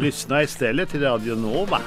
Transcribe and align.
Lyssna 0.00 0.42
istället 0.42 0.88
till 0.88 1.02
Radio 1.02 1.34
Nova. 1.34 1.80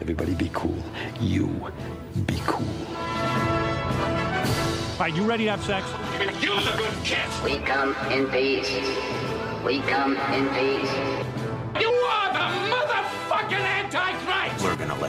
Everybody 0.00 0.34
be 0.34 0.50
cool. 0.52 0.82
You 1.20 1.48
be 2.14 2.40
cool. 2.46 2.66
All 4.98 5.06
right, 5.06 5.16
you 5.16 5.28
ready 5.28 5.44
to 5.44 5.50
have 5.50 5.64
sex? 5.64 5.84
We 7.44 7.58
come 7.58 7.96
in 8.12 8.26
peace. 8.26 8.70
We 9.64 9.80
come 9.80 10.16
in 10.34 10.48
peace. 10.48 11.13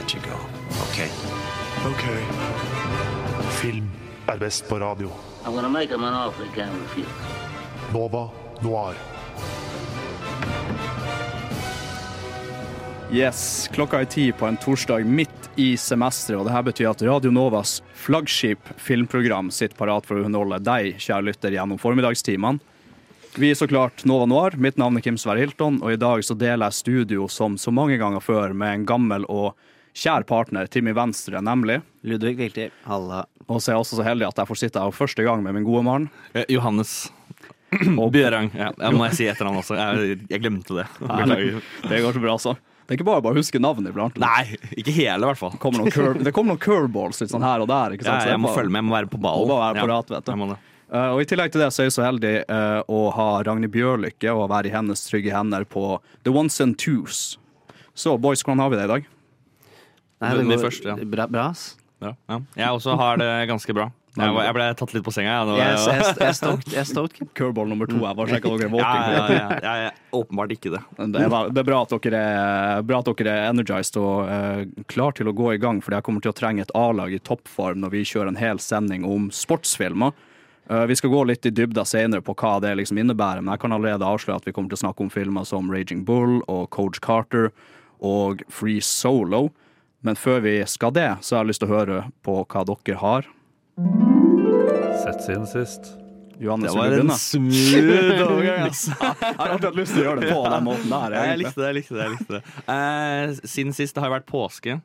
Let 0.06 0.14
you 0.14 0.30
go, 0.30 0.38
okay? 0.82 1.08
Ok. 1.86 2.04
Film 3.62 3.90
er 4.26 4.38
best 4.38 4.68
på 4.68 4.78
radio. 4.78 5.10
I'm 5.44 5.54
gonna 5.54 5.68
make 5.68 5.94
him 5.94 6.04
an 6.04 6.14
offer 6.14 6.44
he 6.44 6.50
can't 6.60 6.70
refuse. 6.82 7.08
Nova 7.92 8.28
Noir. 8.62 8.94
Yes, 13.12 13.68
klokka 13.72 14.00
er 14.00 14.04
ti 14.04 14.32
på 14.32 14.46
en 14.46 14.56
torsdag 14.56 15.06
midt 15.06 15.50
i 15.56 15.76
semesteret, 15.76 16.38
og 16.40 16.46
det 16.46 16.54
her 16.54 16.62
betyr 16.62 16.90
at 16.90 17.02
Radio 17.02 17.30
Novas 17.30 17.82
flaggskip 17.94 18.58
filmprogram 18.76 19.50
sitter 19.50 19.78
parat 19.78 20.06
for 20.06 20.18
å 20.18 20.26
underholde 20.26 20.58
deg, 20.62 20.96
kjære 20.98 21.30
lytter, 21.30 21.54
gjennom 21.54 21.78
formiddagstimene. 21.82 22.58
Vi 23.36 23.50
er 23.50 23.58
så 23.58 23.66
klart 23.68 24.04
Nova 24.06 24.26
Noir. 24.26 24.54
Mitt 24.56 24.78
navn 24.78 24.98
er 24.98 25.04
Kim 25.04 25.18
Sverre 25.18 25.42
Hilton, 25.42 25.80
og 25.82 25.92
i 25.92 26.00
dag 26.00 26.22
så 26.24 26.34
deler 26.38 26.68
jeg 26.68 26.82
studio 26.82 27.30
som 27.30 27.58
så 27.58 27.74
mange 27.74 27.98
ganger 27.98 28.22
før 28.22 28.54
med 28.54 28.74
en 28.74 28.86
gammel 28.88 29.26
og 29.28 29.54
kjær 29.96 30.26
partner 30.28 30.68
til 30.70 30.84
min 30.84 30.96
venstre, 30.96 31.40
nemlig. 31.44 31.80
Ludvig 32.06 32.70
halla. 32.84 33.24
Og 33.48 33.60
så 33.62 33.70
er 33.70 33.76
jeg 33.76 33.82
også 33.84 33.98
så 34.00 34.04
heldig 34.06 34.26
at 34.28 34.40
jeg 34.42 34.48
får 34.50 34.58
sitte 34.60 34.82
her 34.82 34.92
første 34.94 35.24
gang 35.24 35.42
med 35.44 35.54
min 35.56 35.64
gode 35.66 35.84
mann. 35.86 36.08
Eh, 36.34 36.44
Johannes 36.52 37.10
Og 38.02 38.12
Bjørang. 38.14 38.52
Ja, 38.54 38.70
må 38.94 39.08
jeg 39.08 39.16
si 39.18 39.26
etternavn 39.30 39.58
også? 39.60 39.74
Jeg, 39.78 40.18
jeg 40.30 40.42
glemte 40.44 40.76
det. 40.78 40.84
Det 41.02 41.98
går 42.04 42.14
så 42.14 42.22
bra, 42.22 42.36
altså. 42.36 42.54
Det 42.86 42.94
er 42.94 43.00
ikke 43.00 43.08
bare 43.08 43.22
bare 43.24 43.34
å 43.34 43.40
huske 43.40 43.58
navnet 43.58 43.90
iblant. 43.90 44.18
Nei, 44.22 44.54
ikke 44.78 44.92
hele, 44.94 45.18
i 45.18 45.26
hvert 45.32 45.40
fall. 45.40 45.50
Det 45.56 45.58
kommer 45.64 45.82
noen, 45.82 45.90
curve, 45.90 46.22
det 46.22 46.32
kommer 46.36 46.54
noen 46.54 46.62
curveballs 46.62 47.18
litt 47.24 47.32
sånn 47.32 47.42
her 47.42 47.64
og 47.64 47.66
der. 47.72 47.96
ikke 47.96 48.06
Ja? 48.06 48.20
Så 48.20 48.28
er 48.28 48.34
jeg 48.36 48.38
må 48.44 48.46
bare- 48.52 48.60
følge 48.60 48.70
med, 48.70 48.78
jeg 48.78 48.86
må 48.86 48.94
være 48.94 49.10
på 49.10 49.18
Må 49.18 49.24
ballen. 49.26 49.48
bare 49.50 49.64
være 49.64 49.82
på 49.82 49.88
Ja, 49.90 49.96
rett, 49.96 50.12
vet 50.14 50.24
du. 50.24 50.30
jeg 50.32 50.38
må 50.38 50.48
det. 50.52 50.58
Eh, 50.86 51.08
og 51.10 51.20
I 51.20 51.26
tillegg 51.26 51.50
til 51.50 51.60
det 51.64 51.70
så 51.74 51.82
er 51.82 51.88
jeg 51.90 51.96
så 51.96 52.04
heldig 52.06 52.34
uh, 52.46 52.82
å 52.86 53.00
ha 53.16 53.26
Ragnhild 53.42 53.72
Bjørlykke 53.74 54.30
og 54.38 54.48
være 54.54 54.70
i 54.70 54.74
hennes 54.76 55.02
trygge 55.10 55.34
hender 55.34 55.64
på 55.66 55.98
The 56.22 56.30
Ones 56.30 56.60
and 56.62 56.78
Twos. 56.78 57.38
Så 57.98 58.14
boys, 58.22 58.44
hvordan 58.46 58.62
har 58.62 58.70
vi 58.70 58.76
det 58.78 58.84
i 58.86 58.92
dag? 58.94 59.06
Nei, 60.22 60.32
det 60.38 60.46
går 60.48 60.64
først, 60.64 60.86
ja. 60.88 60.96
bra, 61.12 61.26
bra, 61.28 61.50
ass. 61.52 61.76
Ja, 62.00 62.14
ja. 62.28 62.40
Jeg 62.56 62.76
også 62.76 62.96
har 63.00 63.20
det 63.20 63.30
ganske 63.48 63.74
bra. 63.76 63.90
Jeg, 64.16 64.32
jeg 64.32 64.54
ble 64.56 64.66
tatt 64.80 64.92
litt 64.96 65.04
på 65.04 65.12
senga. 65.12 65.32
Jeg, 65.32 65.56
Jeg, 65.60 65.72
er- 65.76 65.98
jeg, 66.00 66.16
jeg 66.24 66.36
stoked. 66.38 66.70
Jeg 66.72 66.80
er 66.80 66.88
stoked. 66.88 67.26
Curveball 67.36 67.68
nummer 67.68 67.88
to. 67.90 67.98
Jeg 68.00 68.16
bare 68.16 68.32
sjekker 68.32 68.54
dere 68.62 68.70
er 68.70 68.78
ja, 68.80 68.92
ja, 69.12 69.26
ja, 69.36 69.58
jeg 69.60 69.90
er 69.90 69.98
åpenbart 70.16 70.54
ikke 70.56 70.72
det. 70.72 70.80
Det 70.96 71.24
er, 71.26 71.34
det 71.52 71.60
er 71.60 71.66
bra 71.68 71.80
at 71.84 71.92
dere 72.06 72.22
er, 72.22 72.86
bra 72.88 73.00
at 73.02 73.10
dere 73.12 73.34
er 73.34 73.50
energized 73.50 73.98
og 74.00 74.30
uh, 74.30 74.62
klar 74.88 75.12
til 75.16 75.28
å 75.28 75.34
gå 75.36 75.50
i 75.52 75.60
gang, 75.60 75.82
for 75.84 75.96
jeg 75.96 76.06
kommer 76.06 76.24
til 76.24 76.32
å 76.32 76.36
trenge 76.36 76.64
et 76.64 76.72
A-lag 76.76 77.12
i 77.12 77.20
toppform 77.20 77.84
når 77.84 77.92
vi 77.92 78.06
kjører 78.08 78.32
en 78.32 78.40
hel 78.40 78.62
sending 78.62 79.04
om 79.08 79.28
sportsfilmer. 79.28 80.16
Uh, 80.70 80.86
vi 80.88 80.96
skal 80.98 81.12
gå 81.12 81.20
litt 81.28 81.44
i 81.46 81.52
dybda 81.52 81.84
senere 81.86 82.24
på 82.24 82.32
hva 82.40 82.56
det 82.64 82.72
liksom 82.80 82.98
innebærer, 83.04 83.44
men 83.44 83.52
jeg 83.52 83.66
kan 83.66 83.76
allerede 83.76 84.08
avsløre 84.08 84.40
at 84.40 84.48
vi 84.48 84.56
kommer 84.56 84.72
til 84.72 84.80
å 84.80 84.84
snakke 84.86 85.04
om 85.04 85.12
filmer 85.12 85.44
som 85.48 85.68
Raging 85.72 86.06
Bull 86.08 86.40
og 86.48 86.70
Coach 86.74 87.04
Carter 87.04 87.52
og 88.00 88.40
Free 88.48 88.80
Solo. 88.80 89.50
Men 90.06 90.14
før 90.14 90.42
vi 90.44 90.60
skal 90.70 90.92
det, 90.94 91.08
så 91.26 91.34
har 91.34 91.42
jeg 91.42 91.50
lyst 91.50 91.62
til 91.64 91.66
å 91.66 91.74
høre 91.74 92.00
på 92.22 92.38
hva 92.46 92.60
dere 92.68 92.98
har. 93.00 93.24
Sett 95.02 95.24
siden 95.24 95.46
sist. 95.50 95.96
Johannes, 96.38 96.70
Det 96.70 96.78
var 96.78 96.94
en 96.94 97.10
smooth 97.10 98.20
overgang, 98.26 98.66
altså. 98.68 98.92
Jeg 99.00 99.36
har 99.38 99.54
alltid 99.54 99.66
hatt 99.66 99.78
lyst 99.80 99.96
til 99.96 100.02
å 100.02 100.04
gjøre 100.04 100.22
det 100.22 100.30
på 100.30 100.44
den 100.52 100.66
måten 100.68 100.92
der. 100.92 101.16
Jeg 101.16 101.40
likte 101.40 101.62
det. 101.62 101.66
jeg 101.66 101.78
likte 101.80 101.96
det, 101.96 102.04
jeg 102.04 102.14
likte 102.14 102.36
det. 102.36 102.42
Uh, 102.68 103.48
siden 103.56 103.74
sist 103.74 103.96
det 103.96 104.04
har 104.04 104.12
jo 104.12 104.14
vært 104.18 104.28
påske. 104.30 104.76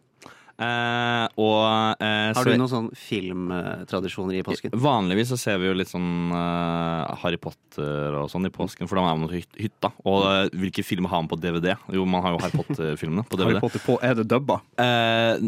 Eh, 0.62 1.26
og 1.42 2.02
eh, 2.04 2.32
Har 2.36 2.46
du 2.48 2.54
noen 2.54 2.70
sånn 2.70 2.90
filmtradisjoner 2.98 4.38
i 4.38 4.44
påsken? 4.46 4.76
Vanligvis 4.78 5.32
så 5.34 5.40
ser 5.40 5.62
vi 5.62 5.70
jo 5.70 5.76
litt 5.78 5.90
sånn 5.92 6.32
eh, 6.36 7.14
Harry 7.24 7.40
Potter 7.42 8.18
og 8.20 8.30
sånn 8.32 8.46
i 8.50 8.54
påsken, 8.54 8.90
for 8.90 9.00
da 9.00 9.06
er 9.08 9.18
man 9.18 9.32
på 9.32 9.42
hytta. 9.62 9.92
Og 10.06 10.54
hvilke 10.58 10.86
filmer 10.86 11.12
har 11.14 11.24
man 11.24 11.32
på 11.32 11.40
DVD? 11.42 11.74
Jo, 11.96 12.06
man 12.10 12.26
har 12.26 12.36
jo 12.36 12.42
Harry 12.44 12.60
Potter-filmene 12.60 13.26
på 13.30 13.40
Harry 13.42 13.62
Potter 13.64 13.84
på, 13.86 13.98
er 14.06 14.18
det 14.20 14.28
dubba? 14.32 14.60
Eh, 14.82 15.48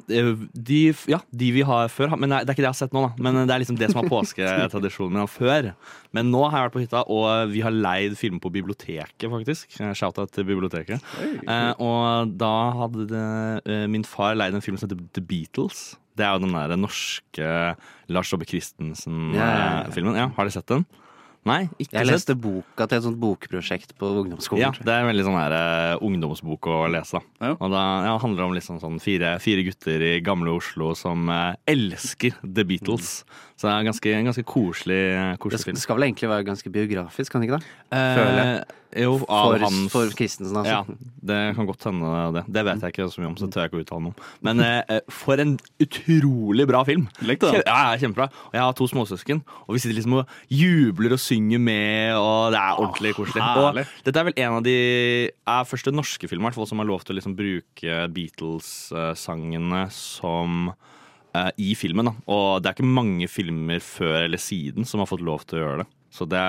de, 0.54 0.82
ja, 1.12 1.22
de 1.30 1.52
vi 1.60 1.66
har 1.68 1.92
før, 1.94 2.16
men 2.18 2.32
det 2.32 2.42
er 2.42 2.50
det 2.50 2.56
ikke 2.56 2.64
det 2.64 2.70
jeg 2.70 2.76
har 2.76 2.82
sett 2.82 2.96
nå, 2.96 3.06
da. 3.08 3.14
Men 3.28 3.44
det 3.44 3.58
er 3.58 3.64
liksom 3.66 3.80
det 3.80 3.92
som 3.94 4.02
er 4.04 4.10
påsketradisjonen 4.12 5.20
min 5.20 5.32
før. 5.32 5.74
Men 6.14 6.30
nå 6.34 6.44
har 6.48 6.60
jeg 6.60 6.70
vært 6.70 6.78
på 6.78 6.84
hytta, 6.86 7.06
og 7.12 7.54
vi 7.54 7.64
har 7.66 7.74
leid 7.74 8.18
filmer 8.20 8.42
på 8.44 8.54
biblioteket, 8.54 9.28
faktisk. 9.30 9.78
Shout-out 9.98 10.34
til 10.34 10.48
biblioteket. 10.48 11.04
Eh, 11.44 11.72
og 11.84 12.34
da 12.40 12.54
hadde 12.82 13.08
det, 13.10 13.80
min 13.92 14.06
far 14.08 14.38
leid 14.38 14.56
en 14.56 14.64
film 14.64 14.78
som 14.80 14.88
heter 14.90 15.03
The 15.14 15.24
Beatles. 15.26 15.98
Det 16.18 16.26
er 16.26 16.36
jo 16.36 16.44
den 16.44 16.54
der 16.54 16.78
norske 16.78 17.48
Lars 18.14 18.30
Saabye 18.30 18.46
Ja, 18.46 18.54
ja, 18.54 18.54
ja. 18.54 18.60
Christensen-filmen. 18.60 20.16
Ja, 20.20 20.28
har 20.36 20.46
dere 20.46 20.56
sett 20.56 20.70
den? 20.70 20.86
Nei, 21.46 21.68
ikke 21.78 21.98
Jeg 21.98 22.06
sett. 22.08 22.14
leste 22.14 22.36
boka 22.40 22.88
til 22.88 22.98
et 23.02 23.04
sånt 23.04 23.20
bokprosjekt 23.20 23.96
på 24.00 24.10
ungdomsskolen. 24.24 24.62
Ja, 24.64 24.70
det 24.72 24.88
er 24.94 25.02
en 25.04 25.10
veldig 25.12 25.26
sånn 25.28 25.36
her 25.36 25.56
uh, 25.58 26.04
ungdomsbok 26.06 26.70
å 26.72 26.78
lese. 26.94 27.20
da 27.20 27.50
Ja. 27.50 27.56
Og 27.60 27.72
da 27.74 27.82
ja, 28.08 28.14
handler 28.24 28.38
det 28.44 28.48
om 28.48 28.56
liksom 28.56 28.80
sånn 28.80 29.00
fire, 29.04 29.34
fire 29.44 29.66
gutter 29.68 30.06
i 30.08 30.14
gamle 30.24 30.56
Oslo 30.56 30.94
som 30.96 31.28
uh, 31.28 31.56
elsker 31.68 32.38
The 32.44 32.64
Beatles. 32.64 33.24
Så 33.60 33.68
det 33.68 33.74
er 33.74 33.80
en 33.84 33.90
ganske, 33.92 34.14
en 34.18 34.26
ganske 34.32 34.44
koselig, 34.50 35.02
Det 35.14 35.40
koselig 35.44 35.60
sk- 35.62 35.66
film. 35.72 35.78
skal 35.84 35.96
vel 36.00 36.08
egentlig 36.10 36.30
være 36.32 36.48
ganske 36.48 36.72
biografisk, 36.74 37.32
kan 37.32 37.42
det 37.44 37.50
ikke 37.52 37.60
det? 37.60 37.68
føler 37.92 38.40
jeg. 38.40 38.64
Eh, 38.64 38.80
jo, 39.04 39.14
av 39.26 39.48
For, 39.50 39.58
hans 39.64 39.92
for 39.92 40.10
Christensen, 40.14 40.58
altså. 40.58 40.70
Ja, 40.70 40.98
det 41.26 41.38
kan 41.58 41.66
godt 41.66 41.84
hende 41.88 42.10
det. 42.36 42.44
Det 42.54 42.64
vet 42.68 42.82
jeg 42.84 42.94
ikke 42.94 43.08
så 43.10 43.22
mye 43.24 43.30
om, 43.32 43.36
så 43.40 43.48
tør 43.50 43.64
jeg 43.64 43.72
ikke 43.72 43.80
å 43.80 43.84
uttale 43.86 44.04
noe 44.04 44.14
om. 44.14 44.28
Men 44.46 44.60
eh, 44.68 45.00
for 45.10 45.42
en 45.42 45.56
utrolig 45.82 46.68
bra 46.70 46.84
film. 46.86 47.08
Ja, 47.26 47.36
ja, 47.66 47.98
kjempebra. 47.98 48.28
Og 48.52 48.54
jeg 48.58 48.62
har 48.62 48.74
to 48.78 48.86
småsøsken, 48.90 49.42
og 49.66 49.74
vi 49.74 49.82
sitter 49.82 49.98
liksom 49.98 50.14
og 50.22 50.28
jubler 50.54 51.12
og 51.14 51.20
synger 51.20 51.33
med, 51.42 52.14
og 52.18 52.54
det 52.54 52.60
er 52.60 52.80
ordentlig 52.80 53.14
koselig. 53.18 53.44
Og 53.44 53.80
dette 54.06 54.20
er 54.20 54.28
vel 54.28 54.40
en 54.44 54.58
av 54.60 54.64
de 54.66 54.78
er 55.32 55.70
første 55.70 55.94
norske 55.94 56.30
filmer 56.30 56.50
hvert 56.50 56.60
fall, 56.60 56.70
som 56.70 56.82
har 56.82 56.90
lov 56.90 57.04
til 57.04 57.16
å 57.16 57.18
liksom 57.20 57.38
bruke 57.38 58.00
Beatles-sangene 58.14 59.86
som 59.94 60.72
uh, 60.72 61.52
i 61.58 61.74
filmen. 61.80 62.12
Da. 62.12 62.16
Og 62.28 62.62
det 62.62 62.70
er 62.70 62.78
ikke 62.78 62.96
mange 63.00 63.30
filmer 63.32 63.84
før 63.84 64.24
eller 64.26 64.42
siden 64.42 64.88
som 64.88 65.04
har 65.04 65.10
fått 65.10 65.26
lov 65.26 65.46
til 65.48 65.60
å 65.60 65.64
gjøre 65.64 65.84
det. 65.84 65.90
Så 66.14 66.28
det 66.30 66.44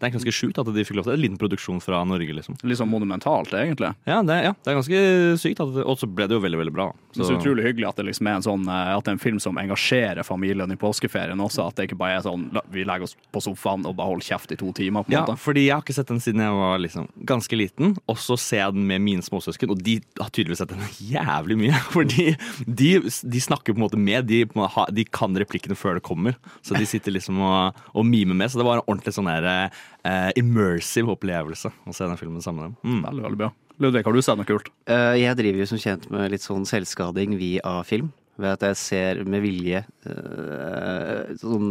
det 0.00 0.08
er 0.08 0.12
ganske 0.16 0.32
sjukt 0.34 0.58
at 0.60 0.68
de 0.74 0.84
fikk 0.84 0.98
lov 0.98 1.06
til 1.06 1.14
det. 1.14 1.18
En 1.18 1.24
liten 1.24 1.38
produksjon 1.40 1.80
fra 1.80 2.02
Norge, 2.04 2.32
liksom. 2.36 2.56
Litt 2.68 2.78
sånn 2.80 2.90
monumentalt, 2.92 3.52
egentlig. 3.56 3.92
Ja, 4.04 4.18
det, 4.26 4.36
ja, 4.44 4.52
det 4.62 4.72
er 4.72 4.76
ganske 4.76 5.00
sykt. 5.40 5.60
Og 5.64 5.96
så 6.00 6.08
ble 6.10 6.26
det 6.28 6.36
jo 6.36 6.42
veldig, 6.44 6.58
veldig 6.60 6.74
bra. 6.76 6.90
Det 7.16 7.22
er 7.24 7.30
så 7.30 7.36
utrolig 7.38 7.64
hyggelig 7.64 7.86
at 7.88 7.96
det 8.00 8.04
liksom 8.10 8.28
er 8.28 8.34
en 8.36 8.44
sånn 8.44 8.66
eh, 8.68 8.90
At 8.92 9.06
det 9.06 9.12
er 9.14 9.16
en 9.16 9.22
film 9.22 9.38
som 9.40 9.56
engasjerer 9.60 10.26
familien 10.26 10.72
i 10.74 10.76
påskeferien 10.80 11.40
også. 11.40 11.64
At 11.70 11.78
det 11.80 11.86
ikke 11.88 11.98
bare 12.02 12.18
er 12.18 12.26
sånn 12.26 12.48
vi 12.74 12.84
legger 12.84 13.06
oss 13.08 13.16
på 13.32 13.40
sofaen 13.44 13.86
og 13.88 13.96
bare 13.96 14.10
holder 14.12 14.26
kjeft 14.28 14.52
i 14.52 14.58
to 14.60 14.68
timer. 14.76 15.06
på 15.06 15.12
en 15.12 15.16
Ja, 15.16 15.22
måte. 15.24 15.38
fordi 15.40 15.64
jeg 15.66 15.74
har 15.78 15.84
ikke 15.86 15.96
sett 15.96 16.12
den 16.12 16.20
siden 16.20 16.44
jeg 16.44 16.58
var 16.60 16.78
liksom 16.84 17.08
ganske 17.32 17.56
liten. 17.56 17.96
Og 18.10 18.20
så 18.20 18.36
ser 18.40 18.62
jeg 18.66 18.76
den 18.76 18.86
med 18.92 19.00
mine 19.06 19.24
småsøsken, 19.24 19.72
og 19.72 19.80
de 19.86 19.96
har 20.20 20.28
tydeligvis 20.28 20.60
sett 20.60 20.74
den 20.74 20.84
jævlig 21.08 21.56
mye. 21.64 21.80
Fordi 21.96 22.28
de, 22.68 22.92
de 23.00 23.40
snakker 23.48 23.72
på 23.72 23.80
en 23.80 23.86
måte 23.86 23.96
med. 24.00 24.28
De, 24.28 24.44
de 24.44 25.04
kan 25.08 25.32
replikkene 25.40 25.76
før 25.78 25.96
det 26.00 26.04
kommer. 26.06 26.36
Så 26.60 26.76
de 26.76 26.84
sitter 26.88 27.16
liksom 27.16 27.40
og, 27.40 27.80
og 27.96 28.04
mimer 28.06 28.36
med. 28.36 28.52
Så 28.52 28.60
det 28.60 28.68
var 28.68 28.82
en 28.82 28.86
ordentlig 28.90 29.16
sånn 29.16 29.32
der 29.32 29.70
eh, 30.06 30.30
immersive 30.40 31.14
opplevelse 31.14 31.72
å 31.72 31.94
se 31.94 32.06
den 32.06 32.20
filmen 32.20 32.44
sammen 32.44 32.62
med 32.62 32.70
dem. 32.70 32.96
Mm. 32.96 33.02
Veldig, 33.08 33.24
veldig 33.26 33.40
bra. 33.44 33.50
Ludvig, 33.82 34.04
har 34.06 34.16
du 34.16 34.22
sett 34.24 34.38
noe 34.40 34.48
kult? 34.48 34.70
Uh, 34.88 35.12
Jeg 35.18 35.36
driver 35.36 35.60
jo 35.60 35.68
som 35.68 35.80
kjent 35.82 36.06
med 36.12 36.32
litt 36.32 36.44
sånn 36.44 36.64
selvskading 36.68 37.36
via 37.40 37.80
film. 37.84 38.12
Ved 38.36 38.52
at 38.52 38.64
jeg 38.68 38.76
ser 38.80 39.20
med 39.24 39.40
vilje 39.44 39.82
uh, 40.08 41.36
sånn 41.40 41.70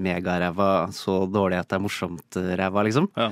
megaræva 0.00 0.68
så 0.96 1.22
dårlig 1.28 1.58
at 1.60 1.68
det 1.68 1.76
er 1.76 1.84
morsomt-ræva, 1.84 2.84
liksom. 2.88 3.10
Ja. 3.16 3.28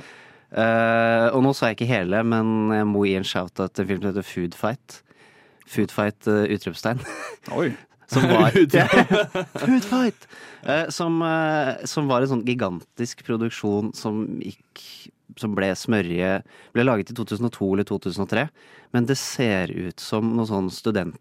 Uh, 0.51 1.27
og 1.31 1.45
nå 1.45 1.53
sa 1.55 1.69
jeg 1.69 1.79
ikke 1.79 1.93
hele, 1.93 2.19
men 2.27 2.73
jeg 2.75 2.89
må 2.89 3.05
gi 3.07 3.15
en 3.17 3.25
shout-out 3.27 3.73
til 3.73 3.85
en 3.85 3.89
film 3.93 4.01
som 4.03 4.11
heter 4.11 4.27
Food 4.27 4.57
Fight. 4.57 4.97
Food 5.71 5.93
Fight 5.95 6.27
uh, 6.27 6.43
utropstegn. 6.51 7.01
Som 8.11 8.23
var 8.29 8.51
Food 9.63 9.83
Fight! 9.87 10.27
Eh, 10.67 10.87
som, 10.93 11.17
eh, 11.25 11.81
som 11.89 12.05
var 12.11 12.21
en 12.21 12.29
sånn 12.35 12.43
gigantisk 12.45 13.23
produksjon 13.25 13.93
som 13.97 14.13
gikk 14.43 14.83
Som 15.41 15.55
ble 15.57 15.69
smørje 15.79 16.31
Ble 16.75 16.83
laget 16.85 17.09
i 17.13 17.15
2002 17.17 17.71
eller 17.73 17.85
2003. 17.87 18.43
Men 18.93 19.07
det 19.09 19.15
ser 19.17 19.71
ut 19.71 19.99
som 20.03 20.33
noe 20.35 20.45
sånn 20.49 20.67
student 20.73 21.17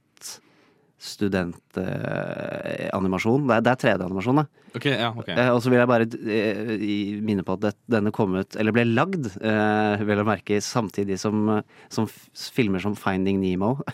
Studentanimasjon. 1.01 3.47
er- 3.51 3.61
det 3.65 3.71
er 3.73 3.77
3D-animasjon, 3.81 4.37
da. 4.37 4.45
Okay, 4.77 4.93
ja, 5.01 5.09
okay. 5.17 5.33
Eh, 5.35 5.49
og 5.51 5.63
så 5.63 5.71
vil 5.73 5.79
jeg 5.81 5.89
bare 5.89 6.05
eh, 6.05 6.77
minne 7.25 7.41
på 7.43 7.53
at 7.57 7.61
det, 7.65 7.73
denne 7.89 8.13
kom 8.13 8.35
ut, 8.37 8.53
eller 8.61 8.73
ble 8.77 8.85
lagd, 8.85 9.31
eh, 9.41 9.97
vel 10.05 10.21
å 10.21 10.27
merke, 10.29 10.61
samtidig 10.61 11.17
som, 11.19 11.49
eh, 11.57 11.63
som 11.89 12.05
filmer 12.35 12.81
som 12.85 12.93
Finding 12.95 13.41
Nemo. 13.41 13.81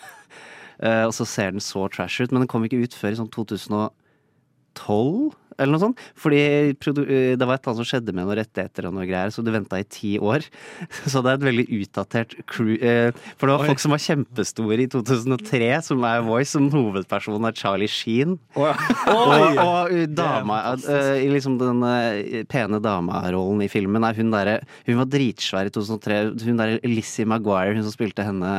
Eh, 0.82 1.04
og 1.06 1.14
så 1.16 1.26
ser 1.28 1.54
den 1.54 1.64
så 1.64 1.86
trash 1.92 2.22
ut, 2.22 2.32
men 2.32 2.44
den 2.44 2.50
kom 2.50 2.64
ikke 2.66 2.82
ut 2.84 2.96
før 2.96 3.14
i 3.14 3.20
sånn 3.20 3.32
2012? 3.32 5.34
Eller 5.56 5.72
noe 5.72 5.80
sånt. 5.80 6.00
Fordi 6.20 6.38
eh, 6.42 6.72
det 6.76 7.46
var 7.48 7.56
et 7.56 7.64
eller 7.64 7.70
annet 7.70 7.80
som 7.80 7.86
skjedde 7.88 8.12
med 8.12 8.26
noen 8.26 8.36
rettigheter 8.42 8.90
og 8.90 8.92
noe 8.92 9.06
greier, 9.08 9.30
så 9.32 9.40
du 9.40 9.48
venta 9.54 9.78
i 9.80 9.86
ti 9.88 10.10
år. 10.20 10.44
Så 11.08 11.22
det 11.24 11.30
er 11.30 11.38
et 11.38 11.46
veldig 11.46 11.64
utdatert 11.78 12.34
crew 12.50 12.74
eh, 12.76 13.08
For 13.38 13.48
det 13.48 13.54
var 13.54 13.70
folk 13.70 13.80
som 13.80 13.94
var 13.94 14.02
kjempestore 14.04 14.84
i 14.84 14.88
2003, 14.92 15.70
som 15.86 16.04
er 16.04 16.26
Voice, 16.26 16.50
som 16.52 16.66
hovedpersonen 16.74 17.48
er 17.48 17.56
Charlie 17.56 17.88
Sheen. 17.88 18.36
Og, 18.56 19.56
og 19.56 19.94
uh, 19.94 20.04
dama 20.10 20.58
i 20.76 21.28
liksom 21.30 21.56
den 21.60 21.80
pene 22.50 22.80
dama-rollen 22.82 23.62
i 23.64 23.70
filmen 23.70 24.04
er 24.04 24.16
hun 24.18 24.32
derre 24.34 24.58
Hun 24.86 24.98
var 25.00 25.08
dritsvær 25.12 25.70
i 25.70 25.72
2003. 25.72 26.18
Hun 26.42 26.60
derre 26.60 26.80
Lizzie 26.84 27.28
Maguire, 27.28 27.76
hun 27.76 27.86
som 27.86 27.94
spilte 27.94 28.26
henne 28.26 28.52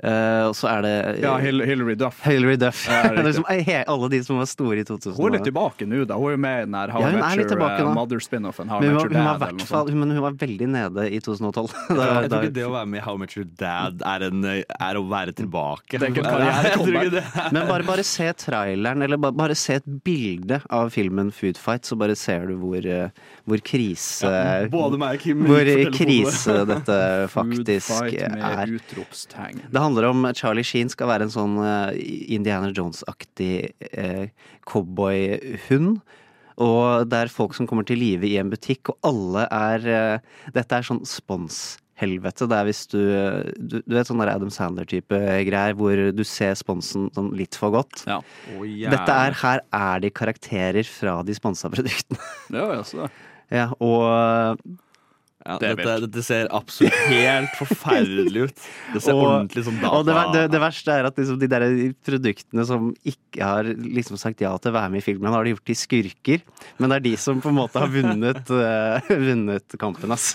Og 0.00 0.54
så 0.56 0.70
er 0.70 0.84
det 0.86 0.94
Ja, 1.20 1.34
Hil 1.42 1.60
Hilary 1.66 1.96
Duff. 1.98 2.22
Hillary 2.24 2.56
Duff. 2.60 2.86
Ja, 2.88 3.10
liksom, 3.26 3.44
alle 3.48 4.08
de 4.12 4.22
som 4.24 4.40
var 4.40 4.48
store 4.48 4.80
i 4.80 4.86
2000. 4.88 5.16
Hun 5.18 5.30
er 5.30 5.38
litt 5.38 5.48
tilbake 5.50 5.88
nå, 5.88 6.04
da. 6.08 6.16
Hun 6.20 6.34
er 6.34 6.40
med 6.40 6.62
i 6.62 6.68
den 6.68 6.78
her 6.78 6.94
How 6.94 7.04
Ja, 7.04 7.10
I 7.10 7.12
hun 7.12 7.20
Met 7.20 7.26
er 7.30 7.42
litt 7.42 7.54
Your 7.54 7.88
eh. 7.90 7.94
Mother-spin-offen. 7.98 8.70
Men 8.70 8.96
hun, 8.96 9.00
hun, 9.02 9.12
Dad, 9.12 9.64
fall, 9.68 9.92
men 9.92 10.14
hun 10.14 10.22
var 10.24 10.36
veldig 10.40 10.68
nede 10.72 11.06
i 11.10 11.20
2012. 11.20 11.74
Da, 12.00 12.06
Jeg 12.24 12.30
tror 12.30 12.46
ikke 12.46 12.56
det 12.56 12.66
å 12.66 12.72
være 12.72 12.88
med 12.92 13.00
i 13.00 13.04
How 13.04 13.18
Much 13.20 13.36
Your 13.36 13.48
Dad 13.60 14.04
er, 14.06 14.24
en, 14.30 14.46
er 14.46 14.98
å 14.98 15.04
være 15.10 15.34
tilbake. 15.36 15.98
Det 15.98 16.06
er 16.06 16.14
ikke 16.14 16.20
men 17.50 17.66
bare, 17.68 17.84
bare 17.86 18.04
se 18.06 18.28
traileren, 18.40 19.02
eller 19.04 19.20
bare, 19.20 19.36
bare 19.36 19.56
se 19.58 19.78
et 19.80 19.88
bilde 20.06 20.60
av 20.72 20.90
filmen 20.94 21.30
Food 21.34 21.58
Fight, 21.60 21.86
så 21.88 21.98
bare 21.98 22.16
ser 22.18 22.46
du 22.50 22.54
hvor, 22.60 22.80
eh, 22.80 23.10
hvor 23.48 23.62
krise 23.64 24.30
Både 24.72 24.98
meg 25.00 25.18
og 25.18 25.24
Kim 25.24 25.44
Hvor 25.48 25.70
krise 25.94 26.56
dette 26.68 26.98
Food 27.32 27.60
faktisk 27.66 27.90
fight 27.90 28.34
med 28.34 28.44
er. 28.46 28.74
utropstegn. 28.78 29.62
Det 29.70 29.82
handler 29.82 29.89
om 29.98 30.28
Charlie 30.36 30.66
Sheen 30.66 30.90
skal 30.92 31.10
være 31.10 31.26
en 31.26 31.34
sånn 31.34 31.58
eh, 31.64 31.98
Indiana 32.36 32.70
Jones-aktig 32.70 33.72
eh, 33.90 34.26
cowboyhund. 34.68 36.00
Og 36.60 37.06
det 37.08 37.20
er 37.22 37.32
folk 37.32 37.54
som 37.56 37.68
kommer 37.68 37.86
til 37.88 38.00
live 38.02 38.28
i 38.28 38.36
en 38.40 38.50
butikk, 38.52 38.92
og 38.92 38.98
alle 39.10 39.46
er 39.48 39.86
eh, 39.88 40.42
Dette 40.52 40.76
er 40.76 40.86
sånn 40.86 41.00
sponshelvete. 41.08 42.48
Det 42.50 42.58
er 42.58 42.68
hvis 42.68 42.82
du 42.92 43.00
Du, 43.56 43.78
du 43.80 43.96
vet 43.96 44.10
sånn 44.10 44.20
der 44.20 44.34
Adam 44.34 44.52
Sandler-type 44.52 45.22
greier, 45.48 45.78
hvor 45.78 46.04
du 46.12 46.22
ser 46.26 46.54
sponsen 46.60 47.08
sånn 47.16 47.32
litt 47.38 47.56
for 47.56 47.72
godt. 47.78 48.04
Ja. 48.06 48.20
Dette 48.92 49.16
er 49.16 49.40
Her 49.40 49.64
er 49.72 50.04
de 50.04 50.12
karakterer 50.12 50.86
fra 50.86 51.20
de 51.24 51.36
sponsa 51.36 51.72
produktene. 51.72 52.20
Ja, 52.52 52.68
ja, 52.76 52.84
så. 52.86 53.10
Ja, 53.50 53.70
og 53.82 54.60
Ja, 55.40 55.54
Det 55.56 55.70
dette, 55.78 55.92
dette 56.04 56.22
ser 56.24 56.50
absolutt 56.52 56.96
helt 57.08 57.54
forferdelig 57.56 58.42
ut. 58.50 58.64
Det 58.92 59.00
ser 59.00 59.16
Og- 59.16 59.24
ordentlig 59.24 59.64
som 59.64 59.78
data 59.80 59.92
Og 59.96 60.04
det, 60.04 60.16
det, 60.34 60.42
det 60.52 60.60
verste 60.60 60.92
er 60.92 61.08
at 61.08 61.16
liksom 61.16 61.38
de 61.40 61.48
der 61.48 61.64
produktene 62.04 62.66
som 62.68 62.90
ikke 63.08 63.40
har 63.40 63.70
liksom 63.70 64.20
sagt 64.20 64.44
ja 64.44 64.52
til 64.60 64.72
å 64.72 64.76
være 64.76 64.92
med 64.92 65.00
i 65.00 65.06
filmen, 65.06 65.32
har 65.32 65.46
de 65.46 65.54
gjort 65.54 65.64
til 65.70 65.78
skurker. 65.80 66.44
Men 66.76 66.92
det 66.92 67.00
er 67.00 67.06
de 67.08 67.14
som 67.24 67.40
på 67.40 67.48
en 67.48 67.56
måte 67.56 67.80
har 67.80 67.88
vunnet, 67.88 68.52
uh, 68.52 69.10
vunnet 69.30 69.78
kampen, 69.80 70.12
ass. 70.12 70.34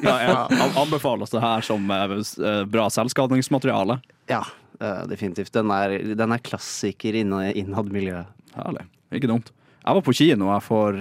Ja, 0.00 0.16
anbefaler 0.48 0.80
anbefales 0.86 1.30
det 1.30 1.44
her 1.44 1.62
som 1.62 1.90
eh, 1.94 2.16
eh, 2.18 2.64
bra 2.66 2.88
selvskadingsmateriale. 2.90 4.00
Ja, 4.32 4.40
uh, 4.80 5.04
definitivt. 5.10 5.52
Den 5.54 5.70
er, 5.70 5.98
den 6.16 6.34
er 6.34 6.42
klassiker 6.42 7.20
innad 7.20 7.92
miljøet. 7.92 8.32
Herlig. 8.56 8.88
Ikke 9.14 9.28
dumt. 9.30 9.52
Jeg 9.84 9.98
var 9.98 10.06
på 10.06 10.14
kino 10.16 10.48
for 10.64 10.96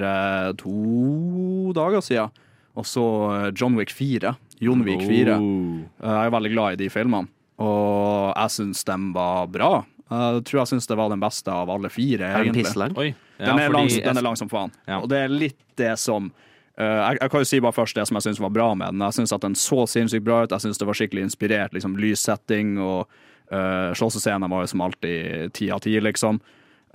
to 0.60 1.72
dager 1.72 2.04
siden 2.04 2.34
og 2.76 2.86
så 2.90 3.04
eh, 3.36 3.50
John 3.56 3.76
Wick 3.78 3.92
4. 3.94 4.36
Jon 4.64 4.84
Wick 4.88 5.02
4. 5.06 5.36
Oh. 5.38 5.82
Eh, 6.02 6.14
Jeg 6.20 6.30
er 6.30 6.36
veldig 6.38 6.52
glad 6.54 6.74
i 6.78 6.80
de 6.84 6.90
filmene, 6.94 7.28
og 7.62 8.32
jeg 8.38 8.54
syns 8.58 8.84
de 8.88 8.96
var 9.16 9.48
bra. 9.54 9.72
Jeg 10.14 10.44
tror 10.46 10.60
jeg 10.62 10.72
syns 10.74 10.88
det 10.90 10.98
var 11.00 11.10
den 11.10 11.22
beste 11.24 11.50
av 11.54 11.70
alle 11.74 11.90
fire, 11.90 12.28
den 12.44 12.50
egentlig. 12.54 12.90
Oi. 13.00 13.12
Den, 13.40 13.60
er 13.60 13.70
lang, 13.74 13.88
jeg- 13.90 14.04
den 14.06 14.18
er 14.18 14.26
lang 14.26 14.36
som 14.38 14.50
faen. 14.52 14.72
Ja. 14.88 15.00
Og 15.02 15.08
det 15.10 15.18
er 15.26 15.32
litt 15.32 15.58
det 15.80 15.94
som 16.00 16.28
uh, 16.30 16.84
jeg, 16.84 17.18
jeg 17.22 17.32
kan 17.34 17.42
jo 17.42 17.48
si 17.50 17.60
bare 17.64 17.74
først 17.74 17.96
det 17.98 18.06
som 18.08 18.20
jeg 18.20 18.28
syns 18.28 18.42
var 18.44 18.52
bra 18.54 18.68
med 18.78 18.94
den. 18.94 19.02
Jeg 19.08 19.18
syns 19.18 19.34
at 19.34 19.42
den 19.42 19.56
så 19.58 19.86
sinnssykt 19.90 20.26
bra 20.28 20.44
ut. 20.44 20.52
Jeg 20.54 20.62
syns 20.68 20.78
det 20.82 20.86
var 20.90 20.98
skikkelig 21.00 21.24
inspirert. 21.30 21.74
liksom 21.74 21.96
Lyssetting 21.98 22.76
og 22.84 23.08
uh, 23.54 23.94
slåssescener 23.98 24.50
var 24.52 24.66
jo 24.68 24.74
som 24.74 24.82
alltid 24.86 25.54
ti 25.58 25.72
av 25.74 25.82
ti, 25.86 25.96
liksom. 26.02 26.40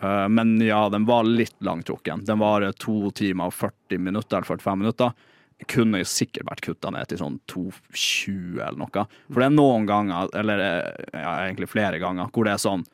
Uh, 0.02 0.28
men 0.30 0.60
ja, 0.62 0.84
den 0.94 1.06
var 1.08 1.26
litt 1.26 1.56
langtrukken. 1.64 2.22
Den 2.28 2.38
var 2.38 2.66
to 2.78 3.10
timer 3.18 3.50
og 3.50 3.56
40 3.58 3.98
minutter 3.98 4.38
eller 4.38 4.46
45 4.46 4.78
minutter. 4.84 5.12
Kunne 5.66 6.04
sikkert 6.06 6.46
vært 6.46 6.60
kutta 6.62 6.92
ned 6.94 7.08
til 7.10 7.18
sånn 7.18 7.40
2.20 7.50 8.60
eller 8.62 8.78
noe. 8.78 9.06
For 9.32 9.42
det 9.42 9.48
er 9.50 9.56
noen 9.56 9.88
ganger, 9.88 10.30
eller 10.38 10.62
eh, 10.62 11.10
ja, 11.18 11.34
egentlig 11.48 11.68
flere 11.72 11.98
ganger, 12.02 12.30
hvor 12.32 12.46
det 12.46 12.54
er 12.54 12.62
sånn 12.62 12.84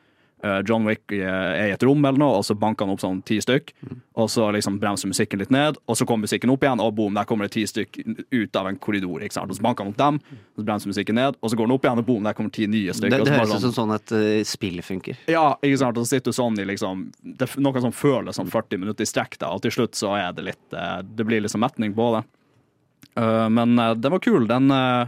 eh, 0.44 0.62
John 0.68 0.86
Wick 0.88 1.12
eh, 1.12 1.20
er 1.28 1.68
i 1.68 1.74
et 1.74 1.84
rom 1.84 2.00
eller 2.04 2.18
noe, 2.20 2.38
og 2.40 2.44
så 2.48 2.56
banker 2.58 2.86
han 2.88 2.94
opp 2.96 3.02
sånn 3.04 3.20
ti 3.28 3.36
stykk. 3.44 3.74
Og 4.20 4.30
så 4.32 4.46
liksom 4.54 4.78
bremser 4.80 5.10
musikken 5.10 5.40
litt 5.42 5.52
ned, 5.52 5.76
og 5.90 5.96
så 5.98 6.06
kommer 6.08 6.24
musikken 6.28 6.52
opp 6.54 6.64
igjen, 6.64 6.80
og 6.80 6.92
boom, 6.96 7.14
der 7.18 7.26
kommer 7.28 7.48
det 7.48 7.54
ti 7.56 7.64
stykk 7.68 7.98
ut 8.32 8.56
av 8.60 8.68
en 8.70 8.76
korridor. 8.80 9.20
ikke 9.26 9.36
sant? 9.36 9.50
Og 9.52 9.58
så 9.58 9.64
banker 9.66 9.84
han 9.84 9.92
opp 9.92 10.00
dem, 10.00 10.20
og 10.54 10.62
så 10.62 10.66
bremser 10.68 10.92
musikken 10.94 11.18
ned, 11.20 11.36
og 11.40 11.50
så 11.52 11.58
går 11.60 11.68
den 11.68 11.76
opp 11.76 11.84
igjen, 11.88 12.00
og 12.04 12.08
boom, 12.08 12.24
der 12.28 12.38
kommer 12.38 12.54
ti 12.54 12.68
nye 12.70 12.94
stykker. 12.96 13.18
Det, 13.24 13.28
det 13.28 13.34
høres 13.40 13.52
ut 13.52 13.58
sånn- 13.58 13.66
som 13.74 13.76
sånn 13.82 13.96
et 13.98 14.14
uh, 14.16 14.44
spill 14.48 14.80
funker. 14.86 15.20
ja, 15.32 15.44
ikke 15.60 15.82
sant, 15.84 15.98
og 16.00 16.06
så 16.08 16.16
sitter 16.16 16.32
du 16.32 16.38
sånn 16.40 16.60
i 16.62 16.68
liksom 16.72 17.10
det, 17.20 17.50
er 17.50 17.60
Noe 17.68 17.84
som 17.84 17.92
føles 17.96 18.36
som 18.40 18.48
40 18.48 18.80
minutter 18.86 19.04
i 19.04 19.10
strekk, 19.12 19.36
da, 19.42 19.52
og 19.52 19.60
til 19.66 19.74
slutt 19.76 19.98
så 19.98 20.14
er 20.16 20.32
det 20.36 20.48
litt 20.52 20.78
uh, 20.78 21.02
Det 21.04 21.26
blir 21.28 21.44
liksom 21.44 21.60
metning 21.64 21.92
på 21.96 22.08
det. 22.16 22.24
Eh, 23.16 23.48
men 23.48 23.78
eh, 23.78 23.94
den 23.94 24.12
var 24.12 24.22
kul. 24.24 24.46
Den 24.50 24.70
eh, 24.70 25.06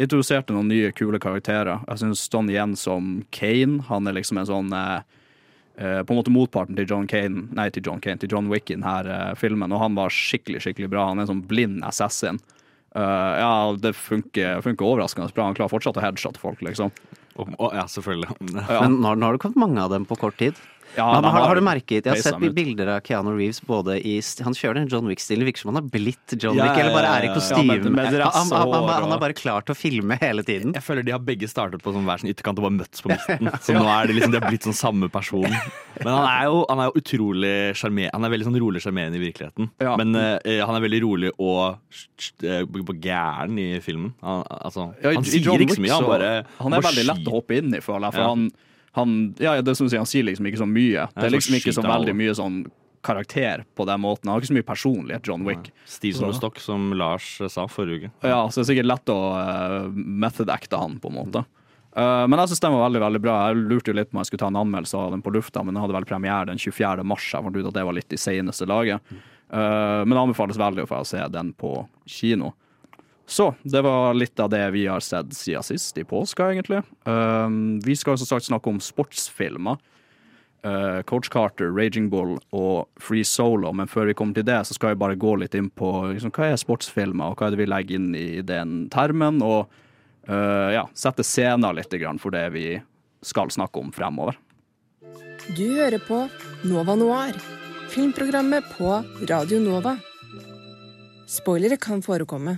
introduserte 0.00 0.54
noen 0.54 0.70
nye, 0.70 0.92
kule 0.96 1.20
karakterer. 1.22 1.82
Jeg 1.88 2.02
syns 2.02 2.28
Don 2.32 2.50
Yen 2.50 2.76
som 2.78 3.18
Kane, 3.34 3.82
han 3.90 4.08
er 4.08 4.16
liksom 4.16 4.40
en 4.40 4.48
sånn 4.48 4.70
På 5.80 6.12
en 6.12 6.16
måte 6.16 6.32
motparten 6.32 6.76
til 6.76 6.88
John 6.88 7.06
Kane 7.08 7.46
Nei, 7.56 7.66
til 7.72 7.84
John 7.86 8.00
Kane, 8.00 8.18
til 8.20 8.32
John 8.32 8.48
Wick 8.52 8.68
i 8.70 8.76
denne 8.76 9.34
filmen, 9.40 9.72
og 9.72 9.80
han 9.80 9.94
var 9.96 10.12
skikkelig, 10.12 10.60
skikkelig 10.64 10.88
bra. 10.92 11.06
Han 11.08 11.20
er 11.20 11.24
en 11.26 11.30
sånn 11.34 11.44
blind 11.48 11.84
assassin. 11.84 12.40
Eh, 12.94 13.34
ja, 13.40 13.76
det 13.78 13.92
funker, 13.96 14.60
funker 14.64 14.88
overraskende 14.88 15.30
bra. 15.34 15.46
Han 15.50 15.56
klarer 15.58 15.72
fortsatt 15.72 16.00
å 16.00 16.04
headshotte 16.04 16.42
folk, 16.42 16.60
liksom. 16.66 16.90
Oh, 17.38 17.70
Ja, 17.72 17.86
selvfølgelig. 17.88 18.34
Ja. 18.56 18.80
Men 18.82 18.98
nå, 19.00 19.14
nå 19.14 19.28
har 19.28 19.36
det 19.36 19.42
kommet 19.44 19.62
mange 19.62 19.84
av 19.84 19.92
dem 19.94 20.04
på 20.08 20.18
kort 20.20 20.36
tid. 20.40 20.58
Ja, 20.96 21.06
Men 21.20 21.24
har, 21.30 21.44
har 21.46 21.54
du 21.54 21.60
merket 21.62 22.04
Jeg 22.08 22.10
har 22.16 22.18
sett 22.24 22.54
bilder 22.56 22.88
av 22.96 23.00
Keanu 23.06 23.30
Reeves 23.38 23.60
både 23.62 23.94
i 24.02 24.16
Han 24.42 24.56
kjører 24.58 24.80
den 24.80 24.88
John 24.90 25.06
Wick-stilen. 25.06 25.44
Virker 25.46 25.62
som 25.62 25.70
han 25.74 25.78
har 25.82 25.90
blitt 25.92 26.34
John 26.42 26.56
Ja, 26.58 26.64
Wick, 26.66 26.80
eller 26.82 26.96
bare 26.96 27.12
er 27.20 27.26
i 27.28 27.30
kostyme. 27.34 27.76
Han, 27.78 27.94
han, 27.94 28.50
han, 28.50 28.72
han 28.74 29.04
og- 29.06 29.14
er 29.14 29.22
bare 29.22 29.36
klar 29.38 29.62
til 29.62 29.74
å 29.74 29.78
filme 29.78 30.18
hele 30.20 30.42
tiden. 30.46 30.74
Jeg 30.74 30.82
føler 30.82 31.06
de 31.06 31.14
har 31.14 31.22
begge 31.22 31.46
startet 31.50 31.82
på 31.84 31.92
sånn 31.94 32.06
hver 32.08 32.22
sin 32.24 32.32
ytterkant 32.32 32.58
og 32.58 32.66
bare 32.66 32.76
møttes 32.80 33.04
på 33.06 33.10
midten. 33.14 33.52
Så 33.62 33.76
nå 33.78 33.84
er 33.86 34.10
det 34.10 34.16
liksom, 34.18 34.34
de 34.34 34.40
har 34.42 34.50
blitt 34.50 34.66
sånn 34.66 34.76
samme 34.80 35.10
person. 35.14 35.46
Men 36.00 36.10
han 36.10 36.26
er 36.30 36.48
jo, 36.50 36.64
han 36.70 36.82
er 36.82 36.90
jo 36.90 37.02
utrolig 37.04 37.54
sjarmerende. 37.78 38.14
Han 38.18 38.26
er 38.26 38.34
veldig 38.34 38.48
sånn 38.50 38.58
rolig 38.64 38.82
sjarmerende 38.84 39.20
i 39.20 39.24
virkeligheten. 39.28 39.70
Ja. 39.84 39.94
Men 40.00 40.16
uh, 40.18 40.38
han 40.66 40.74
er 40.80 40.84
veldig 40.88 41.02
rolig 41.06 41.30
og 41.38 41.78
uh, 42.44 42.82
på 42.90 42.96
gæren 43.04 43.58
i 43.62 43.68
filmen. 43.84 44.10
Han, 44.26 44.42
altså, 44.58 44.90
Ja, 45.04 45.12
i- 45.14 45.20
han 45.20 45.28
sier 45.28 45.46
John 45.46 45.62
ikke 45.66 45.78
så 45.78 45.84
mye, 45.86 45.94
han 46.00 46.10
bare 46.10 46.32
Han 46.58 46.74
er 46.76 46.84
veldig 46.90 47.06
lett 47.14 47.30
å 47.30 47.36
hoppe 47.38 47.60
inn 47.62 47.70
i, 47.78 47.80
føler 47.84 48.08
jeg. 48.10 48.18
For 48.18 48.26
Ja. 48.26 48.34
han, 48.34 48.50
han, 48.98 49.34
ja, 49.38 49.54
det 49.62 49.76
som 49.78 49.86
du 49.86 49.92
sier, 49.92 50.02
han 50.02 50.08
sier 50.10 50.26
liksom 50.26 50.48
ikke 50.50 50.60
så 50.62 50.68
mye. 50.68 51.06
Det 51.14 51.28
er 51.28 51.34
liksom 51.34 51.56
ikke 51.60 51.74
så 51.76 51.84
veldig 51.86 52.14
mye 52.18 52.34
sånn 52.38 52.60
karakter 53.06 53.64
på 53.78 53.86
den 53.88 54.02
måten. 54.02 54.28
Han 54.28 54.34
har 54.34 54.42
ikke 54.42 54.50
så 54.50 54.56
mye 54.58 54.66
personlighet, 54.66 55.28
John 55.28 55.46
Wick. 55.46 55.70
Stiv 55.88 56.18
som 56.18 56.28
en 56.28 56.36
stokk, 56.36 56.60
som 56.60 56.90
Lars 56.98 57.38
sa 57.48 57.64
forrige 57.70 58.10
uke. 58.10 58.28
Ja, 58.28 58.42
så 58.50 58.60
det 58.60 58.66
er 58.66 58.70
sikkert 58.74 58.90
lett 58.90 59.12
å 59.14 59.18
uh, 59.38 59.88
method-acte 59.94 60.80
han, 60.80 60.98
på 61.00 61.12
en 61.12 61.16
måte. 61.16 61.44
Uh, 61.96 62.26
men 62.30 62.38
jeg 62.42 62.52
synes 62.52 62.64
den 62.66 62.76
var 62.76 62.84
veldig 62.88 63.02
veldig 63.06 63.22
bra. 63.24 63.36
Jeg 63.48 63.62
lurte 63.72 63.92
jo 63.92 63.96
litt 63.98 64.10
på 64.10 64.18
om 64.18 64.22
jeg 64.22 64.30
skulle 64.30 64.44
ta 64.44 64.50
en 64.52 64.60
anmeldelse 64.60 65.00
av 65.00 65.14
den 65.14 65.24
på 65.24 65.32
lufta, 65.34 65.64
men 65.64 65.74
den 65.74 65.82
hadde 65.82 65.96
vel 65.96 66.08
premiere 66.10 66.50
den 66.50 66.60
24. 66.60 67.06
mars. 67.06 67.30
Jeg 67.32 67.46
fant 67.46 67.56
ut 67.56 67.70
at 67.70 67.78
det 67.78 67.86
var 67.88 67.96
litt 67.96 68.14
i 68.14 68.20
seneste 68.20 68.68
laget. 68.68 69.14
Uh, 69.50 70.02
men 70.04 70.14
det 70.14 70.24
anbefales 70.26 70.60
veldig 70.60 70.86
for 70.90 71.02
å 71.02 71.08
se 71.08 71.22
den 71.32 71.54
på 71.58 71.72
kino. 72.10 72.52
Så 73.30 73.54
det 73.62 73.82
var 73.86 74.14
litt 74.14 74.40
av 74.42 74.50
det 74.50 74.64
vi 74.74 74.88
har 74.90 75.00
sett 75.00 75.30
siden 75.38 75.62
sist, 75.62 75.98
i 75.98 76.04
påska, 76.04 76.48
egentlig. 76.50 76.80
Um, 77.04 77.78
vi 77.80 77.94
skal 77.96 78.18
som 78.18 78.26
sagt 78.26 78.48
snakke 78.48 78.72
om 78.72 78.80
sportsfilmer. 78.82 79.78
Uh, 80.66 81.02
Coach 81.06 81.30
Carter, 81.30 81.70
Raging 81.70 82.08
Bull 82.10 82.40
og 82.50 82.88
Free 82.98 83.24
Solo. 83.24 83.70
Men 83.72 83.86
før 83.86 84.10
vi 84.10 84.16
kommer 84.18 84.34
til 84.34 84.48
det, 84.50 84.58
så 84.66 84.74
skal 84.74 84.96
vi 84.96 85.02
bare 85.04 85.14
gå 85.14 85.36
litt 85.38 85.54
inn 85.54 85.70
på 85.70 85.92
liksom, 86.10 86.34
hva 86.34 86.50
er 86.50 86.58
sportsfilmer, 86.58 87.30
og 87.30 87.38
hva 87.38 87.46
er 87.46 87.54
det 87.54 87.62
vi 87.62 87.70
legger 87.70 88.00
inn 88.00 88.10
i 88.18 88.42
den 88.42 88.74
termen. 88.90 89.38
Og 89.46 89.70
uh, 90.26 90.68
ja, 90.74 90.88
sette 90.98 91.22
scener 91.22 91.78
litt 91.78 91.94
for 92.18 92.34
det 92.34 92.48
vi 92.58 92.66
skal 93.22 93.54
snakke 93.54 93.78
om 93.78 93.94
fremover. 93.94 94.34
Du 95.54 95.68
hører 95.78 96.02
på 96.02 96.24
Nova 96.66 96.98
Noir, 96.98 97.38
filmprogrammet 97.94 98.74
på 98.74 99.04
Radio 99.30 99.62
Nova. 99.62 100.00
Spoilere 101.30 101.76
kan 101.76 102.02
forekomme. 102.02 102.56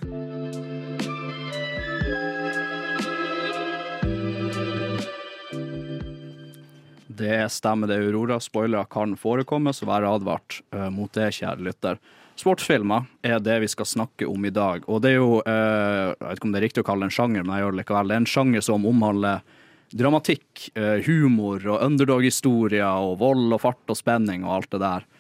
Det 7.07 7.51
stemmer 7.53 7.87
det, 7.87 7.99
Aurora. 8.01 8.41
Spoilere 8.41 8.87
kan 8.91 9.13
forekomme, 9.21 9.75
så 9.77 9.85
vær 9.85 10.09
advart 10.09 10.63
eh, 10.73 10.89
mot 10.89 11.13
det, 11.13 11.29
kjære 11.37 11.61
lytter. 11.69 12.01
Sportsfilmer 12.41 13.05
er 13.21 13.45
det 13.45 13.59
vi 13.61 13.69
skal 13.69 13.91
snakke 13.93 14.25
om 14.25 14.49
i 14.49 14.55
dag. 14.57 14.89
Og 14.89 15.05
det 15.05 15.13
er 15.13 15.19
jo, 15.21 15.43
eh, 15.45 16.17
jeg 16.17 16.23
vet 16.25 16.41
ikke 16.41 16.49
om 16.49 16.57
det 16.57 16.63
er 16.63 16.69
riktig 16.71 16.87
å 16.87 16.89
kalle 16.89 17.05
det 17.05 17.13
en 17.13 17.19
sjanger, 17.21 17.45
men 17.45 17.59
jeg 17.59 17.67
gjør 17.67 17.77
det 17.77 17.83
likevel. 17.85 18.09
Det 18.09 18.17
er 18.17 18.25
en 18.25 18.35
sjanger 18.39 18.71
som 18.73 18.89
omhandler 18.89 19.59
dramatikk, 19.93 20.71
eh, 20.81 21.05
humor 21.05 21.61
og 21.69 21.83
underdog-historier 21.85 22.89
og 22.89 23.19
vold 23.21 23.53
og 23.53 23.61
fart 23.69 23.93
og 23.93 24.01
spenning 24.01 24.49
og 24.49 24.63
alt 24.63 24.73
det 24.73 24.81
der. 24.81 25.13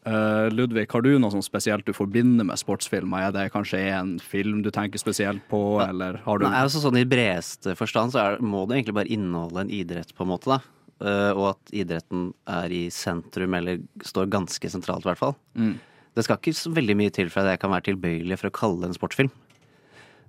Eh, 0.00 0.46
Ludvig, 0.54 0.86
har 0.88 1.02
du 1.04 1.10
noe 1.20 1.32
sånn 1.32 1.44
spesielt 1.44 1.84
du 1.84 1.92
forbinder 1.92 2.46
med 2.48 2.56
sportsfilmer? 2.60 3.26
Er 3.26 3.34
det 3.36 3.50
kanskje 3.52 3.82
en 3.92 4.14
film 4.24 4.62
du 4.64 4.70
tenker 4.72 5.00
spesielt 5.00 5.42
på, 5.50 5.60
eller 5.84 6.22
har 6.24 6.40
du 6.40 6.46
Nei, 6.46 6.62
altså 6.62 6.80
sånn 6.80 6.96
I 7.02 7.08
bredeste 7.08 7.74
forstand 7.76 8.14
så 8.14 8.22
er, 8.22 8.38
må 8.40 8.64
det 8.64 8.78
egentlig 8.78 8.96
bare 8.96 9.12
inneholde 9.12 9.66
en 9.66 9.74
idrett, 9.76 10.14
på 10.16 10.24
en 10.24 10.32
måte. 10.32 10.56
da. 10.56 10.60
Uh, 11.00 11.32
og 11.32 11.44
at 11.54 11.70
idretten 11.72 12.26
er 12.48 12.72
i 12.76 12.82
sentrum, 12.92 13.54
eller 13.56 13.80
står 14.04 14.28
ganske 14.32 14.72
sentralt, 14.72 15.04
i 15.04 15.08
hvert 15.08 15.20
fall. 15.20 15.36
Mm. 15.56 15.78
Det 16.16 16.24
skal 16.26 16.36
ikke 16.40 16.56
så 16.56 16.72
veldig 16.76 16.96
mye 16.98 17.12
til 17.14 17.30
for 17.32 17.40
at 17.44 17.54
jeg 17.54 17.60
kan 17.62 17.72
være 17.72 17.88
tilbøyelig 17.92 18.36
for 18.40 18.50
å 18.50 18.56
kalle 18.56 18.82
det 18.82 18.90
en 18.90 18.98
sportsfilm. 18.98 19.32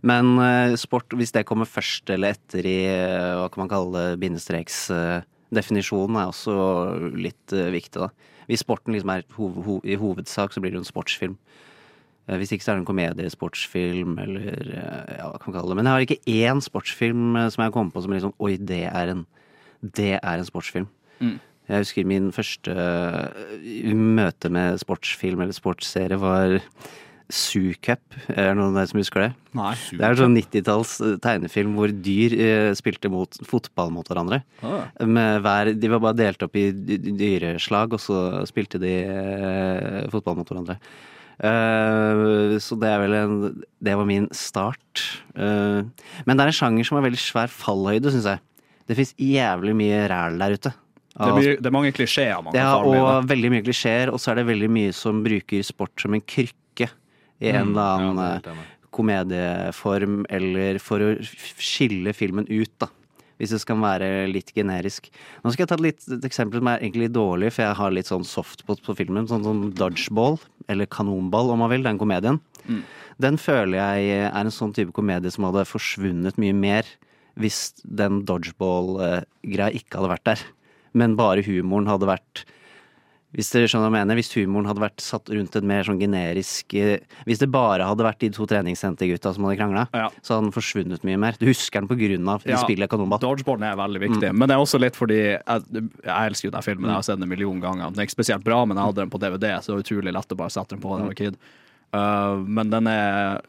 Men 0.07 0.25
uh, 0.39 0.75
sport, 0.79 1.11
hvis 1.15 1.31
det 1.35 1.47
kommer 1.47 1.67
først 1.69 2.11
eller 2.11 2.35
etter 2.35 2.67
i 2.67 2.79
uh, 2.87 3.39
hva 3.39 3.47
kan 3.51 3.63
man 3.63 3.71
kalle 3.71 3.91
det, 3.95 4.19
bindestreksdefinisjonen, 4.23 6.19
er 6.19 6.31
også 6.31 6.55
litt 7.19 7.47
viktig, 7.51 7.99
da. 8.03 8.11
Hvis 8.51 8.65
sporten 8.65 8.91
liksom 8.91 9.13
er 9.13 9.23
hov, 9.37 9.61
ho, 9.63 9.79
i 9.87 9.95
hovedsak, 9.95 10.51
så 10.51 10.59
blir 10.59 10.73
det 10.73 10.81
jo 10.81 10.83
en 10.83 10.89
sportsfilm. 10.91 11.37
Eh, 12.27 12.37
Hvis 12.37 12.51
ikke 12.51 12.65
så 12.65 12.71
er 12.71 12.79
det 12.79 12.83
en 12.83 12.89
komediesportsfilm, 12.89 14.17
eller 14.19 14.73
eh, 14.75 15.13
ja, 15.17 15.29
hva 15.29 15.37
kan 15.39 15.51
man 15.51 15.59
kalle 15.59 15.71
det. 15.71 15.77
Men 15.79 15.87
jeg 15.87 15.93
har 15.93 16.07
ikke 16.07 16.41
én 16.41 16.63
sportsfilm 16.63 17.37
eh, 17.39 17.49
som 17.53 17.63
jeg 17.65 17.75
kom 17.75 17.91
på 17.91 18.03
som 18.03 18.11
liksom 18.15 18.35
Oi, 18.39 18.57
det 18.57 18.83
er 18.91 19.13
en, 19.15 19.23
det 19.81 20.17
er 20.19 20.35
en 20.35 20.47
sportsfilm. 20.47 20.89
Mm. 21.19 21.39
Jeg 21.71 21.85
husker 21.85 22.07
min 22.09 22.31
første 22.35 22.73
møte 23.95 24.49
med 24.51 24.81
sportsfilm 24.81 25.39
eller 25.39 25.55
sportsserie 25.55 26.17
var 26.19 26.57
Zoo-cup. 27.31 28.01
Er 28.31 28.51
det 28.51 28.57
noen 28.59 28.75
der 28.75 28.87
som 28.89 28.99
husker 29.01 29.23
det? 29.25 29.29
Nei. 29.57 29.73
Det 29.91 29.99
er 30.03 30.13
en 30.13 30.19
sånn 30.19 30.35
90-talls 30.37 30.93
eh, 31.07 31.15
tegnefilm 31.23 31.73
hvor 31.79 31.91
dyr 32.05 32.35
eh, 32.37 32.71
spilte 32.77 33.09
mot 33.11 33.39
fotball 33.47 33.89
mot 33.95 34.07
hverandre. 34.11 34.41
Ah. 34.63 34.85
Med 35.07 35.41
hver, 35.45 35.71
de 35.79 35.91
var 35.93 36.03
bare 36.03 36.19
delt 36.19 36.43
opp 36.45 36.55
i 36.59 36.67
dy- 36.75 36.99
dy- 37.07 37.15
dyreslag, 37.19 37.95
og 37.97 38.03
så 38.03 38.19
spilte 38.49 38.79
de 38.83 38.93
eh, 39.07 40.03
fotball 40.13 40.37
mot 40.41 40.51
hverandre. 40.51 40.77
Så 42.61 42.75
det 42.77 42.89
er 42.91 42.99
vel 43.01 43.15
en 43.17 43.35
Det 43.81 43.95
var 43.97 44.05
min 44.05 44.27
start. 44.35 45.01
Men 45.33 46.37
det 46.37 46.43
er 46.43 46.51
en 46.51 46.57
sjanger 46.59 46.85
som 46.85 46.99
har 46.99 47.05
veldig 47.07 47.17
svær 47.21 47.49
fallhøyde, 47.49 48.11
syns 48.13 48.27
jeg. 48.29 48.43
Det 48.85 48.97
fins 48.99 49.13
jævlig 49.17 49.73
mye 49.79 50.03
ræl 50.11 50.37
der 50.41 50.53
ute. 50.57 50.73
Det, 51.11 51.31
blir, 51.35 51.57
det 51.59 51.67
er 51.67 51.73
mange 51.75 51.91
klisjeer 51.91 52.39
man 52.45 52.53
kan 52.53 52.61
Ja, 52.61 52.75
og 52.79 53.25
veldig 53.27 53.49
mye 53.51 53.63
klisjeer, 53.65 54.13
og 54.13 54.21
så 54.21 54.31
er 54.31 54.39
det 54.39 54.45
veldig 54.47 54.69
mye 54.71 54.93
som 54.95 55.19
bruker 55.25 55.65
sport 55.67 55.91
som 55.99 56.13
en 56.15 56.21
krykke 56.23 56.55
i 57.41 57.51
en 57.51 57.73
eller 57.73 57.97
annen 57.97 58.21
Ja, 58.21 58.53
eh, 58.53 58.63
komedieform, 58.91 60.25
eller 60.29 60.79
for 60.83 60.99
å 60.99 61.13
skille 61.23 62.13
filmen 62.13 62.47
ut, 62.49 62.71
da. 62.81 62.89
Hvis 63.39 63.55
det 63.55 63.61
skal 63.63 63.79
være 63.81 64.27
litt 64.29 64.51
generisk. 64.53 65.07
Nå 65.41 65.53
skal 65.53 65.63
jeg 65.63 65.71
ta 65.71 65.77
litt, 65.81 66.03
et 66.05 66.25
eksempel 66.27 66.59
som 66.59 66.69
er 66.69 66.83
egentlig 66.83 67.07
litt 67.07 67.15
dårlig, 67.15 67.53
for 67.55 67.65
jeg 67.65 67.77
har 67.79 67.95
litt 67.95 68.11
sånn 68.11 68.27
softpot 68.27 68.83
på 68.85 68.95
filmen. 68.99 69.25
Sånn 69.31 69.45
som 69.47 69.63
Dodgeball, 69.73 70.37
eller 70.69 70.85
Kanonball 70.91 71.49
om 71.49 71.63
man 71.63 71.71
vil, 71.71 71.87
den 71.87 71.97
komedien. 71.97 72.37
Mm. 72.67 72.83
Den 73.21 73.39
føler 73.41 73.79
jeg 73.79 74.27
er 74.27 74.37
en 74.37 74.53
sånn 74.53 74.75
type 74.77 74.93
komedie 74.93 75.31
som 75.33 75.47
hadde 75.47 75.65
forsvunnet 75.69 76.37
mye 76.41 76.53
mer 76.53 76.85
hvis 77.39 77.71
den 77.81 78.21
dodgeball-greia 78.27 79.71
ikke 79.77 79.97
hadde 79.97 80.11
vært 80.11 80.27
der. 80.27 80.41
Men 80.93 81.15
bare 81.19 81.45
humoren 81.45 81.89
hadde 81.89 82.09
vært 82.09 82.43
hvis 83.31 83.49
dere 83.53 83.67
skjønner 83.71 83.87
hva 83.87 83.99
jeg 84.01 84.05
mener, 84.07 84.17
hvis 84.19 84.31
humoren 84.35 84.67
hadde 84.67 84.83
vært 84.83 84.99
satt 85.03 85.29
rundt 85.31 85.55
et 85.55 85.63
mer 85.63 85.85
sånn 85.87 85.99
generisk 86.01 86.73
eh, 86.75 86.99
Hvis 87.27 87.39
det 87.39 87.47
bare 87.53 87.85
hadde 87.87 88.03
vært 88.03 88.19
de 88.19 88.29
to 88.35 88.43
treningssentergutta 88.49 89.31
som 89.35 89.45
hadde 89.47 89.57
krangla, 89.61 89.85
Ja. 89.95 90.09
så 90.21 90.35
hadde 90.35 90.49
den 90.49 90.55
forsvunnet 90.55 91.05
mye 91.07 91.17
mer. 91.21 91.37
Du 91.39 91.45
husker 91.47 91.79
den 91.79 91.87
på 91.87 91.95
grunn 91.99 92.27
av 92.33 92.43
Ja, 92.45 92.57
spillet 92.59 92.89
Kanonball. 92.91 93.19
Dodgeballen 93.23 93.63
er 93.71 93.79
veldig 93.79 94.01
viktig, 94.03 94.33
men 94.35 94.47
det 94.51 94.55
er 94.57 94.65
også 94.65 94.81
litt 94.83 94.99
fordi 94.99 95.19
jeg, 95.21 95.63
jeg 96.03 96.31
elsker 96.31 96.49
jo 96.49 96.55
den 96.57 96.67
filmen. 96.67 96.89
Jeg 96.91 96.99
har 96.99 97.07
sett 97.07 97.19
den 97.21 97.23
en 97.29 97.33
million 97.33 97.59
ganger. 97.63 97.91
Den 97.91 97.99
er 98.03 98.09
ikke 98.09 98.17
spesielt 98.19 98.43
bra, 98.43 98.65
men 98.65 98.75
jeg 98.77 98.85
hadde 98.91 99.01
den 99.05 99.09
på 99.15 99.19
DVD, 99.23 99.47
så 99.61 99.71
det 99.71 99.77
var 99.79 99.83
utrolig 99.87 100.13
lett 100.19 100.35
å 100.35 100.39
bare 100.43 100.49
sette 100.57 100.75
den 100.75 100.83
på 100.83 100.91
da 100.91 101.01
jeg 101.05 101.11
var 101.13 101.19
kid. 101.23 101.37
Uh, 101.91 102.39
men 102.47 102.69
den 102.71 102.87
er 102.87 103.41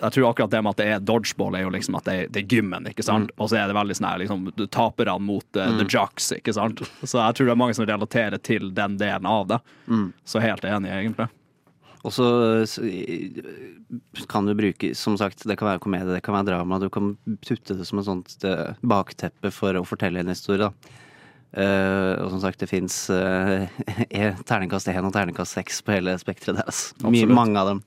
Jeg 0.00 0.14
tror 0.16 0.24
akkurat 0.32 0.50
det 0.50 0.62
med 0.66 0.72
at 0.72 0.80
det 0.80 0.86
er 0.90 1.04
dodgeball, 1.06 1.54
er 1.54 1.62
jo 1.62 1.70
liksom 1.70 1.98
at 2.00 2.08
det 2.08 2.14
er, 2.16 2.30
det 2.34 2.42
er 2.42 2.54
gymmen, 2.56 2.88
ikke 2.90 3.06
sant? 3.06 3.30
Og 3.38 3.52
så 3.52 3.60
er 3.60 3.70
det 3.70 3.76
veldig 3.78 3.96
sånn 3.98 4.08
her 4.10 4.22
liksom 4.24 4.48
taperne 4.74 5.18
mot 5.22 5.46
uh, 5.60 5.68
the 5.78 5.86
jocks, 5.86 6.32
ikke 6.34 6.56
sant? 6.56 6.82
Så 7.04 7.20
jeg 7.20 7.36
tror 7.38 7.50
det 7.50 7.54
er 7.54 7.60
mange 7.62 7.78
som 7.78 7.86
relaterer 7.86 8.42
til 8.42 8.72
den 8.74 8.98
delen 9.00 9.28
av 9.30 9.46
det. 9.52 9.60
Så 10.26 10.42
helt 10.42 10.66
enig, 10.66 10.90
egentlig. 10.90 11.30
Og 12.00 12.14
så 12.16 12.26
så, 12.66 12.82
kan 14.28 14.46
du 14.48 14.54
bruke 14.56 14.94
Som 14.96 15.18
sagt, 15.20 15.44
det 15.44 15.58
kan 15.60 15.68
være 15.68 15.82
komedie, 15.84 16.14
det 16.14 16.22
kan 16.24 16.34
være 16.38 16.52
drama. 16.52 16.78
Du 16.80 16.88
kan 16.92 17.14
putte 17.46 17.76
det 17.76 17.86
som 17.88 18.00
et 18.00 18.08
sånt 18.08 18.46
eh, 18.48 18.72
bakteppe 18.80 19.52
for 19.52 19.76
å 19.76 19.84
fortelle 19.86 20.22
en 20.22 20.32
historie, 20.32 20.70
da. 20.70 20.96
Eh, 21.50 22.12
og 22.22 22.30
som 22.34 22.40
sagt, 22.44 22.60
det 22.62 22.70
fins 22.70 22.96
terningkast 24.50 24.90
1 24.92 25.02
og 25.02 25.12
terningkast 25.14 25.58
6 25.58 25.82
på 25.86 25.96
hele 25.96 26.16
spekteret 26.20 26.62
deres. 26.62 26.90
Altså. 27.00 27.12
Mye, 27.12 27.28
mange 27.30 27.60
av 27.60 27.74
dem. 27.74 27.84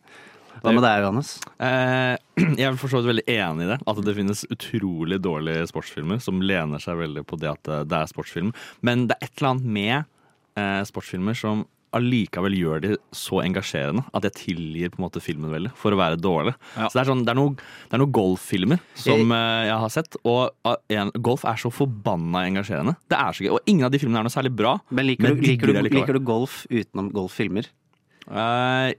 Hva 0.63 0.71
med 0.71 0.85
deg, 0.85 1.01
Johannes? 1.03 1.33
Uh, 1.59 2.15
jeg 2.59 2.67
er 2.69 2.77
for 2.79 2.91
så 2.91 3.01
vidt 3.01 3.09
veldig 3.09 3.25
enig 3.33 3.65
i 3.65 3.69
det. 3.73 3.79
At 3.89 3.99
det 4.05 4.15
finnes 4.15 4.45
utrolig 4.53 5.19
dårlige 5.23 5.65
sportsfilmer 5.71 6.21
som 6.23 6.39
lener 6.39 6.79
seg 6.83 7.01
veldig 7.01 7.25
på 7.27 7.39
det 7.41 7.51
at 7.51 7.71
det- 7.89 7.99
er 7.99 8.11
sportsfilm. 8.11 8.53
Men 8.81 9.07
det 9.09 9.17
er 9.17 9.27
et 9.27 9.35
eller 9.41 9.55
annet 9.55 9.71
med 9.79 9.95
eh, 10.55 10.81
sportsfilmer 10.87 11.35
som 11.35 11.65
allikevel 11.97 12.55
gjør 12.57 12.83
de 12.83 12.95
så 13.15 13.41
engasjerende 13.43 14.05
at 14.15 14.27
jeg 14.27 14.37
tilgir 14.39 14.93
på 14.93 14.99
en 14.99 15.05
måte 15.05 15.21
filmen 15.23 15.53
veldig 15.53 15.73
for 15.79 15.95
å 15.95 15.99
være 15.99 16.19
dårlig. 16.21 16.55
Ja. 16.75 16.87
Så 16.87 16.97
det 16.97 17.03
er, 17.03 17.09
sånn, 17.11 17.23
det 17.25 17.33
er 17.33 17.39
noen 17.39 17.57
noe 18.03 18.13
golffilmer 18.13 18.81
som 18.97 19.21
jeg, 19.35 19.67
jeg 19.69 19.77
har 19.83 19.93
sett, 19.93 20.17
og 20.23 20.41
ah, 20.67 20.79
en, 20.93 21.13
golf 21.23 21.45
er 21.49 21.59
så 21.61 21.71
forbanna 21.73 22.45
engasjerende. 22.49 22.95
Det 23.11 23.19
er 23.19 23.37
så 23.37 23.45
gøy, 23.45 23.53
Og 23.57 23.69
ingen 23.69 23.87
av 23.87 23.93
de 23.93 24.01
filmene 24.01 24.23
er 24.23 24.27
noe 24.27 24.33
særlig 24.33 24.53
bra. 24.57 24.75
Men 24.89 25.07
liker, 25.11 25.29
Men 25.29 25.39
du, 25.39 25.47
liker, 25.47 25.73
du, 25.73 25.89
liker 25.93 26.17
du 26.17 26.23
golf 26.25 26.63
utenom 26.71 27.11
golffilmer? 27.13 27.69
Eh, 28.29 28.93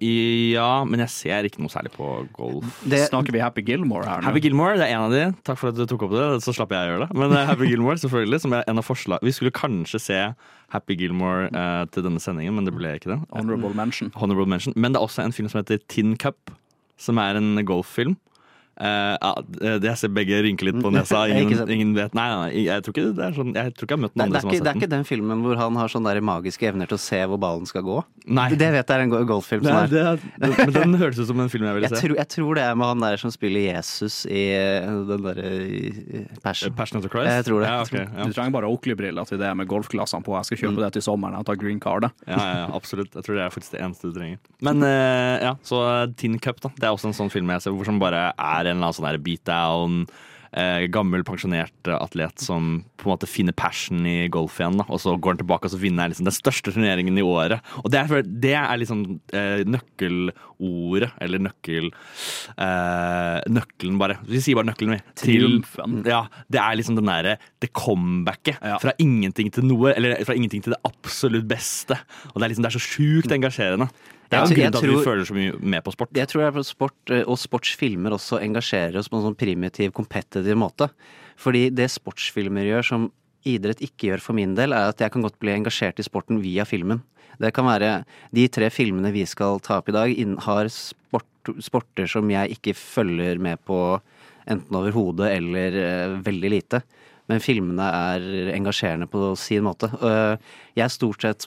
ja, 0.52 0.84
men 0.84 1.00
jeg 1.04 1.12
ser 1.12 1.46
ikke 1.48 1.62
noe 1.64 1.72
særlig 1.72 1.92
på 1.94 2.08
golf. 2.36 2.80
Det, 2.84 3.06
Snakker 3.08 3.34
vi 3.34 3.40
Happy 3.40 3.64
Gilmore 3.64 4.04
her 4.08 4.20
nå? 4.20 4.28
Happy 4.28 4.42
Gilmore, 4.44 4.76
det 4.80 4.88
er 4.88 4.98
en 4.98 5.06
av 5.06 5.14
de. 5.14 5.22
Takk 5.46 5.60
for 5.60 5.72
at 5.72 5.78
du 5.78 5.86
tok 5.88 6.04
opp 6.08 6.16
det. 6.16 6.26
Så 6.44 6.54
slapp 6.56 6.74
jeg 6.74 6.90
å 6.90 6.92
gjøre 6.92 7.06
det. 7.06 7.18
Men 7.22 7.32
eh, 7.32 7.46
Happy 7.48 7.70
Gilmore, 7.70 7.96
selvfølgelig. 8.02 8.42
Som 8.44 8.56
er 8.56 8.66
en 8.70 8.82
av 8.82 8.86
forslag 8.86 9.24
Vi 9.24 9.32
skulle 9.34 9.54
kanskje 9.54 10.02
se 10.02 10.20
Happy 10.74 10.96
Gilmore 10.98 11.48
uh, 11.54 11.84
til 11.94 12.04
denne 12.06 12.20
sendingen, 12.22 12.56
men 12.56 12.66
det 12.66 12.74
ble 12.74 12.96
ikke 12.98 13.12
det. 13.12 13.20
Honorable 13.32 13.72
mention. 13.76 14.10
Honorable 14.18 14.48
mention. 14.50 14.74
Men 14.76 14.94
det 14.94 15.00
er 15.00 15.06
også 15.06 15.24
en 15.24 15.34
film 15.36 15.48
som 15.52 15.60
heter 15.62 15.80
Tin 15.88 16.16
Cup, 16.20 16.50
som 17.00 17.20
er 17.22 17.38
en 17.38 17.60
golffilm. 17.68 18.16
Eh, 18.74 19.14
ja, 19.22 19.30
det, 19.46 19.84
jeg 19.86 19.98
ser 20.00 20.10
begge 20.10 20.40
rynke 20.42 20.66
litt 20.66 20.80
på 20.82 20.90
nesa. 20.90 21.20
Ingen, 21.30 21.60
ingen 21.70 21.92
vet 21.94 22.14
Nei, 22.16 22.24
nei, 22.32 22.64
jeg 22.66 22.82
tror 22.82 22.94
ikke 22.96 23.04
det 23.14 23.22
er 23.28 23.34
sånn 23.36 23.52
Jeg 23.54 23.74
tror 23.76 23.86
ikke 23.86 23.94
jeg 23.94 23.98
har 24.00 24.02
møtt 24.02 24.16
noen 24.18 24.18
det, 24.18 24.24
andre 24.26 24.40
som 24.42 24.48
har 24.50 24.54
sett 24.56 24.64
den. 24.64 24.64
det 24.64 24.70
er 24.72 24.80
ikke 24.80 24.90
den. 24.94 25.04
filmen 25.06 25.44
hvor 25.44 25.60
han 25.60 25.76
har 25.78 25.92
sånne 25.92 26.14
magiske 26.26 26.66
evner 26.72 26.90
til 26.90 26.98
å 26.98 27.02
se 27.04 27.20
hvor 27.30 27.38
ballen 27.42 27.68
skal 27.70 27.84
gå? 27.86 28.00
Nei. 28.34 28.48
Det 28.58 28.70
vet 28.74 28.90
jeg 28.90 28.98
er 28.98 29.04
en 29.04 29.14
golffilm 29.30 29.62
som 29.62 29.76
Nei, 29.76 29.84
er. 29.84 29.92
det, 29.94 30.02
er- 30.10 30.58
men 30.64 30.74
den 30.74 30.94
høres 31.02 31.20
ut 31.22 31.28
som 31.30 31.40
en 31.44 31.52
film 31.52 31.68
jeg 31.68 31.78
ville 31.78 31.90
Jeg 31.90 31.94
se. 31.96 32.02
tror, 32.08 32.16
jeg 32.18 32.30
tror 32.34 32.58
det 32.58 32.64
er 32.66 32.78
med 32.80 32.90
han 32.90 33.04
der 33.06 33.20
som 33.22 33.34
spiller 33.34 33.64
Jesus 33.68 34.18
i 34.26 34.42
eh, 34.58 34.90
den 35.12 35.22
derre 35.28 35.52
Passion. 36.42 36.74
Passion 36.74 36.98
of 36.98 37.06
the 37.06 37.10
Christ? 37.12 37.30
Jeg 37.30 37.46
tror 37.48 37.62
det. 37.62 37.68
Ja, 37.70 37.80
okay, 37.84 38.04
ja. 38.10 38.26
Du 38.26 38.34
trenger 38.34 38.54
bare 38.58 38.68
Oakley-briller 38.70 39.28
til 39.28 39.38
det 39.40 39.50
med 39.58 39.68
golfglassene 39.70 40.24
på. 40.26 40.34
Jeg 40.40 40.48
skal 40.50 40.60
kjøpe 40.64 40.82
det 40.84 40.90
til 40.98 41.04
sommeren. 41.06 41.36
Jeg 41.38 41.48
tar 41.50 41.60
green 41.60 41.80
card. 41.82 42.08
Ja, 42.26 42.34
ja, 42.38 42.50
ja, 42.64 42.66
absolutt. 42.76 43.14
Jeg 43.14 43.26
tror 43.26 43.38
det 43.38 43.44
er 43.46 43.54
faktisk 43.54 43.76
det 43.76 43.82
eneste 43.84 44.10
du 44.10 44.18
trenger. 44.18 44.40
Men 44.64 44.82
uh, 44.82 45.36
ja, 45.44 45.54
så 45.66 45.80
Tin 46.20 46.38
Cup, 46.42 46.60
da. 46.64 46.72
Det 46.78 46.88
er 46.88 46.94
også 46.96 47.10
en 47.12 47.16
sånn 47.16 47.32
film 47.32 47.50
jeg 47.54 47.64
ser 47.64 47.74
hvor 47.76 47.88
som 47.88 48.00
bare 48.02 48.26
er 48.34 48.63
en 48.71 48.76
eller 48.78 48.90
annen 48.90 49.00
sånn 49.00 49.23
beatdown. 49.26 50.06
Eh, 50.54 50.85
gammel, 50.87 51.25
pensjonert 51.26 51.88
atlet 51.90 52.38
som 52.38 52.85
på 53.02 53.09
en 53.09 53.11
måte 53.16 53.26
finner 53.26 53.50
passion 53.59 54.04
i 54.06 54.28
golf 54.30 54.61
igjen. 54.61 54.76
Da. 54.78 54.85
Og 54.87 55.00
så 55.02 55.16
går 55.18 55.35
han 55.35 55.40
tilbake 55.40 55.66
og 55.66 55.73
så 55.73 55.80
vinner 55.83 56.12
liksom 56.12 56.28
den 56.28 56.37
største 56.37 56.71
turneringen 56.71 57.18
i 57.18 57.25
året. 57.26 57.59
Og 57.83 57.90
det 57.90 57.99
er, 58.04 58.23
det 58.23 58.52
er 58.54 58.78
liksom 58.78 59.02
eh, 59.35 59.64
nøkkelordet, 59.66 61.11
eller 61.26 61.42
nøkkel... 61.49 61.90
Eh, 62.54 63.40
nøkkelen, 63.50 63.99
bare. 63.99 64.21
Vi 64.30 64.40
sier 64.44 64.59
bare 64.61 64.71
nøkkelen, 64.71 64.94
vi. 64.94 65.02
Til- 65.18 65.59
Ja, 66.06 66.23
det 66.54 66.61
er 66.62 66.78
liksom 66.78 67.00
den 67.00 67.11
derre 67.11 67.37
det 67.59 67.73
comebacket. 67.75 68.59
Ja. 68.62 68.78
Fra 68.78 68.94
ingenting 69.02 69.50
til 69.54 69.66
noe, 69.66 69.90
eller 69.97 70.23
fra 70.25 70.38
ingenting 70.38 70.62
til 70.64 70.75
det 70.76 70.80
absolutt 70.87 71.49
beste. 71.50 71.99
Og 72.33 72.38
det 72.38 72.47
er 72.47 72.54
liksom 72.54 72.62
det 72.66 72.71
er 72.71 72.78
så 72.78 72.87
sjukt 72.94 73.35
engasjerende. 73.35 73.90
Det 74.30 74.38
er 74.38 74.42
en 74.42 74.48
grunn 74.48 74.56
til 74.56 74.66
at 74.66 74.82
tror- 74.82 74.98
vi 74.98 75.04
føler 75.04 75.24
så 75.28 75.34
mye 75.36 75.58
med 75.60 75.84
på 75.84 75.92
sport. 75.92 76.14
Jeg 76.14 76.28
tror 76.28 76.42
jeg 76.42 76.64
sport, 76.64 76.96
eh, 77.10 77.22
og 77.22 77.38
sportsfilmer 77.38 78.10
også 78.10 78.40
engasjerer 78.42 78.96
oss 78.98 79.08
på 79.08 79.18
en 79.18 79.26
sånn 79.28 79.38
primitiv, 79.38 79.92
kompetitiv 79.92 80.56
måte. 80.56 80.90
Fordi 81.36 81.70
det 81.74 81.90
sportsfilmer 81.90 82.64
gjør 82.64 82.84
som 82.84 83.12
idrett 83.44 83.82
ikke 83.84 84.08
gjør 84.08 84.20
for 84.20 84.32
min 84.32 84.54
del, 84.54 84.72
er 84.72 84.88
at 84.88 84.98
jeg 84.98 85.12
kan 85.12 85.22
godt 85.22 85.38
bli 85.38 85.52
engasjert 85.52 85.98
i 86.00 86.06
sporten 86.06 86.40
via 86.40 86.64
filmen. 86.64 87.02
Det 87.38 87.52
kan 87.52 87.66
være 87.66 88.04
De 88.32 88.48
tre 88.48 88.70
filmene 88.70 89.12
vi 89.12 89.24
skal 89.26 89.60
ta 89.60 89.78
opp 89.78 89.88
i 89.88 89.92
dag, 89.92 90.38
har 90.46 90.68
sport, 90.68 91.26
sporter 91.60 92.06
som 92.08 92.28
jeg 92.30 92.56
ikke 92.58 92.74
følger 92.74 93.38
med 93.38 93.58
på 93.66 94.00
enten 94.46 94.76
overhodet 94.76 95.32
eller 95.36 95.70
uh, 95.72 96.22
veldig 96.24 96.50
lite. 96.50 96.82
Men 97.28 97.40
filmene 97.40 97.82
er 97.82 98.54
engasjerende 98.54 99.08
på 99.08 99.36
sin 99.36 99.64
måte. 99.64 99.88
Uh, 100.00 100.36
jeg 100.76 100.84
er 100.84 100.92
stort 100.92 101.24
sett 101.24 101.46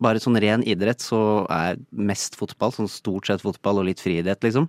bare 0.00 0.20
sånn 0.22 0.38
ren 0.40 0.62
idrett, 0.62 1.00
så 1.02 1.46
er 1.50 1.76
mest 1.92 2.36
fotball. 2.38 2.70
Sånn 2.72 2.88
stort 2.90 3.26
sett 3.26 3.42
fotball 3.42 3.80
og 3.82 3.88
litt 3.90 4.00
friidrett, 4.00 4.42
liksom. 4.46 4.68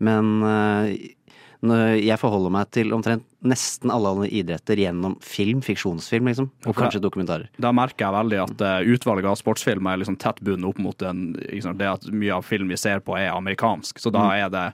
Men 0.00 0.42
eh, 0.42 1.96
jeg 2.00 2.16
forholder 2.16 2.52
meg 2.54 2.70
til 2.72 2.92
omtrent 2.96 3.26
nesten 3.44 3.90
alle 3.92 4.08
andre 4.14 4.28
idretter 4.32 4.80
gjennom 4.80 5.18
film, 5.20 5.60
fiksjonsfilm, 5.64 6.30
liksom. 6.30 6.46
Og 6.64 6.76
kanskje 6.78 7.02
dokumentarer. 7.04 7.50
Da 7.60 7.72
merker 7.76 8.06
jeg 8.06 8.16
veldig 8.16 8.38
at 8.46 8.64
eh, 8.64 8.92
utvalget 8.94 9.28
av 9.28 9.36
sportsfilmer 9.40 9.92
er 9.92 10.00
liksom 10.00 10.16
tett 10.20 10.40
bundet 10.40 10.70
opp 10.70 10.80
mot 10.80 10.96
den, 11.02 11.34
liksom, 11.50 11.76
det 11.80 11.90
at 11.90 12.08
mye 12.12 12.38
av 12.38 12.46
film 12.48 12.72
vi 12.72 12.80
ser 12.80 13.04
på 13.04 13.18
er 13.20 13.28
amerikansk. 13.34 14.00
Så 14.00 14.12
da 14.12 14.24
Mm. 14.24 14.32
er 14.46 14.48
det 14.56 14.66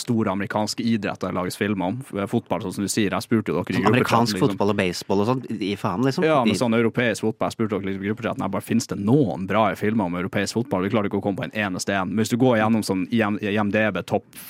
store 0.00 0.32
amerikanske 0.32 0.80
idretter 0.80 1.28
det 1.28 1.36
lages 1.36 1.58
filmer 1.60 1.90
om. 1.92 1.98
Fotball, 2.30 2.62
sånn 2.64 2.72
som 2.78 2.86
du 2.86 2.88
sier. 2.88 3.12
Jeg 3.12 3.26
spurte 3.26 3.52
jo 3.52 3.58
dere 3.58 3.74
i 3.74 3.76
Sånn 3.76 3.90
amerikansk 3.90 4.36
liksom. 4.36 4.54
fotball 4.54 4.72
og 4.72 4.78
baseball 4.78 5.24
og 5.24 5.28
sånn. 5.28 5.42
I 5.60 5.74
faen, 5.76 6.06
liksom. 6.06 6.24
Ja, 6.24 6.38
men 6.46 6.56
sånn 6.56 6.76
europeisk 6.78 7.26
fotball. 7.26 7.50
Jeg 7.50 7.58
spurte 7.58 7.74
dere 7.76 7.90
liksom 7.90 8.06
i 8.06 8.08
gruppechatten 8.08 8.46
jeg 8.46 8.54
bare, 8.54 8.64
finnes 8.64 8.88
det 8.88 8.98
noen 9.02 9.44
bra 9.50 9.66
filmer 9.76 10.08
om 10.08 10.16
europeisk 10.22 10.56
fotball. 10.56 10.86
Vi 10.86 10.94
klarer 10.94 11.10
ikke 11.10 11.20
å 11.20 11.26
komme 11.28 11.42
på 11.42 11.48
en 11.50 11.58
eneste 11.66 11.92
en. 11.92 12.14
Men 12.14 12.24
hvis 12.24 12.32
du 12.32 12.38
går 12.40 12.62
gjennom 12.62 12.86
sånn 12.86 13.04
IMDb 13.12 14.00
topp 14.08 14.40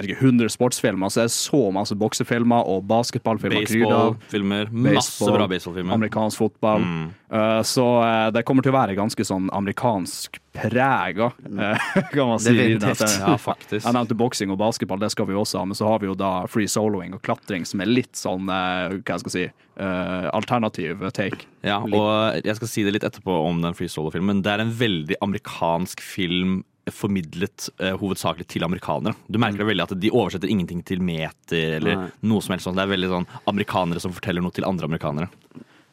ikke, 0.00 0.16
100 0.24 0.48
sportsfilmer, 0.48 1.10
så 1.12 1.20
er 1.20 1.28
det 1.28 1.34
så 1.36 1.58
masse 1.74 1.96
boksefilmer 2.00 2.64
og 2.72 2.86
basketballfilmer. 2.88 3.66
krydder 3.68 3.90
Baseball, 3.92 4.14
Baseballfilmer. 4.16 4.94
Masse 4.96 5.32
bra 5.34 5.48
baseballfilmer. 5.50 5.94
Amerikansk 5.98 6.40
fotball. 6.40 6.86
Mm. 6.86 7.10
Uh, 7.32 7.60
så 7.68 7.84
uh, 8.00 8.30
det 8.32 8.44
kommer 8.48 8.64
til 8.64 8.72
å 8.72 8.78
være 8.78 8.96
ganske 8.96 9.24
sånn 9.28 9.50
amerikansk 9.52 10.40
prega, 10.56 11.30
uh, 11.32 11.84
kan 12.14 12.28
man 12.32 12.40
si. 12.40 12.52
Definitivt. 12.56 13.04
Dette- 13.04 13.20
Ja, 13.22 13.36
faktisk. 13.40 13.84
Jeg 13.84 13.94
nevnte 13.96 14.16
boksing 14.18 14.50
og 14.52 14.58
basketball, 14.60 15.00
det 15.00 15.12
skal 15.12 15.28
vi 15.28 15.36
også 15.38 15.60
ha, 15.60 15.68
men 15.68 15.76
så 15.78 15.86
har 15.88 16.00
vi 16.02 16.08
jo 16.08 16.16
da 16.18 16.32
free 16.50 16.68
soloing 16.68 17.12
og 17.16 17.22
klatring, 17.24 17.68
som 17.68 17.84
er 17.84 17.92
litt 17.92 18.16
sånn, 18.18 18.48
uh, 18.48 18.96
hva 18.96 19.16
jeg 19.18 19.24
skal 19.26 19.36
si, 19.36 19.44
uh, 19.76 20.26
alternativ 20.32 21.04
take. 21.16 21.44
Ja, 21.64 21.78
og 21.84 22.40
jeg 22.42 22.56
skal 22.58 22.68
si 22.72 22.84
det 22.88 22.96
litt 22.96 23.06
etterpå 23.06 23.36
om 23.46 23.60
den 23.62 23.76
Free 23.78 23.92
Solo-filmen. 23.92 24.40
Det 24.42 24.56
er 24.56 24.64
en 24.64 24.72
veldig 24.72 25.20
amerikansk 25.22 26.00
film 26.00 26.62
formidlet 26.90 27.68
eh, 27.78 27.94
hovedsakelig 27.98 28.46
til 28.50 28.64
amerikanere. 28.66 29.14
Du 29.26 29.38
merker 29.38 29.62
det 29.62 29.68
veldig 29.68 29.84
at 29.84 29.94
de 30.02 30.10
oversetter 30.10 30.50
ingenting 30.50 30.82
til 30.86 31.02
meter 31.04 31.78
eller 31.78 32.00
Nei. 32.00 32.08
noe 32.26 32.42
som 32.42 32.56
helst 32.56 32.66
sånt. 32.66 32.80
Det 32.80 32.86
er 32.86 32.94
veldig 32.94 33.12
sånn 33.12 33.28
amerikanere 33.52 34.02
som 34.02 34.14
forteller 34.14 34.44
noe 34.44 34.54
til 34.54 34.66
andre 34.68 34.90
amerikanere. 34.90 35.30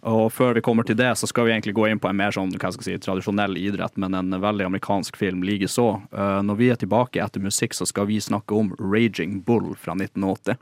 Og 0.10 0.30
før 0.32 0.56
vi 0.56 0.64
kommer 0.64 0.88
til 0.88 0.96
det, 0.96 1.12
så 1.20 1.28
skal 1.28 1.46
vi 1.46 1.52
egentlig 1.52 1.76
gå 1.76 1.90
inn 1.90 2.00
på 2.00 2.08
en 2.08 2.16
mer 2.16 2.32
sånn, 2.32 2.54
hva 2.56 2.72
skal 2.72 2.88
jeg 2.88 3.02
si, 3.02 3.04
tradisjonell 3.04 3.58
idrett, 3.60 3.98
men 4.00 4.16
en 4.16 4.38
veldig 4.40 4.70
amerikansk 4.70 5.20
film 5.20 5.44
likeså. 5.44 5.90
Uh, 6.16 6.40
når 6.46 6.60
vi 6.62 6.72
er 6.72 6.80
tilbake 6.80 7.20
etter 7.20 7.44
musikk, 7.44 7.76
så 7.76 7.88
skal 7.90 8.08
vi 8.08 8.22
snakke 8.24 8.56
om 8.56 8.72
Raging 8.80 9.42
Bull 9.44 9.74
fra 9.76 9.98
1980. 10.00 10.56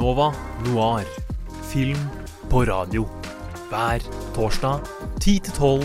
Nova 0.00 0.32
Noir. 0.72 1.04
Film 1.68 2.08
på 2.48 2.64
radio. 2.64 3.25
Hver 3.66 4.04
torsdag 4.30 4.84
10 5.18 5.32
til 5.42 5.54
12, 5.58 5.84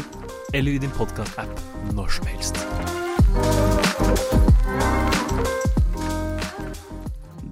eller 0.53 0.75
i 0.75 0.81
din 0.83 0.91
podkast-app 0.93 1.61
når 1.97 2.11
som 2.13 2.27
helst. 2.29 2.59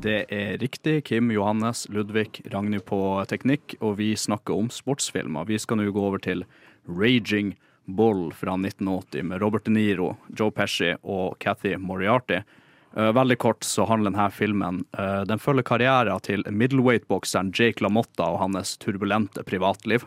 Det 0.06 0.20
er 0.30 0.60
riktig. 0.62 1.00
Kim, 1.10 1.32
Johannes, 1.34 1.88
Ludvig, 1.90 2.44
Ragnhild 2.54 2.86
på 2.86 3.00
teknikk, 3.32 3.74
og 3.82 3.98
vi 3.98 4.12
snakker 4.14 4.54
om 4.54 4.70
sportsfilmer. 4.70 5.50
Vi 5.50 5.58
skal 5.58 5.82
nå 5.82 5.90
gå 5.90 6.04
over 6.12 6.22
til 6.22 6.46
Raging 6.86 7.56
Bull 7.90 8.30
fra 8.38 8.54
1980 8.54 9.26
med 9.32 9.42
Robert 9.42 9.66
De 9.66 9.74
Niro, 9.74 10.12
Joe 10.30 10.54
Pesci 10.54 10.94
og 11.02 11.40
Cathy 11.42 11.74
Moriarty. 11.82 12.44
Eh, 12.94 13.10
veldig 13.18 13.38
kort 13.42 13.66
så 13.66 13.90
handler 13.90 14.14
denne 14.14 14.30
filmen 14.34 14.80
eh, 14.98 15.22
Den 15.30 15.42
følger 15.42 15.66
karrieren 15.66 16.22
til 16.26 16.46
middleweight-bokseren 16.46 17.52
Jake 17.54 17.82
LaMotta 17.86 18.30
og 18.30 18.42
hans 18.46 18.78
turbulente 18.78 19.42
privatliv. 19.46 20.06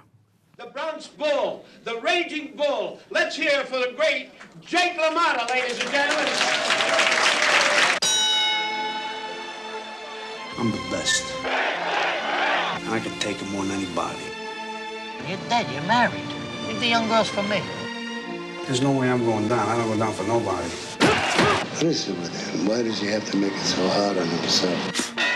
The 0.62 0.71
Bronx 0.71 1.09
Bull, 1.09 1.64
the 1.83 1.99
Raging 2.02 2.54
Bull. 2.57 3.00
Let's 3.11 3.35
hear 3.35 3.64
for 3.64 3.78
the 3.78 3.95
great 3.97 4.31
Jake 4.61 4.92
LaMotta, 4.92 5.50
ladies 5.50 5.81
and 5.81 5.90
gentlemen. 5.90 6.28
I'm 10.57 10.71
the 10.71 10.78
best. 10.88 11.25
And 11.42 12.90
I 12.94 13.01
can 13.03 13.18
take 13.18 13.42
it 13.42 13.48
more 13.48 13.64
than 13.64 13.72
anybody. 13.72 14.20
You're 15.27 15.38
dead. 15.48 15.66
You're 15.72 15.83
married. 15.83 16.20
Leave 16.68 16.79
the 16.79 16.87
young 16.87 17.09
girls 17.09 17.29
for 17.29 17.42
me. 17.42 17.61
There's 18.66 18.83
no 18.83 18.92
way 18.92 19.11
I'm 19.11 19.25
going 19.25 19.48
down. 19.48 19.68
I 19.68 19.77
don't 19.77 19.90
go 19.90 19.98
down 19.98 20.12
for 20.12 20.25
nobody. 20.25 20.68
What 20.68 21.83
is 21.83 22.09
it 22.09 22.16
with 22.20 22.55
him? 22.55 22.68
Why 22.68 22.83
does 22.83 23.01
he 23.01 23.09
have 23.09 23.29
to 23.33 23.37
make 23.37 23.53
it 23.53 23.64
so 23.64 23.88
hard 23.88 24.16
on 24.16 24.29
himself? 24.29 25.32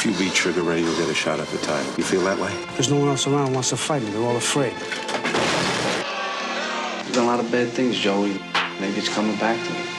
If 0.00 0.06
you 0.06 0.16
beat 0.16 0.32
Trigger 0.32 0.62
Ray, 0.62 0.80
you'll 0.80 0.96
get 0.96 1.10
a 1.10 1.14
shot 1.14 1.40
at 1.40 1.48
the 1.48 1.58
title. 1.58 1.92
You 1.98 2.04
feel 2.04 2.22
that 2.22 2.38
way? 2.38 2.50
There's 2.72 2.88
no 2.88 2.98
one 2.98 3.10
else 3.10 3.26
around 3.26 3.48
who 3.48 3.52
wants 3.52 3.68
to 3.68 3.76
fight 3.76 4.02
me. 4.02 4.08
They're 4.08 4.22
all 4.22 4.34
afraid. 4.34 4.72
You've 7.06 7.18
a 7.18 7.22
lot 7.22 7.38
of 7.38 7.52
bad 7.52 7.68
things, 7.68 7.98
Joey. 7.98 8.40
Maybe 8.80 8.96
it's 8.96 9.10
coming 9.10 9.36
back 9.36 9.62
to 9.62 9.72
me. 9.74 9.89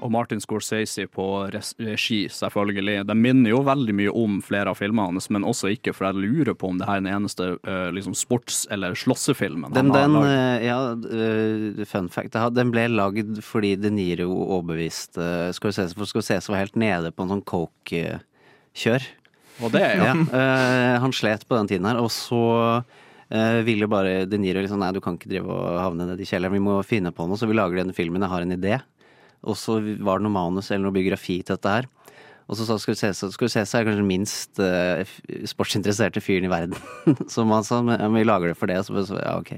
Og 0.00 0.10
Martin 0.12 0.40
Scorsese 0.40 1.04
på 1.12 1.26
regi, 1.52 2.20
selvfølgelig. 2.32 3.02
Den 3.08 3.20
minner 3.20 3.52
jo 3.52 3.60
veldig 3.66 3.94
mye 3.96 4.12
om 4.16 4.38
flere 4.44 4.72
av 4.72 4.78
filmene 4.80 5.10
hans, 5.10 5.28
men 5.32 5.44
også 5.46 5.72
ikke, 5.74 5.92
for 5.96 6.08
jeg 6.08 6.20
lurer 6.22 6.56
på 6.56 6.70
om 6.70 6.80
det 6.80 6.88
her 6.88 7.00
er 7.00 7.04
den 7.04 7.12
eneste 7.12 7.50
eh, 7.58 7.90
liksom 7.96 8.16
sports- 8.16 8.64
eller 8.72 8.96
slåssefilmen 8.98 9.74
Den, 9.76 9.92
han 9.92 10.14
den, 10.14 10.16
lagd. 10.16 10.30
eh, 10.32 10.66
ja, 10.66 10.78
eh, 10.96 11.84
fun 11.88 12.08
fact. 12.12 12.38
Den 12.56 12.72
ble 12.72 12.86
lagd 12.92 13.42
fordi 13.44 13.74
De 13.80 13.92
Niro 13.92 14.30
overbeviste 14.56 15.50
Scorsese, 15.56 15.96
for 15.98 16.08
Scorsese 16.08 16.52
var 16.52 16.62
helt 16.64 16.78
nede 16.80 17.12
på 17.12 17.26
en 17.26 17.34
sånn 17.34 17.44
coke-kjør. 17.44 19.08
Og 19.60 19.74
det, 19.74 19.84
ja. 20.00 20.14
ja 20.16 20.94
han 21.02 21.12
slet 21.12 21.44
på 21.44 21.58
den 21.58 21.68
tiden 21.68 21.88
her, 21.88 22.00
og 22.00 22.08
så 22.14 22.40
ville 23.66 23.86
bare 23.86 24.24
De 24.26 24.38
Niro 24.40 24.62
liksom 24.64 24.80
Nei, 24.80 24.88
du 24.96 25.02
kan 25.04 25.14
ikke 25.14 25.28
drive 25.30 25.52
og 25.52 25.76
havne 25.78 26.08
nedi 26.08 26.24
kjelleren, 26.26 26.56
vi 26.56 26.64
må 26.64 26.78
finne 26.82 27.12
på 27.14 27.28
noe, 27.28 27.38
så 27.38 27.46
vi 27.46 27.54
lager 27.54 27.82
denne 27.82 27.94
filmen, 27.94 28.24
jeg 28.24 28.32
har 28.32 28.46
en 28.46 28.56
idé. 28.56 28.80
Og 29.46 29.56
så 29.56 29.78
var 30.04 30.18
det 30.20 30.26
noe 30.26 30.34
manus 30.34 30.70
eller 30.70 30.86
noe 30.88 30.96
biografi 30.96 31.38
til 31.42 31.56
dette 31.56 31.76
her. 31.78 31.88
Og 32.50 32.58
så 32.58 32.66
sa 32.66 32.74
Scorsese 32.82 33.28
Scorsese 33.30 33.78
er 33.78 33.86
kanskje 33.86 34.00
den 34.02 34.08
minst 34.10 34.58
eh, 34.58 35.06
sportsinteresserte 35.46 36.18
fyren 36.24 36.48
i 36.48 36.50
verden. 36.50 36.74
Som 37.34 37.52
han 37.54 37.64
sa 37.66 37.78
men, 37.86 38.02
vi 38.16 38.24
lager 38.26 38.50
det 38.52 38.58
for 38.58 38.66
det. 38.70 38.80
Og 38.82 38.88
så, 38.90 39.04
så 39.12 39.20
ja, 39.22 39.36
ok. 39.38 39.54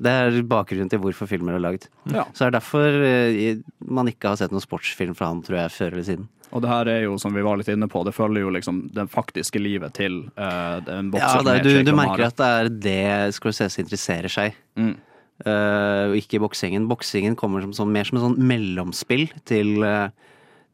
Det 0.00 0.08
er 0.16 0.38
bakgrunnen 0.48 0.88
til 0.88 1.02
hvorfor 1.02 1.28
filmer 1.28 1.58
er 1.58 1.60
lagd. 1.60 1.90
Ja. 2.08 2.24
Så 2.32 2.46
det 2.46 2.48
er 2.48 2.54
derfor 2.56 3.02
eh, 3.04 3.58
man 3.84 4.08
ikke 4.08 4.32
har 4.32 4.40
sett 4.40 4.54
noen 4.54 4.64
sportsfilm 4.64 5.12
fra 5.18 5.28
han, 5.28 5.42
tror 5.44 5.60
jeg, 5.60 5.74
før 5.76 5.92
eller 5.98 6.06
siden. 6.08 6.30
Og 6.50 6.64
det 6.64 6.70
her 6.72 6.88
er 6.90 7.02
jo, 7.04 7.12
som 7.20 7.36
vi 7.36 7.44
var 7.46 7.60
litt 7.60 7.68
inne 7.70 7.86
på, 7.86 8.00
det 8.08 8.14
følger 8.16 8.42
jo 8.42 8.54
liksom 8.56 8.80
det 8.96 9.04
faktiske 9.12 9.60
livet 9.62 9.92
til 10.00 10.22
eh, 10.40 10.80
en 10.96 11.12
bokser 11.12 11.44
Ja, 11.44 11.52
er- 11.60 11.62
du, 11.68 11.70
du 11.86 11.92
merker 11.94 12.26
at 12.30 12.40
det 12.40 12.48
er 12.64 12.72
det 12.88 13.34
Scorsese 13.36 13.84
interesserer 13.84 14.32
seg. 14.32 14.56
Mm. 14.80 14.96
Eh, 15.40 16.04
og 16.10 16.16
ikke 16.18 16.40
boksingen. 16.42 16.88
Boksingen 16.90 17.36
kommer 17.38 17.64
som, 17.64 17.72
sånn, 17.76 17.94
mer 17.94 18.08
som 18.08 18.18
en 18.18 18.26
sånn 18.28 18.48
mellomspill 18.50 19.28
til, 19.48 19.82
eh, 19.86 20.10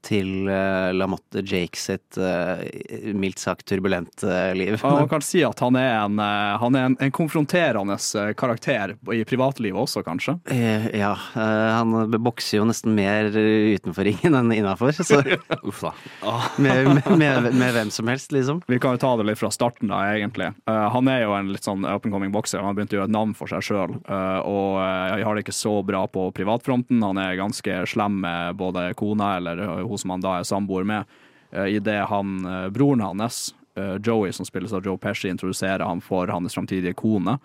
til 0.06 0.48
uh, 0.48 0.92
Lamotte 0.94 1.42
Jake 1.42 1.78
sitt 1.78 2.16
eh, 2.18 3.12
mildt 3.14 3.40
sagt 3.42 3.66
turbulente 3.66 4.54
liv. 4.54 4.78
Ja, 4.82 4.90
man 4.90 5.08
kan 5.08 5.24
si 5.24 5.42
at 5.44 5.60
han 5.60 5.76
er 5.78 5.92
en, 5.98 6.18
eh, 6.22 6.54
han 6.60 6.78
er 6.78 6.88
en, 6.90 6.96
en 7.00 7.12
konfronterende 7.14 7.96
eh, 7.96 8.32
karakter 8.38 8.96
i 9.12 9.22
privatlivet 9.28 9.80
også, 9.80 10.02
kanskje. 10.06 10.36
Eh, 10.52 10.88
ja, 10.98 11.12
eh, 11.34 11.70
han 11.76 12.16
bokser 12.22 12.60
jo 12.60 12.68
nesten 12.68 12.94
mer 12.96 13.30
eh, 13.30 13.74
utenfor 13.76 14.06
ringen 14.08 14.38
enn 14.38 14.54
innafor. 14.54 14.94
Så 14.96 15.22
Uff 15.68 15.82
da. 15.84 15.92
med, 16.62 16.88
med, 16.94 17.10
med, 17.18 17.50
med 17.54 17.74
hvem 17.76 17.92
som 17.94 18.08
helst, 18.12 18.32
liksom. 18.34 18.62
Vi 18.70 18.80
kan 18.82 18.96
jo 18.96 19.02
ta 19.02 19.14
det 19.20 19.28
litt 19.30 19.40
fra 19.40 19.50
starten, 19.54 19.90
da, 19.92 20.02
egentlig. 20.14 20.52
Eh, 20.68 20.86
han 20.94 21.10
er 21.12 21.24
jo 21.24 21.34
en 21.36 21.52
litt 21.54 21.66
sånn 21.66 21.86
up 21.86 22.06
and 22.06 22.14
coming 22.14 22.34
bokser. 22.34 22.62
Han 22.62 22.70
har 22.72 22.78
begynt 22.78 22.94
å 22.94 23.00
gjøre 23.00 23.10
et 23.10 23.16
navn 23.16 23.34
for 23.36 23.50
seg 23.50 23.64
sjøl, 23.66 23.98
og 24.06 24.78
uh, 24.78 25.16
har 25.16 25.36
det 25.36 25.44
ikke 25.44 25.54
så 25.54 25.78
bra 25.86 26.04
på 26.10 26.28
privatfronten. 26.36 27.02
Han 27.02 27.18
er 27.20 27.38
ganske 27.38 27.78
slem 27.88 28.20
med 28.22 28.56
både 28.60 28.88
kona 28.98 29.36
eller 29.40 29.60
uh, 29.62 29.82
hun 29.96 30.02
som 30.02 30.14
han 30.14 30.24
da 30.24 30.38
er 30.38 30.48
samboer 30.48 30.86
med. 30.86 31.18
Uh, 31.54 31.66
Idet 31.72 32.06
han, 32.10 32.38
uh, 32.46 32.68
broren 32.70 33.04
hans, 33.04 33.54
eh, 33.76 33.96
Joey, 34.00 34.32
som 34.32 34.46
spilles 34.46 34.72
av 34.72 34.84
Joe 34.84 34.98
Pesci, 34.98 35.28
introduserer 35.28 35.84
han 35.84 36.00
for 36.00 36.28
hans 36.32 36.54
framtidige 36.54 36.96
kone, 36.96 37.38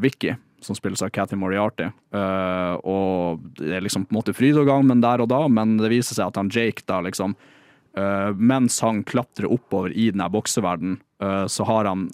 Vicky. 0.00 0.32
Som 0.64 0.74
spilles 0.74 1.02
av 1.04 1.10
Cathy 1.12 1.36
Moriarty. 1.36 1.84
Eh, 1.84 2.74
og 2.88 3.42
det 3.58 3.74
er 3.76 3.82
liksom 3.84 4.06
på 4.06 4.14
en 4.14 4.16
måte 4.16 4.32
fryd 4.32 4.56
og 4.56 4.70
men 4.88 5.02
der 5.04 5.20
og 5.20 5.28
da, 5.28 5.42
men 5.52 5.76
det 5.76 5.90
viser 5.92 6.16
seg 6.16 6.30
at 6.30 6.38
han 6.40 6.48
Jake 6.48 6.86
da 6.88 7.02
liksom 7.04 7.36
mens 8.36 8.80
han 8.84 9.02
klatrer 9.08 9.48
oppover 9.48 9.92
i 9.92 10.10
denne 10.12 10.26
bokseverdenen, 10.28 10.98
så 11.48 11.64
har 11.64 11.86
han 11.88 12.10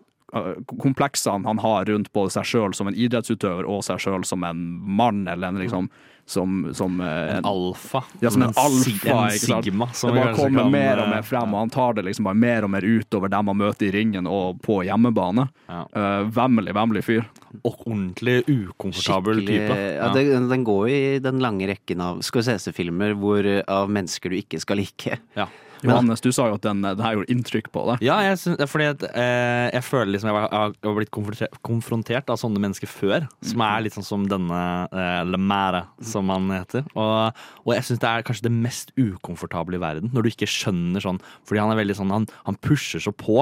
kompleksene 0.79 1.47
han 1.47 1.59
har 1.59 1.85
rundt 1.85 2.13
både 2.13 2.31
seg 2.37 2.47
sjøl 2.47 2.75
som 2.75 2.89
en 2.89 2.95
idrettsutøver 2.95 3.67
og 3.69 3.83
seg 3.85 4.01
sjøl 4.01 4.23
som 4.25 4.45
en 4.47 4.63
mann, 4.79 5.27
eller 5.29 5.49
en 5.49 5.59
liksom 5.61 5.89
som, 6.27 6.71
som 6.75 7.01
en, 7.01 7.37
En 7.37 7.45
alfa. 7.45 8.05
Ja, 8.21 8.31
som 8.31 8.43
en, 8.43 8.49
En 8.49 8.55
alfa. 8.57 9.09
en 9.11 9.35
ikke 9.35 9.39
sant? 9.47 9.65
sigma, 9.65 9.89
som 9.93 10.15
det 10.15 10.23
bare 10.23 10.35
kommer 10.37 10.63
kan, 10.63 10.73
mer 10.73 11.03
og 11.03 11.09
uh, 11.09 11.11
mer 11.17 11.23
frem, 11.27 11.55
og 11.55 11.61
han 11.65 11.73
tar 11.75 11.97
det 11.99 12.05
liksom 12.07 12.29
bare 12.29 12.39
mer 12.39 12.67
og 12.67 12.71
mer 12.73 12.87
utover 12.87 13.33
dem 13.33 13.51
han 13.53 13.59
møter 13.59 13.89
i 13.89 13.93
ringen 13.99 14.29
og 14.31 14.61
på 14.65 14.79
hjemmebane. 14.87 15.49
Ja. 15.69 15.83
Uh, 15.97 16.29
vemmelig, 16.33 16.75
vemmelig 16.79 17.05
fyr. 17.09 17.27
Og 17.63 17.83
ordentlig 17.87 18.39
ukomfortabel 18.49 19.43
Skikkelig- 19.43 19.67
type. 19.69 19.81
Ja, 19.99 20.13
det, 20.15 20.25
den 20.55 20.65
går 20.65 20.89
i 20.89 21.03
den 21.25 21.43
lange 21.45 21.69
rekken 21.69 22.01
av 22.01 22.23
Scorsese-filmer 22.25 23.15
hvor, 23.19 23.47
av 23.69 23.91
mennesker 23.93 24.33
du 24.33 24.39
ikke 24.41 24.61
skal 24.63 24.81
like. 24.81 25.19
Ja. 25.37 25.49
Johannes, 25.91 26.21
du 26.21 26.31
sa 26.33 26.47
jo 26.49 26.55
at 26.55 26.63
den, 26.63 26.83
det 26.83 27.01
her 27.03 27.17
gjorde 27.17 27.31
inntrykk 27.35 27.71
på 27.75 27.85
deg. 27.91 28.03
Ja, 28.07 28.21
jeg, 28.23 28.39
synes, 28.39 28.63
fordi 28.71 28.87
at, 28.93 29.03
eh, 29.15 29.71
jeg 29.75 29.83
føler 29.83 30.13
liksom 30.15 30.31
jeg 30.31 30.37
har, 30.39 30.75
jeg 30.77 30.89
har 30.89 30.97
blitt 30.99 31.11
konfrontert, 31.11 31.59
konfrontert 31.63 32.31
av 32.31 32.39
sånne 32.39 32.63
mennesker 32.63 32.87
før. 32.91 33.29
Som 33.43 33.59
Mhm. 33.59 33.67
er 33.69 33.83
litt 33.83 33.95
sånn 33.99 34.05
som 34.07 34.27
denne 34.29 34.61
eh, 34.93 35.25
Lemare, 35.25 35.85
som 36.01 36.29
han 36.29 36.49
heter. 36.51 36.85
Og, 36.95 37.33
og 37.67 37.75
jeg 37.75 37.83
syns 37.89 37.99
det 38.03 38.09
er 38.13 38.23
kanskje 38.23 38.43
det 38.49 38.53
mest 38.53 38.93
ukomfortable 38.97 39.75
i 39.77 39.83
verden. 39.83 40.11
Når 40.13 40.23
du 40.23 40.29
ikke 40.31 40.47
skjønner 40.51 41.01
sånn 41.03 41.21
Fordi 41.45 41.61
han 41.61 41.71
er 41.73 41.79
veldig 41.85 41.97
sånn 41.99 42.11
Han, 42.11 42.27
han 42.47 42.57
pusher 42.63 43.01
så 43.01 43.13
på. 43.13 43.41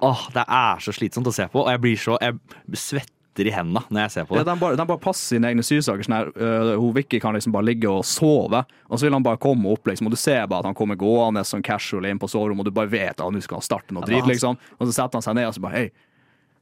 Åh, 0.00 0.28
Det 0.32 0.44
er 0.48 0.78
så 0.80 0.92
slitsomt 0.94 1.26
å 1.26 1.32
se 1.34 1.46
på. 1.52 1.64
Og 1.64 1.68
jeg 1.70 1.80
blir 1.80 1.96
så 1.98 2.16
Jeg 2.22 2.38
svetter 2.74 3.12
i 3.40 3.50
hendene 3.50 3.80
når 3.88 4.00
jeg 4.04 4.10
ser 4.10 4.24
på 4.28 4.36
Ja, 4.36 4.42
det. 4.44 4.52
de, 4.52 4.60
bare, 4.60 4.76
de 4.76 4.84
bare 4.86 5.00
passer 5.00 5.36
sine 5.36 5.48
egne 5.48 5.64
sysaker. 5.64 6.04
Sånn 6.04 6.16
her, 6.18 6.32
hun 6.76 6.92
Vicky 6.94 7.18
kan 7.18 7.32
liksom 7.34 7.52
bare 7.56 7.64
ligge 7.70 7.88
og 7.88 8.04
sove, 8.04 8.60
og 8.88 8.98
så 9.00 9.06
vil 9.08 9.12
han 9.16 9.22
bare 9.24 9.40
komme 9.40 9.72
opp, 9.72 9.86
liksom, 9.88 10.06
og 10.06 10.12
du 10.12 10.20
ser 10.20 10.46
bare 10.46 10.60
at 10.60 10.66
han 10.72 10.74
kommer 10.76 10.96
gående 11.00 11.40
sånn 11.48 11.62
casual 11.64 12.04
inn 12.10 12.18
på 12.20 12.28
soverommet, 12.28 12.66
og 12.66 12.72
du 12.72 12.76
bare 12.76 12.92
vet 12.92 13.20
at 13.20 13.32
nå 13.32 13.40
skal 13.40 13.56
han 13.62 13.62
starte 13.64 13.92
noe 13.96 14.04
Ja, 14.04 14.12
drit, 14.12 14.28
liksom. 14.34 14.58
Og 14.78 14.86
så 14.86 14.92
setter 14.92 15.16
han 15.16 15.22
seg 15.22 15.34
ned 15.40 15.48
og 15.48 15.54
så 15.56 15.64
bare 15.64 15.78
Hei, 15.80 15.88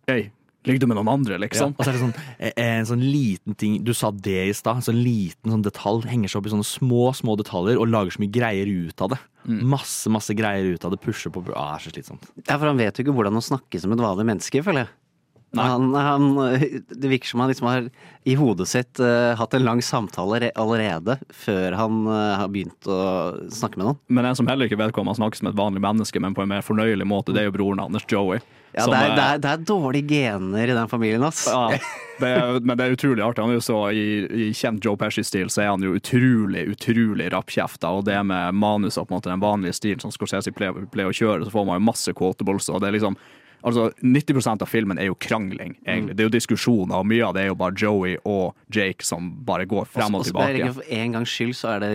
hei, 0.08 0.20
ligger 0.68 0.80
du 0.84 0.86
med 0.90 0.98
noen 1.00 1.08
andre, 1.08 1.34
Ja, 1.38 1.40
liksom? 1.42 1.74
og 1.78 1.82
så 1.84 1.90
er 1.90 1.96
det 1.96 2.02
sånn 2.02 2.14
eh, 2.38 2.52
en 2.60 2.86
sånn 2.86 3.00
liten 3.02 3.54
ting 3.56 3.78
Du 3.82 3.94
sa 3.96 4.10
det 4.12 4.48
i 4.50 4.52
stad. 4.52 4.76
En 4.82 4.86
sånn 4.90 4.98
liten 5.02 5.50
sånn 5.54 5.62
detalj 5.64 6.04
henger 6.10 6.28
seg 6.28 6.42
opp 6.42 6.46
i 6.50 6.52
sånne 6.54 6.66
små 6.68 7.10
små 7.16 7.34
detaljer 7.40 7.80
og 7.80 7.88
lager 7.88 8.12
så 8.12 8.20
mye 8.22 8.34
greier 8.34 8.68
ut 8.68 9.00
av 9.06 9.14
det. 9.14 9.20
Mm. 9.48 9.62
Masse 9.72 10.10
masse 10.12 10.34
greier 10.36 10.74
ut 10.76 10.84
av 10.84 10.92
det. 10.92 11.00
Pusher 11.00 11.32
på 11.32 11.40
ah, 11.56 11.78
Det 11.78 11.80
er 11.80 11.84
så 11.86 11.94
slitsomt. 11.94 12.28
Ja, 12.44 12.58
for 12.58 12.68
han 12.68 12.76
vet 12.78 12.98
jo 13.00 13.06
ikke 13.06 13.14
hvordan 13.16 13.40
å 13.40 13.44
snakke 13.44 13.80
som 13.80 13.94
et 13.96 14.02
vanlig 14.04 14.26
menneske, 14.28 14.60
føler 14.62 14.84
jeg. 14.84 14.92
Han, 15.58 15.94
han, 15.94 16.26
det 16.90 17.08
virker 17.10 17.26
som 17.26 17.40
han 17.42 17.50
liksom 17.50 17.66
har 17.66 17.88
i 18.28 18.34
hodet 18.38 18.68
sitt 18.70 19.00
uh, 19.02 19.32
hatt 19.34 19.54
en 19.56 19.64
lang 19.64 19.80
samtale 19.82 20.52
allerede 20.54 21.16
før 21.34 21.74
han 21.74 22.04
uh, 22.06 22.36
har 22.38 22.52
begynt 22.52 22.86
å 22.86 22.98
snakke 23.50 23.80
med 23.80 23.88
noen. 23.88 23.98
Men 24.06 24.28
en 24.28 24.38
som 24.38 24.46
heller 24.46 24.70
ikke 24.70 24.78
vet 24.78 24.92
hvordan 24.92 25.08
man 25.10 25.18
snakker 25.18 25.40
som 25.40 25.50
et 25.50 25.58
vanlig 25.58 25.82
menneske, 25.82 26.22
men 26.22 26.36
på 26.36 26.44
en 26.44 26.52
mer 26.52 26.62
fornøyelig 26.62 27.08
måte, 27.08 27.34
det 27.34 27.42
er 27.42 27.48
jo 27.50 27.56
broren 27.56 27.82
hans, 27.82 28.06
Joey. 28.06 28.38
Ja, 28.70 28.84
som 28.84 28.92
det 28.94 29.00
er, 29.00 29.08
er- 29.08 29.16
det, 29.16 29.24
er, 29.24 29.40
det 29.42 29.50
er 29.50 29.64
dårlige 29.66 30.06
gener 30.12 30.70
i 30.70 30.76
den 30.76 30.92
familien, 30.92 31.24
ass. 31.26 31.42
Ja, 31.50 31.64
det 32.20 32.28
er, 32.36 32.60
men 32.60 32.78
det 32.78 32.86
er 32.86 32.94
utrolig 32.94 33.24
artig. 33.26 33.42
Han 33.42 33.50
er 33.50 33.58
jo 33.58 33.64
så 33.66 33.80
I, 33.90 34.04
i 34.30 34.50
kjent 34.54 34.84
Joe 34.86 34.94
Pesci-stil 35.00 35.50
så 35.50 35.64
er 35.64 35.72
han 35.72 35.82
jo 35.82 35.96
utrolig, 35.98 36.68
utrolig 36.76 37.26
rappkjefta. 37.34 37.90
Og 37.98 38.04
det 38.06 38.20
med 38.28 38.54
manuset 38.54 39.00
og 39.02 39.08
på 39.08 39.16
en 39.16 39.18
måte 39.18 39.32
den 39.32 39.42
vanlige 39.42 39.74
stilen 39.80 40.04
som 40.04 40.14
Scorsese 40.14 40.52
pleier, 40.54 40.86
pleier 40.92 41.10
å 41.10 41.16
kjøre, 41.16 41.48
så 41.48 41.54
får 41.56 41.66
man 41.66 41.80
jo 41.80 41.88
masse 41.88 42.14
quotables. 42.14 42.70
Og 42.70 42.78
det 42.84 42.92
er 42.92 42.98
liksom 43.00 43.18
Altså, 43.66 43.90
90% 44.00 44.62
av 44.64 44.68
filmen 44.70 44.98
er 45.00 45.10
jo 45.10 45.16
krangling, 45.20 45.74
egentlig. 45.84 46.16
Det 46.16 46.24
er 46.24 46.28
jo 46.28 46.34
diskusjoner, 46.36 46.94
og 47.00 47.08
mye 47.10 47.26
av 47.26 47.34
det 47.36 47.42
er 47.44 47.50
jo 47.50 47.56
bare 47.60 47.76
Joey 47.76 48.16
og 48.28 48.54
Jake 48.72 49.04
som 49.06 49.30
bare 49.46 49.66
går 49.68 49.88
frem 49.90 50.14
og 50.16 50.22
Og 50.24 50.28
tilbake. 50.30 50.56
ikke 50.60 50.76
For 50.78 50.94
en 51.00 51.16
gangs 51.16 51.34
skyld 51.34 51.54
så 51.58 51.72
er 51.74 51.84
det 51.84 51.90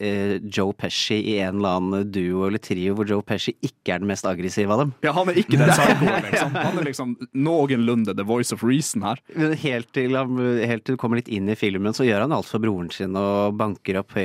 eh, 0.00 0.34
Joe 0.50 0.74
Pesci 0.76 1.20
i 1.34 1.36
en 1.44 1.60
eller 1.60 1.78
annen 1.80 2.10
duo 2.12 2.46
eller 2.48 2.62
trio 2.62 2.94
hvor 2.98 3.08
Joe 3.08 3.22
Pesci 3.26 3.54
ikke 3.66 3.94
er 3.94 4.02
den 4.02 4.10
mest 4.10 4.26
aggressive 4.28 4.72
av 4.74 4.82
dem. 4.84 4.94
Ja, 5.06 5.12
han 5.16 5.30
er 5.30 5.38
ikke 5.40 5.58
den 5.60 5.70
psykoen, 5.70 6.24
liksom. 6.28 6.56
Han 6.58 6.80
er 6.82 6.88
liksom 6.90 7.14
noenlunde 7.34 8.16
the 8.16 8.26
voice 8.26 8.52
of 8.54 8.64
reason 8.66 9.02
her. 9.06 9.20
Men 9.36 9.54
helt 9.62 9.92
til, 9.96 10.16
han, 10.18 10.36
helt 10.66 10.84
til 10.88 10.96
du 10.98 11.00
kommer 11.00 11.20
litt 11.20 11.30
inn 11.30 11.48
i 11.50 11.56
filmen, 11.58 11.94
så 11.96 12.06
gjør 12.06 12.26
han 12.26 12.34
alt 12.34 12.50
for 12.50 12.62
broren 12.62 12.90
sin 12.94 13.14
og 13.18 13.54
banker 13.60 14.00
opp 14.02 14.16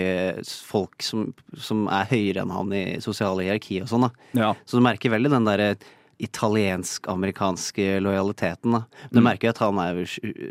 folk 0.65 1.03
som, 1.05 1.29
som 1.57 1.85
er 1.91 2.09
høyere 2.09 2.41
enn 2.43 2.53
han 2.55 2.73
i 2.75 2.83
sosiale 3.03 3.45
hierarki 3.45 3.81
og 3.83 3.91
sånn. 3.91 4.07
da. 4.07 4.11
Ja. 4.39 4.49
Så 4.65 4.79
du 4.79 4.85
merker 4.85 5.13
veldig 5.13 5.31
den 5.35 5.47
derre 5.47 5.75
italiensk-amerikanske 6.17 7.99
lojaliteten. 7.99 8.71
da. 8.71 8.83
Du 9.11 9.19
Mm. 9.19 9.23
merker 9.23 9.49
at 9.49 9.57
han 9.57 9.77
er 9.79 10.03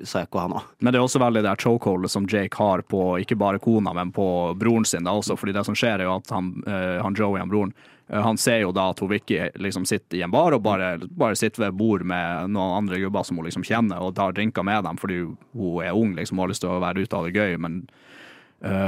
psycho, 0.05 0.38
han 0.38 0.53
òg. 0.53 0.62
Men 0.81 0.92
det 0.92 0.98
er 1.00 1.05
også 1.05 1.20
veldig 1.20 1.42
det 1.42 1.59
chokeholdet 1.59 2.11
som 2.11 2.27
Jake 2.27 2.57
har 2.57 2.83
på 2.83 3.18
ikke 3.20 3.37
bare 3.38 3.59
kona, 3.59 3.92
men 3.94 4.12
på 4.12 4.55
broren 4.59 4.85
sin. 4.87 5.05
da 5.05 5.11
også, 5.11 5.37
fordi 5.37 5.53
det 5.53 5.64
som 5.64 5.74
skjer 5.74 6.00
er 6.00 6.05
jo 6.05 6.16
at 6.16 6.31
han, 6.31 6.62
eh, 6.66 7.03
han 7.03 7.14
Joey, 7.14 7.38
han 7.38 7.48
broren, 7.48 7.72
eh, 8.11 8.22
han 8.22 8.37
ser 8.37 8.61
jo 8.61 8.72
da 8.72 8.90
at 8.90 8.98
hun 9.00 9.09
Vicky 9.09 9.50
liksom 9.57 9.87
sitter 9.87 10.18
i 10.18 10.22
en 10.22 10.31
bar 10.31 10.53
og 10.53 10.62
bare, 10.62 10.98
bare 10.98 11.35
sitter 11.37 11.64
ved 11.64 11.77
bord 11.77 12.03
med 12.05 12.50
noen 12.50 12.79
andre 12.85 12.98
gubber 13.00 13.24
som 13.24 13.37
hun 13.37 13.46
liksom 13.46 13.62
kjenner, 13.64 14.00
og 14.00 14.14
tar 14.14 14.33
drinker 14.33 14.62
med 14.64 14.85
dem 14.85 14.96
fordi 14.96 15.37
hun 15.55 15.83
er 15.83 15.92
ung 15.94 16.14
liksom, 16.14 16.38
og 16.38 16.44
har 16.44 16.48
lyst 16.48 16.61
til 16.61 16.70
å 16.70 16.81
være 16.81 17.03
ute 17.03 17.14
av 17.16 17.24
det 17.24 17.35
gøy, 17.35 17.59
men 17.59 17.88
eh, 17.88 17.94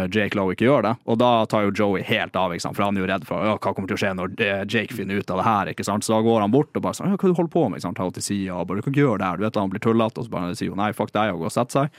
Jake 0.09 0.37
Lowe 0.39 0.55
ikke 0.55 0.65
gjør 0.65 0.87
det. 0.87 0.95
Og 1.05 1.19
da 1.21 1.31
tar 1.51 1.67
jo 1.67 1.73
Joey 1.77 2.05
helt 2.09 2.37
av, 2.39 2.55
for 2.65 2.85
han 2.85 2.97
er 2.97 3.05
jo 3.05 3.09
redd 3.11 3.27
for 3.29 3.45
«Å, 3.45 3.57
hva 3.61 3.73
kommer 3.77 3.91
til 3.91 3.99
å 3.99 4.01
skje 4.01 4.13
når 4.17 4.33
eh, 4.41 4.65
Jake 4.65 4.97
finner 4.97 5.21
ut 5.21 5.31
av 5.31 5.43
det 5.43 5.47
her. 5.47 5.71
ikke 5.73 5.85
sant? 5.85 6.07
Så 6.07 6.15
da 6.15 6.23
går 6.25 6.41
han 6.41 6.55
bort 6.55 6.73
og 6.73 6.85
bare 6.87 6.97
sånn 6.97 7.13
«Ja, 7.13 7.19
'Hva 7.21 7.29
du 7.29 7.37
holder 7.37 7.53
på 7.53 7.65
med?' 7.69 7.79
ikke 7.79 7.89
sant? 7.89 7.99
Ta 7.99 8.07
henne 8.07 8.17
til 8.17 8.25
sida 8.25 8.57
og 8.57 8.69
bare 8.69 8.81
'Du 8.81 8.87
kan 8.87 8.95
ikke 8.95 9.05
gjøre 9.05 9.21
det 9.21 9.29
her'. 9.29 9.37
Du 9.37 9.45
vet 9.45 9.61
Han 9.61 9.73
blir 9.73 9.85
tullete, 9.85 10.19
og 10.19 10.25
så 10.25 10.33
bare 10.33 10.55
sier 10.57 10.73
hun 10.73 10.81
'nei, 10.81 10.93
fuck 10.97 11.13
deg', 11.13 11.35
og 11.35 11.45
går 11.45 11.51
og 11.53 11.57
setter 11.59 11.77
seg. 11.81 11.91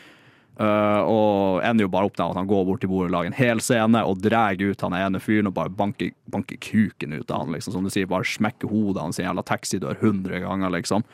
Uh, 0.58 1.06
og 1.06 1.62
ender 1.62 1.86
jo 1.86 1.92
bare 1.94 2.10
opp 2.10 2.16
der 2.18 2.32
at 2.32 2.40
han 2.40 2.48
går 2.50 2.64
bort 2.66 2.82
til 2.82 2.90
bordet 2.90 3.12
og 3.12 3.14
lager 3.14 3.30
en 3.30 3.38
hel 3.38 3.60
scene 3.62 4.02
og 4.02 4.24
drar 4.26 4.58
ut 4.58 4.82
han 4.82 4.96
ene 4.98 5.20
fyren 5.22 5.46
og 5.46 5.54
bare 5.54 5.70
banker, 5.70 6.16
banker 6.26 6.58
kuken 6.58 7.14
ut 7.14 7.30
av 7.30 7.44
han, 7.44 7.54
liksom. 7.54 7.76
Som 7.76 7.86
du 7.86 7.94
sier, 7.94 8.10
bare 8.10 8.26
smekker 8.26 8.72
hodet 8.72 9.04
hans 9.04 9.20
i 9.20 9.22
en 9.22 9.30
jævla 9.30 9.46
taxidør 9.46 10.02
hundre 10.02 10.42
ganger, 10.42 10.74
liksom. 10.74 11.06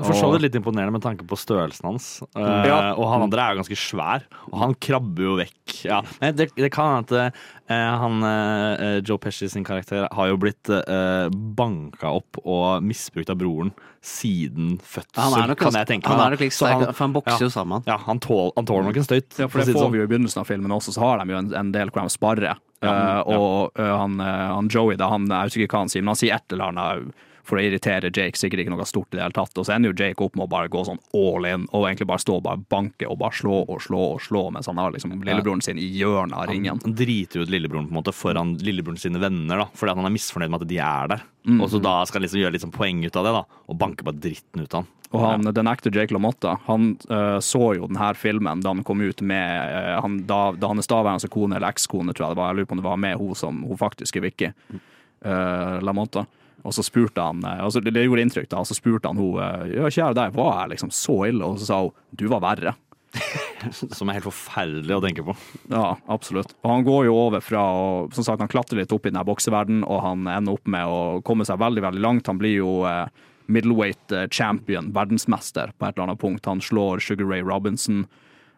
For 0.00 0.16
så 0.16 0.30
vidt 0.32 0.46
litt 0.46 0.54
imponerende 0.56 0.94
med 0.94 1.02
tanke 1.04 1.26
på 1.28 1.36
størrelsen 1.36 1.84
hans. 1.90 2.06
Eh, 2.32 2.66
Ja. 2.68 2.94
Og 2.96 3.04
han 3.12 3.26
andre 3.26 3.42
er 3.44 3.52
jo 3.52 3.60
ganske 3.60 3.76
svær, 3.76 4.22
og 4.48 4.58
han 4.62 4.74
krabber 4.80 5.22
jo 5.26 5.34
vekk. 5.36 5.74
Ja. 5.84 5.98
Men 6.20 6.36
det, 6.38 6.46
det 6.56 6.70
kan 6.72 7.02
hende 7.02 7.26
at 7.28 7.36
uh, 7.68 7.96
han 8.00 8.22
uh, 8.24 9.00
Joe 9.04 9.18
Pesci 9.20 9.48
sin 9.52 9.64
karakter 9.68 10.08
har 10.12 10.30
jo 10.30 10.38
blitt 10.40 10.70
uh, 10.72 11.28
banka 11.28 12.08
opp 12.16 12.40
og 12.44 12.80
misbrukt 12.88 13.28
av 13.34 13.36
broren 13.42 13.72
siden 14.02 14.78
fødsel, 14.82 15.20
Han 15.20 15.36
er 15.42 15.50
nok 15.52 15.60
kan 15.60 15.76
jeg 15.78 15.86
tenke 15.92 16.08
han 16.10 16.18
meg. 16.18 16.24
er 16.26 16.34
nok 16.36 16.40
litt 16.42 16.56
Så 16.56 16.66
sterk, 16.66 16.88
for 16.96 17.04
han 17.04 17.12
bokser 17.14 17.44
jo 17.46 17.50
sammen. 17.54 17.84
Ja, 17.86 17.98
han, 18.06 18.18
tål, 18.24 18.50
han 18.56 18.66
tåler 18.66 18.88
nok 18.88 18.96
en 19.02 19.06
støyt. 19.06 19.36
Ja, 19.38 19.46
for 19.46 19.60
det 19.62 19.74
får 19.76 19.84
sånn. 19.84 19.92
vi 19.94 20.00
jo 20.00 20.06
i 20.08 20.10
begynnelsen 20.10 20.40
av 20.42 20.48
filmen 20.48 20.72
også, 20.74 20.94
så 20.96 21.04
har 21.04 21.20
de 21.22 21.36
jo 21.36 21.38
en, 21.38 21.52
en 21.54 21.70
del 21.74 21.92
hvor 21.92 22.02
de 22.08 22.14
sparrer. 22.16 22.48
Ja, 22.54 22.56
Eh, 22.82 22.88
ja. 22.90 23.20
og 23.38 23.76
han, 23.78 24.16
han 24.18 24.66
Joey, 24.66 24.96
da, 24.98 25.06
han, 25.12 25.28
jeg 25.30 25.46
husker 25.52 25.62
ikke 25.62 25.76
hva 25.76 25.82
han 25.84 25.92
sier, 25.92 26.02
men 26.02 26.10
han 26.16 26.18
sier 26.18 26.34
et 26.34 26.50
eller 26.56 26.72
annet 26.72 27.12
for 27.46 27.58
å 27.58 27.64
irritere 27.64 28.10
Jake, 28.12 28.38
sikkert 28.38 28.62
ikke 28.62 28.74
noe 28.74 28.86
stort 28.88 29.12
i 29.12 29.18
det 29.18 29.24
hele 29.24 29.36
tatt. 29.36 29.56
Og 29.58 29.66
så 29.66 29.74
ender 29.74 29.92
jo 29.92 29.98
Jake 29.98 30.24
opp 30.24 30.36
med 30.38 30.46
å 30.46 30.52
bare 30.52 30.70
gå 30.72 30.84
sånn 30.86 31.00
all 31.18 31.48
in, 31.48 31.66
og 31.70 31.88
egentlig 31.88 32.08
bare 32.12 32.22
stå 32.22 32.38
og 32.38 32.46
bare 32.46 32.62
banke 32.72 33.08
og 33.08 33.18
bare 33.22 33.36
slå 33.38 33.62
og 33.64 33.82
slå 33.82 34.02
og 34.14 34.22
slå, 34.22 34.44
mens 34.54 34.70
han 34.70 34.80
har 34.80 34.94
liksom 34.94 35.16
lillebroren 35.18 35.64
sin 35.64 35.80
i 35.82 35.88
hjørnet 35.98 36.38
av 36.38 36.48
ringen. 36.50 36.80
Han 36.84 36.96
driter 36.98 37.42
ut 37.42 37.52
lillebroren 37.52 37.90
på 37.90 37.96
en 37.96 38.00
måte 38.00 38.16
foran 38.16 38.56
lillebroren 38.62 39.00
sine 39.02 39.22
venner, 39.22 39.64
da, 39.64 39.68
fordi 39.74 39.96
han 39.98 40.08
er 40.08 40.16
misfornøyd 40.16 40.54
med 40.54 40.64
at 40.64 40.72
de 40.72 40.80
er 40.86 41.14
der. 41.14 41.28
Mm. 41.48 41.60
Og 41.60 41.70
så 41.72 41.82
da 41.82 41.98
skal 42.06 42.20
han 42.20 42.28
liksom 42.28 42.42
gjøre 42.44 42.54
litt 42.54 42.64
sånn 42.64 42.74
poeng 42.74 43.02
ut 43.02 43.18
av 43.18 43.26
det 43.26 43.36
da, 43.38 43.46
og 43.66 43.80
banke 43.80 44.06
bare 44.06 44.22
dritten 44.22 44.62
ut 44.62 44.74
av 44.74 44.84
han. 44.84 44.90
Og 45.12 45.20
han, 45.20 45.44
den 45.52 45.68
ekte 45.68 45.90
Jake 45.92 46.14
LaMotta 46.14 46.54
han 46.64 46.94
uh, 47.10 47.36
så 47.44 47.74
jo 47.76 47.88
denne 47.90 48.12
filmen 48.16 48.62
da 48.64 48.72
han 48.72 48.84
kom 48.86 49.02
ut 49.04 49.20
med 49.20 49.74
uh, 49.74 49.98
han, 50.00 50.22
da, 50.28 50.40
da 50.56 50.70
hans 50.72 50.88
daværende 50.88 51.28
kone, 51.32 51.58
eller 51.58 51.68
ekskone, 51.68 52.14
tror 52.16 52.30
jeg 52.30 52.36
det 52.36 52.40
var, 52.40 52.52
jeg 52.52 52.62
lurer 52.62 52.70
på 52.70 52.78
om 52.78 52.80
det 52.80 52.86
var 52.86 53.02
med 53.04 53.18
hun 53.20 53.36
som 53.36 53.60
hun 53.66 53.80
faktisk 53.80 54.16
er 54.16 54.24
Vicky, 54.24 54.52
uh, 54.72 55.82
LaMotta. 55.84 56.24
Og 56.62 56.74
så 56.76 56.84
spurte 56.86 57.24
han 57.24 57.42
eh, 57.46 57.64
altså 57.64 57.82
det, 57.82 57.94
gjorde 57.96 58.24
inntrykk, 58.26 58.50
da. 58.52 58.62
Og 58.62 58.70
så 58.70 58.78
spurte 58.78 59.10
han 59.10 59.20
hun 59.20 59.40
eh, 59.42 59.76
ja, 59.78 59.90
kjære 59.90 60.18
deg, 60.18 60.38
var 60.38 60.62
jeg 60.62 60.74
liksom 60.76 60.94
så 60.94 61.18
ille? 61.28 61.48
Og 61.48 61.60
så 61.60 61.70
sa 61.70 61.82
hun 61.84 61.92
du 62.18 62.26
var 62.30 62.44
verre. 62.44 62.76
Som 63.96 64.08
er 64.08 64.18
helt 64.18 64.28
forferdelig 64.28 64.96
å 64.96 65.02
tenke 65.04 65.24
på. 65.26 65.34
Ja, 65.72 65.96
absolutt. 66.10 66.54
Og 66.62 66.70
han 66.70 66.86
går 66.86 67.06
jo 67.08 67.18
over 67.26 67.44
fra 67.44 67.64
å 67.76 67.90
som 68.14 68.24
sagt, 68.26 68.40
han 68.42 68.50
klatre 68.52 68.78
litt 68.80 68.94
opp 68.94 69.06
i 69.06 69.12
denne 69.12 69.26
bokseverdenen, 69.28 69.84
og 69.84 70.00
han 70.04 70.30
ender 70.30 70.56
opp 70.56 70.70
med 70.70 70.88
å 70.88 71.20
komme 71.26 71.46
seg 71.48 71.60
veldig 71.62 71.84
veldig 71.84 72.02
langt. 72.02 72.30
Han 72.30 72.40
blir 72.40 72.56
jo 72.56 72.72
eh, 72.88 73.04
middleweight 73.52 74.16
eh, 74.16 74.26
champion, 74.30 74.92
verdensmester, 74.96 75.74
på 75.76 75.86
et 75.86 75.96
eller 75.96 76.08
annet 76.08 76.22
punkt. 76.22 76.48
Han 76.48 76.64
slår 76.64 77.04
Sugar 77.04 77.28
Ray 77.28 77.44
Robinson, 77.46 78.04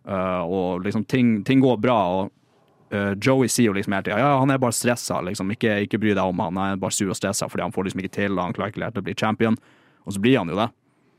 uh, 0.09 0.43
og 0.45 0.85
liksom 0.85 1.07
ting, 1.11 1.39
ting 1.49 1.63
går 1.65 1.81
bra. 1.83 1.99
og 2.21 2.33
Joey 2.93 3.49
sier 3.49 3.71
jo 3.71 3.73
liksom 3.75 3.93
hele 3.97 4.05
tida 4.07 4.19
ja, 4.21 4.33
han 4.39 4.51
er 4.55 4.59
bare 4.63 4.73
stressa, 4.77 5.21
liksom. 5.25 5.51
ikke, 5.57 5.81
ikke 5.87 5.99
bry 6.03 6.13
deg 6.15 6.23
om 6.25 6.39
han, 6.45 6.57
han 6.61 6.77
er 6.77 6.81
bare 6.83 6.95
sur 6.95 7.11
og 7.11 7.17
stressa 7.19 7.49
fordi 7.51 7.65
han 7.65 7.73
får 7.75 7.89
liksom 7.89 8.03
ikke 8.05 8.15
til, 8.21 8.37
og 8.39 8.45
han 8.45 8.55
klarer 8.57 8.75
ikke 8.75 8.85
helt 8.85 9.01
å 9.01 9.05
bli 9.07 9.15
champion. 9.19 9.57
Og 10.05 10.15
så 10.15 10.21
blir 10.21 10.39
han 10.39 10.53
jo 10.53 10.59
det. 10.59 10.69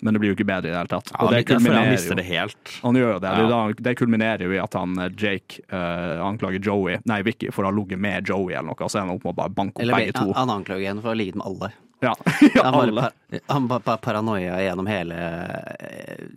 Men 0.04 0.14
det 0.14 0.20
blir 0.20 0.30
jo 0.34 0.36
ikke 0.36 0.46
bedre 0.46 0.68
i 0.68 0.74
det 0.74 0.78
hele 0.78 0.92
tatt. 0.92 1.08
Ja, 1.14 1.24
Og 1.24 1.32
det 1.32 1.46
kulminerer 1.48 1.86
han 1.86 1.94
mister 1.96 2.18
det 2.20 2.26
helt. 2.28 2.72
Han 2.84 2.98
gjør 3.00 3.14
jo 3.16 3.20
det. 3.24 3.30
Det, 3.32 3.46
Ja. 3.50 3.62
det 3.88 3.94
kulminerer 3.98 4.44
jo 4.44 4.52
i 4.54 4.60
at 4.60 4.74
han 4.76 4.98
eh, 5.00 5.08
Jake 5.18 5.64
uh, 5.72 6.20
anklager 6.28 6.60
Joey, 6.60 7.00
nei 7.08 7.22
Vicky, 7.26 7.48
for 7.56 7.64
å 7.64 7.72
ha 7.72 7.76
ligget 7.78 8.02
med 8.04 8.28
Joey 8.30 8.54
eller 8.54 8.68
noe, 8.74 8.78
og 8.84 8.92
så 8.92 9.00
er 9.00 9.08
han 9.08 9.16
opp 9.16 9.24
med 9.24 9.32
å 9.34 9.40
bare 9.40 9.56
banke 9.56 9.82
opp 9.82 9.96
begge 9.96 10.14
to. 10.20 10.28
han 10.36 10.52
anklager 10.52 10.86
henne 10.92 11.02
for 11.02 11.10
å 11.10 11.16
ha 11.16 11.20
ligget 11.22 11.40
med 11.40 11.48
alle. 11.48 11.72
Ja, 12.04 12.12
han 12.60 12.76
alle. 12.76 13.08
par, 13.08 13.40
han 13.56 13.68
bare 13.72 13.86
par 13.88 13.98
paranoia 14.04 14.60
gjennom 14.62 14.92
hele, 14.92 15.16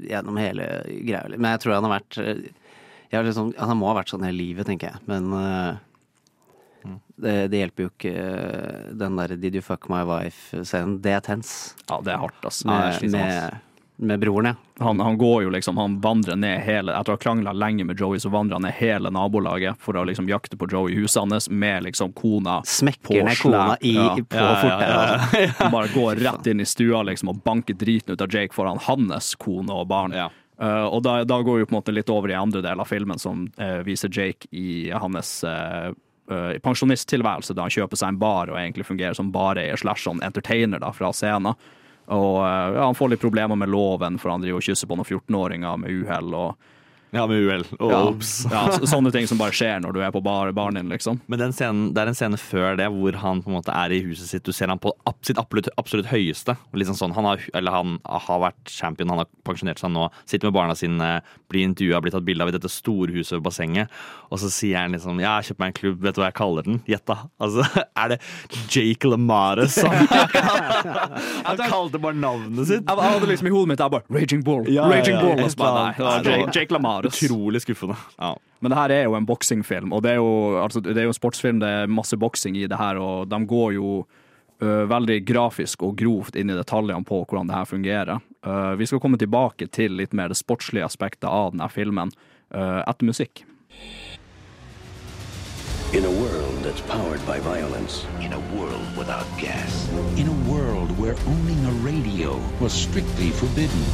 gjennom 0.06 0.36
hele 0.40 0.68
greia. 0.86 1.24
Men 1.36 1.50
jeg 1.56 1.64
tror 1.64 1.74
han 1.78 1.88
har 1.88 1.96
vært 1.98 2.18
eh, 2.22 2.44
liksom, 3.10 3.54
Han 3.58 3.78
må 3.80 3.90
ha 3.90 3.98
vært 4.00 4.12
sånn 4.12 4.26
hele 4.26 4.38
livet, 4.38 4.68
tenker 4.68 4.92
jeg. 4.92 5.04
Men 5.08 5.30
eh, 5.38 5.78
det, 7.16 7.36
det 7.52 7.62
hjelper 7.62 7.86
jo 7.86 7.92
ikke 7.92 8.12
uh, 8.14 8.90
den 8.98 9.16
der 9.18 9.36
'Did 9.36 9.58
you 9.58 9.62
fuck 9.64 9.88
my 9.88 10.04
wife'-scenen. 10.06 11.00
Det 11.02 11.16
er 11.16 11.24
tens. 11.24 11.74
Ja, 11.88 12.00
det 12.04 12.14
er 12.14 12.22
hardt, 12.22 12.44
ass. 12.44 12.62
Ja, 12.64 12.92
er 12.92 13.00
Med, 13.02 13.10
med, 13.10 13.58
med 13.98 14.20
broren, 14.20 14.46
ja. 14.46 14.54
Han, 14.84 15.00
han 15.00 15.18
går 15.18 15.42
jo 15.42 15.50
liksom, 15.50 15.76
han 15.76 15.96
vandrer 16.00 16.36
ned 16.38 16.60
hele 16.62 16.94
Etter 16.94 17.10
å 17.10 17.16
ha 17.16 17.18
krangla 17.18 17.50
lenge 17.52 17.82
med 17.84 17.98
Joey, 17.98 18.20
så 18.22 18.30
vandrer 18.30 18.54
han 18.54 18.62
ned 18.62 18.76
hele 18.78 19.10
nabolaget 19.10 19.80
for 19.82 19.98
å 19.98 20.04
liksom 20.06 20.28
jakte 20.30 20.54
på 20.56 20.68
Joey 20.70 20.94
i 20.94 21.00
huset 21.00 21.24
hans 21.24 21.48
med 21.50 21.82
liksom 21.88 22.12
kona 22.14 22.60
Smekker 22.62 23.26
ned 23.26 23.40
kona 23.42 23.74
i, 23.80 23.96
på 24.22 24.44
fortauet. 24.62 25.56
Han 25.58 25.74
bare 25.74 25.90
går 25.94 26.20
rett 26.28 26.46
inn 26.46 26.62
i 26.62 26.68
stua 26.68 27.02
liksom 27.10 27.34
og 27.34 27.42
banker 27.42 27.74
driten 27.74 28.14
ut 28.14 28.22
av 28.22 28.30
Jake 28.30 28.54
foran 28.54 28.78
hans 28.86 29.34
kone 29.34 29.74
og 29.74 29.88
barn. 29.90 30.14
Eh, 30.60 30.86
og 30.90 31.02
da, 31.06 31.20
da 31.28 31.38
går 31.42 31.60
vi 31.60 31.66
på 31.68 31.74
en 31.74 31.78
måte 31.78 31.94
litt 31.94 32.10
over 32.10 32.32
i 32.32 32.38
andre 32.38 32.62
del 32.64 32.82
av 32.82 32.88
filmen, 32.90 33.18
som 33.22 33.46
uh, 33.60 33.80
viser 33.86 34.10
Jake 34.10 34.50
i 34.50 34.90
hans 34.90 35.40
uh, 35.46 35.90
pensjonisttilværelse 36.64 37.54
da 37.56 37.64
han 37.64 37.72
kjøper 37.72 37.96
seg 37.96 38.12
en 38.12 38.20
bar 38.20 38.50
og 38.50 38.58
egentlig 38.58 38.84
fungerer 38.88 39.16
som 39.16 39.30
bareier 39.32 39.78
slash 39.80 40.04
sånn 40.04 40.20
entertainer 40.26 40.82
da, 40.82 40.90
fra 40.92 41.12
scenen. 41.14 41.56
Og 42.08 42.36
ja, 42.40 42.82
han 42.82 42.96
får 42.96 43.12
litt 43.12 43.22
problemer 43.22 43.56
med 43.56 43.68
loven, 43.68 44.16
for 44.20 44.32
han 44.32 44.44
driver 44.44 44.60
og 44.60 44.64
kysser 44.64 44.88
på 44.88 44.96
noen 44.96 45.08
14-åringer 45.08 45.80
med 45.80 46.02
uhell. 46.02 46.34
og 46.36 46.68
Ja, 47.10 47.26
med 47.26 47.40
uhell. 47.40 47.64
Oh, 47.78 47.90
ja, 47.90 48.00
ja, 48.52 48.86
sånne 48.86 49.12
ting 49.14 49.26
som 49.28 49.40
bare 49.40 49.54
skjer 49.56 49.80
når 49.82 49.96
du 49.96 50.00
er 50.04 50.12
på 50.14 50.20
bar, 50.24 50.50
baren 50.56 50.76
din, 50.78 50.90
liksom. 50.92 51.20
Men 51.26 51.40
den 51.40 51.54
scenen, 51.56 51.90
det 51.96 52.02
er 52.02 52.12
en 52.12 52.18
scene 52.18 52.40
før 52.40 52.76
det 52.78 52.88
hvor 52.92 53.16
han 53.22 53.42
på 53.44 53.50
en 53.50 53.56
måte 53.58 53.74
er 53.74 53.94
i 53.96 54.02
huset 54.04 54.28
sitt. 54.28 54.44
Du 54.44 54.52
ser 54.56 54.70
han 54.70 54.80
på 54.82 54.92
sitt 55.26 55.40
absolutt, 55.40 55.70
absolutt 55.80 56.10
høyeste. 56.12 56.56
Liksom 56.76 56.98
sånn, 56.98 57.16
han, 57.16 57.30
har, 57.30 57.44
eller 57.56 57.74
han 57.74 57.96
har 58.04 58.42
vært 58.44 58.72
champion, 58.72 59.12
han 59.12 59.22
har 59.24 59.30
pensjonert 59.48 59.80
seg 59.80 59.92
nå. 59.94 60.08
Sitter 60.28 60.50
med 60.50 60.58
barna 60.58 60.76
sine, 60.78 61.10
blir 61.48 61.66
intervjua, 61.68 62.02
blir 62.04 62.14
tatt 62.14 62.28
bilde 62.28 62.44
av 62.44 62.52
i 62.52 62.56
dette 62.58 62.70
storhuset 62.72 63.38
ved 63.38 63.46
bassenget. 63.48 63.98
Og 64.28 64.42
så 64.42 64.52
sier 64.52 64.82
han 64.82 64.92
liksom 64.96 65.20
Ja, 65.22 65.38
kjøp 65.44 65.62
meg 65.62 65.72
en 65.72 65.78
klubb, 65.80 65.98
vet 66.04 66.16
du 66.16 66.22
hva 66.22 66.28
jeg 66.28 66.38
kaller 66.38 66.68
den? 66.68 66.82
Gjett, 66.88 67.06
da. 67.08 67.22
Altså, 67.40 67.64
er 68.04 68.14
det 68.14 68.20
Jake 68.68 69.08
LaMare 69.08 69.68
som 69.72 69.88
Han 71.48 71.64
kalte 71.64 72.00
bare 72.02 72.16
navnet 72.18 72.68
sitt. 72.68 72.84
Jeg, 72.84 73.08
hadde 73.08 73.32
liksom 73.32 73.48
i 73.48 73.54
hodet 73.54 73.72
mitt 73.72 73.82
jeg 73.82 73.96
bare 73.96 74.18
Raging 74.18 74.44
Bull. 74.44 74.68
Ja, 74.72 74.86
Raging 74.90 75.18
Bull. 75.22 75.46
Bare, 75.58 75.88
nei, 75.96 76.18
Jake, 76.28 76.52
Jake 76.54 76.68
Jake, 76.68 76.74
Lamares. 76.98 77.22
Utrolig 77.22 77.62
skuffende. 77.62 77.96
Ja. 78.18 78.36
Men 78.60 78.72
det 78.72 78.78
her 78.78 78.90
er 78.90 79.04
jo 79.04 79.14
en 79.14 79.26
boksingfilm, 79.26 79.92
og 79.92 80.02
det 80.02 80.16
er 80.16 80.18
jo, 80.18 80.62
altså, 80.62 80.80
det 80.80 80.96
er 80.96 81.06
jo 81.06 81.12
en 81.14 81.20
sportsfilm, 81.20 81.60
det 81.62 81.68
er 81.68 81.92
masse 81.92 82.16
boksing 82.18 82.56
i 82.58 82.66
det 82.66 82.78
her, 82.78 82.98
og 82.98 83.28
de 83.30 83.38
går 83.46 83.76
jo 83.76 83.90
uh, 84.02 84.84
veldig 84.90 85.20
grafisk 85.26 85.82
og 85.86 85.96
grovt 86.00 86.36
inn 86.36 86.50
i 86.50 86.58
detaljene 86.58 87.06
på 87.06 87.22
hvordan 87.22 87.50
det 87.50 87.54
her 87.54 87.68
fungerer. 87.70 88.24
Uh, 88.46 88.74
vi 88.78 88.86
skal 88.86 89.00
komme 89.02 89.18
tilbake 89.20 89.70
til 89.70 89.94
litt 89.98 90.16
mer 90.16 90.32
det 90.32 90.40
sportslige 90.40 90.86
aspektet 90.86 91.28
av 91.30 91.54
denne 91.54 91.70
filmen 91.70 92.10
uh, 92.54 92.82
etter 92.82 93.06
musikk. 93.06 93.44
In 95.94 96.04
a 96.04 96.10
world 96.10 96.58
that's 96.62 96.82
powered 96.82 97.24
by 97.24 97.38
violence. 97.40 98.04
In 98.20 98.34
a 98.34 98.42
world 98.54 98.84
without 98.94 99.24
gas. 99.40 99.88
In 100.18 100.28
a 100.28 100.50
world 100.50 100.90
where 100.98 101.16
owning 101.26 101.64
a 101.64 101.72
radio 101.80 102.38
was 102.60 102.74
strictly 102.74 103.30
forbidden. 103.30 103.86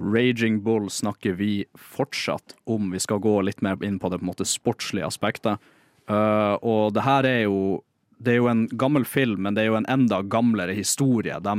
Raging 0.00 0.62
Bull 0.64 0.88
snakker 0.90 1.36
vi 1.38 1.64
fortsatt 1.76 2.56
om. 2.64 2.90
Vi 2.90 3.00
skal 3.00 3.20
gå 3.22 3.36
litt 3.44 3.60
mer 3.62 3.80
inn 3.84 4.00
på 4.00 4.08
det 4.08 4.20
på 4.20 4.26
en 4.26 4.32
måte 4.32 4.48
sportslige 4.48 5.06
aspektet. 5.06 5.60
Uh, 6.10 6.56
og 6.66 6.96
det 6.96 7.04
her 7.06 7.28
er 7.28 7.42
jo 7.44 7.80
det 8.20 8.34
er 8.34 8.40
jo 8.42 8.48
en 8.50 8.66
gammel 8.76 9.06
film, 9.08 9.46
men 9.46 9.56
det 9.56 9.62
er 9.62 9.70
jo 9.70 9.78
en 9.78 9.86
enda 9.88 10.18
gamlere 10.28 10.74
historie. 10.76 11.38
De, 11.40 11.54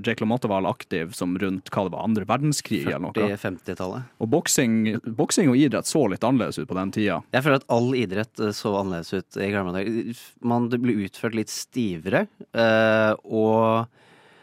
Jake 0.00 0.24
LaMotta 0.24 0.48
var 0.48 0.64
aktiv 0.68 1.12
som 1.16 1.34
rundt 1.40 1.68
hva 1.72 1.84
det 1.84 1.92
var, 1.92 2.06
andre 2.08 2.24
verdenskrig 2.28 2.86
eller 2.86 3.04
noe. 3.04 3.12
40-50-tallet. 3.16 4.06
Og 4.24 4.30
boksing, 4.32 4.78
boksing 5.18 5.52
og 5.52 5.60
idrett 5.60 5.90
så 5.90 6.06
litt 6.08 6.24
annerledes 6.24 6.56
ut 6.56 6.70
på 6.70 6.78
den 6.78 6.94
tida. 6.96 7.20
Jeg 7.36 7.44
føler 7.44 7.60
at 7.60 7.68
all 7.76 7.90
idrett 7.98 8.40
eh, 8.40 8.54
så 8.56 8.72
annerledes 8.80 9.12
ut 9.12 9.36
i 9.36 9.50
gamle 9.52 9.76
dager. 9.76 10.24
Man 10.54 10.70
det 10.72 10.80
ble 10.80 10.96
utført 11.04 11.36
litt 11.36 11.52
stivere, 11.52 12.24
eh, 12.56 13.12
og 13.28 13.92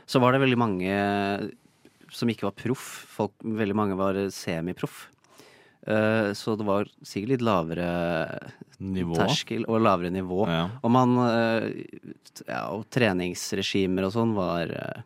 så 0.05 0.21
var 0.21 0.35
det 0.35 0.43
veldig 0.43 0.61
mange 0.61 0.93
som 2.13 2.29
ikke 2.31 2.47
var 2.47 2.55
proff. 2.57 2.85
Folk, 3.17 3.33
veldig 3.43 3.75
mange 3.77 3.97
var 3.99 4.17
semiproff. 4.33 5.07
Eh, 5.85 6.31
Så 6.37 6.55
det 6.55 6.63
var 6.67 6.87
sikkert 7.03 7.33
litt 7.33 7.41
lavere 7.43 7.87
Nivå. 8.79 9.15
terskel 9.19 9.65
og 9.67 9.81
lavere 9.83 10.11
nivå. 10.15 10.45
Ja. 10.47 10.69
Og 10.83 10.91
man 10.95 11.17
eh, 11.27 11.65
Ja, 12.47 12.69
og 12.71 12.85
treningsregimer 12.93 14.07
og 14.07 14.13
sånn 14.15 14.31
var 14.37 14.71
eh, 14.71 15.01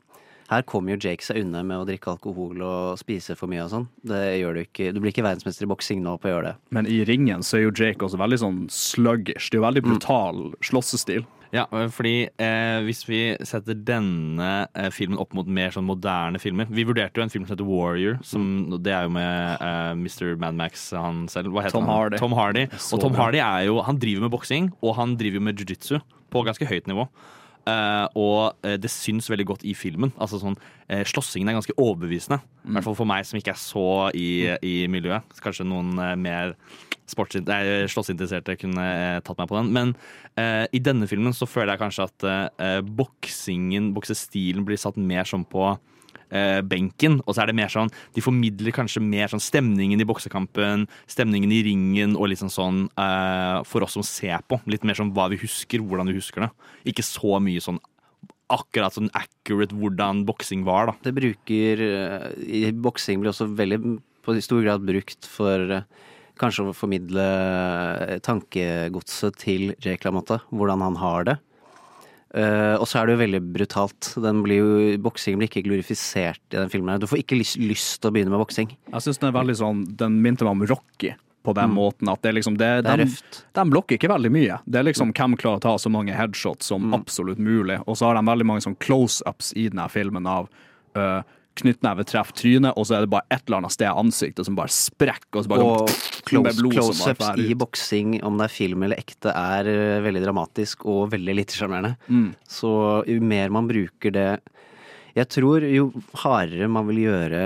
Her 0.52 0.62
kommer 0.70 0.94
jo 0.96 1.02
Jake 1.10 1.26
seg 1.26 1.42
unna 1.42 1.64
med 1.66 1.82
å 1.82 1.88
drikke 1.90 2.14
alkohol 2.14 2.62
og 2.64 3.00
spise 3.02 3.36
for 3.36 3.50
mye 3.52 3.66
og 3.66 3.72
sånn. 3.74 3.88
Det 4.08 4.22
gjør 4.40 4.54
du 4.54 4.62
ikke. 4.64 4.92
Du 4.96 5.02
blir 5.02 5.12
ikke 5.12 5.26
verdensmester 5.26 5.66
i 5.66 5.72
boksing 5.74 6.00
nå 6.06 6.14
på 6.22 6.30
å 6.30 6.36
gjøre 6.38 6.52
det. 6.54 6.56
Men 6.78 6.88
i 6.88 7.02
ringen 7.10 7.42
så 7.44 7.58
er 7.58 7.66
jo 7.66 7.74
Jake 7.76 8.06
også 8.06 8.22
veldig 8.22 8.40
sånn 8.46 8.62
sluggish. 8.72 9.50
Det 9.50 9.58
er 9.58 9.60
jo 9.60 9.66
veldig 9.68 9.84
brutal 9.90 10.40
slåssestil. 10.64 11.26
Ja, 11.56 11.64
fordi 11.94 12.28
eh, 12.42 12.80
hvis 12.84 13.04
vi 13.08 13.22
setter 13.48 13.78
denne 13.88 14.68
eh, 14.76 14.90
filmen 14.94 15.20
opp 15.22 15.36
mot 15.38 15.48
mer 15.48 15.72
sånn 15.72 15.88
moderne 15.88 16.42
filmer 16.42 16.68
Vi 16.74 16.84
vurderte 16.88 17.22
jo 17.22 17.24
en 17.24 17.32
film 17.32 17.46
som 17.48 17.56
heter 17.56 17.68
Warrior. 17.68 18.20
Som, 18.28 18.50
Det 18.84 18.94
er 18.94 19.08
jo 19.08 19.14
med 19.16 19.64
eh, 19.64 19.94
Mr. 19.96 20.36
Mad 20.42 20.58
Max 20.60 20.90
han 20.98 21.26
selv. 21.32 21.54
Hva 21.56 21.64
heter 21.66 21.78
Tom 21.78 21.88
han? 21.88 21.96
Hardy. 21.96 22.22
Tom 22.22 22.36
Hardy. 22.38 22.68
Og 22.68 23.04
Tom 23.04 23.16
bra. 23.16 23.28
Hardy 23.28 23.42
er 23.44 23.68
jo 23.70 23.80
Han 23.88 24.00
driver 24.02 24.28
med 24.28 24.34
boksing, 24.36 24.72
og 24.82 24.98
han 25.00 25.16
driver 25.20 25.44
med 25.44 25.60
jiu-jitsu 25.60 26.00
på 26.34 26.44
ganske 26.44 26.68
høyt 26.68 26.90
nivå. 26.92 27.08
Eh, 27.68 28.06
og 28.16 28.56
eh, 28.64 28.78
det 28.80 28.92
syns 28.94 29.28
veldig 29.32 29.46
godt 29.50 29.66
i 29.68 29.74
filmen. 29.76 30.14
Altså 30.22 30.40
sånn, 30.40 30.56
eh, 30.88 31.04
Slåssingen 31.08 31.50
er 31.52 31.58
ganske 31.58 31.76
overbevisende. 31.76 32.40
I 32.64 32.76
hvert 32.78 32.88
fall 32.88 33.00
for 33.00 33.10
meg 33.10 33.28
som 33.28 33.40
ikke 33.40 33.54
er 33.54 33.60
så 33.60 33.88
i, 34.16 34.30
i 34.64 34.76
miljøet. 34.92 35.28
Kanskje 35.44 35.68
noen 35.68 35.98
mer 36.22 36.56
slåssinteresserte 37.08 38.58
kunne 38.60 38.88
tatt 39.24 39.40
meg 39.40 39.52
på 39.52 39.60
den. 39.60 39.74
Men 39.76 39.94
eh, 40.40 40.66
i 40.76 40.84
denne 40.84 41.08
filmen 41.10 41.36
så 41.36 41.48
føler 41.50 41.76
jeg 41.76 41.84
kanskje 41.84 42.08
at 42.08 42.28
eh, 42.32 42.80
boksingen, 42.84 43.94
boksestilen, 43.96 44.66
blir 44.68 44.80
satt 44.80 45.00
mer 45.00 45.28
sånn 45.28 45.48
på 45.48 45.74
eh, 46.32 46.62
benken. 46.62 47.20
Og 47.26 47.36
så 47.36 47.44
er 47.44 47.52
det 47.52 47.58
mer 47.58 47.72
sånn 47.72 47.92
De 48.16 48.24
formidler 48.24 48.76
kanskje 48.76 49.04
mer 49.04 49.32
sånn 49.32 49.44
stemningen 49.44 50.02
i 50.02 50.08
boksekampen, 50.08 50.88
stemningen 51.10 51.54
i 51.54 51.62
ringen 51.68 52.16
og 52.18 52.32
litt 52.32 52.42
sånn 52.44 52.54
sånn 52.54 52.82
eh, 53.00 53.60
for 53.68 53.86
oss 53.86 53.98
som 53.98 54.06
ser 54.06 54.44
på. 54.48 54.60
Litt 54.70 54.88
mer 54.88 54.98
sånn 54.98 55.14
hva 55.16 55.30
vi 55.34 55.40
husker, 55.42 55.84
hvordan 55.84 56.12
vi 56.12 56.18
husker 56.20 56.48
det. 56.48 56.52
Ikke 56.94 57.06
så 57.06 57.40
mye 57.44 57.64
sånn 57.64 57.82
akkurat 58.54 58.96
sånn 58.96 59.10
accurate 59.18 59.76
hvordan 59.76 60.24
boksing 60.28 60.64
var, 60.68 60.92
da. 60.92 60.98
Det 61.04 61.16
bruker 61.16 61.82
eh, 61.84 62.70
boksing 62.72 63.20
blir 63.22 63.34
også 63.34 63.50
veldig 63.58 63.82
på 64.24 64.36
stor 64.44 64.64
grad 64.64 64.86
brukt 64.88 65.28
for 65.32 65.74
eh, 65.80 65.88
kanskje 66.40 66.68
å 66.70 66.76
formidle 66.78 67.26
tankegodset 68.26 69.40
til 69.42 69.72
Jake 69.82 70.06
LaMotta, 70.06 70.42
hvordan 70.54 70.84
han 70.86 71.00
har 71.02 71.28
det. 71.28 71.38
Eh, 72.36 72.76
og 72.76 72.88
så 72.90 73.00
er 73.00 73.08
det 73.08 73.16
jo 73.16 73.22
veldig 73.24 73.42
brutalt. 73.56 74.10
Den 74.24 74.42
blir 74.44 74.60
jo, 74.60 74.98
boksingen 75.06 75.40
blir 75.40 75.52
ikke 75.52 75.64
glorifisert 75.68 76.42
i 76.52 76.58
den 76.58 76.74
filmen. 76.74 76.92
her. 76.94 77.00
Du 77.00 77.08
får 77.08 77.24
ikke 77.24 77.40
lyst, 77.40 77.60
lyst 77.62 78.02
til 78.02 78.12
å 78.12 78.16
begynne 78.16 78.34
med 78.34 78.44
boksing. 78.44 78.74
Jeg 78.92 79.06
synes 79.06 79.22
den 79.22 79.30
er 79.30 79.40
veldig 79.40 79.56
sånn 79.62 79.86
Den 79.98 80.20
minte 80.22 80.48
meg 80.48 80.58
om 80.58 80.68
Rocky 80.68 81.14
på 81.48 81.54
den 81.56 81.72
måten 81.72 82.10
at 82.12 82.20
det 82.26 82.34
liksom 82.36 82.58
det, 82.60 82.84
Det 82.84 82.92
er 82.92 83.00
røft. 83.06 83.38
de 83.56 83.64
blokker 83.72 83.96
ikke 83.96 84.10
veldig 84.12 84.32
mye. 84.36 84.58
Det 84.68 84.82
er 84.82 84.84
liksom 84.84 85.14
hvem 85.16 85.38
klarer 85.40 85.62
å 85.62 85.64
ta 85.64 85.76
så 85.80 85.88
mange 85.90 86.12
headshots 86.12 86.68
som 86.68 86.94
absolutt 86.94 87.40
mulig. 87.40 87.80
Og 87.88 87.96
så 87.96 88.10
har 88.10 88.20
de 88.20 88.26
veldig 88.28 88.48
mange 88.50 88.66
sånn 88.66 88.76
close-ups 88.84 89.54
i 89.56 89.70
denne 89.70 89.88
filmen 89.88 90.28
av 90.28 90.50
uh, 90.98 91.22
knyttneve 91.62 92.06
treffer 92.08 92.38
trynet, 92.38 92.78
og 92.78 92.88
så 92.88 92.98
er 92.98 93.06
det 93.06 93.12
bare 93.14 93.28
et 93.34 93.44
eller 93.46 93.62
annet 93.62 93.76
sted 93.76 93.88
i 93.88 94.04
ansiktet 94.04 94.48
som 94.48 94.58
bare 94.58 94.74
sprekker, 94.74 95.32
og 95.34 95.46
så 95.46 95.52
bare 95.52 95.66
Og 95.68 95.96
close, 96.28 96.44
bare 96.46 96.74
close-ups 96.76 97.32
i 97.44 97.56
boksing, 97.58 98.18
om 98.28 98.40
det 98.40 98.48
er 98.48 98.54
film 98.54 98.86
eller 98.88 99.02
ekte, 99.02 99.34
er 99.34 99.72
eh, 99.72 100.04
veldig 100.06 100.24
dramatisk 100.26 100.86
og 100.90 101.12
veldig 101.16 101.38
lite 101.42 101.58
sjarmerende. 101.58 101.96
Mm. 102.08 102.30
Så 102.48 102.72
jo 103.10 103.20
mer 103.34 103.54
man 103.54 103.70
bruker 103.70 104.14
det 104.14 104.30
Jeg 105.18 105.30
tror 105.34 105.64
jo 105.66 105.90
hardere 106.22 106.68
man 106.70 106.86
vil 106.92 107.08
gjøre 107.08 107.42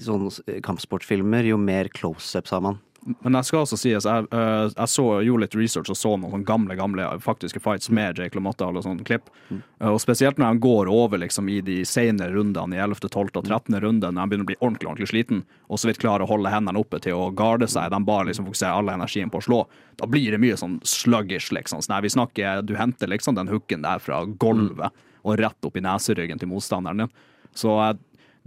sånne 0.00 0.60
kampsportfilmer, 0.64 1.44
jo 1.50 1.58
mer 1.60 1.90
close-ups 1.92 2.54
har 2.54 2.64
man. 2.64 2.78
Men 3.06 3.38
jeg 3.38 3.46
skal 3.48 3.62
også 3.62 3.76
sies, 3.78 4.04
jeg, 4.04 4.26
øh, 4.34 4.70
jeg 4.72 4.90
så, 4.90 5.04
gjorde 5.24 5.44
litt 5.44 5.54
research 5.56 5.92
og 5.92 5.96
så 5.96 6.10
noen 6.18 6.42
gamle 6.44 6.74
gamle 6.76 7.06
faktiske 7.22 7.60
fights 7.62 7.88
med 7.94 8.18
Jake 8.18 8.36
LaMotta 8.36 8.66
og 8.68 8.82
sånne 8.84 9.06
klipp. 9.06 9.30
Mm. 9.48 9.62
og 9.92 10.00
spesielt 10.02 10.38
når 10.38 10.50
han 10.50 10.60
går 10.60 10.90
over 10.92 11.22
liksom, 11.22 11.48
i 11.48 11.60
de 11.64 11.78
senere 11.88 12.34
rundene, 12.34 12.76
i 12.76 12.82
11., 12.82 13.08
12. 13.08 13.30
og 13.38 13.46
13. 13.46 13.78
runde, 13.80 14.10
når 14.10 14.20
han 14.20 14.32
begynner 14.32 14.48
å 14.48 14.50
bli 14.50 14.58
ordentlig 14.60 14.90
ordentlig 14.90 15.10
sliten, 15.12 15.44
og 15.68 15.80
så 15.80 15.88
vidt 15.88 16.02
klarer 16.02 16.26
å 16.26 16.30
holde 16.30 16.52
hendene 16.52 16.80
oppe 16.80 17.00
til 17.04 17.16
å 17.16 17.30
garde 17.30 17.70
seg, 17.70 17.90
de 17.94 18.02
bare 18.04 18.28
liksom 18.28 18.48
fokuserer 18.50 18.76
all 18.76 18.92
energien 18.92 19.32
på 19.32 19.40
å 19.40 19.46
slå, 19.46 19.60
da 19.98 20.10
blir 20.10 20.34
det 20.34 20.42
mye 20.42 20.58
sånn 20.58 20.80
sluggish, 20.86 21.52
liksom. 21.54 21.82
Så 21.82 21.94
nei, 21.94 22.02
vi 22.04 22.12
snakker, 22.12 22.62
du 22.66 22.74
henter 22.78 23.10
liksom 23.10 23.38
den 23.38 23.50
hooken 23.52 23.86
der 23.86 24.02
fra 24.02 24.24
gulvet 24.26 25.06
og 25.22 25.38
rett 25.40 25.66
opp 25.66 25.76
i 25.76 25.84
neseryggen 25.84 26.40
til 26.40 26.50
motstanderen 26.50 27.04
din. 27.04 27.16
Så 27.56 27.72
eh, 27.82 27.96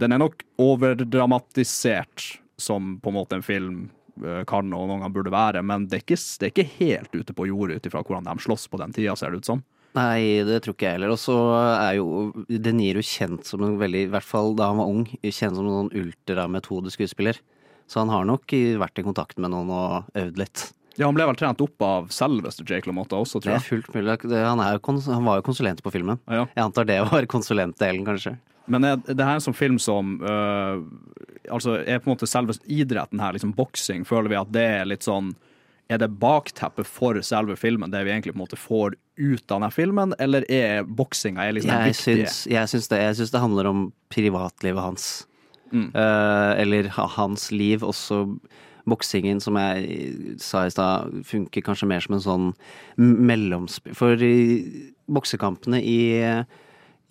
den 0.02 0.14
er 0.14 0.22
nok 0.22 0.44
overdramatisert 0.60 2.38
som 2.60 2.96
på 3.02 3.10
en 3.10 3.16
måte 3.16 3.38
en 3.38 3.44
film 3.46 3.76
eh, 3.86 3.98
kan 4.48 4.66
og 4.66 4.88
noen 4.88 4.98
ganger 5.00 5.14
burde 5.14 5.32
være, 5.34 5.62
men 5.66 5.86
det 5.88 5.98
er 5.98 6.04
ikke, 6.04 6.18
det 6.20 6.48
er 6.48 6.52
ikke 6.52 6.72
helt 6.78 7.14
ute 7.16 7.36
på 7.36 7.46
jordet 7.48 7.78
ut 7.78 7.88
ifra 7.88 8.02
hvordan 8.04 8.28
de 8.28 8.44
slåss 8.44 8.68
på 8.72 8.80
den 8.82 8.92
tida, 8.96 9.14
ser 9.16 9.32
det 9.32 9.42
ut 9.42 9.50
som. 9.52 9.62
Nei, 9.96 10.40
det 10.48 10.62
tror 10.64 10.76
ikke 10.76 10.86
jeg 10.88 10.96
heller. 10.96 11.12
Og 11.12 11.20
så 11.20 11.34
er 11.76 11.98
jo 11.98 12.06
De 12.48 12.72
Niro 12.72 13.02
kjent 13.04 13.44
som 13.48 13.64
en 13.64 13.74
veldig, 13.80 14.06
i 14.06 14.12
hvert 14.12 14.24
fall 14.24 14.54
da 14.56 14.70
han 14.70 14.80
var 14.80 14.92
ung, 14.92 15.02
kjent 15.20 15.58
som 15.58 15.66
en 15.66 15.74
sånn 15.82 15.96
ultrametodeskuespiller. 16.02 17.40
Så 17.90 18.00
han 18.00 18.12
har 18.12 18.24
nok 18.28 18.54
vært 18.80 19.02
i 19.02 19.04
kontakt 19.04 19.36
med 19.42 19.52
noen 19.52 19.72
og 19.72 20.16
øvd 20.16 20.40
litt. 20.40 20.70
Ja, 20.98 21.06
Han 21.08 21.16
ble 21.16 21.24
vel 21.24 21.36
trent 21.40 21.60
opp 21.64 21.84
av 21.84 22.08
selveste 22.12 22.64
Jake 22.68 22.88
LaMotta 22.88 23.16
også, 23.16 23.40
Det 23.40 23.52
er 23.54 23.64
fullt 23.64 23.88
mulig. 23.94 24.16
Han, 24.28 24.60
er 24.60 24.76
han 24.76 25.24
var 25.24 25.38
jo 25.40 25.44
konsulent 25.46 25.80
på 25.84 25.92
filmen. 25.92 26.20
Ja. 26.28 26.44
Jeg 26.52 26.64
antar 26.66 26.88
det 26.88 26.98
var 27.08 27.24
konsulentdelen, 27.32 28.04
kanskje. 28.04 28.36
Men 28.70 28.84
er, 28.84 28.96
det 29.02 29.18
her 29.24 29.32
er 29.34 29.40
en 29.40 29.44
sånn 29.48 29.56
film 29.58 29.78
som 29.82 30.18
uh, 30.22 30.78
Altså, 31.50 31.80
er 31.82 31.98
på 31.98 32.06
en 32.06 32.12
måte 32.14 32.28
selve 32.30 32.54
idretten 32.70 33.18
her, 33.18 33.32
liksom 33.34 33.54
boksing, 33.58 34.04
føler 34.06 34.30
vi 34.30 34.36
at 34.38 34.52
det 34.54 34.62
er 34.62 34.84
litt 34.86 35.02
sånn 35.02 35.32
Er 35.90 35.98
det 35.98 36.12
bakteppet 36.22 36.86
for 36.86 37.18
selve 37.26 37.56
filmen, 37.58 37.90
det 37.90 38.04
vi 38.06 38.12
egentlig 38.14 38.36
på 38.36 38.38
en 38.38 38.44
måte 38.44 38.56
får 38.60 38.94
ut 39.18 39.50
av 39.50 39.58
denne 39.58 39.72
filmen, 39.74 40.14
eller 40.22 40.46
er 40.48 40.86
boksinga 40.86 41.48
liksom 41.52 41.72
Jeg 41.74 41.90
viktige? 41.92 42.14
syns, 42.30 42.46
jeg 42.48 42.70
syns 42.70 42.88
det. 42.88 43.00
Jeg 43.02 43.16
syns 43.18 43.32
det 43.34 43.42
handler 43.42 43.68
om 43.68 43.82
privatlivet 44.14 44.80
hans. 44.80 45.08
Mm. 45.72 45.90
Uh, 45.92 46.52
eller 46.62 46.88
hans 47.18 47.50
liv. 47.52 47.82
Også 47.84 48.22
boksingen, 48.88 49.40
som 49.42 49.58
jeg 49.60 50.38
sa 50.40 50.64
i 50.66 50.72
stad, 50.72 51.12
funker 51.28 51.62
kanskje 51.66 51.90
mer 51.90 52.00
som 52.06 52.16
en 52.16 52.24
sånn 52.24 52.48
mellomspill 52.96 53.94
For 53.98 54.16
i- 54.22 54.92
boksekampene 55.12 55.82
i, 55.82 55.98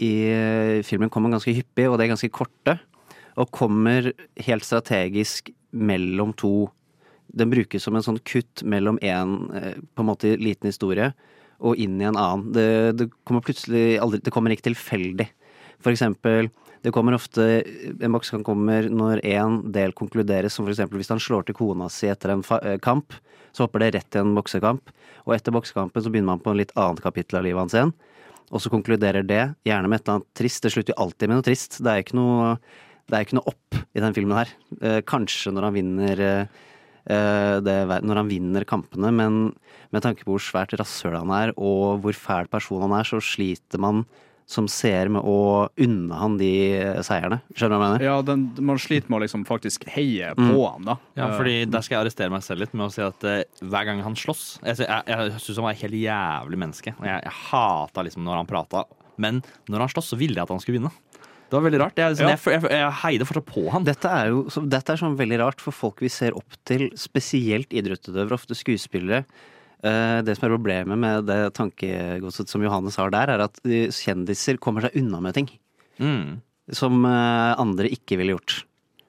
i 0.02 0.82
filmen 0.88 1.12
kommer 1.14 1.34
ganske 1.34 1.54
hyppig, 1.54 1.88
og 1.90 2.00
de 2.00 2.06
er 2.08 2.14
ganske 2.14 2.32
korte. 2.34 2.78
Og 3.40 3.52
kommer 3.54 4.12
helt 4.44 4.66
strategisk 4.68 5.54
mellom 5.72 6.34
to 6.36 6.72
Den 7.32 7.48
brukes 7.48 7.86
som 7.86 7.96
en 7.96 8.04
sånn 8.04 8.18
kutt 8.28 8.60
mellom 8.68 8.98
en 9.00 9.36
eh, 9.56 9.78
på 9.96 10.04
en 10.04 10.10
måte 10.10 10.34
liten 10.36 10.68
historie 10.68 11.14
og 11.64 11.80
inn 11.80 12.02
i 12.02 12.08
en 12.10 12.18
annen. 12.20 12.50
Det, 12.52 12.66
det 13.00 13.06
kommer 13.24 13.46
plutselig 13.46 14.02
aldri 14.04 14.20
Det 14.20 14.34
kommer 14.36 14.52
ikke 14.52 14.68
tilfeldig. 14.68 15.30
For 15.80 15.94
eksempel, 15.94 16.50
det 16.84 16.92
kommer 16.92 17.16
ofte 17.16 17.64
En 18.02 18.12
boksekamp 18.12 18.46
kommer 18.46 18.90
når 18.90 19.24
en 19.32 19.62
del 19.72 19.94
konkluderes, 19.94 20.54
som 20.54 20.66
for 20.66 20.74
eksempel 20.74 21.00
hvis 21.00 21.14
han 21.14 21.22
slår 21.22 21.48
til 21.48 21.58
kona 21.58 21.88
si 21.94 22.10
etter 22.12 22.36
en 22.36 22.44
eh, 22.60 22.78
kamp, 22.84 23.16
så 23.56 23.64
hopper 23.64 23.86
det 23.86 23.94
rett 23.96 24.10
til 24.12 24.26
en 24.26 24.36
boksekamp. 24.36 24.92
Og 25.28 25.36
etter 25.36 25.54
boksekampen 25.56 26.04
så 26.04 26.12
begynner 26.12 26.34
man 26.34 26.44
på 26.44 26.52
en 26.52 26.60
litt 26.60 26.74
annet 26.76 27.04
kapittel 27.04 27.40
av 27.40 27.46
livet 27.48 27.64
hans 27.64 27.78
igjen. 27.78 27.96
Og 28.52 28.60
så 28.60 28.72
konkluderer 28.72 29.24
det, 29.24 29.44
gjerne 29.68 29.88
med 29.88 30.02
et 30.02 30.06
eller 30.06 30.20
annet 30.20 30.32
trist. 30.38 30.64
Det 30.64 30.74
slutter 30.74 30.94
jo 30.94 31.04
alltid 31.06 31.30
med 31.30 31.40
noe 31.40 31.46
trist. 31.48 31.78
Det 31.80 31.92
er 31.92 32.04
ikke 32.04 32.18
noe, 32.20 32.56
er 33.12 33.24
ikke 33.24 33.38
noe 33.40 33.54
opp 33.54 33.80
i 33.96 34.04
den 34.04 34.18
filmen 34.18 34.40
her. 34.42 34.52
Eh, 34.82 35.00
kanskje 35.08 35.54
når 35.56 35.70
han 35.70 35.78
vinner 35.78 36.24
eh, 36.28 36.58
eh, 37.16 37.56
det, 37.64 37.78
når 38.04 38.22
han 38.22 38.32
vinner 38.32 38.68
kampene, 38.68 39.14
men 39.16 39.40
med 39.92 40.04
tanke 40.04 40.28
på 40.28 40.36
hvor 40.36 40.44
svært 40.44 40.76
rasshøl 40.80 41.16
han 41.22 41.32
er, 41.36 41.54
og 41.56 42.04
hvor 42.04 42.18
fæl 42.18 42.52
person 42.52 42.84
han 42.84 42.98
er, 43.00 43.08
så 43.08 43.22
sliter 43.24 43.82
man 43.82 44.04
som 44.52 44.66
ser 44.68 45.08
med 45.14 45.24
å 45.24 45.70
unne 45.80 46.18
han 46.20 46.34
de 46.40 46.50
seierne. 47.08 47.38
Skjønner 47.56 47.72
du 47.72 47.80
hva 47.80 47.86
jeg 47.88 47.94
mener? 47.94 48.04
Ja, 48.10 48.16
den, 48.28 48.42
man 48.68 48.80
sliter 48.84 49.08
med 49.14 49.22
å 49.22 49.24
liksom 49.24 49.46
faktisk 49.48 49.86
heie 49.94 50.34
på 50.36 50.44
Mm. 50.52 50.58
han, 50.74 50.88
da. 50.90 50.96
Ja, 51.16 51.30
Eh, 51.30 51.38
fordi 51.38 51.54
Der 51.72 51.82
skal 51.86 51.96
jeg 51.98 52.06
arrestere 52.06 52.34
meg 52.34 52.44
selv 52.44 52.60
litt 52.66 52.74
med 52.76 52.90
å 52.90 52.92
si 52.92 53.02
at 53.06 53.24
uh, 53.24 53.44
hver 53.64 53.86
gang 53.88 54.02
han 54.04 54.16
slåss 54.20 54.60
Jeg, 54.66 54.82
jeg, 54.84 55.04
jeg 55.08 55.40
syns 55.40 55.56
han 55.62 55.68
var 55.70 55.72
et 55.78 55.86
helt 55.86 55.96
jævlig 56.02 56.60
menneske, 56.60 56.94
og 57.00 57.06
jeg, 57.08 57.24
jeg 57.30 57.38
hata 57.48 58.04
liksom 58.04 58.26
når 58.28 58.42
han 58.42 58.50
prata. 58.52 58.84
Men 59.22 59.40
når 59.72 59.86
han 59.86 59.94
slåss, 59.96 60.12
så 60.12 60.20
ville 60.20 60.36
jeg 60.36 60.44
at 60.44 60.52
han 60.52 60.60
skulle 60.60 60.80
vinne. 60.82 60.92
Det 61.52 61.58
var 61.60 61.64
veldig 61.66 61.80
rart. 61.82 61.98
Jeg, 62.00 62.16
sånn, 62.20 62.30
Ja. 62.32 62.36
jeg, 62.40 62.62
jeg, 62.64 62.72
jeg 62.80 62.92
heide 63.04 63.26
fortsatt 63.28 63.48
på 63.52 63.64
han. 63.74 63.84
Dette 63.88 64.08
er 64.08 64.30
jo 64.32 64.44
så, 64.52 64.62
dette 64.72 64.94
er 64.94 65.00
sånn 65.02 65.18
veldig 65.20 65.40
rart 65.42 65.60
for 65.64 65.76
folk 65.76 66.00
vi 66.04 66.08
ser 66.12 66.36
opp 66.40 66.60
til, 66.68 66.90
spesielt 66.96 67.72
idrettsutøvere, 67.76 68.36
ofte 68.40 68.56
skuespillere. 68.56 69.26
Eh, 69.84 70.22
Det 70.22 70.36
som 70.38 70.48
er 70.48 70.56
problemet 70.56 70.98
med 70.98 71.26
det 71.26 71.54
tankegodset 71.58 72.50
som 72.52 72.62
Johannes 72.62 72.96
har 73.02 73.10
der, 73.10 73.30
er 73.34 73.46
at 73.48 73.58
kjendiser 73.64 74.60
kommer 74.62 74.82
seg 74.86 74.96
unna 75.02 75.22
med 75.22 75.34
ting. 75.34 75.50
Mm. 76.00 76.42
Som 76.72 77.06
eh, 77.06 77.56
andre 77.58 77.90
ikke 77.90 78.18
ville 78.20 78.36
gjort. 78.38 78.64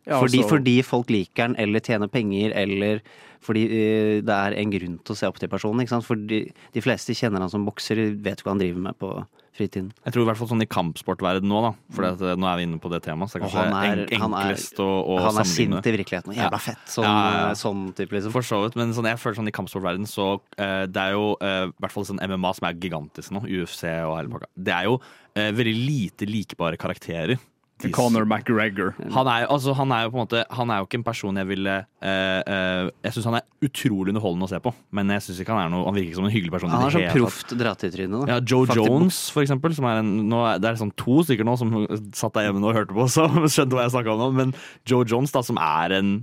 Ja, 0.06 0.18
fordi, 0.18 0.40
altså- 0.42 0.48
fordi 0.56 0.82
folk 0.82 1.10
liker 1.10 1.48
den, 1.48 1.56
eller 1.62 1.80
tjener 1.80 2.08
penger, 2.10 2.52
eller 2.56 3.02
fordi 3.42 3.64
eh, 3.66 4.20
det 4.22 4.34
er 4.34 4.56
en 4.58 4.70
grunn 4.70 4.98
til 5.04 5.14
å 5.14 5.18
se 5.18 5.26
opp 5.28 5.38
til 5.38 5.48
personen. 5.48 5.80
Ikke 5.84 5.94
sant? 5.94 6.06
For 6.06 6.16
de, 6.16 6.44
de 6.72 6.80
fleste 6.80 7.14
kjenner 7.14 7.40
han 7.44 7.50
som 7.52 7.66
bokser, 7.66 7.96
vet 8.22 8.38
ikke 8.40 8.48
hva 8.48 8.56
han 8.56 8.62
driver 8.64 8.80
med 8.88 8.98
på 8.98 9.12
fritiden. 9.56 9.90
Jeg 10.04 10.14
tror 10.14 10.24
i 10.24 10.28
hvert 10.30 10.40
fall 10.40 10.48
sånn 10.50 10.64
i 10.64 10.68
kampsportverden 10.70 11.48
nå, 11.48 11.60
da. 11.66 11.70
For 11.92 12.06
eh, 12.08 12.36
nå 12.40 12.48
er 12.48 12.60
vi 12.60 12.66
inne 12.68 12.80
på 12.82 12.90
det 12.92 13.02
temaet. 13.04 13.30
Så 13.32 13.38
det 13.38 13.42
er 13.42 13.44
kanskje 13.46 13.64
han 13.66 13.76
er- 13.90 14.14
enklest 14.16 14.80
å, 14.80 14.88
å 15.12 15.18
han 15.26 15.40
er 15.42 15.48
sint 15.48 15.88
i 15.88 15.94
virkeligheten, 15.98 16.32
og 16.32 16.40
jævla 16.40 16.60
fett, 16.62 16.84
sånn, 16.88 17.08
eh, 17.10 17.52
sånn 17.60 17.84
type, 17.98 18.16
liksom. 18.16 18.32
For 18.32 18.48
så 18.48 18.62
vidt, 18.64 18.78
men 18.80 18.94
sånn, 18.96 19.10
jeg 19.12 19.20
føler 19.20 19.40
sånn 19.40 19.52
i 19.52 19.56
kampsportverden 19.58 20.08
så 20.08 20.28
uh, 20.40 20.84
Det 20.88 21.02
er 21.02 21.12
jo 21.16 21.36
i 21.40 21.52
i 21.72 21.72
hvert 21.82 21.92
fall 21.92 22.04
sånn 22.08 22.20
MMA 22.22 22.50
som 22.56 22.66
er 22.68 22.78
gigantisk 22.80 23.32
nå, 23.34 23.42
UFC 23.44 23.84
og 24.06 24.16
hele 24.16 24.32
pakka. 24.32 24.48
Det 24.56 24.72
er 24.74 24.88
jo 24.88 24.96
uh, 24.98 25.50
veldig 25.52 25.74
lite 25.76 26.28
likbare 26.28 26.78
karakterer. 26.80 27.38
De- 27.82 27.92
Conor 27.94 28.24
McGregor. 28.24 28.92
Han 29.14 29.28
er, 29.30 29.46
altså, 29.50 29.74
han 29.76 29.92
er 29.94 30.06
jo 30.06 30.12
på 30.12 30.18
en 30.18 30.22
måte 30.22 30.42
Han 30.56 30.70
er 30.70 30.80
jo 30.80 30.86
ikke 30.86 30.98
en 31.00 31.06
person 31.06 31.38
jeg 31.40 31.48
ville 31.48 31.74
uh, 31.82 32.40
uh, 32.46 32.90
Jeg 33.02 33.14
syns 33.16 33.28
han 33.28 33.38
er 33.38 33.46
utrolig 33.66 34.12
underholdende 34.12 34.48
å 34.48 34.50
se 34.52 34.60
på, 34.62 34.72
men 34.94 35.10
jeg 35.16 35.24
synes 35.26 35.40
ikke 35.42 35.54
han 35.54 35.64
er 35.64 35.72
noe 35.72 35.86
Han 35.88 35.96
virker 35.96 36.10
ikke 36.10 36.20
som 36.20 36.28
en 36.28 36.34
hyggelig 36.34 36.54
person. 36.54 36.72
Han 36.72 36.86
er 36.86 36.94
sånn 36.94 37.04
hele 37.04 37.14
tatt. 37.14 37.22
proft 37.22 37.56
dra-til-tryne. 37.62 38.22
Ja, 38.30 38.38
Joe 38.40 38.68
Faktisk 38.68 38.92
Jones, 38.92 39.20
for 39.34 39.44
eksempel. 39.44 39.74
Som 39.76 39.88
er 39.90 40.02
en, 40.02 40.12
nå, 40.30 40.42
det 40.62 40.70
er 40.70 40.78
sånn 40.80 40.94
to 40.98 41.22
stykker 41.26 41.48
nå 41.48 41.56
som 41.60 41.74
satt 42.16 42.36
der 42.36 42.48
hjemme 42.48 42.62
nå 42.62 42.70
og 42.72 42.78
hørte 42.78 42.96
på, 42.96 43.08
så 43.10 43.26
skjønte 43.54 43.78
hva 43.78 43.86
jeg 43.86 43.96
snakka 43.96 44.14
om 44.14 44.22
nå. 44.22 44.30
Men 44.38 44.54
Joe 44.88 45.06
Jones, 45.08 45.34
da, 45.34 45.44
som 45.46 45.60
er 45.62 45.96
en 45.98 46.14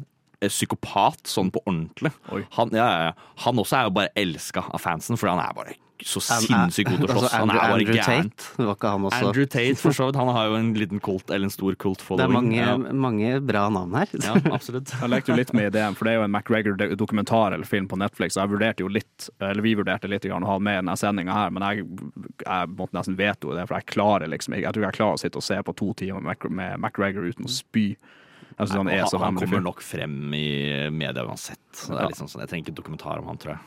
eh, 0.42 0.52
psykopat 0.52 1.28
sånn 1.30 1.52
på 1.54 1.64
ordentlig. 1.66 2.14
Han, 2.58 2.74
ja, 2.76 2.88
ja, 2.88 3.10
ja. 3.10 3.36
han 3.46 3.62
også 3.64 3.80
er 3.80 3.90
jo 3.90 3.96
bare 4.00 4.14
elska 4.20 4.68
av 4.70 4.84
fansen, 4.84 5.20
fordi 5.20 5.36
han 5.36 5.46
er 5.46 5.56
bare 5.58 5.78
så 6.06 6.22
sinnssykt 6.24 6.90
god 6.90 6.98
til 7.02 7.08
å 7.08 7.12
slåss. 7.12 7.24
Altså, 7.24 7.38
han 7.40 7.50
er 7.50 7.54
Andrew- 7.54 7.60
bare 7.60 7.74
Andrew 7.80 7.96
gæren. 7.96 8.30
Tate, 8.32 8.66
var 8.66 8.76
ikke 8.76 8.92
han 8.94 9.02
også? 9.10 9.28
Andrew 9.28 9.46
Tate, 9.46 9.76
for 9.82 9.92
så 9.92 10.06
vidt. 10.10 10.16
Han 10.16 10.28
har 10.36 10.46
jo 10.48 10.56
en 10.56 10.74
liten 10.74 11.00
kult, 11.04 11.30
eller 11.30 11.46
en 11.50 11.50
stor 11.54 11.76
kult 11.76 12.00
Det 12.08 12.20
er 12.26 12.28
mange, 12.30 12.56
Ja. 12.56 12.78
mange 12.78 13.32
bra 13.46 13.70
navn 13.70 13.94
her. 13.96 14.08
Ja, 14.14 14.34
absolutt. 14.58 14.94
Jeg 15.00 15.10
lekte 15.10 15.34
jo 15.34 15.36
litt 15.36 15.54
med 15.54 15.74
ideen, 15.74 15.96
for 15.96 16.06
det 16.06 16.14
er 16.14 16.18
jo 16.20 16.24
en 16.24 16.32
McGregor-dokumentar 16.32 17.54
eller 17.54 17.66
film 17.66 17.88
på 17.88 17.98
Netflix. 17.98 18.38
og 18.38 18.44
Jeg 18.48 18.54
vurderte 18.58 18.80
jo 18.80 18.88
litt, 18.88 19.30
eller 19.42 19.62
Vi 19.62 19.76
vurderte 19.76 20.08
litt 20.10 20.24
å 20.26 20.46
ha 20.46 20.60
med 20.60 20.84
denne 20.86 20.96
sendinga 20.98 21.34
her, 21.34 21.50
men 21.52 21.64
jeg, 21.64 21.86
jeg 22.46 22.68
måtte 22.70 22.94
nesten 22.94 23.18
veto 23.20 23.54
det. 23.56 23.68
For 23.68 23.76
jeg 23.80 23.86
klarer 23.88 24.28
liksom 24.30 24.54
ikke 24.56 24.64
Jeg 24.70 24.74
tror 24.74 24.84
jeg 24.88 24.94
klarer 25.00 25.14
å 25.14 25.20
sitte 25.20 25.38
og 25.38 25.44
se 25.44 25.56
på 25.64 25.76
to 25.76 25.94
timer 25.94 26.22
med 26.50 26.80
McGregor 26.80 27.28
uten 27.28 27.46
å 27.46 27.50
spy. 27.50 27.96
Jeg 28.60 28.68
synes 28.68 28.82
han 28.82 28.90
er 28.92 29.06
så 29.08 29.16
han, 29.22 29.38
han 29.38 29.40
kommer 29.40 29.62
nok 29.64 29.78
frem 29.80 30.34
i 30.36 30.92
media 30.92 31.24
uansett. 31.24 31.64
Ja. 31.88 32.04
liksom 32.10 32.28
sånn, 32.28 32.42
jeg 32.44 32.50
trenger 32.52 32.68
ikke 32.68 32.76
dokumentar 32.82 33.22
om 33.22 33.30
han, 33.32 33.38
tror 33.40 33.56
jeg. 33.56 33.62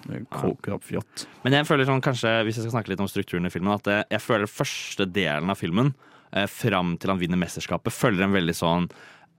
Ja. 0.92 1.00
Men 1.46 1.56
jeg 1.56 1.64
føler 1.68 1.84
sånn, 1.88 2.04
kanskje, 2.04 2.44
hvis 2.44 2.56
jeg 2.58 2.64
skal 2.66 2.74
snakke 2.74 2.90
litt 2.92 3.00
om 3.00 3.08
strukturen 3.08 3.48
i 3.48 3.52
filmen, 3.54 3.72
at 3.72 3.88
eh, 3.88 4.04
jeg 4.12 4.20
føler 4.20 4.44
første 4.52 5.08
delen 5.08 5.48
av 5.48 5.56
filmen, 5.56 5.96
eh, 6.36 6.44
fram 6.44 7.00
til 7.00 7.08
han 7.14 7.22
vinner 7.22 7.40
mesterskapet, 7.40 7.88
følger 7.96 8.20
en 8.26 8.36
veldig 8.36 8.56
sånn 8.58 8.84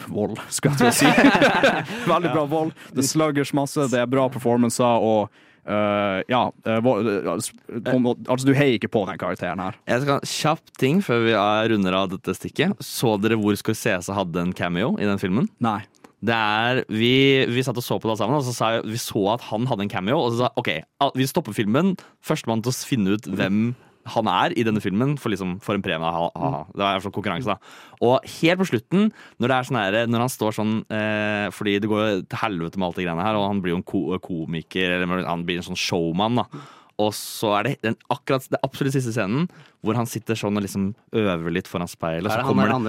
vold, 0.08 0.40
skal 0.54 0.76
jeg 0.80 0.98
si. 1.02 1.14
veldig 2.12 2.34
bra 2.34 2.46
vold. 2.50 2.76
Det 2.92 3.04
er 3.04 3.10
sluggers 3.10 3.54
masse, 3.58 3.88
det 3.92 4.02
er 4.02 4.10
bra 4.10 4.28
performancer, 4.32 5.06
og 5.06 5.32
uh, 5.68 6.22
ja 6.32 6.44
eh, 6.66 6.90
altså, 7.36 8.46
du 8.48 8.54
heier 8.58 8.78
ikke 8.80 8.92
på 8.94 9.04
den 9.10 9.20
karakteren 9.22 9.62
her. 9.62 9.80
Jeg 9.90 10.06
skal 10.06 10.24
Kjapp 10.34 10.76
ting 10.82 11.02
før 11.06 11.26
vi 11.28 11.36
er- 11.38 11.72
runder 11.74 11.98
av 12.04 12.12
dette 12.16 12.36
stikket. 12.38 12.78
Så 12.86 13.18
dere 13.22 13.40
hvor 13.42 13.58
Scorsese 13.60 14.16
hadde 14.16 14.46
en 14.46 14.56
cameo 14.58 14.96
i 15.00 15.10
den 15.10 15.22
filmen? 15.22 15.50
Nei. 15.64 15.82
Det 16.22 16.38
er, 16.38 16.84
vi, 16.86 17.14
vi 17.50 17.64
satt 17.66 17.80
og 17.82 17.84
så 17.84 17.96
på 17.98 18.06
det 18.12 18.20
sammen, 18.20 18.38
og 18.38 18.46
så 18.46 18.54
sa 18.54 18.68
vi 18.86 19.00
så 19.02 19.24
at 19.34 19.42
han 19.50 19.66
hadde 19.66 19.88
en 19.88 19.90
cameo. 19.90 20.20
Og 20.22 20.36
så 20.36 20.44
sa 20.44 20.52
OK, 20.62 20.70
vi 21.18 21.26
stopper 21.26 21.56
filmen. 21.58 21.96
Førstemann 22.22 22.62
til 22.62 22.70
å 22.70 22.78
finne 22.86 23.16
ut 23.18 23.26
hvem 23.26 23.72
han 24.10 24.30
er 24.32 24.56
i 24.58 24.66
denne 24.66 24.82
filmen, 24.84 25.16
for, 25.22 25.34
liksom, 25.34 25.58
for 25.64 25.78
en 25.78 25.84
premie. 25.86 26.12
Ha, 26.16 26.28
ha. 26.34 26.52
Det 26.72 26.82
var 26.82 26.96
i 26.96 26.98
hvert 26.98 27.06
fall 27.06 27.16
konkurranse, 27.16 27.54
da. 27.54 27.74
Og 28.02 28.28
helt 28.40 28.62
på 28.62 28.70
slutten, 28.72 29.10
når 29.38 29.52
det 29.52 29.58
er 29.58 29.70
sånn 29.70 29.80
her, 29.82 29.98
når 30.10 30.26
han 30.26 30.34
står 30.34 30.56
sånn 30.58 30.72
eh, 30.90 31.48
Fordi 31.54 31.76
det 31.78 31.90
går 31.92 32.24
til 32.26 32.42
helvete 32.42 32.82
med 32.82 32.88
alt 32.88 32.98
det 32.98 33.06
greiene 33.06 33.26
her, 33.28 33.38
og 33.38 33.50
han 33.50 33.62
blir 33.62 33.76
jo 33.76 33.82
en 33.82 33.88
ko 33.94 34.04
komiker, 34.24 34.98
eller 34.98 35.26
han 35.28 35.46
blir 35.46 35.62
en 35.62 35.70
sånn 35.72 35.80
showman, 35.80 36.42
da. 36.42 36.64
Og 37.02 37.14
så 37.18 37.50
er 37.60 37.64
det 37.68 37.76
den 37.86 37.96
akkurat 38.14 38.46
det 38.54 38.60
absolutt 38.66 38.94
siste 38.96 39.14
scenen 39.16 39.48
hvor 39.82 39.98
han 39.98 40.06
sitter 40.06 40.38
sånn 40.38 40.60
og 40.60 40.62
liksom 40.62 40.84
øver 41.18 41.50
litt 41.56 41.66
foran 41.70 41.90
speilet. 41.90 42.28
Er 42.30 42.36
Så 42.36 42.44
han 42.44 42.52
kommer, 42.52 42.70
som 42.70 42.86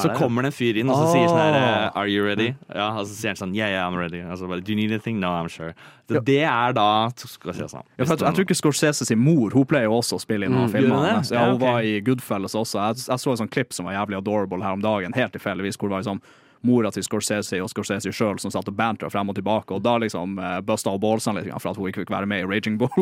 er 0.00 0.02
så 0.06 0.08
der, 0.08 0.14
kommer 0.16 0.46
det 0.46 0.48
en 0.52 0.56
fyr 0.56 0.78
inn 0.80 0.88
og 0.88 0.96
så 0.96 1.10
sier 1.12 1.26
sånn 1.28 1.36
her. 1.42 1.90
Are 2.00 2.08
you 2.08 2.24
ready? 2.24 2.46
Ja, 2.72 2.86
og 2.96 3.04
så 3.10 3.12
sier 3.18 3.34
han 3.34 3.40
sånn 3.42 3.52
Yeah, 3.58 3.68
yeah, 3.74 3.84
I'm 3.84 3.98
ready. 4.00 4.22
Og 4.24 4.38
så 4.40 4.48
bare, 4.48 4.64
Do 4.64 4.72
you 4.72 4.78
need 4.80 4.90
anything? 4.94 5.20
No, 5.20 5.34
I'm 5.36 5.50
sure. 5.52 5.74
Det, 6.08 6.22
det 6.24 6.38
er 6.48 6.72
da 6.78 6.86
skal 7.14 7.52
jeg 7.52 7.60
si 7.60 7.68
sånn. 7.76 7.84
Ja, 7.98 8.06
for 8.08 8.14
jeg, 8.16 8.24
jeg 8.24 8.38
tror 8.38 8.48
ikke 8.48 8.56
Scorsese 8.62 9.04
sin 9.06 9.20
mor 9.20 9.52
Hun 9.52 9.68
pleier 9.68 9.84
jo 9.90 9.98
også 10.00 10.16
å 10.16 10.22
spille 10.24 10.48
inn 10.48 10.56
noen 10.56 10.70
Mm, 10.70 10.74
filmer. 10.78 10.96
hun. 10.96 11.06
Ja, 11.12 11.20
Ja, 11.36 11.44
hun 11.50 11.60
ok. 11.60 11.66
var 11.68 11.80
i 11.84 12.00
Goodfellas 12.08 12.56
også. 12.56 12.80
Jeg, 12.88 13.04
jeg 13.12 13.20
så 13.26 13.32
et 13.36 13.42
sånt 13.44 13.52
klipp 13.52 13.76
som 13.76 13.84
var 13.90 13.98
jævlig 14.00 14.16
adorable 14.22 14.64
her 14.64 14.72
om 14.78 14.80
dagen, 14.82 15.12
helt 15.12 15.36
tilfeldigvis, 15.36 15.76
hvor 15.76 15.92
det 15.92 15.98
var 15.98 16.06
liksom 16.06 16.22
mora 16.66 16.90
til 16.92 17.04
Scorsese 17.06 17.60
og 17.62 17.70
Scorsese 17.72 18.12
sjøl 18.14 18.40
som 18.42 18.52
satt 18.52 18.68
og 18.68 18.76
bantra 18.76 19.10
frem 19.12 19.32
og 19.32 19.36
tilbake, 19.38 19.74
og 19.74 19.84
da 19.84 19.96
liksom 20.02 20.38
uh, 20.40 20.58
busta 20.64 20.92
hun 20.92 21.02
ballsene 21.02 21.40
litt 21.40 21.54
for 21.56 21.72
at 21.72 21.80
hun 21.80 21.90
ikke 21.90 22.04
fikk 22.04 22.14
være 22.14 22.28
med 22.30 22.44
i 22.44 22.48
Raging 22.50 22.76
Bull. 22.80 22.92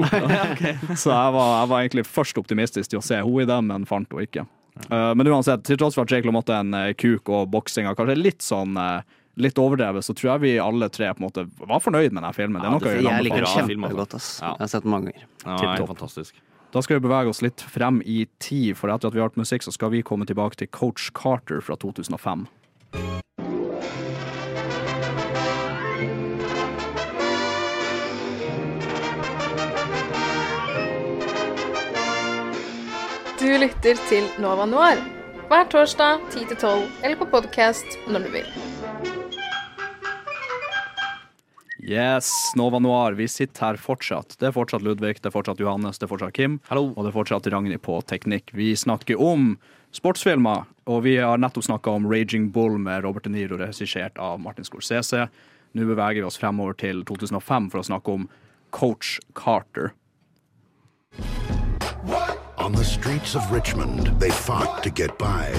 Så 1.02 1.10
jeg 1.10 1.34
var, 1.34 1.54
jeg 1.60 1.72
var 1.72 1.82
egentlig 1.82 2.06
først 2.08 2.38
optimistisk 2.40 2.94
til 2.94 3.02
å 3.02 3.04
se 3.04 3.20
henne 3.20 3.44
i 3.44 3.48
dem, 3.48 3.70
men 3.72 3.86
fant 3.88 4.10
henne 4.12 4.28
ikke. 4.28 4.46
Uh, 4.86 5.12
men 5.18 5.26
uansett, 5.26 5.64
til 5.66 5.78
tross 5.80 5.98
for 5.98 6.06
at 6.06 6.12
Jake 6.14 6.30
måtte 6.34 6.54
er 6.54 6.62
en 6.62 6.76
uh, 6.76 6.90
kuk 6.94 7.30
og 7.34 7.48
boksinga 7.50 7.96
kanskje 7.98 8.18
litt 8.18 8.44
sånn 8.46 8.78
uh, 8.78 9.00
Litt 9.38 9.54
overdrevet, 9.62 10.02
så 10.02 10.10
tror 10.18 10.32
jeg 10.32 10.42
vi 10.42 10.52
alle 10.58 10.88
tre 10.90 11.12
på 11.14 11.22
en 11.22 11.28
måte 11.28 11.44
var 11.46 11.78
fornøyd 11.78 12.10
med 12.10 12.24
denne 12.24 12.32
filmen. 12.34 12.58
Det 12.58 12.66
er 12.66 12.72
noe 12.74 12.94
jeg, 12.96 13.22
liker 13.22 13.44
den 13.44 13.68
kjempegodt, 13.68 14.16
ass. 14.18 14.32
Jeg 14.42 14.64
har 14.64 14.72
sett 14.72 14.82
den 14.82 14.90
mange 14.90 15.12
ganger. 15.12 15.28
Ja, 15.44 15.58
Tipp 15.62 15.92
fantastisk. 15.92 16.40
Da 16.74 16.82
skal 16.82 16.98
vi 16.98 17.06
bevege 17.06 17.30
oss 17.30 17.40
litt 17.46 17.62
frem 17.62 18.02
i 18.02 18.24
tid, 18.42 18.74
for 18.76 18.90
etter 18.90 19.08
at 19.08 19.14
vi 19.14 19.22
har 19.22 19.30
hørt 19.30 19.38
musikk, 19.38 19.62
så 19.62 19.70
skal 19.70 19.94
vi 19.94 20.02
komme 20.02 20.26
tilbake 20.26 20.58
til 20.58 20.66
Coach 20.74 21.12
Carter 21.14 21.62
fra 21.62 21.78
2005. 21.78 22.48
Du 33.48 33.54
lytter 33.56 33.96
til 34.10 34.26
Nova 34.44 34.66
Noir 34.68 34.98
hver 35.48 35.68
torsdag 35.72 36.26
10-12 36.34 36.82
eller 37.00 37.16
på 37.16 37.24
podkast 37.32 37.94
når 38.12 38.26
du 38.26 38.34
vil. 38.34 38.48
Yes, 41.80 42.28
Nova 42.60 42.76
Noir, 42.84 43.16
vi 43.16 43.24
sitter 43.24 43.70
her 43.70 43.78
fortsatt. 43.80 44.36
Det 44.36 44.50
er 44.50 44.52
fortsatt 44.52 44.84
Ludvig, 44.84 45.14
det 45.22 45.30
er 45.30 45.32
fortsatt 45.32 45.62
Johannes, 45.64 45.96
det 45.96 46.04
er 46.04 46.10
fortsatt 46.10 46.36
Kim. 46.36 46.58
Og 46.68 46.98
det 46.98 47.08
er 47.08 47.16
fortsatt 47.16 47.48
Ragnhild 47.48 47.80
på 47.88 47.96
teknikk. 48.04 48.52
Vi 48.52 48.74
snakker 48.76 49.16
om 49.16 49.54
sportsfilmer, 49.96 50.68
og 50.84 51.06
vi 51.06 51.16
har 51.16 51.40
nettopp 51.40 51.70
snakka 51.70 51.94
om 51.96 52.10
Raging 52.12 52.50
Bull 52.52 52.76
med 52.76 53.06
Robert 53.06 53.24
De 53.24 53.32
Niro, 53.32 53.56
regissert 53.56 54.20
av 54.20 54.36
Martin 54.44 54.68
Scorsese. 54.68 55.24
Nå 55.72 55.88
beveger 55.88 56.20
vi 56.20 56.28
oss 56.28 56.36
fremover 56.36 56.76
til 56.84 57.00
2005 57.08 57.72
for 57.72 57.80
å 57.80 57.88
snakke 57.94 58.18
om 58.18 58.28
Coach 58.76 59.16
Carter. 59.32 59.94
On 62.68 62.74
the 62.74 62.84
streets 62.84 63.34
of 63.34 63.50
Richmond, 63.50 64.08
they 64.20 64.28
fought 64.28 64.82
to 64.82 64.90
get 64.90 65.16
by. 65.16 65.50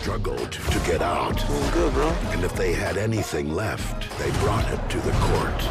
Struggled 0.00 0.50
to 0.50 0.78
get 0.80 1.00
out. 1.00 1.36
good, 1.72 1.92
bro. 1.92 2.08
And 2.32 2.42
if 2.42 2.56
they 2.56 2.72
had 2.72 2.96
anything 2.96 3.54
left, 3.54 4.18
they 4.18 4.32
brought 4.40 4.68
it 4.72 4.90
to 4.90 4.98
the 4.98 5.12
court. 5.12 5.62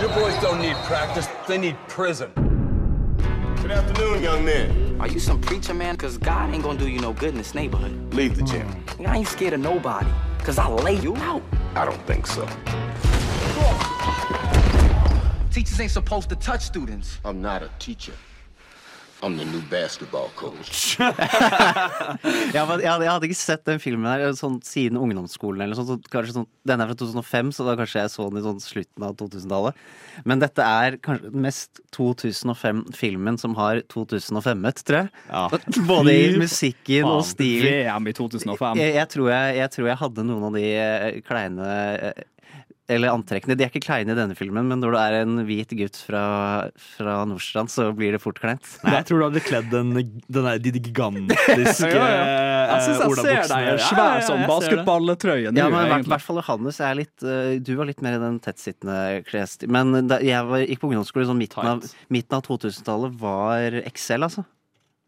Your 0.00 0.08
boys 0.08 0.36
don't 0.42 0.60
need 0.60 0.74
practice, 0.88 1.28
they 1.46 1.56
need 1.56 1.76
prison. 1.86 2.32
Good 3.62 3.70
afternoon, 3.70 4.24
young 4.24 4.44
men. 4.44 5.00
Are 5.00 5.06
you 5.06 5.20
some 5.20 5.40
preacher, 5.40 5.72
man? 5.72 5.96
Cause 5.96 6.18
God 6.18 6.52
ain't 6.52 6.64
gonna 6.64 6.76
do 6.76 6.88
you 6.88 6.98
no 6.98 7.12
good 7.12 7.28
in 7.28 7.36
this 7.36 7.54
neighborhood. 7.54 8.12
Leave 8.12 8.36
the 8.36 8.42
gym. 8.42 8.84
I 9.06 9.18
ain't 9.18 9.28
scared 9.28 9.52
of 9.52 9.60
nobody. 9.60 10.10
Cause 10.40 10.58
I'll 10.58 10.74
lay 10.74 10.98
you 10.98 11.14
out. 11.18 11.44
I 11.76 11.84
don't 11.84 12.04
think 12.08 12.26
so. 12.26 12.44
Teachers 15.56 15.80
ain't 15.80 15.90
supposed 15.90 16.28
to 16.28 16.36
touch 16.36 16.60
students. 16.60 17.18
I'm 17.24 17.40
not 17.40 17.62
a 17.62 17.70
teacher. 17.78 18.12
I'm 19.22 19.38
the 19.38 19.44
new 19.46 19.62
basketball 19.70 20.28
coach. 20.36 20.98
Jeg, 22.52 22.60
hadde, 22.66 22.82
jeg 22.82 23.08
hadde 23.08 23.24
ikke 23.24 23.38
sett 23.38 23.62
den 23.64 23.80
filmen 23.80 24.04
her 24.10 24.34
sånn, 24.36 24.58
siden 24.64 24.98
ungdomsskolen. 25.00 25.62
Eller 25.64 25.78
sånn, 25.78 25.88
så 25.88 26.12
kanskje 26.12 26.34
sånn, 26.36 26.46
den 26.68 26.84
er 26.84 26.90
fra 26.90 26.98
2005, 27.00 27.54
så 27.56 27.64
da 27.64 27.74
kanskje 27.80 28.02
jeg 28.02 28.12
så 28.12 28.26
den 28.28 28.40
i 28.40 28.44
sånn 28.44 28.60
slutten 28.60 29.06
av 29.08 29.16
2000-tallet. 29.16 29.80
Men 30.28 30.44
dette 30.44 30.68
er 30.68 30.98
kanskje 31.00 31.32
den 31.32 31.44
mest 31.46 31.80
2005-filmen 31.96 33.40
som 33.40 33.56
har 33.56 33.80
2005-et, 33.92 34.84
tror 34.84 35.00
jeg. 35.06 35.82
Både 35.88 36.16
i 36.20 36.30
musikken 36.36 37.08
og 37.08 37.24
stilen. 37.28 37.80
VM 37.88 38.12
i 38.12 38.16
2005. 38.20 38.84
Jeg, 38.84 38.96
jeg, 39.00 39.12
tror 39.16 39.32
jeg, 39.32 39.58
jeg 39.62 39.76
tror 39.78 39.92
jeg 39.94 40.02
hadde 40.04 40.28
noen 40.28 40.48
av 40.50 40.60
de 40.60 40.66
eh, 40.76 41.20
kleine 41.24 41.74
eh, 42.12 42.24
eller 42.88 43.10
antrekkene. 43.10 43.56
De 43.58 43.64
er 43.66 43.70
ikke 43.72 43.82
kleine 43.86 44.14
i 44.14 44.18
denne 44.18 44.36
filmen, 44.38 44.68
men 44.70 44.78
når 44.82 44.94
du 44.94 44.98
er 45.00 45.16
en 45.24 45.40
hvit 45.48 45.72
gutt 45.78 45.96
fra, 46.06 46.22
fra 46.96 47.16
Nordstrand, 47.26 47.70
så 47.72 47.88
blir 47.96 48.14
det 48.14 48.20
fort 48.22 48.38
kleint. 48.42 48.62
Nei, 48.84 48.94
jeg 49.00 49.08
tror 49.08 49.18
du 49.22 49.24
hadde 49.26 49.42
kledd 49.46 49.70
den, 49.72 49.90
den 49.96 50.46
der, 50.46 50.60
de 50.62 50.72
gigantiske 50.78 51.90
Ja, 51.96 52.06
ja. 52.06 52.96
Olabuksene. 53.06 53.76
svær 53.80 54.22
som 54.26 54.42
basketballtrøye 54.48 55.52
Ja, 55.56 55.68
men 55.72 55.86
i 55.86 56.08
hvert- 56.10 56.22
fall 56.26 56.40
Johannes 56.40 56.78
er 56.82 56.94
litt 56.98 57.22
eh, 57.26 57.56
Du 57.62 57.72
var 57.78 57.86
litt 57.88 58.02
mer 58.04 58.16
i 58.18 58.22
den 58.22 58.38
tettsittende 58.42 59.22
klesstilen. 59.28 59.72
Men 59.92 60.10
da 60.10 60.18
jeg 60.24 60.46
var, 60.48 60.62
gikk 60.66 60.82
på 60.82 60.90
ungdomsskole 60.90 61.26
sånn 61.28 61.38
midten 61.40 61.66
av, 61.76 61.84
midten 62.12 62.38
av 62.38 62.44
2000-tallet, 62.46 63.16
var 63.20 63.80
XL, 63.92 64.26
altså. 64.28 64.44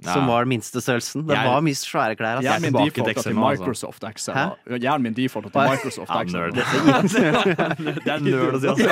Som 0.05 0.27
var 0.31 0.45
den 0.45 0.49
minste 0.53 0.81
størrelsen. 0.81 1.27
Det 1.27 1.35
Jeg- 1.35 1.47
var 1.51 1.61
mye 1.67 1.75
svære 1.75 2.15
klær. 2.17 2.35
Altså. 2.39 2.43
Hjernen 2.47 2.73
min 2.73 2.87
defaulta 2.87 3.23
til 3.23 3.35
Microsoft 3.35 4.05
Excel. 4.05 4.35
Hæ? 4.35 4.47
Hjernen 4.79 5.03
min 5.03 5.15
defaulta 5.15 5.49
til 5.51 5.61
Microsoft 5.73 6.11
Excel. 6.21 6.39
nerd. 6.39 6.55
Det 8.05 8.13
er 8.13 8.19
nerd 8.23 8.55
å 8.55 8.59
si, 8.63 8.67
altså. 8.69 8.87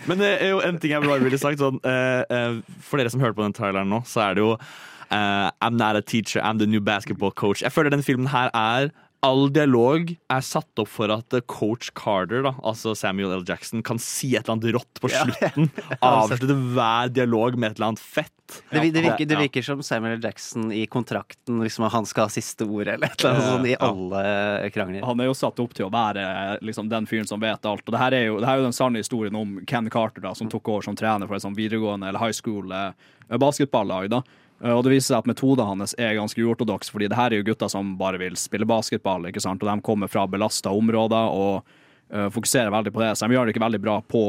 Men 0.08 0.16
det 0.18 0.30
er 0.42 0.48
jo 0.54 0.60
en 0.64 0.78
ting 0.80 0.90
jeg 0.94 1.02
bare 1.04 1.20
ville 1.20 1.36
sagt. 1.38 1.58
Sånn, 1.60 1.76
eh, 1.84 2.22
eh, 2.30 2.54
for 2.80 2.96
dere 3.00 3.10
som 3.12 3.20
hørte 3.20 3.36
på 3.36 3.42
den 3.44 3.52
traileren 3.56 3.88
nå, 3.92 4.00
så 4.08 4.20
er 4.30 4.34
det 4.40 4.44
jo 4.46 4.56
Uh, 5.08 5.50
I'm 5.62 5.76
not 5.76 5.94
a 5.94 6.02
teacher, 6.02 6.40
I'm 6.42 6.58
the 6.58 6.66
new 6.66 6.80
basketball 6.80 7.30
coach. 7.30 7.62
Jeg 7.62 7.70
føler 7.70 7.90
den 7.94 8.02
filmen 8.02 8.26
her 8.26 8.50
er 8.52 8.90
All 9.26 9.48
dialog 9.50 10.12
er 10.14 10.44
satt 10.44 10.82
opp 10.82 10.90
for 10.92 11.10
at 11.10 11.34
eh, 11.34 11.42
coach 11.50 11.90
Carter, 11.98 12.44
da, 12.46 12.54
altså 12.66 12.94
Samuel 12.98 13.34
L. 13.40 13.44
Jackson, 13.48 13.82
kan 13.86 13.98
si 14.02 14.34
et 14.36 14.44
eller 14.44 14.56
annet 14.56 14.76
rått 14.76 15.02
på 15.02 15.10
slutten. 15.10 15.70
Avslutte 16.00 16.56
hver 16.76 17.12
dialog 17.14 17.58
med 17.58 17.72
et 17.72 17.80
eller 17.80 17.94
annet 17.94 18.02
fett. 18.02 18.32
Det, 18.70 18.78
det, 18.94 19.02
virker, 19.02 19.26
det 19.26 19.38
virker 19.40 19.64
som 19.66 19.82
Samuel 19.82 20.20
L. 20.20 20.22
Jackson 20.28 20.70
i 20.70 20.84
kontrakten 20.86 21.58
liksom, 21.64 21.88
han 21.90 22.06
skal 22.06 22.28
ha 22.28 22.34
siste 22.34 22.68
ord, 22.68 22.86
eller 22.86 23.08
et 23.08 23.18
eller 23.18 23.32
annet 23.32 23.48
sånt, 23.50 23.70
i 23.72 23.76
alle 23.88 24.70
krangler. 24.74 25.06
Han 25.08 25.22
er 25.22 25.30
jo 25.30 25.36
satt 25.38 25.58
opp 25.64 25.74
til 25.74 25.88
å 25.88 25.92
være 25.92 26.26
liksom, 26.62 26.90
den 26.92 27.10
fyren 27.10 27.26
som 27.26 27.42
vet 27.42 27.66
alt. 27.66 27.82
Og 27.82 27.96
det 27.96 28.02
her 28.04 28.18
er 28.20 28.26
jo, 28.28 28.38
det 28.38 28.46
her 28.46 28.60
er 28.60 28.62
jo 28.62 28.70
den 28.70 28.78
sanne 28.78 29.02
historien 29.02 29.38
om 29.38 29.58
Ken 29.66 29.90
Carter, 29.90 30.22
da, 30.28 30.36
som 30.38 30.50
tok 30.52 30.70
over 30.76 30.86
som 30.86 30.98
trener 30.98 31.26
for 31.26 31.38
et 31.38 31.46
sånn 31.46 31.58
videregående 31.58 32.12
eller 32.12 32.22
high 32.22 32.36
school 32.36 32.70
eh, 32.70 32.92
basketballag. 33.42 34.12
da. 34.14 34.22
Eh, 34.62 34.72
Og 34.72 34.84
det 34.84 34.94
viser 34.96 35.14
seg 35.14 35.18
at 35.24 35.30
metoden 35.30 35.66
hans 35.66 35.94
er 35.98 36.16
ganske 36.18 36.40
uortodoks, 36.42 36.90
fordi 36.92 37.08
det 37.12 37.18
her 37.18 37.32
er 37.32 37.42
jo 37.42 37.48
gutter 37.50 37.68
som 37.72 37.96
bare 38.00 38.18
vil 38.22 38.36
spille 38.40 38.66
basketball, 38.68 39.28
ikke 39.30 39.42
sant? 39.42 39.62
og 39.62 39.70
de 39.70 39.80
kommer 39.84 40.08
fra 40.12 40.26
belasta 40.26 40.72
områder 40.72 41.32
og 41.32 41.62
eh, 42.12 42.28
fokuserer 42.32 42.70
veldig 42.74 42.92
på 42.94 43.02
det. 43.04 43.14
Så 43.16 43.26
de 43.26 43.34
gjør 43.36 43.46
det 43.48 43.56
ikke 43.56 43.66
veldig 43.66 43.82
bra 43.82 44.00
på 44.02 44.22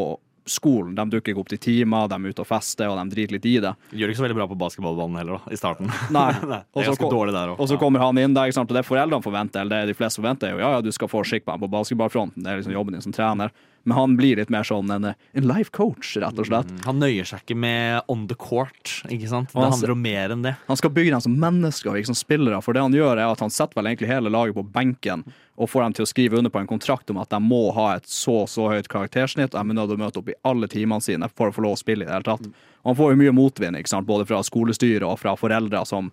skolen. 0.47 0.93
De 0.95 1.03
dukker 1.11 1.33
ikke 1.33 1.41
opp 1.43 1.49
til 1.51 1.59
timer, 1.59 2.07
de 2.07 2.15
er 2.15 2.31
ute 2.31 2.39
og 2.39 2.47
fester, 2.47 2.87
og 2.87 2.95
de 2.95 3.11
driter 3.11 3.35
litt 3.35 3.47
i 3.49 3.57
det. 3.59 3.73
De 3.91 3.99
Gjør 3.99 4.07
det 4.07 4.13
ikke 4.15 4.21
så 4.21 4.25
veldig 4.27 4.37
bra 4.39 4.47
på 4.47 4.55
basketballbanen 4.61 5.19
heller, 5.19 5.41
da, 5.41 5.51
i 5.51 5.59
starten. 5.59 5.89
Nei. 6.15 6.29
det 6.39 6.59
er 6.63 6.87
ganske 6.87 7.09
dårlig 7.11 7.35
der 7.35 7.51
òg. 7.51 7.59
Og 7.59 7.67
så 7.67 7.79
kommer 7.81 7.99
han 7.99 8.21
inn 8.21 8.35
der, 8.37 8.47
ikke 8.47 8.55
sant? 8.61 8.71
og 8.71 8.79
det 8.79 8.85
foreldrene 8.87 9.25
forventer, 9.25 9.65
eller 9.65 9.83
det 9.83 9.91
de 9.91 9.97
fleste 9.99 10.21
forventer, 10.21 10.47
er 10.47 10.55
jo 10.55 10.63
ja, 10.63 10.69
ja, 10.77 10.85
du 10.85 10.91
skal 10.95 11.11
få 11.11 11.23
skikk 11.27 11.43
på 11.47 11.51
ham 11.51 11.63
på 11.65 11.71
basketballfronten, 11.75 12.43
det 12.45 12.53
er 12.53 12.61
liksom 12.61 12.75
jobben 12.77 12.95
din 12.95 13.03
som 13.03 13.15
trener. 13.15 13.51
Men 13.87 13.95
han 13.95 14.15
blir 14.19 14.35
litt 14.35 14.49
mer 14.51 14.65
sånn 14.67 14.89
en, 14.91 15.05
en 15.15 15.45
life 15.47 15.71
coach, 15.71 16.17
rett 16.19 16.35
og 16.35 16.49
slett. 16.49 16.71
Han 16.83 16.99
nøyer 16.99 17.23
seg 17.29 17.45
ikke 17.45 17.55
med 17.55 18.01
on 18.11 18.25
the 18.27 18.35
court, 18.35 18.97
ikke 19.07 19.29
sant? 19.31 19.53
Og 19.53 19.61
Det 19.61 19.63
han- 19.63 19.71
handler 19.77 19.93
om 19.93 20.01
mer 20.03 20.33
enn 20.35 20.41
det. 20.43 20.55
Han 20.67 20.75
skal 20.75 20.91
bygge 20.91 21.13
dem 21.15 21.21
som 21.23 21.37
mennesker, 21.39 21.95
ikke 21.95 22.11
som 22.11 22.17
spillere. 22.19 22.59
For 22.61 22.75
det 22.75 22.83
han 22.83 22.91
gjør, 22.91 23.13
er 23.15 23.31
at 23.31 23.39
han 23.39 23.53
setter 23.53 23.79
vel 23.79 23.87
egentlig 23.87 24.11
hele 24.11 24.29
laget 24.33 24.57
på 24.59 24.65
benken 24.75 25.23
og 25.57 25.69
får 25.71 25.83
dem 25.87 25.93
til 25.93 26.03
å 26.05 26.11
skrive 26.11 26.37
under 26.37 26.51
på 26.51 26.59
en 26.59 26.67
kontrakt 26.67 27.09
om 27.09 27.17
at 27.17 27.31
de 27.31 27.39
må 27.39 27.71
ha 27.73 27.95
et 27.95 28.03
så 28.11 28.43
så 28.45 28.67
høyt 28.69 28.91
karaktersnitt, 28.91 29.55
og 29.55 29.63
de 29.63 29.71
er 29.71 29.79
nødt 29.79 29.89
til 29.89 29.97
å 29.97 30.03
møte 30.03 30.19
opp 30.19 30.29
i 30.29 30.35
alle 30.43 30.67
timene 30.67 31.01
sine 31.01 31.29
for 31.33 31.47
å 31.47 31.55
få 31.55 31.63
lov 31.63 31.77
å 31.77 31.79
spille 31.79 32.03
i 32.03 32.09
det 32.09 32.13
hele 32.13 32.27
tatt. 32.27 32.45
Og 32.83 32.91
han 32.91 32.99
får 32.99 33.15
jo 33.15 33.21
mye 33.23 33.33
motvind, 33.39 33.79
ikke 33.79 33.89
sant? 33.95 34.05
både 34.05 34.27
fra 34.27 34.43
skolestyret 34.43 35.07
og 35.07 35.17
fra 35.17 35.33
foreldre 35.39 35.85
som 35.87 36.11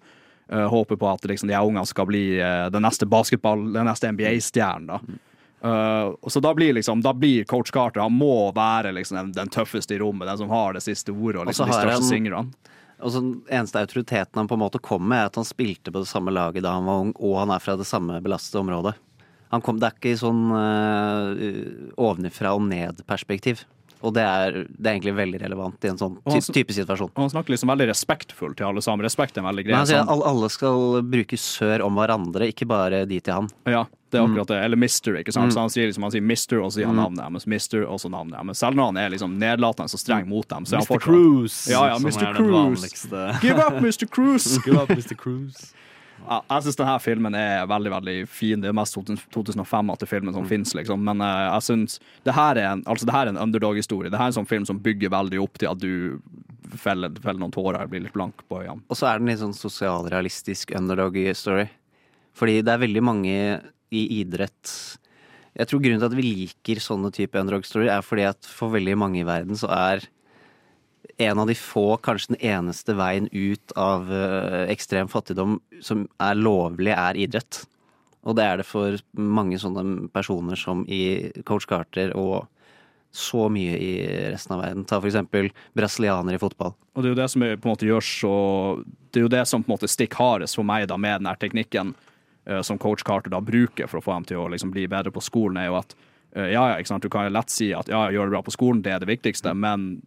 eh, 0.49 0.69
håper 0.71 0.97
på 0.97 1.11
at 1.13 1.27
liksom, 1.27 1.51
de 1.51 1.59
her 1.59 1.67
ungene 1.67 1.87
skal 1.91 2.07
bli 2.07 2.39
uh, 2.41 2.71
den 2.71 2.87
neste 2.87 3.07
basketball, 3.11 3.67
den 3.75 3.91
neste 3.91 4.15
NBA-stjernen. 4.15 4.87
da. 4.87 5.01
Eh, 5.65 6.05
og 6.21 6.29
så 6.33 6.43
da 6.45 6.51
blir, 6.57 6.75
liksom, 6.77 7.01
da 7.03 7.15
blir 7.17 7.47
coach 7.49 7.71
Carter 7.73 8.03
Han 8.05 8.13
må 8.13 8.53
være 8.53 8.91
liksom, 8.93 9.17
den, 9.17 9.33
den 9.33 9.49
tøffeste 9.53 9.97
i 9.97 10.01
rommet, 10.03 10.29
den 10.29 10.43
som 10.43 10.51
har 10.53 10.77
det 10.77 10.83
siste 10.85 11.15
ordet, 11.15 11.41
og 11.41 11.47
liksom, 11.49 11.71
de 11.71 11.73
største 11.89 11.95
han- 12.03 12.11
Og 13.01 13.11
så 13.13 13.21
den 13.21 13.33
eneste 13.51 13.81
autoriteten 13.81 14.39
han 14.39 14.49
på 14.49 14.55
en 14.55 14.63
måte 14.63 14.81
kom 14.81 15.03
med, 15.09 15.19
er 15.19 15.27
at 15.33 15.35
han 15.41 15.45
spilte 15.49 15.91
på 15.93 16.03
det 16.05 16.09
samme 16.09 16.33
laget 16.33 16.63
da 16.63 16.77
han 16.77 16.85
var 16.89 17.01
ung, 17.07 17.15
og 17.17 17.39
han 17.41 17.51
er 17.51 17.59
fra 17.65 17.77
det 17.77 17.87
samme 17.89 18.21
belastede 18.23 18.61
området. 18.63 18.95
Han 19.51 19.61
kom, 19.65 19.79
det 19.81 19.89
er 19.89 19.97
ikke 19.99 20.19
sånn 20.19 20.45
uh, 20.51 21.91
ovenifra 22.01 22.55
og 22.57 22.63
ned-perspektiv. 22.69 23.65
Og 24.05 24.13
det 24.13 24.21
er, 24.23 24.53
det 24.69 24.85
er 24.85 24.93
egentlig 24.99 25.15
veldig 25.17 25.39
relevant 25.41 25.85
i 25.85 25.89
en 25.89 25.97
sånn 26.01 26.19
han 26.29 26.41
ty 26.45 26.53
type 26.53 26.75
situasjon. 26.77 27.09
Og 27.17 27.23
han 27.25 27.31
snakker 27.33 27.55
liksom 27.55 27.71
veldig 27.73 27.87
respektfullt 27.89 28.59
til 28.61 28.67
alle 28.69 28.83
sammen. 28.85 29.03
Respekt 29.07 29.39
er 29.39 29.41
en 29.41 29.49
veldig 29.49 29.65
Men 29.65 29.71
greie. 29.71 29.81
han 29.81 29.87
sier 29.89 30.03
sånn- 30.05 30.13
at 30.21 30.27
alle- 30.29 30.51
skal 30.53 31.03
bruke 31.03 31.39
sør 31.41 31.85
om 31.87 31.97
hverandre, 31.97 32.49
ikke 32.53 32.69
bare 32.69 33.07
de 33.09 33.21
til 33.21 33.33
han. 33.33 33.49
Ja, 33.67 33.87
det 34.11 34.21
er 34.21 34.27
akkurat 34.29 34.47
det. 34.53 34.59
Eller 34.65 34.77
Mister, 34.77 35.15
ikke 35.17 35.33
sant. 35.33 35.49
Mm. 35.51 35.55
Så 35.57 35.61
han 35.65 35.69
sier 35.71 35.87
liksom, 35.89 36.03
han 36.03 36.11
sier 36.13 36.23
Mister, 36.23 36.61
og 36.61 36.71
så 36.71 36.75
sier 36.83 36.87
han 36.87 36.97
navnet 37.01 37.25
deres. 37.25 37.47
Mister, 37.47 37.87
og 37.89 37.99
så 37.99 38.11
navnet 38.13 38.37
deres. 38.37 38.59
Selv 38.61 38.77
når 38.77 38.85
han 38.93 38.97
er 38.99 39.09
liksom 39.17 39.39
nedlatende 39.41 39.89
og 39.97 40.01
streng 40.05 40.29
mot 40.29 40.47
dem, 40.49 40.65
så 40.69 40.77
er 40.77 40.85
han 40.85 40.87
Mr. 40.87 41.01
Cruise, 41.01 41.71
Ja, 41.71 41.87
ja, 41.89 41.99
Mr. 41.99 42.35
Cruise. 42.39 43.41
Give 43.41 43.59
up, 43.59 43.81
Mr. 43.81 44.07
Cruise! 44.11 44.59
Give 44.65 44.77
up, 44.77 44.89
Mr. 44.91 45.17
Cruise. 45.17 45.73
Jeg 46.25 46.65
syns 46.65 46.79
denne 46.79 46.95
filmen 47.05 47.37
er 47.37 47.67
veldig 47.69 47.91
veldig 47.93 48.17
fin. 48.33 48.63
Det 48.63 48.71
er 48.71 48.77
mest 48.77 48.97
2005-ete 48.97 50.09
filmen 50.09 50.35
som 50.37 50.47
finnes, 50.49 50.73
liksom. 50.77 51.03
Men 51.05 51.21
uh, 51.21 51.51
jeg 51.57 51.67
syns 51.69 51.99
det 52.25 52.35
her 52.37 52.61
er 52.61 52.71
en, 52.71 52.85
altså, 52.89 53.09
en 53.21 53.41
underdog-historie. 53.43 54.13
Det 54.13 54.21
her 54.21 54.31
er 54.31 54.33
en 54.33 54.39
sånn 54.41 54.49
film 54.49 54.65
som 54.69 54.81
bygger 54.83 55.13
veldig 55.13 55.43
opp 55.45 55.61
til 55.61 55.71
at 55.71 55.83
du 55.83 56.19
feller, 56.81 57.13
feller 57.21 57.43
noen 57.43 57.55
tårer, 57.55 57.85
og 57.85 57.93
blir 57.93 58.07
litt 58.07 58.17
blank 58.17 58.41
på 58.49 58.63
øynene. 58.63 58.83
Og 58.89 58.99
så 58.99 59.11
er 59.11 59.21
den 59.21 59.29
litt 59.31 59.43
sånn 59.43 59.57
sosialrealistisk 59.57 60.73
underdog-story. 60.79 61.69
Fordi 62.35 62.59
det 62.67 62.73
er 62.73 62.83
veldig 62.83 63.05
mange 63.05 63.35
i 63.95 64.01
idrett 64.17 64.73
Jeg 65.55 65.69
tror 65.71 65.83
grunnen 65.85 66.01
til 66.03 66.09
at 66.09 66.17
vi 66.19 66.25
liker 66.25 66.81
sånne 66.83 67.13
type 67.15 67.39
underdog-story, 67.39 67.87
er 67.93 68.03
fordi 68.03 68.25
at 68.27 68.49
for 68.49 68.75
veldig 68.75 68.97
mange 68.99 69.21
i 69.21 69.29
verden 69.29 69.61
så 69.61 69.69
er 69.71 70.09
en 71.17 71.39
av 71.39 71.47
de 71.47 71.55
få, 71.55 71.97
kanskje 72.03 72.35
den 72.35 72.43
eneste 72.55 72.97
veien 72.99 73.29
ut 73.33 73.75
av 73.79 74.11
eh, 74.13 74.65
ekstrem 74.73 75.11
fattigdom 75.11 75.61
som 75.85 76.09
er 76.23 76.39
lovlig, 76.39 76.93
er 76.95 77.19
idrett. 77.21 77.63
Og 78.25 78.37
det 78.39 78.47
er 78.49 78.61
det 78.61 78.67
for 78.67 78.99
mange 79.21 79.59
sånne 79.61 80.09
personer 80.15 80.59
som 80.59 80.83
i 80.89 81.31
Coach 81.47 81.69
Carter 81.71 82.15
og 82.19 82.49
så 83.15 83.47
mye 83.53 83.77
i 83.79 83.93
resten 84.33 84.57
av 84.57 84.65
verden. 84.65 84.87
Ta 84.91 84.99
eksempel 84.99 85.53
brasilianere 85.77 86.35
i 86.35 86.43
fotball. 86.43 86.73
Og 86.95 87.03
det 87.03 87.11
er 87.11 87.15
jo 87.15 87.21
det 87.21 87.29
som 87.31 87.45
på 87.45 87.69
en 87.69 87.71
måte 87.71 87.87
gjør 87.87 88.07
så 88.07 88.35
Det 88.85 89.21
er 89.21 89.27
jo 89.29 89.31
det 89.31 89.45
som 89.47 89.63
på 89.63 89.71
en 89.71 89.75
måte 89.77 89.91
stikker 89.91 90.19
hardest 90.19 90.59
for 90.59 90.67
meg 90.67 90.89
da 90.91 90.97
med 90.99 91.21
den 91.21 91.29
her 91.31 91.39
teknikken 91.39 91.93
eh, 92.47 92.63
som 92.67 92.79
coach 92.79 93.05
Carter 93.07 93.31
da 93.31 93.39
bruker 93.39 93.87
for 93.87 94.01
å 94.01 94.03
få 94.03 94.17
dem 94.17 94.27
til 94.27 94.41
å 94.43 94.49
liksom 94.51 94.73
bli 94.75 94.89
bedre 94.91 95.15
på 95.15 95.23
skolen, 95.23 95.61
er 95.63 95.69
jo 95.69 95.77
at 95.79 95.95
eh, 96.35 96.51
ja, 96.57 96.65
ja, 96.73 96.81
ikke 96.81 96.91
sant, 96.91 97.07
du 97.07 97.13
kan 97.13 97.31
lett 97.31 97.55
si 97.55 97.71
at 97.71 97.87
ja, 97.93 98.09
gjør 98.11 98.27
det 98.27 98.35
bra 98.35 98.43
på 98.43 98.57
skolen, 98.57 98.83
det 98.83 98.91
er 98.91 99.05
det 99.05 99.13
viktigste, 99.13 99.55
men 99.55 100.03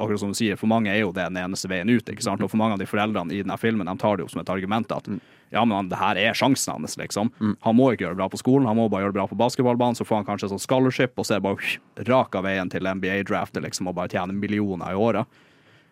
akkurat 0.00 0.22
som 0.22 0.32
du 0.32 0.38
sier, 0.38 0.56
for 0.56 0.70
mange 0.70 0.90
er 0.92 1.02
jo 1.02 1.12
det 1.12 1.28
den 1.28 1.38
eneste 1.40 1.68
veien 1.70 1.90
ut. 1.90 2.08
ikke 2.08 2.24
sant? 2.24 2.42
Og 2.42 2.50
for 2.50 2.60
mange 2.60 2.78
av 2.78 2.82
de 2.82 2.88
foreldrene 2.88 3.36
i 3.36 3.42
denne 3.44 3.58
filmen 3.60 3.86
de 3.86 3.94
tar 4.00 4.16
det 4.16 4.26
jo 4.26 4.32
som 4.32 4.42
et 4.42 4.52
argument 4.52 4.96
at 4.96 5.10
ja, 5.50 5.64
men 5.66 5.90
det 5.90 5.98
her 5.98 6.18
er 6.18 6.36
sjansen 6.38 6.76
hans, 6.76 6.96
liksom. 6.96 7.32
Han 7.66 7.76
må 7.76 7.88
ikke 7.90 8.04
gjøre 8.06 8.14
det 8.14 8.22
bra 8.22 8.28
på 8.30 8.38
skolen, 8.38 8.68
han 8.70 8.78
må 8.78 8.86
bare 8.88 9.02
gjøre 9.02 9.14
det 9.14 9.18
bra 9.18 9.26
på 9.26 9.38
basketballbanen, 9.40 9.98
så 9.98 10.06
får 10.06 10.20
han 10.20 10.28
kanskje 10.28 10.52
sånn 10.52 10.62
scholarship, 10.62 11.18
og 11.18 11.26
så 11.26 11.36
er 11.36 11.40
det 11.42 11.48
bare 11.48 12.06
rak 12.06 12.38
av 12.38 12.46
veien 12.46 12.70
til 12.70 12.86
NBA-draftet, 12.86 13.64
liksom, 13.66 13.90
og 13.90 13.96
bare 13.98 14.12
tjene 14.14 14.36
millioner 14.36 14.94
i 14.94 15.00
året. 15.00 15.40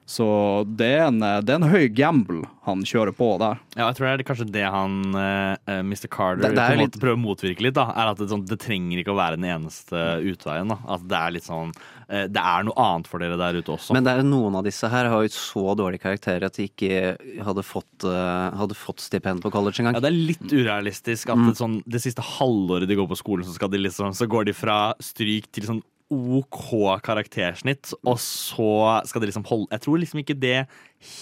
Så 0.09 0.25
det 0.65 0.87
er, 0.97 1.03
en, 1.11 1.19
det 1.21 1.53
er 1.53 1.59
en 1.59 1.69
høy 1.69 1.85
gamble 1.93 2.47
han 2.65 2.81
kjører 2.85 3.13
på 3.17 3.27
der. 3.41 3.59
Ja, 3.77 3.91
jeg 3.91 3.97
tror 3.99 4.07
det 4.09 4.13
er 4.23 4.29
kanskje 4.29 4.47
det 4.55 4.63
han 4.73 4.95
uh, 5.13 5.57
Mr. 5.85 6.09
Carter 6.09 6.47
Det- 6.47 6.55
det 6.57 6.65
på 6.65 6.73
en 6.73 6.79
litt- 6.81 6.89
måte 6.97 7.01
prøver 7.03 7.19
å 7.19 7.21
motvirke 7.21 7.65
litt. 7.67 7.75
da 7.77 7.85
Er 7.93 8.11
at 8.15 8.17
det, 8.17 8.29
sånn, 8.31 8.47
det 8.49 8.57
trenger 8.61 9.03
ikke 9.03 9.13
å 9.13 9.19
være 9.21 9.37
den 9.37 9.45
eneste 9.53 10.01
utveien. 10.25 10.69
da 10.73 10.79
At 10.97 11.05
det 11.09 11.19
er 11.21 11.35
litt 11.37 11.45
sånn 11.45 11.75
uh, 11.77 12.25
Det 12.27 12.41
er 12.41 12.65
noe 12.65 12.77
annet 12.87 13.07
for 13.13 13.21
dere 13.21 13.37
der 13.37 13.61
ute 13.61 13.75
også. 13.77 13.93
Men 13.93 14.05
det 14.09 14.15
er 14.17 14.25
noen 14.25 14.57
av 14.57 14.65
disse 14.65 14.89
her 14.89 15.11
har 15.13 15.27
jo 15.29 15.29
så 15.37 15.77
dårlige 15.77 16.01
karakterer 16.07 16.49
at 16.49 16.57
de 16.57 16.69
ikke 16.73 17.45
hadde 17.45 17.67
fått, 17.69 18.09
uh, 18.09 18.49
hadde 18.57 18.75
fått 18.81 19.05
stipend 19.05 19.45
på 19.45 19.53
college 19.53 19.81
engang. 19.85 20.01
Ja, 20.01 20.05
det 20.09 20.13
er 20.13 20.21
litt 20.33 20.49
urealistisk 20.57 21.29
at 21.29 21.37
Mm. 21.37 21.49
det, 21.53 21.57
sånn, 21.61 21.83
det 21.87 22.01
siste 22.01 22.25
halvåret 22.25 22.89
de 22.89 22.97
går 22.97 23.09
på 23.13 23.17
skolen, 23.21 23.45
så, 23.45 23.53
skal 23.61 23.69
de 23.69 23.77
liksom, 23.85 24.17
så 24.17 24.27
går 24.27 24.47
de 24.49 24.53
fra 24.57 24.95
stryk 25.01 25.53
til 25.53 25.65
sånn 25.69 25.83
OK 26.09 27.01
karaktersnitt, 27.05 27.93
og 28.01 28.17
så 28.23 29.01
skal 29.05 29.21
det 29.21 29.29
liksom 29.29 29.45
holde 29.49 29.69
Jeg 29.75 29.83
tror 29.85 30.01
liksom 30.01 30.23
ikke 30.23 30.39
det 30.41 30.59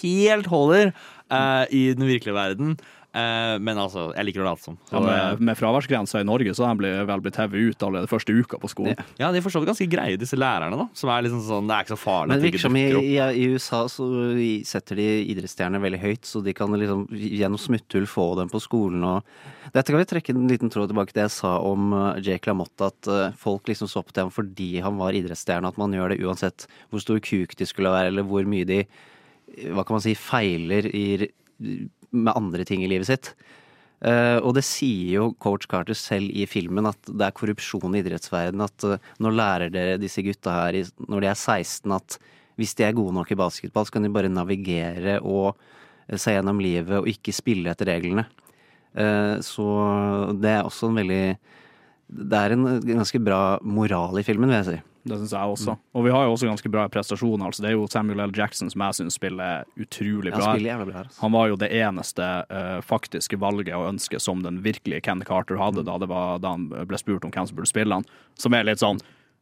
helt 0.01 0.47
holder 0.47 0.93
uh, 1.31 1.65
i 1.69 1.91
den 1.91 2.07
virkelige 2.07 2.37
verden. 2.37 2.77
Eh, 3.17 3.55
men 3.63 3.79
altså, 3.81 4.07
jeg 4.13 4.27
liker 4.27 4.43
å 4.43 4.47
late 4.49 4.63
som. 4.67 4.77
Ja, 4.91 5.01
med, 5.01 5.41
med 5.49 5.57
fraværsgrensa 5.57 6.21
i 6.21 6.27
Norge 6.27 6.53
så 6.57 6.67
har 6.67 6.77
de 6.77 6.91
vel 7.09 7.23
blitt 7.23 7.39
hevet 7.39 7.71
ut 7.71 7.85
allerede 7.87 8.11
første 8.11 8.35
uka 8.35 8.59
på 8.61 8.69
skolen. 8.69 8.99
ja, 9.17 9.31
de 9.33 9.39
er 9.39 9.45
for 9.45 9.53
så 9.53 9.61
vidt 9.63 9.71
ganske 9.71 9.89
greie, 9.89 10.19
disse 10.19 10.37
lærerne. 10.37 10.77
da 10.77 10.87
Som 10.97 11.11
er 11.13 11.25
liksom 11.25 11.41
sånn, 11.47 11.69
Det 11.69 11.77
er 11.77 11.87
ikke 11.87 11.95
så 11.95 11.99
farlig. 12.01 12.31
Men 12.33 12.41
det 12.41 12.49
virker 12.51 12.65
som 12.67 12.77
i, 12.77 12.85
i, 13.01 13.17
i 13.17 13.47
USA 13.55 13.81
så 13.91 14.09
setter 14.67 15.01
de 15.01 15.07
idrettsstjerner 15.33 15.83
veldig 15.83 16.01
høyt, 16.03 16.29
så 16.29 16.43
de 16.45 16.53
kan 16.57 16.77
liksom 16.77 17.07
gjennom 17.11 17.61
smutthull 17.61 18.07
få 18.09 18.29
dem 18.41 18.51
på 18.53 18.61
skolen 18.63 19.05
og 19.07 19.37
Dette 19.67 19.91
kan 19.91 19.99
vi 19.99 20.07
trekke 20.07 20.31
en 20.31 20.45
liten 20.47 20.71
tråd 20.71 20.87
tilbake 20.87 21.11
til 21.11 21.17
det 21.19 21.25
jeg 21.25 21.33
sa 21.41 21.57
om 21.67 21.89
eh, 21.91 22.21
Jake 22.23 22.47
LaMotte, 22.47 22.87
at 22.87 23.09
eh, 23.11 23.33
folk 23.35 23.67
liksom 23.67 23.89
så 23.91 23.99
opp 23.99 24.13
til 24.13 24.23
ham 24.23 24.31
fordi 24.31 24.77
han 24.79 24.95
var 24.95 25.17
idrettsstjerne, 25.17 25.67
at 25.67 25.79
man 25.81 25.91
gjør 25.91 26.13
det 26.13 26.21
uansett 26.23 26.69
hvor 26.87 27.03
stor 27.03 27.19
kuk 27.19 27.51
de 27.59 27.67
skulle 27.67 27.91
være, 27.91 28.13
eller 28.13 28.23
hvor 28.27 28.47
mye 28.47 28.67
de 28.69 28.79
hva 29.75 29.83
kan 29.83 29.97
man 29.97 30.03
si, 30.03 30.13
feiler 30.15 30.87
i, 30.91 31.03
med 32.11 32.35
andre 32.35 32.65
ting 32.67 32.83
i 32.83 32.89
livet 32.91 33.09
sitt. 33.09 33.33
Uh, 33.97 34.37
og 34.45 34.51
det 34.53 34.61
sier 34.67 35.15
jo 35.15 35.31
coach 35.41 35.65
Carter 35.69 35.97
selv 35.97 36.29
i 36.29 36.45
filmen, 36.49 36.85
at 36.85 37.09
det 37.09 37.23
er 37.25 37.33
korrupsjon 37.37 37.95
i 37.97 38.03
idrettsverdenen. 38.03 38.67
At 38.67 38.85
uh, 38.85 39.13
nå 39.23 39.31
lærer 39.33 39.73
dere 39.73 39.97
disse 40.01 40.21
gutta 40.25 40.53
her 40.53 40.77
når 41.07 41.23
de 41.23 41.31
er 41.31 41.39
16 41.39 41.95
at 41.97 42.19
hvis 42.57 42.75
de 42.77 42.85
er 42.85 42.95
gode 42.97 43.13
nok 43.13 43.31
i 43.33 43.37
basketball, 43.37 43.85
så 43.85 43.95
kan 43.95 44.05
de 44.05 44.13
bare 44.13 44.29
navigere 44.29 45.17
og 45.23 45.55
uh, 45.57 46.17
se 46.17 46.35
gjennom 46.35 46.61
livet 46.61 46.99
og 46.99 47.09
ikke 47.09 47.35
spille 47.35 47.73
etter 47.73 47.89
reglene. 47.93 48.27
Så 49.45 49.63
det 50.41 50.49
er 50.49 50.63
også 50.65 50.87
en 50.87 50.95
veldig 50.97 51.35
Det 52.07 52.37
er 52.39 52.53
en 52.55 52.63
ganske 52.81 53.19
bra 53.21 53.59
moral 53.61 54.17
i 54.17 54.23
filmen, 54.25 54.49
vil 54.49 54.57
jeg 54.57 54.65
si. 54.65 54.77
Det 55.07 55.19
syns 55.21 55.33
jeg 55.35 55.53
også. 55.55 55.75
Og 55.97 56.05
vi 56.05 56.13
har 56.13 56.27
jo 56.27 56.35
også 56.35 56.49
ganske 56.49 56.71
bra 56.73 56.85
prestasjoner. 56.91 57.49
Altså, 57.49 57.63
det 57.63 57.71
er 57.71 57.77
jo 57.77 57.87
Samuel 57.91 58.23
L. 58.27 58.33
Jackson 58.35 58.71
som 58.73 58.83
jeg 58.85 58.99
syns 58.99 59.19
spiller 59.19 59.67
utrolig 59.79 60.33
bra. 60.33 60.53
han 60.53 60.59
spiller 60.59 60.85
bra, 60.85 61.03
altså. 61.05 61.21
Han 61.23 61.35
var 61.35 61.51
jo 61.51 61.59
det 61.59 61.71
eneste 61.81 62.31
uh, 62.51 62.79
faktiske 62.85 63.39
valget 63.41 63.75
og 63.77 63.91
ønsket 63.93 64.23
som 64.23 64.43
den 64.45 64.61
virkelige 64.65 65.03
Ken 65.07 65.23
Carter 65.27 65.59
hadde 65.61 65.85
da, 65.87 65.97
det 66.01 66.09
var, 66.11 66.41
da 66.43 66.55
han 66.57 66.67
ble 66.69 66.99
spurt 66.99 67.25
om 67.27 67.33
hvem 67.33 67.47
som 67.49 67.59
burde 67.59 67.71
spille 67.71 68.01
han. 68.01 68.07
Som 68.37 68.57
er 68.57 68.67
litt 68.67 68.83
sånn 68.83 69.01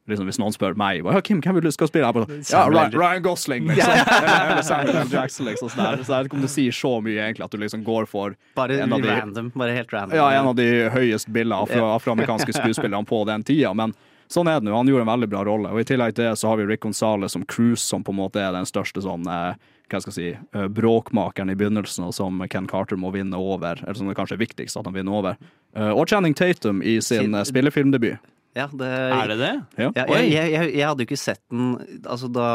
liksom 0.09 0.29
Hvis 0.29 0.39
noen 0.41 0.53
spør 0.53 0.75
meg 0.77 1.01
ja, 1.01 1.21
Kim, 1.25 1.41
hvem 1.41 1.57
vil 1.57 1.67
du 1.67 1.71
skal 1.73 1.89
spille? 1.89 2.09
Bare, 2.13 2.39
ja, 2.45 2.65
Ryan, 2.69 2.93
Ryan 2.93 3.23
Gosling, 3.25 3.69
liksom. 3.71 3.91
eller, 4.17 4.49
eller 4.51 4.65
Samuel 4.65 4.99
L. 5.01 5.13
Jackson, 5.13 5.49
liksom. 5.49 5.71
Sånn. 5.73 6.03
Så 6.03 6.13
jeg 6.13 6.17
vet 6.17 6.29
ikke 6.29 6.39
om 6.39 6.45
det 6.45 6.51
sier 6.53 6.75
så 6.77 6.91
mye, 7.05 7.21
egentlig, 7.27 7.47
at 7.47 7.55
du 7.55 7.61
liksom 7.61 7.85
går 7.87 8.09
for 8.09 8.35
Bare 8.57 8.81
en 8.83 8.93
av 8.95 9.01
de, 9.01 9.13
random. 9.13 9.51
Bare 9.55 9.77
helt 9.77 9.93
random. 9.93 10.17
ja, 10.19 10.27
en 10.37 10.51
av 10.51 10.57
de 10.57 10.67
høyest 10.93 11.31
billa 11.33 11.63
afro, 11.65 11.87
afroamerikanske 11.95 12.53
skuespillerne 12.59 13.05
på 13.09 13.23
den 13.29 13.45
tida. 13.47 13.73
Men 13.77 13.95
sånn 14.31 14.49
er 14.49 14.59
det 14.59 14.67
nå. 14.67 14.75
Han 14.75 14.89
gjorde 14.89 15.05
en 15.05 15.13
veldig 15.13 15.29
bra 15.31 15.43
rolle. 15.47 15.71
Og 15.73 15.81
i 15.81 15.87
tillegg 15.87 16.15
til 16.15 16.27
det 16.27 16.35
så 16.39 16.51
har 16.51 16.59
vi 16.59 16.67
Rick 16.69 16.83
Gonzales 16.85 17.35
som 17.35 17.45
Cruise, 17.45 17.83
som 17.83 18.03
på 18.03 18.13
en 18.13 18.19
måte 18.19 18.41
er 18.41 18.55
den 18.55 18.67
største 18.69 19.03
sånn 19.05 19.27
eh, 19.29 19.55
hva 19.91 20.01
skal 20.01 20.11
jeg 20.11 20.17
si, 20.17 20.29
eh, 20.57 20.67
bråkmakeren 20.73 21.51
i 21.53 21.57
begynnelsen, 21.57 22.07
og 22.07 22.15
som 22.17 22.41
Ken 22.49 22.67
Carter 22.69 22.97
må 22.97 23.11
vinne 23.13 23.37
over. 23.37 23.81
Eller 23.83 23.97
som 23.97 24.09
det 24.09 24.17
kanskje 24.17 24.39
er 24.39 24.45
viktigst 24.45 24.79
at 24.79 24.87
han 24.89 24.95
vinner 24.97 25.19
over. 25.19 25.37
Eh, 25.75 25.91
og 25.91 26.07
Channing 26.09 26.33
Tatum 26.37 26.81
i 26.81 26.97
sin 27.01 27.31
sin 27.31 27.45
spillefilmdebut. 27.45 28.31
Ja, 28.55 28.69
det, 28.71 28.87
Er 28.87 29.31
det 29.33 29.35
det? 29.41 29.51
Ja. 29.75 29.89
Ja, 29.97 30.03
jeg, 30.15 30.29
jeg, 30.31 30.51
jeg, 30.53 30.69
jeg 30.79 30.87
hadde 30.87 31.03
jo 31.03 31.07
ikke 31.09 31.19
sett 31.19 31.41
den 31.51 31.73
altså 32.07 32.29
da 32.31 32.45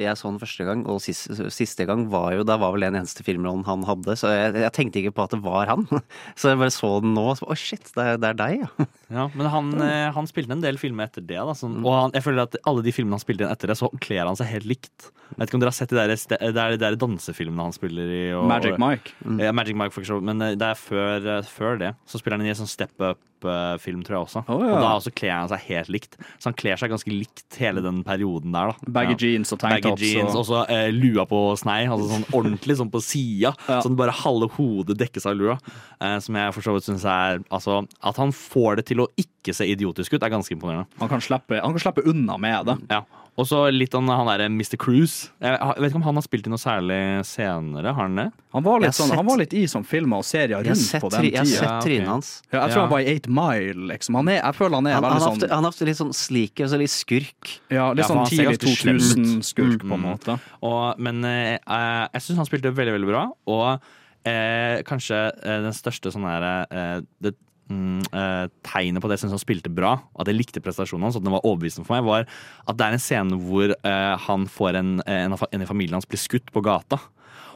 jeg 0.00 0.18
så 0.18 0.32
den 0.32 0.40
første 0.42 0.66
gang, 0.66 0.82
og 0.90 0.98
siste, 1.04 1.46
siste 1.54 1.86
gang 1.86 2.06
var 2.10 2.34
jo 2.34 2.46
Da 2.46 2.56
var 2.60 2.74
vel 2.74 2.86
den 2.86 2.98
eneste 2.98 3.22
filmrollen 3.26 3.62
han 3.68 3.84
hadde, 3.86 4.16
så 4.18 4.32
jeg, 4.32 4.54
jeg 4.64 4.74
tenkte 4.74 5.00
ikke 5.00 5.14
på 5.14 5.26
at 5.28 5.36
det 5.36 5.40
var 5.44 5.70
han. 5.70 5.86
Så 6.40 6.50
jeg 6.50 6.58
bare 6.60 6.72
så 6.74 6.88
den 7.02 7.14
nå, 7.14 7.22
og 7.30 7.38
så 7.38 7.46
Å, 7.46 7.56
shit, 7.58 7.86
det 7.94 8.04
er, 8.04 8.18
det 8.20 8.30
er 8.32 8.38
deg, 8.38 8.64
ja. 8.64 8.86
Ja, 9.14 9.28
men 9.36 9.46
han, 9.52 9.68
eh, 9.84 10.08
han 10.14 10.26
spilte 10.26 10.56
en 10.56 10.62
del 10.64 10.78
filmer 10.80 11.06
etter 11.06 11.22
det. 11.22 11.38
Da, 11.38 11.54
sånn, 11.54 11.76
og 11.84 11.92
han, 11.94 12.14
jeg 12.16 12.24
føler 12.24 12.48
at 12.48 12.56
alle 12.66 12.82
de 12.82 12.94
filmene 12.94 13.14
han 13.14 13.22
spilte 13.22 13.46
inn 13.46 13.52
etter 13.52 13.70
det, 13.70 13.76
så 13.78 13.90
kler 14.02 14.26
han 14.26 14.38
seg 14.38 14.50
helt 14.50 14.66
likt. 14.66 15.10
Jeg 15.28 15.38
vet 15.38 15.50
ikke 15.50 15.58
om 15.58 15.62
dere 15.62 15.70
har 15.70 15.76
sett 15.76 15.92
de 15.92 15.98
der, 16.00 16.14
der, 16.14 16.42
det 16.54 16.64
er 16.64 16.80
der 16.82 16.98
dansefilmene 16.98 17.68
han 17.68 17.76
spiller 17.76 18.10
i. 18.10 18.24
Og, 18.34 18.48
Magic 18.50 18.74
og, 18.74 18.82
Mike. 18.82 19.14
Ja, 19.44 19.54
Magic 19.54 19.78
Mike, 19.78 19.94
for 19.94 20.02
eksempel. 20.02 20.26
Men 20.32 20.42
eh, 20.42 20.56
det 20.58 20.72
er 20.72 20.80
før, 20.80 21.30
eh, 21.36 21.52
før 21.54 21.78
det. 21.80 21.92
Så 22.10 22.18
spiller 22.20 22.40
han 22.40 22.48
i 22.48 22.52
en 22.54 22.60
sånn 22.64 22.70
Step 22.70 23.06
Up-film, 23.44 24.02
tror 24.06 24.16
jeg 24.16 24.26
også. 24.26 24.42
Oh, 24.48 24.60
ja. 24.64 24.72
Og 24.74 24.80
da 24.82 24.90
også 24.96 25.12
kler 25.14 25.32
han 25.36 25.48
seg 25.52 25.60
helt 25.68 25.88
likt. 25.92 26.16
Så 26.38 26.48
han 26.50 26.56
kler 26.58 26.76
seg 26.80 26.90
ganske 26.92 27.12
likt 27.12 27.58
hele 27.60 27.82
den 27.84 28.02
perioden 28.06 28.52
der. 28.54 28.72
da 28.72 28.92
Baggy 28.98 29.16
jeans 29.20 29.52
og 29.52 29.58
tanktops. 29.60 30.00
Baggy 30.00 30.12
jeans, 30.14 30.34
og- 30.34 30.46
så 30.48 30.62
eh, 30.70 30.90
lua 30.94 31.26
på 31.28 31.42
snei. 31.60 31.84
Altså 31.86 32.08
sånn 32.10 32.26
ordentlig 32.32 32.76
sånn 32.80 32.90
på 32.90 33.02
sida. 33.04 33.54
Sånn 33.84 33.96
bare 33.96 34.12
halve 34.12 34.48
hodet 34.56 34.96
dekkes 34.98 35.26
av 35.26 35.36
lua. 35.36 35.58
Eh, 36.00 36.18
som 36.24 36.34
jeg 36.34 36.54
for 36.54 36.60
så 36.62 36.74
vidt 36.76 36.84
syns 36.88 37.04
er 37.04 37.42
Altså, 37.50 37.86
at 38.02 38.16
han 38.16 38.32
får 38.32 38.76
det 38.76 38.86
til 38.86 38.98
å 39.04 39.08
ikke 39.20 39.54
se 39.54 39.66
idiotisk 39.68 40.14
ut, 40.14 40.22
er 40.22 40.30
ganske 40.32 40.54
imponerende. 40.56 40.86
Han 40.98 41.08
kan 41.08 41.20
slippe, 41.20 41.60
han 41.60 41.74
kan 41.76 41.80
slippe 41.84 42.04
unna 42.08 42.36
med 42.40 42.66
det. 42.66 42.78
Ja. 42.90 43.02
Og 43.36 43.48
så 43.50 43.64
litt 43.74 43.90
om 43.98 44.06
han 44.06 44.28
derre 44.28 44.46
Mr. 44.46 44.76
Cruise. 44.78 45.30
Jeg 45.42 45.58
vet 45.58 45.88
ikke 45.90 45.98
om 45.98 46.04
han 46.06 46.14
har 46.20 46.22
spilt 46.22 46.46
i 46.46 46.50
noe 46.52 46.60
særlig 46.62 46.98
senere. 47.26 47.90
Har 47.90 48.06
han 48.06 48.14
det? 48.20 48.26
Han 48.54 48.62
var 48.62 48.78
litt, 48.84 48.94
sånn, 48.94 49.08
sett- 49.10 49.18
han 49.18 49.26
var 49.26 49.40
litt 49.40 49.54
i 49.58 49.64
sånn 49.66 49.84
filmer 49.84 50.18
og 50.22 50.24
serier 50.28 50.62
rundt 50.62 50.78
sett 50.78 51.02
på 51.02 51.10
den 51.10 51.20
tida. 51.26 51.32
jeg 51.32 51.38
har 51.42 51.46
sett 51.50 51.66
Ja, 51.66 51.80
trynet 51.82 52.06
hans. 52.12 52.28
Ja, 52.52 52.60
jeg 52.60 52.70
tror 52.70 52.76
Ja. 52.76 52.80
han 52.86 52.90
var 52.90 53.00
i 53.00 53.08
Eight 53.10 53.26
Mile, 53.26 53.88
liksom. 53.90 54.14
Han 54.14 54.28
er, 54.28 54.38
jeg 54.40 54.54
føler 54.54 54.74
han 54.78 54.86
er 54.86 54.94
Han, 54.94 55.02
han, 55.02 55.12
veldig 55.12 55.22
har 55.26 55.34
sånn 55.34 55.50
han 55.50 55.64
har 55.64 55.70
ofte 55.72 55.84
litt 55.90 55.96
sånn 55.98 56.14
sliker, 56.14 56.62
altså 56.68 56.78
litt 56.78 56.94
skurk. 56.94 57.58
Ja, 57.70 57.88
litt 57.90 57.98
Ja, 57.98 58.08
sånn 58.08 58.16
han 58.22 58.26
tidlig 58.26 58.46
ganske 58.54 58.76
slem 58.76 58.96
ut. 58.96 59.02
2000-skurk, 59.02 59.80
på 59.82 59.94
en 59.94 60.00
Mm. 60.00 60.06
måte. 60.14 60.40
Og, 60.62 60.98
men 61.00 61.24
eh, 61.24 61.58
eh, 61.66 62.08
jeg 62.14 62.22
syns 62.22 62.36
han 62.36 62.46
spilte 62.46 62.70
veldig, 62.72 62.94
veldig 63.00 63.10
bra. 63.10 63.24
Og 63.48 63.80
eh, 64.24 64.80
kanskje 64.86 65.32
eh, 65.42 65.60
den 65.60 65.72
største 65.74 66.12
sånn 66.14 66.22
her 66.24 66.66
eh, 66.70 67.00
det, 67.20 67.34
mm, 67.70 68.02
eh, 68.12 68.44
Tegnet 68.66 69.04
på 69.04 69.10
det 69.10 69.18
jeg 69.20 69.32
han 69.32 69.42
spilte 69.42 69.72
bra, 69.72 69.96
at 70.18 70.30
jeg 70.30 70.38
likte 70.38 70.62
prestasjonen 70.64 71.08
hans, 71.08 71.18
at 71.18 71.24
den 71.24 71.34
var 71.34 71.44
overbevisende 71.44 71.86
for 71.88 71.96
meg, 71.96 72.06
var 72.06 72.28
at 72.68 72.78
det 72.78 72.86
er 72.86 72.96
en 72.96 73.02
scene 73.02 73.40
hvor 73.46 73.74
eh, 73.74 74.14
han 74.26 74.46
får 74.50 74.80
en, 74.80 74.94
en, 75.06 75.36
en 75.38 75.66
i 75.66 75.68
familien 75.68 75.98
hans 75.98 76.08
blir 76.08 76.22
skutt 76.22 76.52
på 76.54 76.64
gata. 76.64 77.00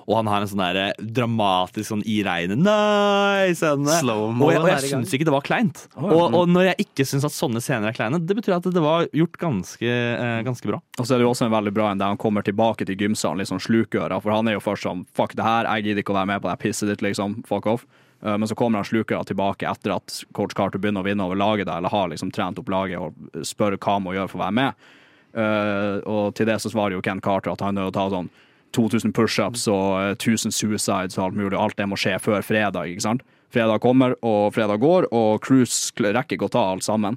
Og 0.09 0.17
han 0.17 0.29
har 0.31 0.41
en 0.41 0.49
sånn 0.49 0.63
der 0.63 0.97
dramatisk 1.19 1.91
sånn 1.91 2.03
i 2.09 2.23
regnet 2.25 2.57
nei-scene. 2.63 3.99
Og 4.41 4.55
jeg, 4.55 4.63
og 4.63 4.71
jeg 4.71 4.93
syns 4.95 5.13
ikke 5.13 5.27
det 5.29 5.35
var 5.35 5.45
kleint. 5.45 5.83
Og, 6.01 6.33
og 6.33 6.49
når 6.49 6.71
jeg 6.71 6.87
ikke 6.87 7.05
syns 7.11 7.27
at 7.29 7.37
sånne 7.37 7.61
scener 7.61 7.91
er 7.91 7.97
kleine, 7.97 8.23
det 8.25 8.39
betyr 8.39 8.57
at 8.57 8.71
det 8.73 8.83
var 8.83 9.05
gjort 9.13 9.37
ganske, 9.43 9.85
eh, 9.85 10.41
ganske 10.49 10.71
bra. 10.71 10.81
Og 10.97 11.05
så 11.05 11.15
er 11.15 11.21
det 11.21 11.29
jo 11.29 11.35
også 11.35 11.51
en 11.51 11.53
veldig 11.53 11.75
bra 11.77 11.91
en 11.93 12.01
der 12.01 12.15
han 12.15 12.21
kommer 12.21 12.47
tilbake 12.47 12.89
til 12.89 12.97
gymsalen 12.97 13.43
litt 13.43 13.53
sånn 13.53 13.61
slukøra, 13.61 14.23
for 14.25 14.33
han 14.33 14.49
er 14.49 14.57
jo 14.57 14.65
først 14.65 14.89
sånn 14.89 15.05
Fuck 15.19 15.37
det 15.37 15.45
her, 15.45 15.69
jeg 15.69 15.91
gidder 15.91 16.05
ikke 16.05 16.15
å 16.15 16.21
være 16.23 16.33
med 16.33 16.43
på 16.45 16.49
det 16.49 16.59
pisset 16.65 16.89
ditt, 16.89 17.05
liksom. 17.05 17.43
Fuck 17.49 17.69
off. 17.69 17.85
Eh, 18.25 18.39
Men 18.39 18.49
så 18.49 18.55
kommer 18.55 18.79
han 18.79 18.89
slukøra 18.89 19.25
tilbake 19.25 19.69
etter 19.71 19.95
at 19.97 20.23
coach 20.33 20.55
Carter 20.55 20.79
begynner 20.79 21.05
å 21.05 21.09
vinne 21.09 21.25
over 21.25 21.37
laget, 21.39 21.67
der 21.67 21.79
eller 21.79 21.93
har 21.93 22.09
liksom 22.09 22.33
trent 22.35 22.59
opp 22.59 22.69
laget 22.69 22.99
og 22.99 23.15
spør 23.47 23.79
hva 23.79 23.99
må 24.03 24.15
gjøre 24.17 24.29
for 24.29 24.41
å 24.41 24.45
være 24.47 24.59
med. 24.59 24.91
Eh, 25.39 25.97
og 26.09 26.35
til 26.35 26.49
det 26.49 26.59
så 26.63 26.73
svarer 26.73 26.97
jo 26.97 27.05
Ken 27.05 27.21
Carter 27.21 27.53
at 27.53 27.61
han 27.63 27.77
er 27.77 27.87
nødt 27.87 27.95
til 27.95 28.01
å 28.01 28.09
ta 28.09 28.15
sånn 28.17 28.31
2000 28.77 29.15
pushups 29.17 29.67
og 29.73 30.01
eh, 30.03 30.15
1000 30.17 30.53
suicides 30.53 31.19
og 31.19 31.29
alt 31.29 31.39
mulig. 31.39 31.59
Alt 31.59 31.79
det 31.79 31.89
må 31.89 31.99
skje 32.01 32.19
før 32.21 32.45
fredag, 32.45 32.91
ikke 32.91 33.07
sant? 33.07 33.27
Fredag 33.53 33.81
kommer, 33.81 34.13
og 34.21 34.53
fredag 34.53 34.83
går, 34.83 35.09
og 35.15 35.41
Cruise 35.41 35.93
rekker 35.97 36.37
ikke 36.37 36.51
å 36.51 36.53
ta 36.53 36.67
alt 36.75 36.85
sammen. 36.85 37.17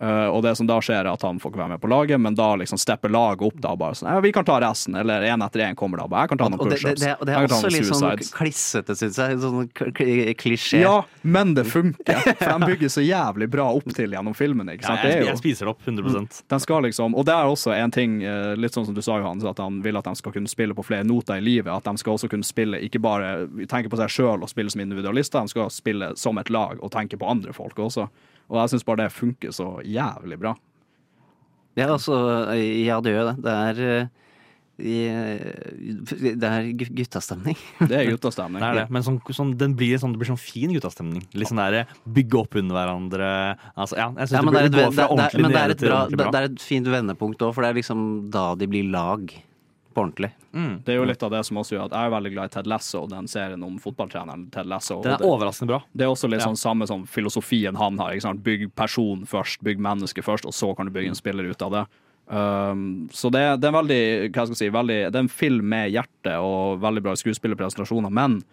Eh, 0.00 0.26
og 0.32 0.40
det 0.42 0.54
som 0.56 0.64
da 0.66 0.78
skjer, 0.80 1.02
er 1.04 1.10
at 1.12 1.20
han 1.26 1.36
får 1.38 1.50
ikke 1.52 1.60
være 1.60 1.68
med 1.74 1.80
på 1.82 1.88
laget, 1.92 2.20
men 2.24 2.32
da 2.34 2.54
liksom 2.56 2.78
stepper 2.80 3.10
laget 3.12 3.42
opp 3.44 3.58
da 3.60 3.74
bare 3.76 3.92
sånn 3.98 4.08
Ja, 4.08 4.20
vi 4.24 4.30
kan 4.32 4.46
ta 4.48 4.54
resten, 4.58 4.94
eller 4.96 5.20
én 5.28 5.42
etter 5.44 5.60
én 5.60 5.74
kommer 5.76 5.98
da. 6.00 6.06
Bare, 6.08 6.22
jeg 6.24 6.30
kan 6.30 6.38
ta 6.40 6.48
noen 6.48 6.60
Og 6.64 6.70
pushups. 6.72 7.00
det, 7.04 7.10
og 7.20 7.26
det 7.28 7.34
er 7.36 7.44
også 7.44 7.68
litt 7.70 7.84
sånn 7.84 8.00
suicides. 8.16 8.30
klissete, 8.32 8.96
syns 8.96 9.18
jeg. 9.20 9.36
Sånn 9.42 9.68
k- 9.76 10.32
klisjé. 10.40 10.80
Ja, 10.80 11.02
men 11.22 11.52
det 11.52 11.66
funker. 11.68 12.16
For 12.40 12.58
de 12.58 12.66
bygger 12.72 12.88
så 12.96 13.04
jævlig 13.04 13.50
bra 13.52 13.66
opp 13.76 13.92
til 13.98 14.10
gjennom 14.16 14.32
filmen. 14.34 14.72
Ikke 14.72 14.88
Ja, 14.88 14.94
sant? 14.96 15.02
jeg, 15.04 15.10
Det 15.12 15.16
er 15.18 15.20
jo- 15.20 15.28
jeg 15.34 15.38
spiser 15.42 15.66
det 15.66 15.74
opp 15.74 15.84
100% 15.84 16.60
skal 16.64 16.82
liksom, 16.82 17.14
og 17.14 17.24
det 17.26 17.34
er 17.34 17.44
også 17.44 17.72
en 17.76 17.90
ting, 17.90 18.22
eh, 18.22 18.54
litt 18.56 18.72
sånn 18.72 18.86
som 18.86 18.94
du 18.94 19.02
sa, 19.02 19.18
Johan, 19.18 19.44
at 19.46 19.58
han 19.58 19.82
vil 19.82 19.96
at 19.96 20.04
de 20.04 20.14
skal 20.16 20.32
kunne 20.32 20.48
spille 20.48 20.72
på 20.74 20.84
flere 20.84 21.04
noter 21.04 21.36
i 21.36 21.40
livet. 21.44 21.68
At 21.68 21.84
de 21.84 21.96
skal 21.98 22.14
også 22.16 22.28
kunne 22.30 22.44
spille, 22.44 22.80
ikke 22.80 23.00
bare 23.00 23.46
tenke 23.68 23.88
på 23.92 23.96
seg 24.00 24.08
sjøl 24.08 24.40
og 24.42 24.48
spille 24.48 24.70
som 24.70 24.80
individualister, 24.80 25.40
de 25.44 25.48
skal 25.48 25.68
spille 25.68 26.16
som 26.16 26.38
et 26.38 26.48
lag 26.48 26.78
og 26.82 26.90
tenke 26.90 27.18
på 27.18 27.28
andre 27.28 27.52
folk 27.52 27.74
også. 27.76 28.08
Og 28.50 28.58
jeg 28.58 28.74
syns 28.74 28.86
bare 28.86 29.04
det 29.04 29.12
funker 29.14 29.54
så 29.54 29.76
jævlig 29.86 30.38
bra. 30.40 30.56
Ja, 31.78 31.92
altså, 31.94 32.16
ja, 32.58 32.98
det 33.00 33.12
gjør 33.14 33.28
det. 33.30 33.36
Det 33.44 33.52
er 33.54 33.82
eh, 33.86 34.08
Det 36.40 36.48
er 36.48 36.70
guttastemning. 36.74 37.58
Det 37.90 37.94
er 38.00 38.10
guttastemning. 38.10 38.58
Det 38.62 38.70
er 38.70 38.78
det. 38.80 38.86
Men 38.92 39.06
sånn, 39.06 39.20
sånn, 39.36 39.52
den 39.60 39.76
blir 39.78 40.00
sånn, 40.02 40.16
det 40.16 40.22
blir 40.22 40.32
sånn 40.32 40.40
fin 40.40 40.72
guttastemning. 40.74 41.22
Litt 41.38 41.52
sånn 41.52 41.62
der, 41.62 41.94
Bygge 42.10 42.40
opp 42.42 42.58
under 42.58 42.80
hverandre. 42.80 43.30
Altså, 43.76 44.00
ja, 44.00 44.08
jeg 44.18 44.32
synes 44.32 44.38
Ja, 44.38 44.42
men 44.46 44.56
det 44.56 44.64
det 44.64 44.72
burde 44.74 44.88
gå 44.88 44.96
fra 44.98 45.06
ordentlig 45.14 45.46
men 45.46 45.54
nede 45.56 45.78
til 45.78 45.94
ordentlig 45.94 46.20
bra. 46.22 46.32
det 46.34 46.42
er 46.42 46.50
et 46.50 46.66
fint 46.72 46.90
vendepunkt 46.90 47.46
òg, 47.46 47.54
for 47.54 47.64
det 47.66 47.70
er 47.70 47.80
liksom 47.80 48.04
da 48.34 48.48
de 48.58 48.70
blir 48.72 48.90
lag. 48.90 49.30
På 50.00 50.06
ordentlig. 50.06 50.30
Det 50.84 50.92
er 50.94 50.96
jo 50.98 51.04
litt 51.06 51.22
av 51.22 51.30
det 51.30 51.44
som 51.46 51.56
også 51.60 51.76
gjør 51.76 51.84
at 51.90 51.94
jeg 51.98 52.08
er 52.08 52.14
veldig 52.16 52.32
glad 52.34 52.50
i 52.50 52.54
Ted 52.56 52.66
Lasso, 52.72 53.06
den 53.06 53.28
serien 53.28 53.62
om 53.66 53.78
fotballtreneren 53.78 54.46
Ted 54.50 54.66
Lasso. 54.66 55.02
Den 55.04 55.12
er 55.12 55.18
det- 55.20 55.28
overraskende 55.28 55.68
bra. 55.74 55.82
Det 55.94 56.02
er 56.06 56.08
også 56.14 56.28
litt 56.30 56.40
Ja. 56.40 56.46
sånn 56.48 56.56
samme 56.58 56.86
som 56.88 57.04
filosofien 57.06 57.76
han 57.76 57.98
har. 57.98 58.12
Ikke 58.12 58.22
sant? 58.22 58.42
Bygg 58.42 58.74
person 58.74 59.26
først, 59.26 59.60
bygg 59.62 59.78
menneske 59.78 60.24
først, 60.24 60.46
og 60.46 60.52
så 60.56 60.74
kan 60.76 60.86
du 60.86 60.92
bygge 60.92 61.08
en 61.08 61.14
spiller 61.14 61.44
ut 61.50 61.62
av 61.62 61.70
det. 61.72 61.86
Um, 62.32 63.08
så 63.12 63.30
det, 63.30 63.60
det 63.60 63.64
er 63.68 63.74
en 63.74 63.86
veldig, 63.86 64.30
hva 64.32 64.44
skal 64.46 64.54
jeg 64.54 64.56
si, 64.56 64.68
veldig, 64.70 64.98
det 65.10 65.16
er 65.16 65.24
en 65.24 65.28
film 65.28 65.68
med 65.68 65.90
hjerte 65.90 66.36
og 66.38 66.78
veldig 66.80 67.02
bra 67.02 67.12
skuespillerpresentasjoner, 67.18 68.10
men 68.10 68.44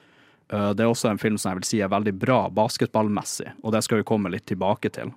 uh, 0.52 0.74
det 0.74 0.82
er 0.82 0.90
også 0.90 1.12
en 1.12 1.20
film 1.22 1.38
som 1.38 1.52
jeg 1.52 1.60
vil 1.60 1.68
si 1.70 1.82
er 1.82 1.88
veldig 1.94 2.18
bra 2.18 2.50
basketballmessig, 2.50 3.52
og 3.64 3.72
det 3.74 3.84
skal 3.84 4.00
vi 4.00 4.04
komme 4.04 4.32
litt 4.34 4.48
tilbake 4.50 4.90
til. 4.92 5.14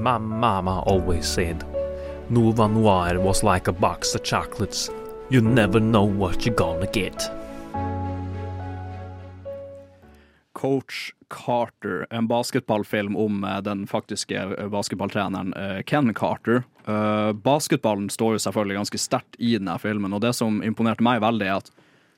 My 0.00 0.18
mama 0.18 0.82
always 0.86 1.26
said, 1.26 1.62
Nouveau 2.28 2.68
Noir 2.68 3.20
was 3.20 3.42
like 3.42 3.68
a 3.68 3.72
box 3.72 4.14
of 4.14 4.22
chocolates. 4.22 4.90
You 5.28 5.42
never 5.42 5.78
know 5.78 6.04
what 6.04 6.46
you're 6.46 6.54
gonna 6.54 6.86
get. 6.86 7.30
Coach 10.54 11.12
Carter, 11.28 12.06
en 12.10 12.26
basketballfilm 12.28 13.16
om 13.16 13.44
eh, 13.44 13.58
den 13.60 13.86
faktiske 13.86 14.40
eh, 14.58 14.68
basketballtreneren 14.68 15.54
eh, 15.54 15.82
Ken 15.82 16.14
Carter. 16.14 16.62
Basketballen 17.32 18.10
står 18.10 18.32
jo 18.32 18.38
selvfølgelig 18.38 18.76
ganske 18.76 18.98
sterkt 18.98 19.36
i 19.38 19.52
denne 19.58 19.76
filmen, 19.78 20.16
og 20.16 20.24
det 20.24 20.32
som 20.34 20.62
imponerte 20.64 21.04
meg 21.04 21.20
veldig, 21.20 21.46
er 21.46 21.60
at 21.60 21.68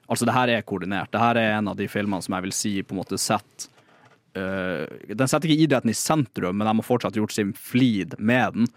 altså, 0.07 0.25
det 0.25 0.39
her 0.39 0.55
er 0.55 0.63
koordinert. 0.63 1.11
Det 1.11 1.21
her 1.21 1.37
er 1.37 1.59
en 1.59 1.75
av 1.75 1.77
de 1.77 1.91
filmene 1.91 2.23
som 2.23 2.39
jeg 2.39 2.47
vil 2.47 2.55
si 2.57 2.77
på 2.87 2.95
en 2.95 3.03
måte 3.03 3.19
setter 3.19 3.72
Den 4.33 5.29
setter 5.29 5.51
ikke 5.51 5.67
idretten 5.67 5.93
i 5.93 5.97
sentrum, 5.97 6.57
men 6.57 6.65
de 6.65 6.73
har 6.79 6.87
fortsatt 6.87 7.19
gjort 7.19 7.35
sin 7.35 7.51
flid 7.53 8.15
med 8.19 8.57
den. 8.57 8.69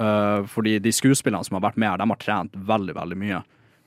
Eh, 0.00 0.44
fordi 0.48 0.78
de 0.82 0.92
skuespillerne 0.94 1.44
som 1.46 1.58
har 1.58 1.66
vært 1.68 1.80
med 1.80 1.90
her, 1.90 2.00
de 2.00 2.08
har 2.10 2.20
trent 2.22 2.54
veldig, 2.56 2.94
veldig 2.96 3.18
mye. 3.20 3.42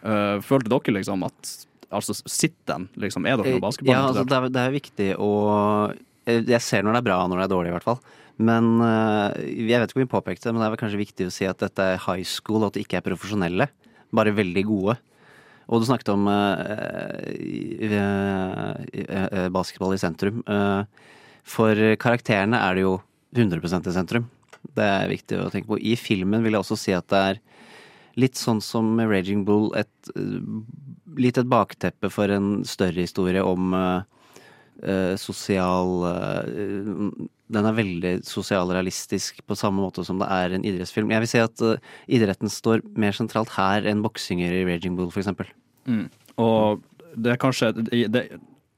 Eh, 0.06 0.36
følte 0.46 0.72
dere 0.74 1.00
liksom 1.00 1.26
at 1.28 1.56
Altså, 1.94 2.16
sitter 2.18 2.66
den, 2.74 2.86
liksom? 3.00 3.28
Er 3.30 3.38
dere 3.38 3.54
noe 3.56 3.62
basketball? 3.64 3.94
Ja, 3.94 4.08
altså, 4.10 4.24
det, 4.28 4.36
er, 4.36 4.52
det 4.52 4.62
er 4.62 4.72
viktig 4.74 5.06
å 5.22 5.28
eh, 6.26 6.40
Jeg 6.42 6.58
ser 6.66 6.82
når 6.84 6.96
det 6.96 7.02
er 7.04 7.06
bra, 7.06 7.18
og 7.22 7.30
når 7.32 7.40
det 7.40 7.46
er 7.46 7.52
dårlig, 7.54 7.70
i 7.70 7.76
hvert 7.76 7.86
fall. 7.86 8.00
Men 8.50 8.72
eh, 8.84 9.38
jeg 9.70 9.80
vet 9.80 9.94
ikke 9.94 10.02
om 10.02 10.04
vi 10.04 10.10
påpekte 10.12 10.50
det, 10.50 10.56
men 10.56 10.64
det 10.64 10.68
er 10.68 10.74
vel 10.74 10.82
kanskje 10.82 11.00
viktig 11.04 11.28
å 11.30 11.36
si 11.36 11.48
at 11.48 11.62
dette 11.62 11.86
er 11.94 12.02
high 12.08 12.26
school, 12.28 12.64
og 12.64 12.72
at 12.72 12.80
det 12.80 12.88
ikke 12.88 13.00
er 13.00 13.06
profesjonelle. 13.06 13.70
Bare 14.18 14.34
veldig 14.36 14.66
gode. 14.68 14.98
Og 15.66 15.82
du 15.82 15.88
snakket 15.88 16.12
om 16.14 16.28
eh, 16.30 17.32
i- 17.42 17.90
eh, 17.90 19.26
eh, 19.26 19.50
basketball 19.50 19.96
i 19.96 20.02
sentrum. 20.02 20.44
Eh, 20.48 20.84
for 21.46 21.76
karakterene 22.02 22.60
er 22.60 22.76
det 22.76 22.86
jo 22.86 22.96
100% 23.36 23.88
i 23.90 23.96
sentrum. 23.96 24.30
Det 24.76 24.86
er 24.86 25.12
viktig 25.12 25.40
å 25.42 25.50
tenke 25.54 25.70
på. 25.70 25.80
I 25.82 25.96
filmen 26.00 26.44
vil 26.44 26.54
jeg 26.56 26.62
også 26.64 26.78
si 26.80 26.94
at 26.96 27.08
det 27.14 27.22
er 27.32 27.40
litt 28.16 28.40
sånn 28.40 28.62
som 28.64 28.96
Raging 29.00 29.44
Bull, 29.46 29.72
et, 29.76 29.90
eh, 30.16 30.40
litt 31.18 31.38
et 31.38 31.50
bakteppe 31.52 32.10
for 32.12 32.32
en 32.32 32.64
større 32.64 33.02
historie 33.04 33.44
om 33.44 33.74
uh, 33.74 34.02
eh, 34.84 35.16
sosial 35.20 36.06
eh, 36.10 37.28
Den 37.54 37.68
er 37.70 37.78
veldig 37.78 38.14
sosialrealistisk 38.26 39.44
på 39.46 39.58
samme 39.60 39.84
måte 39.84 40.06
som 40.08 40.18
det 40.22 40.30
er 40.34 40.56
en 40.56 40.66
idrettsfilm. 40.66 41.12
Jeg 41.14 41.24
vil 41.24 41.30
si 41.30 41.42
at 41.44 41.62
uh, 41.62 41.94
idretten 42.10 42.50
står 42.52 42.82
mer 42.98 43.14
sentralt 43.14 43.54
her 43.54 43.86
enn 43.86 44.02
boksinger 44.06 44.54
i 44.54 44.66
Raging 44.66 44.98
Bull, 44.98 45.12
eksempel. 45.14 45.52
Mm. 45.86 46.08
Og 46.42 46.82
det 47.14 47.36
er 47.36 47.42
kanskje 47.42 47.72
det, 47.78 48.08
det, 48.12 48.24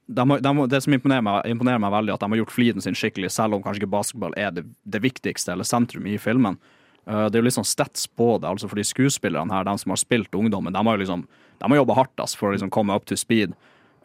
de 0.08 0.26
de, 0.44 0.52
det 0.68 0.82
som 0.84 0.94
imponerer 0.94 1.24
meg, 1.24 1.40
imponerer 1.48 1.80
meg 1.82 1.94
veldig, 1.96 2.14
at 2.14 2.24
de 2.24 2.30
har 2.32 2.42
gjort 2.42 2.54
fliden 2.54 2.84
sin 2.84 2.98
skikkelig, 2.98 3.32
selv 3.32 3.56
om 3.56 3.64
kanskje 3.64 3.82
ikke 3.82 3.96
basketball 3.96 4.36
er 4.40 4.52
det, 4.56 4.66
det 4.84 5.02
viktigste 5.04 5.56
eller 5.56 5.68
sentrum 5.68 6.06
i 6.08 6.18
filmen. 6.20 6.60
Uh, 7.08 7.26
det 7.26 7.38
er 7.38 7.42
jo 7.42 7.48
litt 7.48 7.56
sånn 7.56 7.72
stats 7.72 8.04
på 8.20 8.34
det, 8.36 8.52
altså 8.52 8.68
for 8.68 8.76
de 8.76 8.84
skuespillerne 8.84 9.54
her, 9.54 9.64
de 9.64 9.76
som 9.80 9.96
har 9.96 10.00
spilt 10.04 10.36
ungdommen, 10.36 10.76
de 10.76 10.84
har 10.84 10.98
jo 10.98 11.06
liksom 11.06 11.24
de 11.58 11.66
har 11.66 11.80
jobba 11.80 11.96
hardt 11.98 12.22
ass, 12.22 12.36
for 12.38 12.50
å 12.50 12.54
liksom 12.54 12.70
komme 12.70 12.94
up 12.94 13.08
to 13.08 13.16
speed. 13.18 13.54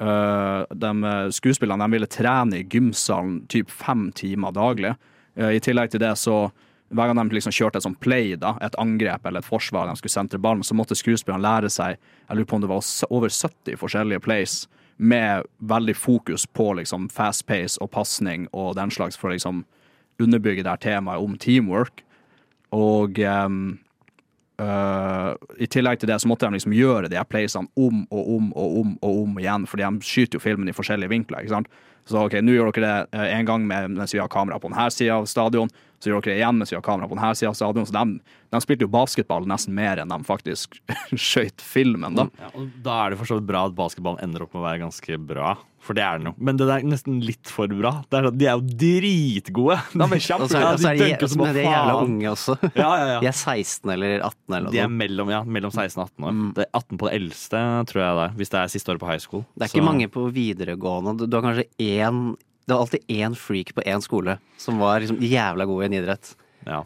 Uh, 0.02 0.66
de 0.74 0.91
uh, 1.06 1.30
skuespillerne 1.30 1.86
de 1.86 1.94
ville 1.94 2.10
trene 2.10 2.60
i 2.60 2.66
gymsalen 2.66 3.44
typ 3.52 3.70
fem 3.72 4.08
timer 4.18 4.56
daglig. 4.56 4.96
Uh, 5.38 5.52
I 5.54 5.62
tillegg 5.64 5.94
til 5.94 6.02
det 6.02 6.16
så 6.20 6.48
hver 6.94 7.10
gang 7.10 7.18
de 7.18 7.38
liksom 7.38 7.54
kjørte 7.54 7.80
et 7.80 7.86
sånt 7.88 8.00
play, 8.04 8.36
da, 8.38 8.54
et 8.62 8.76
angrep 8.82 9.26
eller 9.26 9.41
et 9.41 9.48
forsvar, 9.48 9.89
de 9.89 9.98
skulle 9.98 10.14
sentre 10.14 10.41
ballen, 10.41 10.62
så 10.66 10.76
måtte 10.78 10.98
skuespillerne 10.98 11.41
lære 11.41 11.72
seg 11.74 11.98
jeg 11.98 12.38
lurer 12.38 12.50
på 12.50 12.58
om 12.60 12.64
det 12.64 12.70
var 12.70 12.89
over 13.10 13.34
70 13.34 13.80
forskjellige 13.82 14.24
plays 14.26 14.58
med 14.98 15.48
veldig 15.58 15.96
fokus 15.98 16.46
på 16.46 16.74
liksom 16.78 17.08
fast 17.10 17.48
pace 17.50 17.82
og 17.82 17.91
pasning 17.91 18.46
og 18.54 18.76
den 18.78 18.94
slags 18.94 19.18
for 19.18 19.30
å 19.30 19.34
liksom 19.34 19.64
underbygge 20.22 20.64
det 20.64 20.70
her 20.70 20.84
temaet 20.84 21.24
om 21.24 21.34
teamwork. 21.41 22.04
Og 22.74 23.20
ehm, 23.20 23.80
øh, 24.62 25.32
i 25.58 25.68
tillegg 25.68 25.99
til 26.01 26.12
det 26.12 26.20
så 26.22 26.30
måtte 26.30 26.45
de 26.45 26.58
liksom 26.58 26.76
gjøre 26.76 27.10
de 27.12 27.24
playsene 27.30 27.70
om 27.78 28.04
og 28.12 28.30
om 28.36 28.51
og 28.54 28.78
om 28.82 28.93
og 29.01 29.24
om 29.24 29.39
igjen, 29.41 29.68
fordi 29.70 29.88
de 29.88 30.10
skyter 30.10 30.39
jo 30.39 30.43
filmen 30.43 30.70
i 30.70 30.76
forskjellige 30.76 31.10
vinkler. 31.10 31.39
ikke 31.41 31.56
sant? 31.56 31.72
Så 32.06 32.20
ok, 32.20 32.41
nå 32.43 32.51
gjør 32.51 32.74
dere 32.76 32.93
det 33.14 33.20
én 33.32 33.39
en 33.39 33.47
gang 33.47 33.68
mens 33.68 34.14
vi 34.14 34.20
har 34.20 34.32
kamera 34.32 34.60
på 34.60 34.68
denne 34.68 34.89
sida 34.91 35.22
av 35.22 35.28
stadion, 35.32 35.72
så 36.04 36.12
gjør 36.12 36.20
dere 36.26 36.34
det 36.34 36.39
igjen 36.41 36.60
med 36.60 36.68
vi 36.74 36.76
har 36.78 36.84
kamera 36.86 37.08
på 37.08 37.16
denne 37.18 37.34
sida 37.39 37.49
av 37.54 37.58
stadion. 37.58 37.88
Så 37.88 37.95
de, 37.95 38.20
de 38.54 38.62
spilte 38.64 38.84
jo 38.86 38.91
basketball 38.93 39.45
nesten 39.49 39.74
mer 39.78 40.01
enn 40.04 40.12
de 40.12 40.20
faktisk 40.28 40.76
skøyt 41.16 41.64
filmen, 41.64 42.18
da. 42.20 42.28
Ja, 42.41 42.49
og 42.60 42.72
da 42.84 42.97
er 43.06 43.14
det 43.16 43.22
for 43.24 43.30
så 43.32 43.39
vidt 43.39 43.47
bra 43.49 43.66
at 43.70 43.78
basketballen 43.78 44.20
ender 44.26 44.43
opp 44.45 44.54
med 44.58 44.62
å 44.64 44.68
være 44.68 44.84
ganske 44.84 45.18
bra. 45.32 45.54
For 45.84 45.91
det 45.97 46.04
er 46.06 46.20
den 46.22 46.30
jo. 46.30 46.32
Men 46.39 46.56
det 46.56 46.64
er 46.72 46.84
nesten 46.88 47.18
litt 47.28 47.49
for 47.51 47.68
bra. 47.68 47.89
Det 48.08 48.16
er, 48.22 48.28
sånn- 48.30 48.38
de 48.39 48.45
er 48.47 48.54
jo 48.56 48.78
dritgode! 48.80 49.76
De 49.99 50.06
er 50.06 50.22
kjempegode. 50.28 50.62
er 50.64 50.78
de 50.78 50.93
de, 50.93 51.08
dunker 51.10 51.32
som 51.34 51.41
men 51.43 51.51
de 51.58 51.60
er 51.64 51.68
jævla 51.68 51.95
unge 52.06 52.30
også. 52.32 52.56
Ja, 52.72 52.88
ja, 52.88 53.08
ja. 53.12 53.18
De 53.24 53.28
er 53.28 53.36
16 53.36 53.91
eller 53.97 54.16
18 54.24 54.38
eller 54.56 54.68
noe. 54.70 54.74
De 54.78 54.80
er 54.86 54.93
mellom, 55.04 55.34
ja, 55.34 55.41
mellom 55.43 55.74
16 55.76 55.99
og 55.99 56.08
18 56.08 56.30
år. 56.30 56.39
Det 56.56 56.64
er 56.68 56.72
18 56.80 57.01
på 57.04 57.10
det 57.10 57.18
eldste, 57.20 57.64
tror 57.91 58.04
jeg 58.06 58.18
det 58.20 58.24
er. 58.30 58.38
Hvis 58.39 58.54
det 58.56 58.62
er 58.62 58.72
siste 58.78 58.93
året 58.95 59.04
på 59.04 59.12
high 59.12 59.24
school. 59.28 59.43
Det 59.58 59.66
er 59.68 59.74
Så- 59.74 59.78
ikke 59.78 59.89
mange 59.91 60.08
på 60.16 60.24
videregående. 60.39 61.18
Du, 61.20 61.26
du 61.28 61.36
har 61.39 61.45
kanskje 61.49 61.68
én 61.84 62.24
Det 62.64 62.74
var 62.74 62.86
alltid 62.86 63.11
én 63.11 63.36
freak 63.36 63.74
på 63.76 63.84
én 63.86 64.01
skole 64.03 64.38
som 64.57 64.80
var 64.80 65.03
liksom 65.03 65.20
jævla 65.24 65.68
god 65.68 65.84
i 65.84 65.86
en 65.89 65.99
idrett. 65.99 66.36
Ja. 66.64 66.78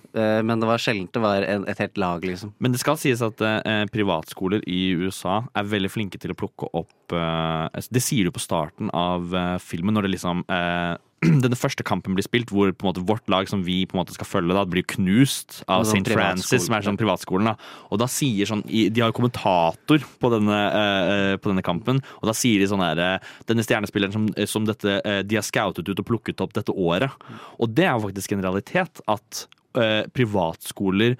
Men 0.42 0.58
det 0.58 0.66
var 0.66 0.82
sjelden 0.82 1.06
det 1.14 1.22
var 1.22 1.44
en, 1.46 1.68
et 1.70 1.78
helt 1.78 2.00
lag, 2.02 2.24
liksom. 2.26 2.50
Men 2.58 2.74
det 2.74 2.80
skal 2.82 2.98
sies 2.98 3.22
at 3.22 3.42
eh, 3.46 3.84
privatskoler 3.94 4.64
i 4.66 4.96
USA 4.98 5.44
er 5.54 5.68
veldig 5.70 5.92
flinke 5.94 6.18
til 6.18 6.34
å 6.34 6.38
plukke 6.40 6.72
opp 6.74 7.14
eh, 7.14 7.84
Det 7.94 8.02
sier 8.02 8.26
du 8.26 8.34
på 8.34 8.42
starten 8.42 8.90
av 8.90 9.36
eh, 9.38 9.60
filmen, 9.62 9.94
når 9.94 10.08
det 10.08 10.16
liksom 10.16 10.42
eh, 10.50 10.96
denne 11.44 11.58
første 11.58 11.82
kampen 11.86 12.14
blir 12.14 12.26
spilt, 12.26 12.52
hvor 12.54 12.70
på 12.70 12.86
en 12.86 12.92
måte 12.92 13.04
vårt 13.10 13.26
lag 13.32 13.50
som 13.50 13.64
vi 13.66 13.80
på 13.90 13.96
en 13.96 14.04
måte 14.04 14.14
skal 14.14 14.30
følge, 14.30 14.54
da, 14.54 14.66
blir 14.70 14.86
knust 14.86 15.64
av 15.66 15.88
Sånn 15.90 16.04
St. 16.06 16.14
Francis, 16.14 16.68
som 16.68 16.76
er 16.78 16.86
sånn 16.86 17.00
privatskolen. 17.00 17.50
da. 17.50 17.56
Og 17.90 18.02
da 18.02 18.10
sier 18.12 18.50
sånn, 18.50 18.62
De 18.68 19.02
har 19.02 19.16
kommentator 19.18 20.06
på 20.22 20.32
denne, 20.34 20.60
uh, 20.70 21.34
på 21.42 21.50
denne 21.50 21.66
kampen, 21.66 22.04
og 22.22 22.30
da 22.30 22.36
sier 22.38 22.62
de 22.62 22.70
sånn 22.70 22.86
her 22.86 23.02
eh, 23.02 23.32
Denne 23.50 23.66
stjernespilleren 23.66 24.14
som, 24.14 24.28
som 24.46 24.68
dette, 24.68 25.00
uh, 25.02 25.22
de 25.26 25.40
har 25.40 25.46
scoutet 25.46 25.90
ut 25.90 26.04
og 26.04 26.08
plukket 26.08 26.44
opp 26.44 26.54
dette 26.54 26.74
året. 26.74 27.10
Og 27.58 27.74
det 27.74 27.88
er 27.90 27.98
faktisk 28.04 28.36
en 28.36 28.46
realitet 28.46 29.02
at 29.10 29.48
uh, 29.78 30.06
privatskoler 30.14 31.18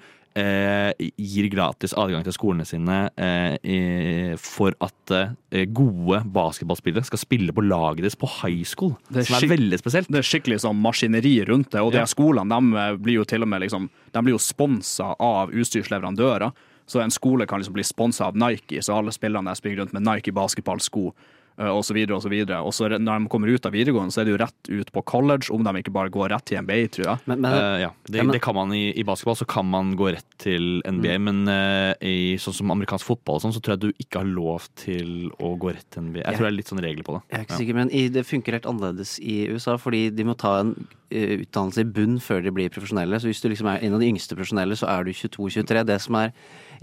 gir 1.18 1.48
gratis 1.52 1.94
adgang 1.98 2.24
til 2.26 2.34
skolene 2.36 2.64
sine 2.68 2.98
eh, 3.18 4.34
for 4.40 4.74
at 4.84 5.12
eh, 5.14 5.64
gode 5.74 6.20
basketballspillere 6.34 7.06
skal 7.08 7.20
spille 7.22 7.54
på 7.56 7.64
laget 7.66 8.04
deres 8.04 8.18
på 8.18 8.28
high 8.42 8.64
school. 8.68 8.94
Det 9.08 9.24
er 9.24 9.28
som 9.30 9.38
er 9.42 9.52
veldig 9.56 9.78
spesielt. 9.80 10.10
Det 10.12 10.20
er 10.22 10.28
skikkelig 10.28 10.60
sånn 10.64 10.80
maskineri 10.84 11.36
rundt 11.48 11.70
det, 11.74 11.82
og 11.82 11.92
de 11.94 12.02
Ja. 12.02 12.08
skolene 12.10 12.48
de 12.48 12.76
eh, 12.84 12.96
blir 12.96 13.20
jo 13.20 13.24
til 13.28 13.42
og 13.42 13.48
med 13.48 13.62
liksom, 13.66 13.88
de 14.12 14.22
blir 14.22 14.36
jo 14.36 14.42
sponsa 14.42 15.14
av 15.18 15.50
utstyrsleverandører. 15.54 16.52
Så 16.88 17.02
en 17.02 17.12
skole 17.12 17.44
kan 17.46 17.60
liksom 17.60 17.74
bli 17.76 17.84
sponsa 17.84 18.30
av 18.30 18.36
Nike, 18.36 18.80
så 18.80 18.96
alle 18.96 19.12
spillerne 19.12 19.50
der 19.50 19.58
springer 19.58 19.82
rundt 19.82 19.92
med 19.92 20.06
Nike 20.08 20.32
basketballsko 20.32 21.10
eh, 21.58 21.68
og 21.68 21.84
så 21.84 21.94
videre 21.94 22.16
og 22.16 22.22
så. 22.22 22.30
Og 22.62 22.72
så 22.72 22.88
når 22.98 23.24
de 23.24 23.28
kommer 23.28 23.48
ut 23.52 23.66
av 23.66 23.72
videregående, 23.72 24.12
så 24.14 24.20
er 24.22 24.24
det 24.28 24.32
jo 24.36 24.40
rett 24.44 24.70
ut 24.70 24.92
på 24.92 25.02
college, 25.04 25.50
om 25.52 25.62
de 25.64 25.72
ikke 25.82 25.92
bare 25.92 26.10
går 26.10 26.30
rett 26.30 26.44
til 26.46 26.58
NBA, 26.62 26.78
tror 26.94 27.04
jeg. 27.10 27.38
Eh, 27.38 27.80
ja, 27.82 27.90
det, 28.08 28.22
men- 28.24 28.32
det 28.32 28.40
kan 28.42 28.54
man 28.54 28.72
i, 28.72 28.92
I 28.98 29.02
basketball 29.04 29.36
så 29.36 29.46
kan 29.46 29.66
man 29.68 29.94
gå 29.96 30.12
rett 30.14 30.24
til 30.38 30.80
NBA, 30.86 31.18
men 31.18 31.48
uh, 31.48 31.94
i 32.00 32.36
sånn 32.38 32.54
som 32.54 32.70
amerikansk 32.70 33.04
fotball 33.06 33.36
og 33.36 33.42
sånn, 33.42 33.52
så 33.56 33.60
tror 33.60 33.74
jeg 33.76 33.80
du 33.80 33.92
ikke 34.04 34.20
har 34.22 34.28
lov 34.30 34.68
til 34.78 35.30
å 35.42 35.56
gå 35.58 35.74
rett 35.74 35.88
til 35.90 36.02
NBA. 36.06 36.22
Jeg 36.22 36.32
Ja. 36.32 36.36
tror 36.38 36.46
det 36.46 36.52
er 36.52 36.58
litt 36.58 36.70
sånn 36.70 36.82
regler 36.84 37.02
på 37.04 37.16
det. 37.18 37.22
Jeg 37.30 37.38
er 37.40 37.44
ikke 37.44 37.56
Ja. 37.56 37.58
sikker, 37.64 37.74
men 37.74 37.90
i, 37.90 38.08
det 38.08 38.24
funker 38.26 38.52
helt 38.52 38.66
annerledes 38.70 39.18
i 39.18 39.48
USA, 39.50 39.76
fordi 39.76 40.10
de 40.14 40.24
må 40.24 40.36
ta 40.38 40.60
en 40.60 40.74
utdannelse 41.10 41.80
i 41.80 41.84
bunn 41.88 42.18
før 42.20 42.42
de 42.44 42.50
blir 42.52 42.68
profesjonelle. 42.68 43.16
Så 43.18 43.30
hvis 43.30 43.40
du 43.40 43.48
liksom 43.48 43.66
er 43.72 43.82
en 43.82 43.94
av 43.96 44.00
de 44.02 44.10
yngste 44.12 44.36
profesjonelle, 44.36 44.76
så 44.76 44.86
er 44.92 45.04
du 45.04 45.10
22-23. 45.16 45.86
Det 45.88 46.00
som 46.04 46.14
er 46.20 46.32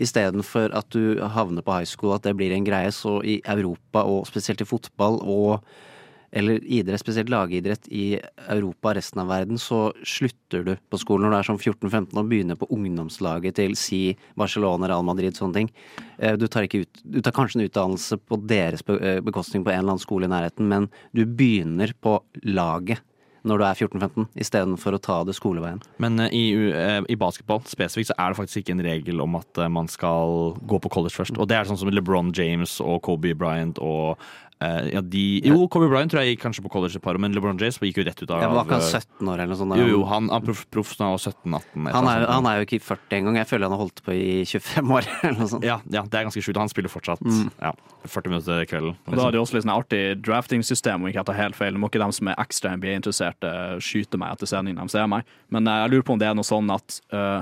istedenfor 0.01 0.73
at 0.75 0.89
du 0.91 1.19
havner 1.21 1.61
på 1.65 1.71
high 1.77 1.85
school, 1.87 2.13
at 2.15 2.23
det 2.25 2.33
blir 2.35 2.51
en 2.55 2.65
greie, 2.65 2.89
så 2.91 3.19
i 3.23 3.37
Europa, 3.47 4.01
og 4.03 4.25
spesielt 4.27 4.61
i 4.61 4.64
fotball 4.69 5.21
og 5.23 5.65
eller 6.35 6.59
idrett, 6.67 6.99
spesielt 6.99 7.29
lagidrett 7.31 7.87
i 7.95 8.17
Europa 8.51 8.89
og 8.89 8.97
resten 8.97 9.21
av 9.23 9.29
verden, 9.31 9.59
så 9.61 9.93
slutter 10.03 10.65
du 10.67 10.73
på 10.91 10.99
skolen 10.99 11.29
når 11.29 11.31
du 11.31 11.37
er 11.37 11.47
sånn 11.47 11.61
14-15 11.61 12.19
og 12.19 12.27
begynner 12.27 12.59
på 12.59 12.67
ungdomslaget 12.75 13.55
til 13.61 13.77
si 13.79 14.01
Barcelona, 14.35 14.89
Real 14.91 15.05
Madrid, 15.07 15.37
sånne 15.39 15.61
ting. 15.61 15.71
Eh, 16.19 16.35
Du 16.35 16.47
tar, 16.51 16.67
ut, 16.67 17.01
du 17.07 17.21
tar 17.21 17.31
kanskje 17.31 17.61
en 17.61 17.69
utdannelse 17.69 18.19
på 18.19 18.41
deres 18.51 18.83
eh, 18.99 19.21
bekostning 19.23 19.63
på 19.63 19.71
en 19.71 19.79
eller 19.79 19.95
annen 19.95 20.03
skole 20.03 20.27
i 20.27 20.33
nærheten, 20.35 20.67
men 20.67 20.89
du 21.15 21.23
begynner 21.25 21.95
på 22.03 22.19
laget 22.43 22.99
når 23.45 23.61
du 23.61 23.63
er 23.63 23.77
14-15, 23.77 24.23
istedenfor 24.41 24.95
å 24.97 24.99
ta 25.05 25.19
det 25.23 25.35
skoleveien. 25.37 25.79
Men 26.01 26.19
eh, 26.19 26.33
i, 26.33 26.45
i 27.13 27.15
basketball 27.15 27.61
spesifikt 27.69 28.09
så 28.09 28.17
er 28.17 28.33
det 28.33 28.39
faktisk 28.41 28.63
ikke 28.63 28.73
en 28.75 28.83
regel 28.83 29.21
om 29.21 29.37
at 29.39 29.61
man 29.71 29.87
skal 29.87 30.57
gå 30.65 30.81
på 30.81 30.91
college 30.91 31.15
først. 31.15 31.37
Og 31.37 31.47
det 31.47 31.61
er 31.61 31.69
sånn 31.69 31.79
som 31.79 31.93
LeBron 31.93 32.33
James 32.35 32.79
og 32.83 33.03
Kobe 33.05 33.35
Bryant 33.37 33.79
og 33.79 34.17
eh, 34.63 34.89
ja, 34.93 35.01
de, 35.01 35.23
Jo, 35.45 35.65
Kobe 35.71 35.87
Bryant 35.91 36.11
tror 36.11 36.23
jeg 36.23 36.35
gikk 36.35 36.43
kanskje 36.45 36.63
på 36.65 36.71
college 36.73 36.99
et 36.99 37.03
par 37.03 37.17
år, 37.17 37.21
men 37.23 37.35
LeBron 37.35 37.59
James 37.59 37.79
gikk 37.81 37.99
jo 37.99 38.05
rett 38.07 38.21
ut 38.21 38.31
av 38.31 38.43
Jeg 38.43 38.51
var 38.53 38.67
ikke 38.67 38.79
han 38.79 38.85
eh, 38.85 39.01
17 39.01 39.31
år 39.31 39.43
eller 39.43 39.51
noe 39.51 39.59
sånt? 39.59 39.73
da? 39.75 39.79
Jo, 39.81 39.87
jo, 39.91 40.01
han 40.09 40.29
er 40.31 40.45
proff, 40.45 40.63
proff 40.73 40.93
når 40.99 41.05
han 41.05 41.15
var 41.15 41.23
17-18. 41.25 41.89
Han 41.95 42.09
han 42.35 42.49
er 42.49 42.59
jo 42.59 42.67
ikke 42.67 42.79
40 42.85 43.17
engang. 43.19 43.39
Jeg 43.41 43.49
føler 43.51 43.67
han 43.67 43.75
har 43.75 43.83
holdt 43.83 44.03
på 44.05 44.15
i 44.15 44.29
25 44.47 44.95
år 44.97 45.09
eller 45.23 45.39
noe 45.41 45.51
sånt. 45.55 45.67
Ja, 45.67 45.79
ja, 45.91 46.05
det 46.05 46.21
er 46.21 46.29
ganske 46.29 46.45
sjukt. 46.45 46.61
Han 46.61 46.71
spiller 46.71 46.93
fortsatt 46.93 47.23
Mm. 47.25 47.49
ja, 47.57 47.71
40 48.05 48.29
minutter 48.29 48.61
i 48.61 48.67
kvelden. 48.69 48.95
Liksom. 49.07 49.17
da 49.17 49.27
er 49.27 49.33
det 49.33 49.39
også 49.41 49.55
litt 49.55 49.65
sånn 49.65 49.73
artig 49.73 50.01
drafting-system, 50.21 51.01
om 51.01 51.09
ikke 51.09 51.21
jeg 51.23 51.29
tar 51.31 51.39
helt 51.39 51.57
feil. 51.57 51.77
Må 51.79 51.89
ikke 51.89 52.03
de 52.03 52.09
som 52.15 52.29
er 52.29 52.37
ekstra 52.41 52.75
NBA-interesserte 52.77 53.51
skyte 53.83 54.19
meg 54.21 54.35
etter 54.35 54.49
sending 54.51 54.77
de 54.77 54.85
ser 54.91 55.07
meg, 55.09 55.25
men 55.53 55.67
eh, 55.67 55.79
jeg 55.83 55.93
lurer 55.95 56.05
på 56.05 56.15
om 56.15 56.21
det 56.21 56.27
er 56.29 56.37
noe 56.37 56.47
sånn 56.47 56.69
at 56.73 56.99
uh, 57.15 57.41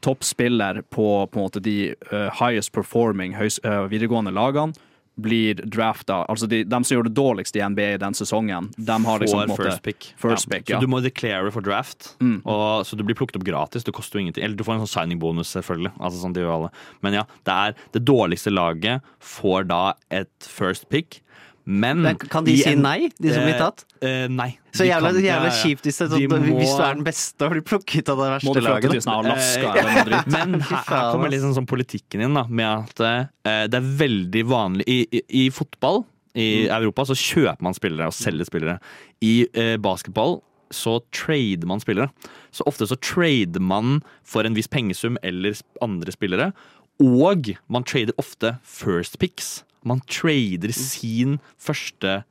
toppspiller 0.00 0.82
på, 0.88 1.06
på 1.28 1.38
en 1.38 1.44
måte 1.44 1.60
de 1.62 1.76
uh, 2.12 2.30
highest 2.40 2.72
performing 2.72 3.36
høys, 3.36 3.60
uh, 3.66 3.84
videregående 3.92 4.32
lagene 4.34 4.72
blir 5.20 5.54
drafta 5.68 6.22
Altså 6.28 6.46
de, 6.48 6.62
de 6.64 6.78
som 6.84 6.94
gjorde 6.96 7.10
det 7.10 7.16
dårligst 7.18 7.56
i 7.56 7.62
NBA 7.68 7.98
den 8.00 8.14
sesongen, 8.16 8.70
de 8.76 8.96
har 9.04 9.20
liksom 9.20 9.50
Får 9.52 9.64
first 9.64 9.82
pick. 9.82 10.06
First 10.16 10.48
pick, 10.50 10.70
ja. 10.70 10.78
Så 10.78 10.86
du 10.86 10.88
må 10.88 11.02
declare 11.04 11.50
for 11.52 11.60
draft, 11.64 12.14
Mm. 12.22 12.40
og, 12.46 12.86
så 12.86 12.96
du 12.96 13.02
blir 13.04 13.16
plukket 13.18 13.36
opp 13.36 13.44
gratis. 13.44 13.84
Det 13.84 13.92
koster 13.92 14.18
jo 14.18 14.22
ingenting. 14.26 14.44
Eller 14.44 14.56
du 14.56 14.64
får 14.64 14.74
en 14.78 14.86
sånn 14.86 14.92
signing-bonus, 14.94 15.50
selvfølgelig. 15.52 15.92
Altså 16.00 16.22
sånn. 16.22 16.70
Men 17.02 17.12
ja, 17.18 17.24
det 17.44 17.52
er 17.52 17.74
det 17.92 18.04
dårligste 18.04 18.52
laget 18.52 19.02
får 19.20 19.66
da 19.68 19.94
et 20.10 20.30
first 20.48 20.88
pick. 20.88 21.20
Men 21.64 22.02
Men 22.02 22.16
kan 22.18 22.44
de 22.44 22.52
i 22.52 22.56
si 22.56 22.70
en- 22.72 22.82
nei, 22.82 23.08
de 23.20 23.32
som 23.32 23.42
blir 23.44 23.54
Eh, 23.54 23.58
tatt? 23.58 23.84
eh, 24.02 24.26
nei. 24.28 24.58
Så 24.72 24.78
De 24.82 24.88
jævla, 24.90 25.12
kan- 25.12 25.22
jævla 25.22 25.22
ja, 25.22 25.44
ja. 25.44 25.50
kjipt 25.62 25.82
hvis, 25.82 25.98
det, 25.98 26.04
er 26.12 26.18
De 26.18 26.26
sånn, 26.28 26.48
må- 26.48 26.58
hvis 26.58 26.76
du 26.76 26.82
er 26.82 26.94
den 26.94 27.04
beste 27.04 27.42
og 27.44 27.50
blir 27.52 27.62
plukket 27.62 28.08
av 28.08 28.16
det 28.18 28.28
verste 28.32 28.46
Må 28.48 28.54
du 28.54 28.60
flytte 28.60 28.72
laget. 28.72 28.90
til 28.90 29.00
sånn 29.00 29.24
Alaska 29.24 29.60
Eh, 29.62 29.78
eller 29.78 29.94
noe 29.94 30.04
dritt? 30.04 30.26
Men 30.32 30.60
Fy 30.60 30.74
her, 30.74 30.76
her 30.76 30.84
faen, 30.84 31.12
kommer 31.12 31.26
ass. 31.26 31.32
liksom 31.34 31.54
sånn 31.54 31.66
politikken 31.66 32.20
inn, 32.22 32.34
da, 32.34 32.44
med 32.48 32.66
at 32.66 33.00
eh, 33.00 33.66
det 33.68 33.74
er 33.74 33.96
veldig 34.06 34.44
vanlig 34.44 34.84
I, 34.88 35.06
i, 35.12 35.22
i 35.46 35.50
fotball 35.50 36.04
i 36.34 36.66
Mm. 36.66 36.70
Europa 36.82 37.02
så 37.04 37.14
kjøper 37.14 37.60
man 37.62 37.74
spillere 37.74 38.06
og 38.06 38.12
selger 38.12 38.44
spillere. 38.48 38.80
I 39.22 39.46
eh, 39.54 39.76
basketball 39.76 40.40
så 40.72 41.00
trader 41.12 41.66
man 41.66 41.78
spillere. 41.78 42.10
Så 42.50 42.62
ofte 42.66 42.86
så 42.88 42.96
trader 42.98 43.60
man 43.60 44.00
for 44.24 44.42
en 44.44 44.54
viss 44.54 44.66
pengesum 44.66 45.18
eller 45.22 45.50
sp- 45.52 45.62
andre 45.82 46.10
spillere. 46.10 46.52
Og 46.98 47.54
man 47.68 47.84
trader 47.84 48.12
ofte 48.18 48.58
first 48.64 49.18
picks. 49.18 49.62
Man 49.84 50.00
trader 50.06 50.72
sin 50.72 51.38
første 51.58 52.22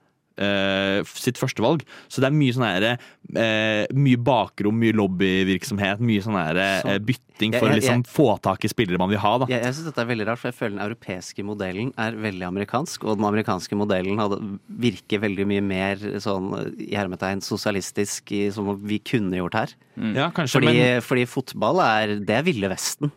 Uh, 0.42 1.04
sitt 1.06 1.36
førstevalg. 1.38 1.84
Så 2.10 2.22
det 2.24 2.30
er 2.32 2.34
mye 2.34 2.54
sånn 2.56 2.64
her 2.66 2.84
uh, 2.96 3.84
Mye 3.94 4.18
bakrom, 4.18 4.78
mye 4.80 4.96
lobbyvirksomhet, 4.96 6.00
mye 6.02 6.24
sånn 6.24 6.38
her 6.40 6.58
uh, 6.58 6.96
bytting 7.04 7.20
bytting 7.42 7.54
Jeg- 7.54 7.62
for 7.62 7.70
å 7.70 7.76
liksom 7.76 8.02
jeg- 8.02 8.10
få 8.16 8.26
tak 8.42 8.64
i 8.66 8.72
spillere 8.72 8.98
man 8.98 9.10
vil 9.12 9.20
ha, 9.22 9.34
da. 9.44 9.46
Jeg, 9.52 9.62
jeg 9.68 9.74
synes 9.76 9.90
dette 9.92 10.02
er 10.02 10.10
veldig 10.10 10.26
rart, 10.32 10.40
for 10.40 10.50
jeg 10.50 10.58
føler 10.58 10.78
den 10.78 10.86
europeiske 10.88 11.46
modellen 11.46 11.92
er 12.00 12.18
veldig 12.24 12.48
amerikansk, 12.48 13.04
og 13.06 13.18
den 13.20 13.28
amerikanske 13.28 13.78
modellen 13.78 14.18
hadde, 14.24 14.40
virker 14.88 15.22
veldig 15.28 15.46
mye 15.52 15.62
mer 15.68 15.96
sånn 16.24 16.50
i 16.80 16.96
hermetegn 16.96 17.44
sosialistisk 17.46 18.32
i, 18.32 18.42
som 18.56 18.72
vi 18.82 18.98
kunne 19.00 19.36
gjort 19.38 19.54
her. 19.60 19.76
Ja, 20.16 20.32
kanskje, 20.32 20.58
fordi, 20.58 20.74
men- 20.80 21.02
fordi 21.06 21.28
fotball 21.28 21.82
er 21.86 22.16
Det 22.22 22.30
er 22.40 22.44
Ville 22.48 22.70
Vesten. 22.72 23.12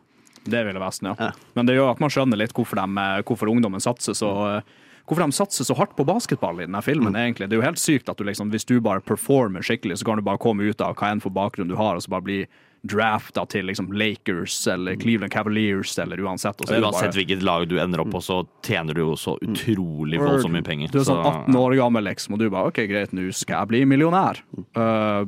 Det 0.44 0.64
Ville 0.66 0.80
Vesten, 0.82 1.12
ja. 1.12 1.30
Men 1.56 1.68
det 1.68 1.78
gjør 1.78 1.94
at 1.94 2.02
man 2.02 2.12
skjønner 2.12 2.40
litt 2.40 2.54
hvorfor, 2.56 2.80
de, 2.80 3.00
eh, 3.00 3.22
hvorfor 3.26 3.52
ungdommen 3.52 3.82
satser 3.82 4.16
så 4.18 4.32
eh, 4.48 4.74
Hvorfor 5.04 5.20
de 5.20 5.36
satser 5.36 5.66
så 5.68 5.74
hardt 5.76 5.92
på 5.98 6.04
basketball 6.08 6.62
i 6.62 6.64
denne 6.64 6.80
filmen, 6.80 7.12
egentlig. 7.12 7.50
Det 7.50 7.58
er 7.58 7.60
jo 7.60 7.66
helt 7.66 7.80
sykt 7.82 8.08
at 8.08 8.16
du 8.16 8.24
liksom, 8.24 8.48
hvis 8.48 8.64
du 8.64 8.78
bare 8.80 9.02
performer 9.04 9.60
skikkelig, 9.60 9.98
så 10.00 10.06
kan 10.08 10.16
du 10.16 10.24
bare 10.24 10.40
komme 10.40 10.64
ut 10.64 10.80
av 10.80 10.94
hva 10.96 11.10
enn 11.12 11.20
for 11.20 11.28
bakgrunn 11.28 11.68
du 11.68 11.74
har, 11.76 11.98
og 11.98 12.00
så 12.00 12.14
bare 12.14 12.24
bli 12.24 12.38
drafta 12.84 13.46
til 13.48 13.64
liksom 13.68 13.92
Lakers 13.96 14.66
eller 14.68 14.96
Cleveland 15.00 15.32
Cavaliers 15.32 15.98
eller 15.98 16.20
uansett. 16.20 16.60
Og 16.60 16.68
så 16.68 16.76
Uansett 16.76 17.00
bare, 17.08 17.12
hvilket 17.16 17.44
lag 17.44 17.64
du 17.68 17.78
ender 17.80 18.00
opp 18.00 18.12
på, 18.12 18.20
så 18.24 18.42
tjener 18.64 18.96
du 18.96 19.00
jo 19.00 19.14
så 19.16 19.38
utrolig 19.44 20.20
voldsomt 20.20 20.56
mye 20.56 20.66
penger. 20.66 20.92
Du 20.92 21.00
er 21.00 21.06
sånn 21.08 21.20
18 21.20 21.56
år 21.60 21.76
gammel, 21.80 22.04
liksom, 22.10 22.36
og 22.36 22.42
du 22.42 22.50
bare 22.52 22.72
OK, 22.72 22.82
greit, 22.90 23.14
nå 23.16 23.30
skal 23.32 23.62
jeg 23.62 23.72
bli 23.72 23.84
millionær. 23.88 24.40
Uh, 24.76 25.24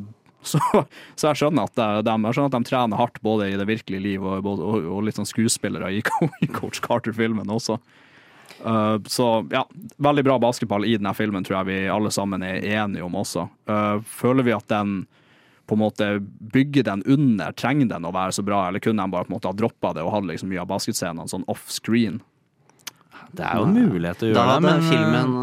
så, 0.47 0.61
så 1.19 1.31
jeg 1.31 1.43
skjønner 1.43 1.69
at 1.69 1.77
de, 1.79 1.89
de, 2.07 2.17
jeg 2.29 2.37
skjønner 2.39 2.51
at 2.53 2.57
de 2.57 2.71
trener 2.71 3.01
hardt 3.01 3.21
både 3.27 3.51
i 3.53 3.61
det 3.61 3.69
virkelige 3.69 4.05
liv 4.05 4.25
og, 4.25 4.41
og, 4.41 4.63
og, 4.63 4.91
og 4.97 5.07
litt 5.07 5.19
sånn 5.19 5.29
skuespillere 5.29 5.93
i, 5.99 6.03
i 6.45 6.51
Coach 6.51 6.83
Carter-filmen 6.85 7.51
også. 7.53 7.81
Uh, 8.63 8.97
så 9.11 9.45
ja, 9.53 9.67
veldig 10.01 10.25
bra 10.25 10.39
basketball 10.41 10.87
i 10.89 10.97
denne 10.97 11.13
filmen, 11.15 11.45
tror 11.45 11.61
jeg 11.61 11.69
vi 11.69 11.79
alle 11.93 12.13
sammen 12.15 12.45
er 12.47 12.65
enige 12.79 13.05
om 13.05 13.19
også. 13.19 13.49
Uh, 13.69 13.99
føler 14.07 14.47
vi 14.47 14.55
at 14.57 14.69
den 14.73 15.03
på 15.67 15.75
en 15.75 15.83
måte 15.83 16.09
bygger 16.55 16.87
den 16.87 17.03
under, 17.11 17.53
trenger 17.53 17.91
den 17.91 18.07
å 18.07 18.15
være 18.15 18.37
så 18.37 18.45
bra, 18.47 18.69
eller 18.69 18.83
kunne 18.83 19.03
de 19.03 19.13
bare 19.13 19.27
på 19.27 19.33
en 19.33 19.37
måte 19.37 19.51
ha 19.51 19.57
droppa 19.57 19.93
det 19.97 20.05
og 20.07 20.13
hatt 20.15 20.29
liksom 20.29 20.51
mye 20.53 20.63
av 20.63 20.71
basketscenene 20.71 21.27
sånn 21.31 21.47
off 21.51 21.67
screen? 21.75 22.21
Det 23.35 23.43
er 23.43 23.59
jo 23.59 23.67
en 23.67 23.75
mulighet 23.75 24.21
til 24.23 24.31
å 24.31 24.37
Da 24.37 24.45
gjøre 24.45 24.55
det, 24.55 24.67
men 24.67 24.77
eh, 24.77 24.91
filmen 24.93 25.35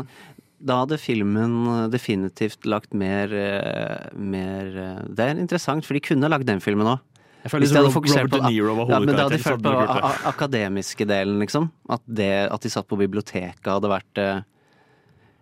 da 0.63 0.79
hadde 0.83 0.99
filmen 1.01 1.57
definitivt 1.91 2.67
lagt 2.69 2.95
mer, 2.95 3.33
eh, 3.35 4.05
mer 4.15 4.77
eh, 4.79 5.01
Det 5.09 5.25
er 5.25 5.41
interessant, 5.41 5.85
for 5.85 5.97
de 5.97 6.03
kunne 6.03 6.29
lagd 6.31 6.47
den 6.47 6.63
filmen 6.63 6.87
òg. 6.95 7.03
Jeg 7.43 7.51
føler 7.51 7.67
liksom 7.67 7.89
Robert 7.91 8.31
De 8.31 8.39
Niro 8.47 8.73
var 8.77 8.91
ja, 8.93 8.99
men 9.03 9.17
da 9.17 9.25
hadde 9.25 9.35
de 9.35 9.43
følt 9.43 9.65
på 9.65 9.71
hadde 9.75 10.11
akademiske 10.31 11.07
delen, 11.09 11.41
liksom. 11.43 11.67
At, 11.91 12.03
det, 12.07 12.31
at 12.47 12.63
de 12.63 12.71
satt 12.71 12.87
på 12.87 12.99
biblioteket 13.01 13.67
hadde 13.67 13.91
vært 13.91 14.21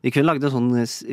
De 0.02 0.10
kunne 0.12 0.26
lagd 0.26 0.44
en 0.48 0.52
sånn 0.54 0.70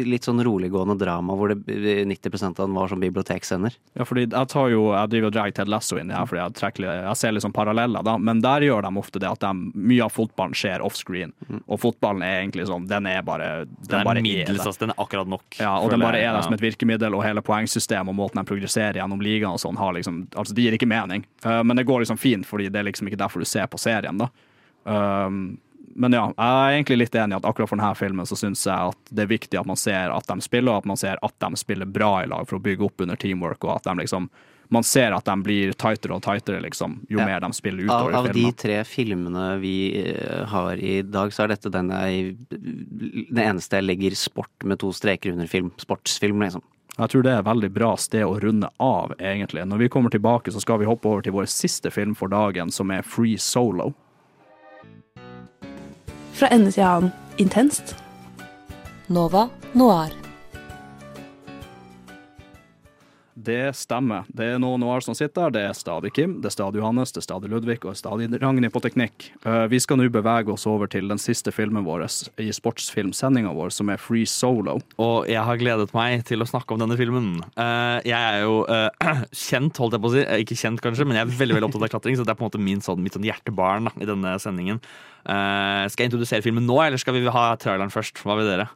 litt 0.08 0.24
sånn 0.24 0.40
roliggående 0.44 0.94
drama 0.96 1.34
hvor 1.36 1.52
det, 1.52 1.66
90% 2.08 2.56
av 2.60 2.68
den 2.68 2.76
var 2.76 2.88
som 2.88 3.00
biblioteksender. 3.02 3.74
Ja, 3.98 4.06
fordi 4.08 4.24
jeg 4.30 4.48
tar 4.48 4.70
jo, 4.72 4.86
jeg 4.96 5.10
driver 5.12 5.28
og 5.28 5.34
drar 5.36 5.52
Ted 5.52 5.68
Lasso 5.68 5.98
inn 6.00 6.08
i 6.08 6.16
her, 6.16 6.24
fordi 6.30 6.40
jeg, 6.40 6.54
trekker, 6.56 6.86
jeg 6.96 7.18
ser 7.20 7.34
litt 7.36 7.44
sånn 7.44 7.52
paralleller, 7.52 8.06
da. 8.06 8.14
Men 8.16 8.40
der 8.40 8.64
gjør 8.64 8.86
de 8.88 8.92
ofte 9.02 9.20
det 9.20 9.28
at 9.28 9.44
de, 9.44 9.50
mye 9.76 10.06
av 10.06 10.14
fotballen 10.16 10.56
skjer 10.56 10.84
offscreen. 10.86 11.34
Og 11.66 11.82
fotballen 11.82 12.24
er 12.24 12.38
egentlig 12.40 12.64
sånn, 12.70 12.88
den 12.88 13.10
er 13.12 13.20
bare 13.28 13.50
Den, 13.66 13.76
Den 13.90 14.00
er 14.00 14.08
bare 14.08 14.24
middels, 14.24 14.64
altså. 14.64 14.86
Den 14.86 14.94
er 14.96 15.04
akkurat 15.04 15.28
nok. 15.36 15.60
Ja, 15.60 15.74
og 15.76 15.92
den 15.92 16.00
bare 16.00 16.22
er 16.22 16.32
der 16.32 16.40
Ja. 16.40 16.46
som 16.48 16.56
et 16.56 16.64
virkemiddel, 16.64 17.14
og 17.14 17.24
hele 17.28 17.44
poengsystemet 17.44 18.08
og 18.08 18.16
måten 18.16 18.40
de 18.40 18.48
progresserer 18.48 19.02
gjennom 19.02 19.20
ligaen 19.20 19.52
og 19.52 19.60
sånn, 19.60 19.76
har 19.76 19.92
liksom 20.00 20.24
Altså, 20.32 20.54
det 20.54 20.64
gir 20.64 20.72
ikke 20.80 20.88
mening. 20.88 21.24
Uh, 21.44 21.60
men 21.62 21.76
det 21.76 21.84
går 21.86 22.00
liksom 22.06 22.18
fint, 22.18 22.46
fordi 22.46 22.70
det 22.72 22.80
er 22.80 22.88
liksom 22.88 23.08
ikke 23.08 23.20
derfor 23.20 23.44
du 23.44 23.44
ser 23.48 23.66
på 23.68 23.78
serien, 23.78 24.16
da. 24.16 24.28
Um, 24.88 25.58
men 25.98 26.14
ja, 26.14 26.26
jeg 26.30 26.58
er 26.58 26.76
egentlig 26.78 26.98
litt 27.02 27.16
enig 27.18 27.34
i 27.34 27.38
at 27.40 27.48
akkurat 27.48 27.68
for 27.72 27.80
denne 27.80 27.94
filmen 27.98 28.28
så 28.28 28.36
syns 28.38 28.62
jeg 28.68 28.92
at 28.92 29.10
det 29.10 29.24
er 29.26 29.32
viktig 29.32 29.58
at 29.60 29.66
man 29.68 29.78
ser 29.80 30.14
at 30.14 30.28
de 30.30 30.44
spiller, 30.44 30.72
og 30.72 30.84
at 30.84 30.92
man 30.92 31.00
ser 31.00 31.18
at 31.22 31.34
de 31.42 31.58
spiller 31.60 31.90
bra 31.90 32.12
i 32.22 32.28
lag 32.30 32.46
for 32.48 32.58
å 32.60 32.62
bygge 32.62 32.86
opp 32.86 33.02
under 33.04 33.18
teamwork, 33.18 33.66
og 33.66 33.76
at 33.80 33.90
de 33.90 33.96
liksom 34.04 34.30
man 34.68 34.84
ser 34.84 35.14
at 35.16 35.24
de 35.24 35.34
blir 35.40 35.70
tightere 35.80 36.12
og 36.12 36.20
tightere 36.26 36.60
liksom, 36.60 36.98
jo 37.08 37.18
Ja. 37.18 37.24
mer 37.24 37.40
de 37.40 37.48
spiller 37.56 37.88
Av, 37.88 38.02
filmen. 38.04 38.18
av 38.18 38.32
de 38.34 38.52
tre 38.52 38.84
filmene 38.84 39.44
vi 39.62 39.76
eh, 40.12 40.44
har 40.44 40.76
i 40.76 40.98
dag, 41.02 41.32
så 41.32 41.46
er 41.46 41.54
dette 41.54 41.70
den 41.72 41.88
jeg 41.88 42.36
Den 42.50 43.38
eneste 43.46 43.80
jeg 43.80 43.86
legger 43.88 44.14
sport 44.14 44.64
med 44.68 44.78
to 44.78 44.92
streker 44.92 45.32
under 45.32 45.48
film. 45.48 45.72
Sportsfilm, 45.80 46.42
liksom. 46.44 46.62
Jeg 46.98 47.08
tror 47.08 47.22
det 47.24 47.32
er 47.32 47.38
et 47.38 47.46
veldig 47.48 47.70
bra 47.72 47.92
sted 47.96 48.24
å 48.26 48.36
runde 48.42 48.68
av, 48.82 49.12
egentlig. 49.18 49.64
Når 49.64 49.78
vi 49.78 49.88
kommer 49.88 50.10
tilbake, 50.10 50.52
så 50.52 50.60
skal 50.60 50.80
vi 50.82 50.88
hoppe 50.88 51.06
over 51.08 51.22
til 51.22 51.32
vår 51.32 51.46
siste 51.48 51.90
film 51.94 52.14
for 52.18 52.28
dagen, 52.28 52.70
som 52.70 52.90
er 52.90 53.06
Free 53.06 53.38
Solo. 53.38 53.94
Fra 56.38 56.54
ende 56.54 56.70
til 56.70 56.86
annen 56.86 57.12
intenst. 57.38 57.96
Nova 59.08 59.48
Noir. 59.74 60.27
Det 63.48 63.70
stemmer. 63.72 64.26
Det 64.28 64.44
er 64.44 64.58
noen 64.60 64.82
noir 64.82 65.00
som 65.00 65.14
sitter 65.16 65.46
der. 65.48 65.52
Det 65.54 65.60
er 65.70 65.76
stadig 65.76 66.10
Kim, 66.12 66.34
det 66.42 66.50
er 66.50 66.52
stadig 66.52 66.82
Johannes, 66.82 67.14
det 67.14 67.22
er 67.22 67.24
stadig 67.24 67.48
Ludvig 67.48 67.78
og 67.78 67.86
det 67.86 67.94
er 67.94 68.00
stadig 68.02 68.26
Ragnhild 68.42 68.74
på 68.74 68.82
teknikk. 68.84 69.28
Eh, 69.40 69.62
Vi 69.72 69.78
skal 69.80 69.96
nå 69.96 70.08
bevege 70.12 70.52
oss 70.52 70.66
over 70.68 70.90
til 70.92 71.08
den 71.08 71.20
siste 71.22 71.52
filmen 71.54 71.86
vår 71.86 72.04
i 72.44 72.50
sportsfilmsendinga 72.52 73.54
vår, 73.56 73.72
som 73.72 73.88
er 73.88 73.96
Free 74.02 74.28
Solo. 74.28 74.76
Og 75.00 75.30
jeg 75.32 75.40
har 75.40 75.60
gledet 75.60 75.94
meg 75.96 76.26
til 76.28 76.44
å 76.44 76.48
snakke 76.48 76.76
om 76.76 76.82
denne 76.82 76.98
filmen. 77.00 77.38
Eh, 77.56 78.04
jeg 78.10 78.18
er 78.18 78.44
jo 78.44 78.58
eh, 78.68 79.14
kjent, 79.46 79.80
holdt 79.80 79.96
jeg 79.96 80.04
på 80.04 80.10
å 80.10 80.16
si. 80.18 80.26
Ikke 80.44 80.58
kjent, 80.60 80.82
kanskje, 80.84 81.06
men 81.08 81.16
jeg 81.16 81.24
er 81.24 81.38
veldig 81.40 81.56
veldig 81.56 81.70
opptatt 81.70 81.86
av 81.88 81.92
klatring, 81.94 82.18
så 82.20 82.26
det 82.28 82.34
er 82.34 82.40
på 82.42 82.44
en 82.44 82.50
måte 82.50 82.60
min, 82.60 82.84
sånn, 82.84 83.00
mitt 83.00 83.16
sånn 83.16 83.24
hjertebarn 83.24 83.88
i 83.96 84.08
denne 84.08 84.34
sendingen. 84.42 84.82
Skal 85.28 86.04
jeg 86.04 86.12
introdusere 86.12 86.44
filmen 86.44 86.68
nå, 86.68 86.76
eller 86.84 87.00
skal 87.00 87.16
vi 87.16 87.24
ha 87.32 87.48
traileren 87.60 87.92
først? 87.92 88.20
Hva 88.24 88.36
vil 88.38 88.48
dere? 88.48 88.68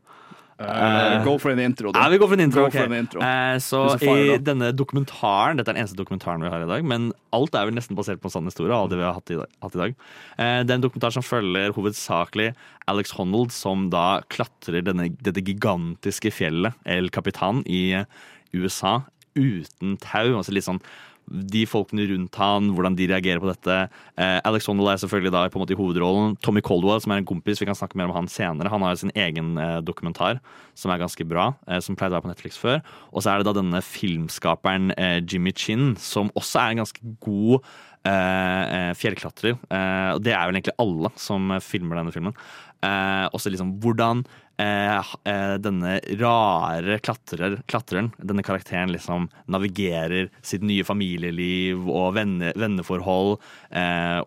Eh, 0.63 1.25
go 1.27 1.35
for 1.43 1.53
en 1.53 1.61
intro, 1.63 1.93
du. 1.93 1.99
Ja, 1.99 2.09
vi 2.13 2.19
går 2.21 2.31
for 2.31 2.39
en 2.39 2.45
intro. 2.45 2.65
Go 2.65 2.71
ok. 2.71 2.77
for 2.77 2.93
en 2.93 2.99
intro. 3.03 3.23
Uh, 3.23 3.57
så 3.63 3.83
i 3.99 4.13
da. 4.31 4.39
denne 4.53 4.71
dokumentaren 4.77 5.61
Dette 5.61 5.73
er 5.73 5.77
den 5.77 5.83
eneste 5.85 5.99
dokumentaren 5.99 6.45
vi 6.45 6.53
har 6.53 6.65
i 6.65 6.71
dag, 6.71 6.87
men 6.87 7.11
alt 7.37 7.57
er 7.59 7.69
vel 7.69 7.77
nesten 7.77 7.99
basert 7.99 8.23
på 8.23 8.31
en 8.31 8.37
sann 8.37 8.51
historie. 8.51 8.75
Alt 8.77 8.95
det 8.95 9.01
vi 9.01 9.07
har 9.07 9.17
hatt 9.19 9.33
i 9.35 9.39
dag, 9.41 9.55
hatt 9.65 9.79
i 9.79 9.83
dag. 9.83 9.97
Uh, 10.39 10.61
det 10.63 10.71
er 10.71 10.77
en 10.79 10.87
dokumentar 10.87 11.15
som 11.15 11.27
følger 11.27 11.75
hovedsakelig 11.77 12.53
Alex 12.91 13.15
Honnold, 13.19 13.55
som 13.55 13.89
da 13.93 14.23
klatrer 14.33 14.85
denne, 14.87 15.11
dette 15.23 15.45
gigantiske 15.45 16.35
fjellet 16.35 16.79
El 16.89 17.13
Capitan 17.15 17.65
i 17.67 18.05
USA 18.53 19.01
uten 19.39 19.97
tau. 20.03 20.37
Altså 20.37 20.55
litt 20.55 20.69
sånn 20.69 20.83
de 21.31 21.63
folkene 21.69 22.07
rundt 22.11 22.39
han, 22.41 22.71
hvordan 22.75 22.97
de 22.99 23.09
reagerer 23.11 23.43
på 23.43 23.49
dette. 23.51 23.77
Eh, 24.21 24.39
Alex 24.49 24.67
Honnold 24.69 24.93
er 24.93 25.03
selvfølgelig 25.03 25.33
da 25.35 25.45
på 25.53 25.59
en 25.59 25.65
måte 25.65 25.77
i 25.77 25.79
hovedrollen. 25.79 26.37
Tommy 26.45 26.63
Coldwell, 26.65 27.01
som 27.03 27.15
er 27.15 27.23
en 27.23 27.29
kompis, 27.29 27.61
vi 27.63 27.69
kan 27.69 27.79
snakke 27.79 27.99
mer 27.99 28.11
om 28.11 28.17
han 28.17 28.31
senere. 28.31 28.73
Han 28.73 28.85
har 28.87 28.99
sin 29.01 29.15
egen 29.15 29.55
eh, 29.61 29.79
dokumentar 29.85 30.43
som 30.79 30.93
er 30.93 31.03
ganske 31.03 31.27
bra, 31.29 31.53
eh, 31.69 31.81
som 31.85 31.97
pleide 31.99 32.17
å 32.17 32.19
være 32.19 32.27
på 32.27 32.33
Netflix 32.33 32.61
før. 32.61 32.83
Og 33.13 33.25
så 33.25 33.33
er 33.33 33.41
det 33.41 33.49
da 33.51 33.57
denne 33.61 33.85
filmskaperen 33.87 34.93
eh, 34.99 35.21
Jimmy 35.23 35.55
Chin, 35.57 35.95
som 36.01 36.33
også 36.39 36.63
er 36.65 36.75
en 36.75 36.83
ganske 36.85 37.15
god 37.25 37.63
eh, 38.09 38.13
eh, 38.13 38.93
fjellklatrer. 38.99 39.57
Og 39.57 40.21
det 40.25 40.35
er 40.35 40.45
vel 40.49 40.59
egentlig 40.59 40.79
alle 40.83 41.13
som 41.21 41.57
filmer 41.65 42.01
denne 42.01 42.15
filmen. 42.15 42.37
Eh, 42.83 43.27
også 43.31 43.53
liksom 43.53 43.77
hvordan 43.83 44.25
denne 44.57 45.95
rare 46.21 46.99
klatrer, 47.03 47.57
klatreren, 47.67 48.13
denne 48.19 48.45
karakteren, 48.47 48.93
liksom 48.93 49.31
navigerer 49.51 50.29
sitt 50.43 50.63
nye 50.63 50.85
familieliv 50.87 51.89
og 51.89 52.15
venne, 52.19 52.53
venneforhold 52.55 53.39
eh, 53.71 54.21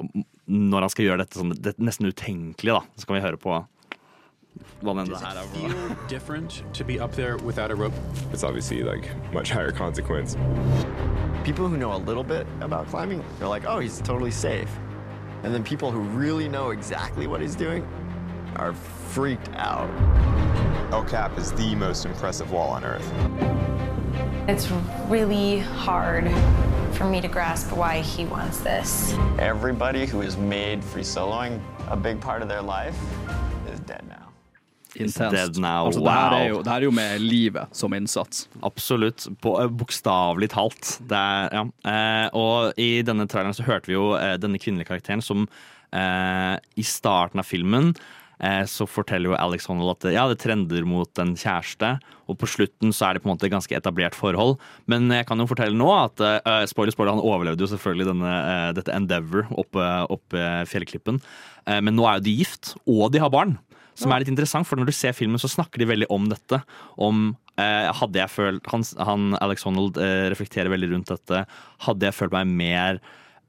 når 0.45 0.85
han 0.85 0.91
skal 0.93 1.07
gjøre 1.07 1.23
dette 1.23 1.39
sånn, 1.39 1.55
det 1.57 1.73
er 1.73 1.87
nesten 1.87 2.09
utenkelig, 2.09 2.75
da. 2.75 2.83
Så 2.97 3.07
kan 3.07 3.17
vi 3.17 3.23
høre 3.25 3.41
på 3.41 3.61
hva 4.81 5.01
it 5.01 5.49
feel 5.53 5.95
different 6.07 6.63
to 6.73 6.83
be 6.85 6.99
up 6.99 7.11
there 7.13 7.37
without 7.37 7.71
a 7.71 7.75
rope? 7.75 7.93
It's 8.31 8.43
obviously 8.43 8.83
like 8.83 9.09
much 9.33 9.49
higher 9.49 9.71
consequence. 9.71 10.37
People 11.43 11.67
who 11.67 11.77
know 11.77 11.93
a 11.93 11.97
little 11.97 12.23
bit 12.23 12.47
about 12.61 12.87
climbing, 12.87 13.23
they're 13.37 13.47
like, 13.47 13.65
oh, 13.65 13.79
he's 13.79 13.99
totally 14.01 14.31
safe. 14.31 14.69
And 15.43 15.53
then 15.53 15.63
people 15.63 15.91
who 15.91 15.99
really 15.99 16.47
know 16.47 16.69
exactly 16.69 17.27
what 17.27 17.41
he's 17.41 17.55
doing 17.55 17.85
are 18.55 18.73
freaked 19.15 19.49
out. 19.55 19.89
El 20.91 21.03
Cap 21.05 21.37
is 21.37 21.51
the 21.53 21.73
most 21.75 22.05
impressive 22.05 22.51
wall 22.51 22.69
on 22.77 22.83
Earth. 22.83 23.07
It's 24.47 24.67
really 25.09 25.59
hard 25.59 26.29
for 26.97 27.05
me 27.05 27.21
to 27.21 27.27
grasp 27.29 27.71
why 27.77 28.01
he 28.01 28.25
wants 28.25 28.59
this. 28.59 29.15
Everybody 29.39 30.05
who 30.05 30.19
has 30.21 30.35
made 30.37 30.83
free 30.83 31.03
soloing 31.03 31.59
a 31.89 31.95
big 31.95 32.19
part 32.19 32.41
of 32.41 32.49
their 32.49 32.61
life 32.61 32.97
is 33.73 33.79
dead 33.79 34.03
now. 34.09 34.21
Intenst. 34.95 35.31
Dead 35.31 35.57
now, 35.57 35.85
Altså, 35.87 35.99
det, 35.99 36.11
her 36.11 36.31
er 36.33 36.47
jo, 36.49 36.57
det 36.63 36.67
her 36.71 36.79
er 36.79 36.83
jo 36.85 36.91
med 36.91 37.19
livet 37.21 37.67
som 37.75 37.93
innsats. 37.93 38.47
Absolutt. 38.63 39.27
På- 39.41 39.55
eh, 39.63 39.67
Bokstavelig 39.69 40.49
talt. 40.49 40.99
Det 41.09 41.17
er, 41.17 41.49
ja. 41.51 41.63
eh, 41.91 42.29
og 42.33 42.73
i 42.77 43.01
denne 43.01 43.27
traileren 43.27 43.53
så 43.57 43.63
hørte 43.67 43.87
vi 43.91 43.93
jo 43.97 44.13
eh, 44.19 44.35
denne 44.39 44.59
kvinnelige 44.59 44.87
karakteren 44.91 45.21
som 45.23 45.47
eh, 45.91 46.55
i 46.75 46.83
starten 46.83 47.39
av 47.39 47.47
filmen 47.47 47.93
så 48.67 48.83
forteller 48.89 49.31
jo 49.31 49.37
Alex 49.39 49.69
Honnold 49.69 49.93
at 49.93 50.09
ja, 50.11 50.25
det 50.27 50.41
trender 50.43 50.83
mot 50.83 51.21
en 51.23 51.35
kjæreste, 51.39 51.93
og 52.27 52.37
på 52.41 52.49
slutten 52.51 52.91
så 52.91 53.07
er 53.07 53.15
det 53.15 53.23
på 53.23 53.29
en 53.29 53.33
måte 53.33 53.47
et 53.47 53.53
ganske 53.53 53.77
etablert 53.77 54.17
forhold. 54.17 54.57
Men 54.91 55.07
jeg 55.13 55.27
kan 55.29 55.39
jo 55.39 55.47
fortelle 55.47 55.77
nå 55.77 55.87
at 55.95 56.19
uh, 56.19 56.65
spoiler, 56.67 56.91
spoiler, 56.91 57.15
han 57.15 57.23
overlevde 57.23 57.63
jo 57.63 57.69
selvfølgelig 57.71 58.09
denne, 58.09 58.33
uh, 58.49 58.71
dette 58.75 58.91
Endeavour 58.91 59.47
oppe, 59.55 59.87
oppe 60.11 60.43
fjellklippen. 60.67 61.21
Uh, 61.63 61.79
men 61.79 61.95
nå 61.95 62.03
er 62.09 62.19
jo 62.19 62.27
de 62.27 62.35
gift, 62.41 62.73
og 62.83 63.07
de 63.15 63.23
har 63.23 63.31
barn. 63.33 63.55
Som 63.95 64.11
er 64.11 64.21
litt 64.21 64.31
interessant, 64.31 64.67
for 64.67 64.79
når 64.79 64.89
du 64.89 64.95
ser 64.95 65.15
filmen, 65.15 65.39
så 65.39 65.49
snakker 65.51 65.79
de 65.79 65.87
veldig 65.87 66.07
om 66.11 66.27
dette. 66.27 66.59
Om 66.99 67.29
eh, 67.61 67.91
hadde 67.95 68.19
jeg 68.19 68.33
følt 68.33 68.65
Han, 68.73 68.83
han 69.07 69.37
Alex 69.39 69.63
Honnold 69.67 69.99
eh, 70.01 70.27
reflekterer 70.33 70.71
veldig 70.73 70.91
rundt 70.91 71.13
dette. 71.13 71.45
Hadde 71.85 72.09
jeg 72.09 72.17
følt 72.17 72.35
meg 72.35 72.51
mer 72.59 72.99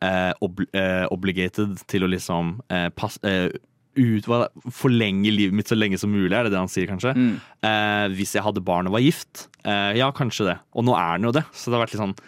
eh, 0.04 0.30
ob, 0.44 0.62
eh, 0.70 1.02
obligated 1.10 1.82
til 1.90 2.06
å 2.06 2.12
liksom 2.12 2.60
passe 2.68 2.94
pass, 2.94 3.18
eh, 3.26 3.48
ut, 3.96 4.28
forlenge 4.74 5.32
livet 5.32 5.56
mitt 5.56 5.70
så 5.70 5.78
lenge 5.78 5.98
som 6.00 6.12
mulig, 6.12 6.32
er 6.32 6.46
det 6.46 6.54
det 6.54 6.60
han 6.60 6.70
sier, 6.72 6.88
kanskje? 6.90 7.14
Mm. 7.16 7.34
Eh, 7.66 8.06
hvis 8.16 8.36
jeg 8.36 8.44
hadde 8.46 8.64
barn 8.64 8.90
og 8.90 8.96
var 8.96 9.04
gift. 9.04 9.46
Eh, 9.66 9.96
ja, 9.98 10.10
kanskje 10.14 10.50
det. 10.50 10.58
Og 10.76 10.86
nå 10.86 10.94
er 10.96 11.16
han 11.16 11.26
jo 11.26 11.34
det. 11.34 11.46
Så 11.56 11.70
det 11.70 11.78
har 11.78 11.86
vært 11.86 11.96
litt 11.96 12.04
sånn 12.04 12.18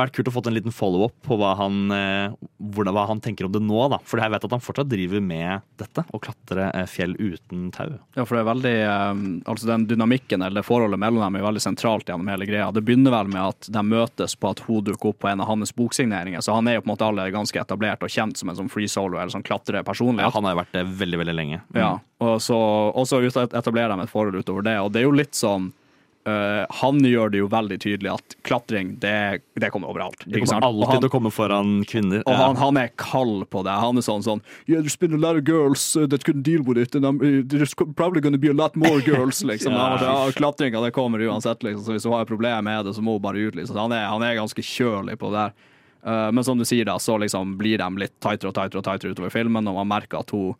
har 0.00 0.08
vært 0.08 0.16
kult 0.16 0.28
å 0.30 0.34
få 0.34 0.42
en 0.48 0.56
liten 0.56 0.74
follow-up 0.74 1.14
på 1.26 1.36
hva 1.38 1.52
han, 1.58 1.76
eh, 1.94 2.34
hvordan, 2.58 2.94
hva 2.96 3.06
han 3.10 3.22
tenker 3.22 3.46
om 3.46 3.52
det 3.54 3.62
nå. 3.62 3.78
da. 3.92 4.00
For 4.08 4.22
jeg 4.22 4.32
vet 4.34 4.46
at 4.48 4.56
han 4.56 4.64
fortsatt 4.64 4.90
driver 4.90 5.22
med 5.22 5.64
dette, 5.80 6.04
å 6.10 6.20
klatre 6.22 6.70
eh, 6.74 6.86
fjell 6.90 7.14
uten 7.20 7.68
tau. 7.74 7.94
Ja, 8.16 8.24
for 8.24 8.36
det 8.36 8.42
er 8.42 8.48
veldig 8.50 8.74
eh, 8.82 9.22
Altså 9.50 9.68
den 9.68 9.86
dynamikken 9.90 10.42
eller 10.42 10.66
forholdet 10.66 11.00
mellom 11.00 11.22
dem 11.22 11.38
er 11.38 11.46
veldig 11.46 11.62
sentralt 11.62 12.08
gjennom 12.10 12.30
hele 12.32 12.48
greia. 12.48 12.70
Det 12.74 12.82
begynner 12.84 13.14
vel 13.14 13.30
med 13.32 13.42
at 13.52 13.70
de 13.70 13.84
møtes 13.86 14.34
på 14.38 14.50
at 14.50 14.64
hun 14.66 14.82
dukker 14.88 15.12
opp 15.12 15.20
på 15.24 15.30
en 15.30 15.44
av 15.44 15.50
hans 15.52 15.74
boksigneringer. 15.76 16.42
Så 16.44 16.56
han 16.56 16.68
er 16.68 16.78
jo 16.78 16.84
på 16.84 16.90
en 16.90 16.94
måte 16.94 17.06
allerede 17.06 17.36
ganske 17.36 17.60
etablert 17.60 18.02
og 18.02 18.12
kjent 18.12 18.40
som 18.40 18.50
en 18.50 18.58
sånn 18.58 18.72
free 18.72 18.90
solo 18.90 19.20
eller 19.20 19.32
sånn 19.34 19.46
klatrepersonlighet. 19.46 20.26
Ja, 20.26 20.34
han 20.34 20.48
har 20.48 20.56
jo 20.56 20.62
vært 20.64 20.74
det 20.74 20.84
veldig 21.04 21.22
veldig 21.22 21.36
lenge. 21.36 21.62
Mm. 21.70 21.80
Ja, 21.80 21.92
og 22.24 22.36
så, 22.42 22.58
og 22.90 23.06
så 23.10 23.22
etablerer 23.22 23.94
de 23.94 24.06
et 24.06 24.12
forhold 24.12 24.42
utover 24.42 24.66
det. 24.66 24.78
Og 24.82 24.92
det 24.94 25.02
er 25.02 25.08
jo 25.08 25.16
litt 25.16 25.38
sånn 25.38 25.70
eh, 26.26 26.66
Han 26.80 26.98
gjør 27.04 27.30
det 27.32 27.38
jo 27.42 27.48
veldig 27.52 27.78
tydelig 27.82 28.10
at 28.14 28.34
klatring, 28.48 28.94
det, 29.00 29.42
det 29.60 29.70
kommer 29.70 29.88
overalt. 29.92 30.24
Det 30.26 30.40
kommer? 30.40 30.64
Alltid 30.68 30.88
han- 30.88 31.00
til 31.02 31.08
å 31.10 31.12
komme 31.12 31.32
foran 31.32 31.84
kvinner. 31.84 32.22
og 32.26 32.32
Ja. 32.32 32.46
han, 32.46 32.56
han 32.56 32.76
er 32.80 32.88
kald 32.96 33.48
på 33.50 33.62
det. 33.64 33.70
Han 33.80 33.96
er 33.98 34.02
sånn 34.06 34.22
sånn 34.24 34.40
Yeah, 34.66 34.80
there's 34.80 34.96
been 34.98 35.14
a 35.14 35.18
lot 35.18 35.36
of 35.36 35.44
girls 35.44 35.96
uh, 35.96 36.06
that 36.06 36.24
couldn't 36.24 36.42
deal 36.42 36.62
with 36.62 36.78
it, 36.78 36.94
and 36.94 37.04
um, 37.04 37.20
uh, 37.20 37.42
there's 37.44 37.74
probably 37.74 38.20
gonna 38.20 38.38
be 38.38 38.48
a 38.48 38.54
lot 38.54 38.74
more 38.76 39.00
girls, 39.00 39.42
liksom. 39.50 39.72
Ja. 39.72 39.90
Var 39.96 39.98
sånn, 39.98 40.08
ja, 40.26 40.32
Klatringa, 40.32 40.82
det 40.84 40.92
kommer 40.96 41.18
uansett, 41.20 41.62
liksom. 41.62 41.84
Så 41.84 41.92
hvis 41.98 42.04
hun 42.04 42.12
har 42.12 42.22
et 42.22 42.28
problem 42.28 42.64
med 42.64 42.84
det, 42.86 42.94
så 42.96 43.02
må 43.02 43.18
hun 43.18 43.22
bare 43.22 43.38
ut, 43.48 43.54
liksom. 43.54 43.76
Han 43.76 43.92
er, 43.92 44.06
han 44.08 44.22
er 44.22 44.34
ganske 44.40 44.62
kjølig 44.64 45.18
på 45.20 45.30
det 45.32 45.44
der. 45.44 45.54
Uh, 46.04 46.30
men 46.32 46.44
som 46.44 46.58
du 46.58 46.64
sier, 46.68 46.84
da, 46.84 46.98
så 47.00 47.16
liksom 47.18 47.56
blir 47.56 47.78
de 47.80 47.86
litt 47.96 48.12
tightere 48.20 48.50
og 48.50 48.54
tightere 48.58 48.78
og 48.82 48.84
tightere 48.84 49.14
utover 49.16 49.30
filmen, 49.32 49.66
og 49.68 49.74
man 49.80 49.88
merker 49.88 50.20
at 50.20 50.30
hun 50.36 50.52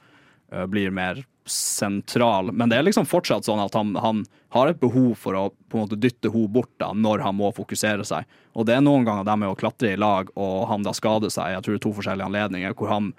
uh, 0.53 0.65
blir 0.67 0.91
mer 0.91 1.21
sentral. 1.47 2.51
Men 2.53 2.71
det 2.71 2.79
er 2.79 2.87
liksom 2.87 3.07
fortsatt 3.09 3.45
sånn 3.47 3.61
at 3.65 3.75
han, 3.77 3.95
han 4.01 4.23
har 4.55 4.71
et 4.71 4.81
behov 4.81 5.15
for 5.21 5.37
å 5.39 5.45
på 5.69 5.79
en 5.79 5.85
måte 5.87 5.99
dytte 6.01 6.31
henne 6.33 6.51
bort 6.55 6.71
da, 6.81 6.93
når 6.95 7.25
han 7.27 7.37
må 7.37 7.51
fokusere 7.57 8.07
seg. 8.09 8.25
Og 8.55 8.67
det 8.69 8.77
er 8.79 8.85
noen 8.85 9.05
ganger 9.07 9.27
det 9.29 9.37
med 9.43 9.51
å 9.53 9.59
klatre 9.59 9.93
i 9.93 10.01
lag, 10.01 10.31
og 10.39 10.67
han 10.71 10.87
da 10.87 10.93
skader 10.97 11.33
seg. 11.35 11.53
Jeg 11.57 11.65
tror 11.67 11.77
det 11.77 11.81
er 11.83 11.87
to 11.89 11.95
forskjellige 11.99 12.29
anledninger 12.31 12.77
hvor 12.79 12.93
han 12.95 13.13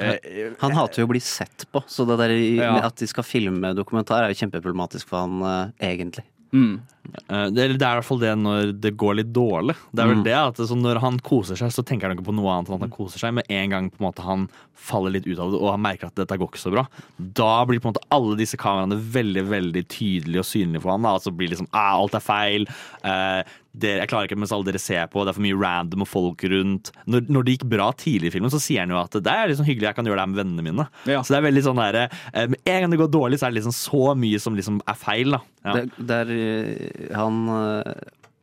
eh, 0.00 0.54
Han 0.62 0.72
hater 0.78 1.02
jo 1.02 1.08
å 1.08 1.12
bli 1.12 1.20
sett 1.20 1.66
på, 1.72 1.82
så 1.86 2.06
det 2.08 2.16
der 2.22 2.30
i- 2.34 2.56
Ja. 2.56 2.76
at 2.86 2.96
de 2.96 3.06
skal 3.06 3.24
filme 3.24 3.74
dokumentar, 3.76 4.24
er 4.24 4.32
jo 4.34 4.40
kjempeproblematisk 4.46 5.06
for 5.08 5.26
han 5.26 5.42
eh, 5.42 5.92
egentlig. 5.94 6.24
Mm. 6.52 6.80
Eh, 7.28 7.46
Det, 7.50 7.58
er- 7.64 7.70
i 7.74 7.78
hvert 7.78 8.04
fall 8.04 8.18
det 8.20 8.34
når 8.38 8.72
det 8.80 8.96
går 8.96 9.16
litt 9.16 9.32
dårlig. 9.32 9.74
Det 9.92 10.02
er 10.04 10.06
vel 10.08 10.16
Mm. 10.20 10.24
det 10.24 10.34
at 10.34 10.56
så 10.56 10.76
Når 10.76 11.00
han 11.00 11.18
koser 11.18 11.56
seg, 11.56 11.70
så 11.72 11.82
tenker 11.84 12.08
han 12.08 12.16
ikke 12.16 12.26
på 12.28 12.34
noe 12.34 12.50
annet 12.52 12.68
enn 12.68 12.74
at 12.76 12.80
han 12.80 12.90
koser 12.90 13.18
seg. 13.18 13.34
Med 13.34 13.44
en 13.48 13.70
gang 13.70 13.90
på 13.90 14.00
en 14.00 14.12
måte 14.12 14.22
han 14.22 14.48
faller 14.74 15.10
litt 15.10 15.26
ut 15.26 15.38
av 15.38 15.50
det 15.52 15.60
og 15.60 15.70
han 15.72 15.80
merker 15.82 16.06
at 16.06 16.14
dette 16.14 16.38
går 16.38 16.48
ikke 16.50 16.58
så 16.64 16.70
bra, 16.72 16.86
da 17.20 17.64
blir 17.66 17.80
på 17.80 17.88
en 17.88 17.92
måte 17.92 18.06
alle 18.10 18.36
disse 18.36 18.56
kameraene 18.56 18.96
veldig 18.96 19.44
veldig 19.48 19.82
tydelige 19.88 20.38
og 20.40 20.44
synlige 20.48 20.80
for 20.82 20.92
han. 20.92 21.02
Da. 21.02 21.08
Altså 21.18 21.34
blir 21.36 21.48
liksom 21.50 21.68
ah, 21.72 21.96
alt 22.00 22.14
er 22.14 22.20
feil. 22.24 22.66
Eh, 23.04 23.42
dere, 23.76 24.00
jeg 24.02 24.08
klarer 24.08 24.26
ikke 24.26 24.38
mens 24.40 24.50
alle 24.52 24.64
dere 24.66 24.80
ser 24.82 25.06
på, 25.06 25.22
det 25.24 25.30
er 25.30 25.36
for 25.36 25.42
mye 25.44 25.58
random 25.60 26.02
og 26.02 26.08
folk 26.08 26.42
rundt. 26.50 26.90
Når, 27.06 27.28
når 27.30 27.44
det 27.44 27.52
gikk 27.58 27.68
bra 27.70 27.92
tidlig 27.92 28.26
i 28.26 28.30
filmen, 28.34 28.50
så 28.50 28.58
sier 28.58 28.80
han 28.80 28.90
jo 28.90 28.98
at 28.98 29.12
det 29.12 29.30
er 29.30 29.46
liksom 29.52 29.66
hyggelig, 29.68 29.82
jeg 29.92 29.94
kan 29.94 30.04
gjøre 30.08 30.16
det 30.16 30.24
her 30.26 30.32
med 30.32 30.40
vennene 30.44 30.64
mine. 30.66 30.86
Så 31.06 31.28
det 31.30 31.38
er 31.38 31.46
veldig 31.52 31.62
sånn 31.68 31.76
der, 31.78 32.08
eh, 32.34 32.46
Med 32.48 32.58
en 32.66 32.80
gang 32.82 32.90
det 32.90 32.98
går 32.98 33.10
dårlig, 33.12 33.38
så 33.38 33.46
er 33.46 33.50
det 33.52 33.62
liksom 33.62 33.76
så 33.76 34.16
mye 34.18 34.40
som 34.40 34.56
liksom 34.56 34.80
er 34.88 34.94
feil. 34.98 35.30
da. 35.30 35.40
Ja. 35.64 35.72
Det, 35.76 35.90
det 36.00 36.10
er 36.10 36.30
eh, 36.34 36.89
han 37.14 37.42
eh, 37.48 37.92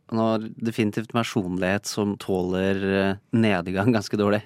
Han 0.09 0.19
har 0.23 0.45
definitivt 0.55 1.11
personlighet 1.11 1.85
som 1.85 2.13
tåler 2.21 2.77
eh, 2.99 3.15
nedgang 3.35 3.91
ganske 3.91 4.15
dårlig. 4.19 4.39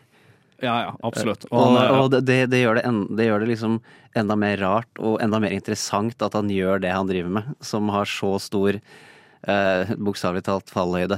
Ja, 0.61 0.75
ja, 0.87 0.95
absolutt. 1.05 1.45
Og, 1.51 1.59
han 1.61 1.77
er- 1.83 1.91
og 1.99 2.11
det, 2.25 2.39
det, 2.49 2.59
gjør 2.63 2.77
det, 2.79 2.83
en, 2.89 3.03
det 3.17 3.27
gjør 3.27 3.43
det 3.43 3.49
liksom 3.51 3.79
enda 4.17 4.35
mer 4.37 4.57
rart 4.61 4.99
og 5.01 5.19
enda 5.21 5.39
mer 5.41 5.53
interessant 5.55 6.21
at 6.21 6.33
han 6.37 6.49
gjør 6.53 6.81
det 6.83 6.91
han 6.93 7.09
driver 7.09 7.29
med, 7.37 7.53
som 7.65 7.89
har 7.93 8.05
så 8.09 8.35
stor 8.41 8.77
eh, 8.81 9.93
bokstavelig 9.97 10.43
talt 10.49 10.69
fallhøyde. 10.73 11.17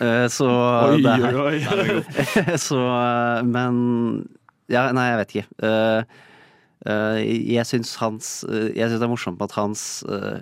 Eh, 0.00 0.24
så 0.32 0.48
Oi, 0.92 1.00
det 1.04 1.16
er, 1.16 1.36
oi, 1.36 1.58
oi. 1.60 2.56
så 2.68 2.78
eh, 2.80 3.42
Men 3.48 3.74
Ja, 4.72 4.86
nei, 4.96 5.08
jeg 5.14 5.18
vet 5.22 5.34
ikke. 5.36 5.48
Eh, 5.68 6.00
eh, 6.88 7.18
jeg 7.56 7.64
syns 7.68 7.96
hans 8.00 8.30
Jeg 8.48 8.88
syns 8.88 9.00
det 9.00 9.04
er 9.08 9.12
morsomt 9.12 9.44
at 9.44 9.56
hans 9.56 9.84
eh, 10.08 10.40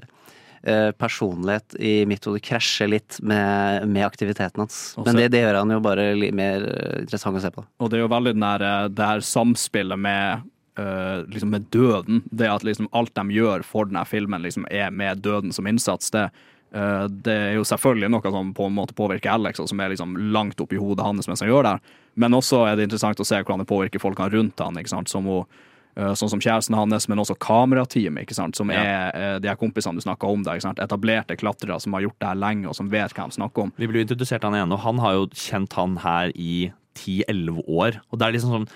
personlighet 0.99 1.77
i 1.79 1.93
mitt 2.09 2.25
hode 2.27 2.41
krasjer 2.43 2.91
litt 2.91 3.21
med, 3.23 3.87
med 3.89 4.07
aktiviteten 4.07 4.65
hans. 4.65 4.79
Også, 4.97 5.07
Men 5.07 5.21
det, 5.21 5.29
det 5.35 5.45
gjør 5.45 5.61
han 5.61 5.75
jo 5.77 5.79
bare 5.85 6.09
litt 6.19 6.35
mer 6.35 6.67
eh, 6.67 6.99
interessant 7.05 7.39
å 7.39 7.43
se 7.45 7.53
på. 7.55 7.65
Og 7.79 7.93
det 7.93 8.01
er 8.01 8.05
jo 8.05 8.11
veldig 8.11 8.35
den 8.35 8.47
der, 8.47 8.67
eh, 8.67 8.89
det 8.91 9.09
her 9.15 9.25
samspillet 9.35 10.07
med, 10.09 10.53
Uh, 10.77 11.25
liksom 11.33 11.49
med 11.55 11.71
døden. 11.73 12.19
Det 12.37 12.51
at 12.53 12.61
liksom 12.61 12.91
alt 12.93 13.15
de 13.17 13.33
gjør 13.33 13.63
for 13.65 13.89
denne 13.89 14.03
filmen, 14.05 14.43
liksom 14.45 14.67
er 14.69 14.91
med 14.93 15.23
døden 15.25 15.49
som 15.57 15.65
innsats. 15.65 16.11
Det, 16.13 16.27
uh, 16.77 17.07
det 17.09 17.33
er 17.33 17.55
jo 17.57 17.63
selvfølgelig 17.65 18.11
noe 18.13 18.33
som 18.35 18.51
på 18.53 18.67
en 18.69 18.75
måte 18.77 18.93
påvirker 18.93 19.33
Alex, 19.33 19.63
og 19.63 19.71
som 19.71 19.81
er 19.81 19.95
liksom 19.95 20.13
langt 20.37 20.61
oppi 20.61 20.77
hodet 20.77 21.07
hans 21.07 21.31
mens 21.31 21.41
han 21.41 21.49
gjør 21.49 21.65
det. 21.71 21.73
Men 22.21 22.37
også 22.37 22.67
er 22.67 22.77
det 22.77 22.91
interessant 22.91 23.21
å 23.21 23.25
se 23.25 23.41
hvordan 23.41 23.65
det 23.65 23.69
påvirker 23.71 24.05
folkene 24.05 24.29
rundt 24.33 24.61
han, 24.61 24.77
ikke 24.77 24.93
sant? 24.93 25.09
Som 25.09 25.29
hun, 25.29 25.49
eh, 25.49 25.65
Sånn 25.97 26.29
som 26.29 26.43
kjæresten 26.45 26.77
hans, 26.77 27.07
men 27.09 27.23
også 27.23 27.39
kamerateamet, 27.41 28.27
ikke 28.27 28.37
sant? 28.37 28.59
som 28.59 28.69
er 28.69 29.15
eh, 29.17 29.37
de 29.41 29.49
her 29.49 29.57
kompisene 29.57 29.97
du 29.97 30.05
snakka 30.05 30.29
om. 30.29 30.43
Der? 30.45 30.61
Etablerte 30.85 31.39
klatrere 31.41 31.79
som 31.81 31.97
har 31.97 32.05
gjort 32.05 32.19
det 32.21 32.29
her 32.29 32.43
lenge, 32.43 32.69
og 32.69 32.77
som 32.77 32.91
vet 32.93 33.15
hva 33.17 33.29
de 33.31 33.39
snakker 33.39 33.65
om. 33.65 33.73
Vi 33.81 33.89
ble 33.89 34.05
introdusert 34.05 34.45
han 34.45 34.59
igjen, 34.59 34.75
og 34.77 34.83
han 34.85 35.01
har 35.01 35.17
jo 35.17 35.31
kjent 35.33 35.77
han 35.79 35.97
her 36.05 36.35
i 36.37 36.69
10-11 36.97 37.65
år. 37.65 38.01
Og 38.11 38.21
det 38.21 38.29
er 38.29 38.37
liksom 38.37 38.55
sånn 38.59 38.71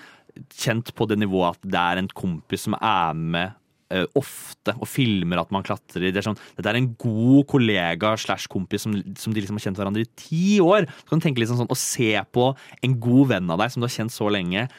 kjent 0.55 0.93
på 0.95 1.07
det 1.11 1.19
nivået 1.19 1.57
at 1.57 1.73
det 1.73 1.81
er 1.81 1.99
en 2.01 2.13
kompis 2.15 2.65
som 2.67 2.75
er 2.77 3.17
med 3.17 3.57
eh, 3.91 4.05
ofte 4.17 4.73
og 4.77 4.87
filmer 4.89 5.41
at 5.41 5.51
man 5.53 5.65
klatrer. 5.65 6.09
Det 6.09 6.21
er 6.21 6.27
sånn, 6.29 6.39
dette 6.57 6.71
er 6.71 6.79
en 6.79 6.91
god 7.01 7.47
kollega 7.51 8.13
slash 8.19 8.49
kompis 8.51 8.85
som, 8.87 8.95
som 9.19 9.35
de 9.35 9.43
liksom 9.43 9.59
har 9.59 9.67
kjent 9.67 9.81
hverandre 9.81 10.05
i 10.05 10.11
ti 10.17 10.45
år. 10.63 10.87
Så 11.03 11.11
kan 11.11 11.21
du 11.21 11.27
tenke 11.27 11.43
liksom 11.43 11.59
sånn, 11.59 11.71
Å 11.71 11.79
se 11.79 12.13
på 12.33 12.51
en 12.81 12.95
god 13.03 13.35
venn 13.35 13.53
av 13.53 13.61
deg 13.61 13.73
som 13.73 13.83
du 13.83 13.89
har 13.89 13.97
kjent 13.99 14.15
så 14.15 14.31
lenge, 14.31 14.69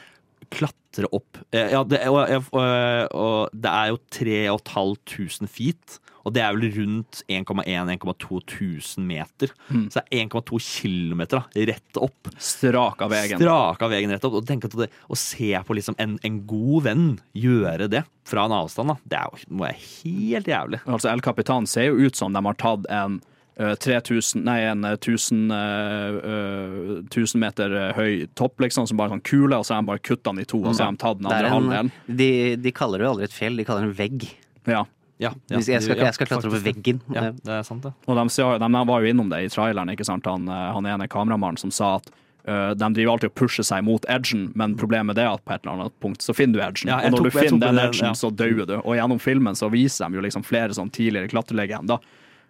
klatre 0.53 1.09
opp 1.09 1.39
eh, 1.51 1.73
ja, 1.73 1.81
det, 1.87 2.03
og, 2.11 2.21
og, 2.53 3.13
og 3.17 3.53
det 3.53 3.71
er 3.73 3.93
jo 3.93 4.01
3500 4.13 5.49
feet. 5.51 5.99
Og 6.23 6.31
det 6.31 6.43
er 6.43 6.55
vel 6.55 6.69
rundt 6.77 7.19
1,1-1,2 7.27 8.39
tusen 8.47 9.07
meter. 9.07 9.51
Mm. 9.67 9.89
Så 9.91 9.99
det 9.99 10.03
er 10.07 10.29
1,2 10.29 10.59
kilometer 10.63 11.41
da, 11.41 11.65
rett 11.73 11.99
opp. 11.99 12.31
Straka 12.39 13.09
av 13.09 13.11
veien. 13.11 13.41
Straka 13.41 13.89
veien 13.91 14.13
rett 14.13 14.27
opp. 14.27 14.37
Og 14.39 14.47
tenk 14.47 14.69
at 14.69 14.77
det, 14.79 14.87
Å 14.87 15.19
se 15.19 15.51
på 15.67 15.75
liksom 15.75 15.99
en, 16.01 16.15
en 16.23 16.39
god 16.47 16.87
venn 16.87 17.07
gjøre 17.35 17.89
det 17.91 18.05
fra 18.27 18.47
en 18.47 18.55
avstand, 18.55 18.93
da, 18.93 18.95
det 19.03 19.19
er 19.19 19.33
jo 19.33 19.67
helt 19.67 20.47
jævlig. 20.47 20.79
Altså 20.87 21.11
El 21.11 21.23
Capitan 21.25 21.67
ser 21.67 21.89
jo 21.89 22.07
ut 22.07 22.15
som 22.15 22.31
de 22.31 22.39
har 22.45 22.59
tatt 22.61 22.87
en 22.87 23.19
eh, 23.19 23.29
3000 23.57 24.41
Nei, 24.47 24.57
en 24.65 24.83
eh, 24.83 24.95
1000 24.97 25.51
uh, 25.51 26.15
eh, 26.25 27.03
1000 27.05 27.41
meter 27.41 27.75
eh, 27.77 27.91
høy 27.93 28.25
topp, 28.33 28.63
liksom, 28.65 28.87
som 28.89 28.97
bare 28.97 29.13
sånn 29.13 29.21
kule, 29.25 29.59
og 29.59 29.67
så 29.67 29.75
har 29.75 29.83
de 29.83 29.91
bare 29.91 30.01
kutta 30.01 30.31
den 30.31 30.41
i 30.41 30.47
to, 30.49 30.63
og 30.63 30.73
så 30.73 30.87
har 30.87 30.95
de 30.95 31.03
tatt 31.03 31.21
den 31.21 31.29
er 31.29 31.37
andre 31.37 31.51
en, 31.51 31.55
halvdelen. 31.59 32.17
de, 32.23 32.31
de 32.63 32.73
kaller 32.73 33.01
det 33.01 33.07
jo 33.07 33.13
aldri 33.13 33.29
et 33.29 33.37
fjell, 33.37 33.59
de 33.59 33.67
kaller 33.67 33.85
det 33.85 33.91
en 33.91 33.97
vegg. 34.01 34.27
Ja. 34.65 34.83
Ja, 35.21 35.29
ja, 35.47 35.59
jeg 35.61 35.83
skal, 35.85 35.99
jeg 36.01 36.15
skal 36.17 36.27
klatre 36.27 36.49
over 36.49 36.63
veggen. 36.65 36.97
Ja, 37.13 37.29
det 37.31 37.53
er 37.59 37.61
sant, 37.63 37.85
det. 37.85 37.93
Og 38.09 38.17
de, 38.17 38.23
sa- 38.33 38.57
de 38.59 38.69
var 38.89 39.05
jo 39.05 39.11
innom 39.13 39.29
det 39.31 39.43
i 39.45 39.51
traileren, 39.53 39.93
ikke 39.93 40.07
sant? 40.07 40.25
Han, 40.27 40.49
eh, 40.49 40.65
han 40.73 40.89
ene 40.89 41.07
kameramannen 41.11 41.61
som 41.61 41.73
sa 41.73 41.95
at 42.01 42.11
Uh, 42.43 42.73
de 42.75 42.87
driver 42.91 43.13
alltid 43.13 43.29
og 43.29 43.35
pusher 43.39 43.63
seg 43.63 43.85
mot 43.87 44.03
edgen, 44.11 44.49
men 44.59 44.73
problemet 44.75 45.15
er 45.15 45.29
at 45.29 45.39
på 45.47 45.53
et 45.55 45.61
eller 45.63 45.77
annet 45.77 45.93
punkt 46.03 46.25
så 46.25 46.33
finner 46.35 46.59
du 46.59 46.63
edgen. 46.65 46.89
Ja, 46.91 46.97
og 46.99 47.13
når 47.13 47.21
tok- 47.21 47.29
du 47.29 47.37
finner 47.37 47.61
den 47.61 47.79
edgen, 47.79 48.07
ja. 48.09 48.17
så 48.19 48.31
dauer 48.35 48.67
du. 48.67 48.73
Og 48.81 48.97
gjennom 48.97 49.21
filmen 49.23 49.55
så 49.55 49.69
viser 49.71 50.11
de 50.11 50.19
jo 50.19 50.23
liksom 50.25 50.43
flere 50.43 50.75
sånn 50.75 50.91
tidligere 50.91 51.31
klatrelegender. 51.31 52.03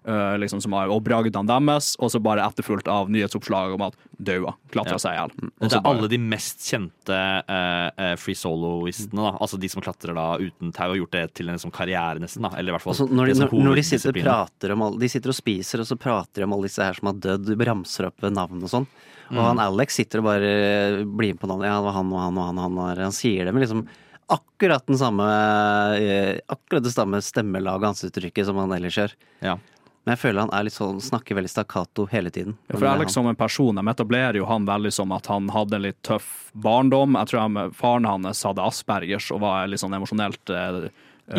Eh, 0.05 0.37
liksom 0.37 0.61
som 0.61 0.71
har, 0.73 0.89
og 0.89 1.03
bragdene 1.03 1.47
deres, 1.47 1.95
og 1.99 2.09
så 2.11 2.21
bare 2.21 2.43
etterfulgt 2.45 2.87
av 2.87 3.09
nyhetsoppslag 3.09 3.73
om 3.75 3.81
at 3.87 3.95
daua. 4.21 4.53
Klatra 4.71 4.93
Ja. 4.93 4.97
seg 4.97 5.11
i 5.13 5.17
hjel. 5.19 5.31
Og 5.31 5.51
Og 5.61 5.69
det 5.69 5.71
så 5.71 5.77
er 5.77 5.81
bare- 5.81 5.97
alle 5.97 6.07
de 6.09 6.17
mest 6.17 6.59
kjente 6.59 7.43
eh, 7.49 8.15
free 8.15 8.35
soloistene. 8.35 9.15
da 9.31 9.37
Altså 9.39 9.59
de 9.59 9.67
som 9.69 9.81
klatrer 9.81 10.13
da 10.15 10.37
uten 10.37 10.71
tau 10.73 10.91
og 10.91 10.97
gjort 10.97 11.11
det 11.11 11.33
til 11.35 11.49
en 11.49 11.55
liksom 11.55 11.71
karriere, 11.71 12.19
nesten. 12.19 12.41
da 12.41 12.55
Eller 12.57 12.71
i 12.71 12.75
hvert 12.77 12.81
fall 12.81 12.93
Altså, 12.93 13.09
når, 13.09 13.25
de, 13.27 13.33
når, 13.39 13.63
når 13.63 13.75
de 13.75 13.81
sitter 13.83 14.09
og 14.09 14.23
prater 14.23 14.71
om 14.71 14.81
alle, 14.81 14.99
De 14.99 15.07
sitter 15.09 15.29
og 15.29 15.35
spiser, 15.35 15.79
og 15.79 15.85
så 15.87 15.97
prater 15.97 16.33
de 16.35 16.43
om 16.43 16.53
alle 16.53 16.63
disse 16.67 16.83
her 16.83 16.93
som 16.93 17.07
har 17.07 17.15
dødd. 17.15 17.45
Du 17.57 17.65
ramser 17.65 18.05
opp 18.07 18.21
navn 18.21 18.61
og 18.63 18.69
sånn. 18.69 18.87
Og 19.31 19.37
Mm. 19.39 19.45
han 19.45 19.59
Alex 19.59 19.95
sitter 19.95 20.19
og 20.19 20.25
bare 20.25 21.05
blir 21.05 21.33
med 21.33 21.39
på 21.39 21.47
navnet. 21.47 21.65
Ja, 21.65 21.77
det 21.79 21.85
var 21.85 21.93
han 21.93 22.11
og 22.13 22.19
han 22.19 22.37
og 22.37 22.45
han. 22.45 22.57
og 22.57 22.63
Han, 22.63 22.77
og 22.77 22.97
han 22.97 23.11
sier 23.11 23.45
det 23.45 23.53
med 23.53 23.63
liksom 23.67 23.87
akkurat 24.29 24.85
den 24.85 24.97
samme 24.97 25.23
Akkurat 26.49 26.83
det 26.83 26.93
samme 26.93 27.19
stemmelaget 27.21 27.81
og 27.83 27.89
ansiktsuttrykket 27.93 28.45
som 28.45 28.57
han 28.57 28.71
ellers 28.71 28.95
gjør. 28.97 29.13
Ja. 29.41 29.57
Men 30.05 30.17
jeg 30.17 30.19
føler 30.19 30.41
han 30.43 30.49
er 30.51 30.65
litt 30.67 30.75
sånn 30.75 30.97
snakker 30.99 31.37
veldig 31.37 31.49
stakkato 31.53 32.05
hele 32.11 32.29
tiden. 32.29 32.57
Ja, 32.67 32.75
for 32.75 32.89
Alex 32.91 33.13
som 33.15 33.27
en 33.29 33.37
person, 33.39 33.75
de 33.79 33.87
etablerer 33.87 34.35
jo 34.35 34.45
han 34.49 34.65
veldig 34.67 34.91
som 34.91 35.11
at 35.15 35.29
han 35.31 35.47
hadde 35.49 35.77
en 35.79 35.85
litt 35.85 36.01
tøff 36.03 36.49
barndom. 36.53 37.15
Jeg 37.21 37.31
tror 37.31 37.39
han, 37.45 37.71
faren 37.71 38.05
hans 38.09 38.43
hadde 38.43 38.65
aspergers 38.67 39.29
og 39.31 39.39
var 39.45 39.67
litt 39.71 39.79
sånn 39.79 39.95
emosjonelt 39.95 40.51
eh, 40.51 40.89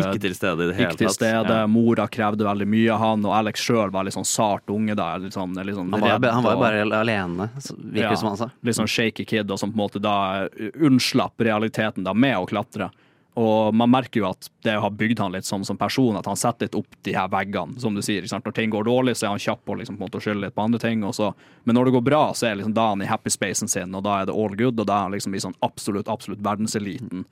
Ikke 0.01 0.17
til 0.23 0.33
stede 0.33 0.65
i 0.65 0.69
det 0.71 0.75
hele 0.79 0.89
Ikke 0.89 0.97
til 1.03 1.11
tatt. 1.11 1.19
stede. 1.19 1.59
Ja. 1.61 1.67
Mora 1.69 2.07
krevde 2.09 2.41
veldig 2.47 2.65
mye 2.73 2.89
av 2.95 3.03
han, 3.03 3.25
og 3.29 3.35
Alex 3.37 3.61
sjøl 3.67 3.93
var 3.93 4.07
litt 4.09 4.17
sånn 4.17 4.25
sart 4.25 4.65
unge 4.73 4.97
da. 4.97 5.11
Litt 5.21 5.37
sånn, 5.37 5.53
litt 5.61 5.77
sånn 5.77 5.93
han, 5.93 6.01
var, 6.01 6.15
redd 6.17 6.25
han 6.33 6.43
var 6.49 6.55
jo 6.55 6.57
og- 6.57 6.65
bare 6.65 7.01
alene, 7.03 7.49
så- 7.61 7.77
virker 7.77 8.09
det 8.09 8.17
som 8.17 8.29
han 8.33 8.37
sa. 8.37 8.49
Litt 8.65 8.75
sånn 8.81 8.89
shaky 8.89 9.27
kid, 9.29 9.51
og 9.51 9.59
som 9.61 9.69
på 9.71 9.77
en 9.77 9.85
måte 9.85 10.01
da 10.01 10.17
eh, 10.49 10.71
unnslapp 10.81 11.37
realiteten 11.37 12.03
da 12.03 12.13
med 12.17 12.33
å 12.41 12.49
klatre. 12.49 12.89
Og 13.35 13.75
man 13.75 13.91
merker 13.91 14.21
jo 14.21 14.29
at 14.29 14.47
det 14.63 14.77
har 14.79 14.93
bygd 14.95 15.19
han 15.19 15.33
litt 15.35 15.47
som, 15.47 15.63
som 15.67 15.75
person, 15.77 16.15
at 16.15 16.27
han 16.29 16.39
setter 16.39 16.69
litt 16.69 16.77
opp 16.79 16.93
de 17.03 17.15
her 17.17 17.27
veggene, 17.31 17.75
som 17.83 17.95
du 17.95 18.01
sier. 18.05 18.23
Sant? 18.31 18.45
Når 18.47 18.55
ting 18.55 18.71
går 18.71 18.87
dårlig, 18.87 19.17
så 19.19 19.27
er 19.27 19.33
han 19.33 19.43
kjapp 19.43 19.65
på 19.67 19.75
liksom, 19.81 19.97
på 19.97 20.05
en 20.05 20.07
måte 20.07 20.21
å 20.21 20.23
skylde 20.23 20.45
litt 20.45 20.55
på 20.55 20.63
andre 20.63 20.79
ting. 20.79 21.03
Også. 21.03 21.33
Men 21.67 21.75
når 21.75 21.89
det 21.89 21.95
går 21.97 22.05
bra, 22.07 22.21
så 22.31 22.47
er 22.47 22.61
liksom, 22.61 22.75
da 22.77 22.85
er 22.85 22.95
han 22.95 23.03
i 23.03 23.09
happy 23.11 23.33
spacen 23.35 23.71
sin, 23.71 23.91
og 23.97 24.05
da 24.07 24.21
er 24.21 24.29
det 24.29 24.37
all 24.37 24.55
good, 24.55 24.79
og 24.79 24.87
da 24.87 25.01
er 25.01 25.09
han 25.09 25.17
liksom 25.17 25.35
i 25.35 25.43
sånn 25.43 25.57
absolutt, 25.67 26.07
absolutt 26.11 26.45
verdenseliten 26.45 27.27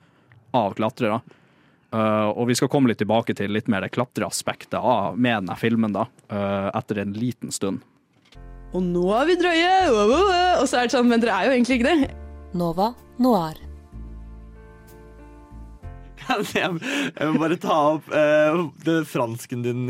av 0.54 0.76
klatrere. 0.76 1.22
Uh, 1.94 2.28
og 2.34 2.48
vi 2.50 2.56
skal 2.58 2.68
komme 2.68 2.90
litt 2.90 2.98
tilbake 2.98 3.36
til 3.38 3.52
litt 3.54 3.68
mer 3.70 3.84
det 3.86 3.92
klatreaspektet 3.94 4.80
av- 4.80 5.16
med 5.16 5.44
denne 5.44 5.56
filmen, 5.56 5.94
da, 5.94 6.08
uh, 6.32 6.68
etter 6.74 7.00
en 7.04 7.14
liten 7.16 7.54
stund. 7.54 7.84
Og 8.74 8.82
nå 8.82 9.04
er 9.14 9.28
vi 9.30 9.36
drøye! 9.38 9.74
Og 10.58 10.66
så 10.66 10.80
er 10.80 10.88
det 10.88 10.96
sånn, 10.96 11.06
men 11.08 11.22
dere 11.22 11.38
er 11.38 11.48
jo 11.48 11.54
egentlig 11.54 11.78
ikke 11.78 11.92
det. 11.92 12.10
Nova 12.58 12.92
Noir. 13.22 13.54
Jeg, 16.54 16.70
må 17.30 17.40
bare 17.42 17.56
ta 17.60 17.76
opp 17.94 18.08
uh, 18.12 18.64
det 18.84 18.96
fransken 19.10 19.62
din. 19.64 19.86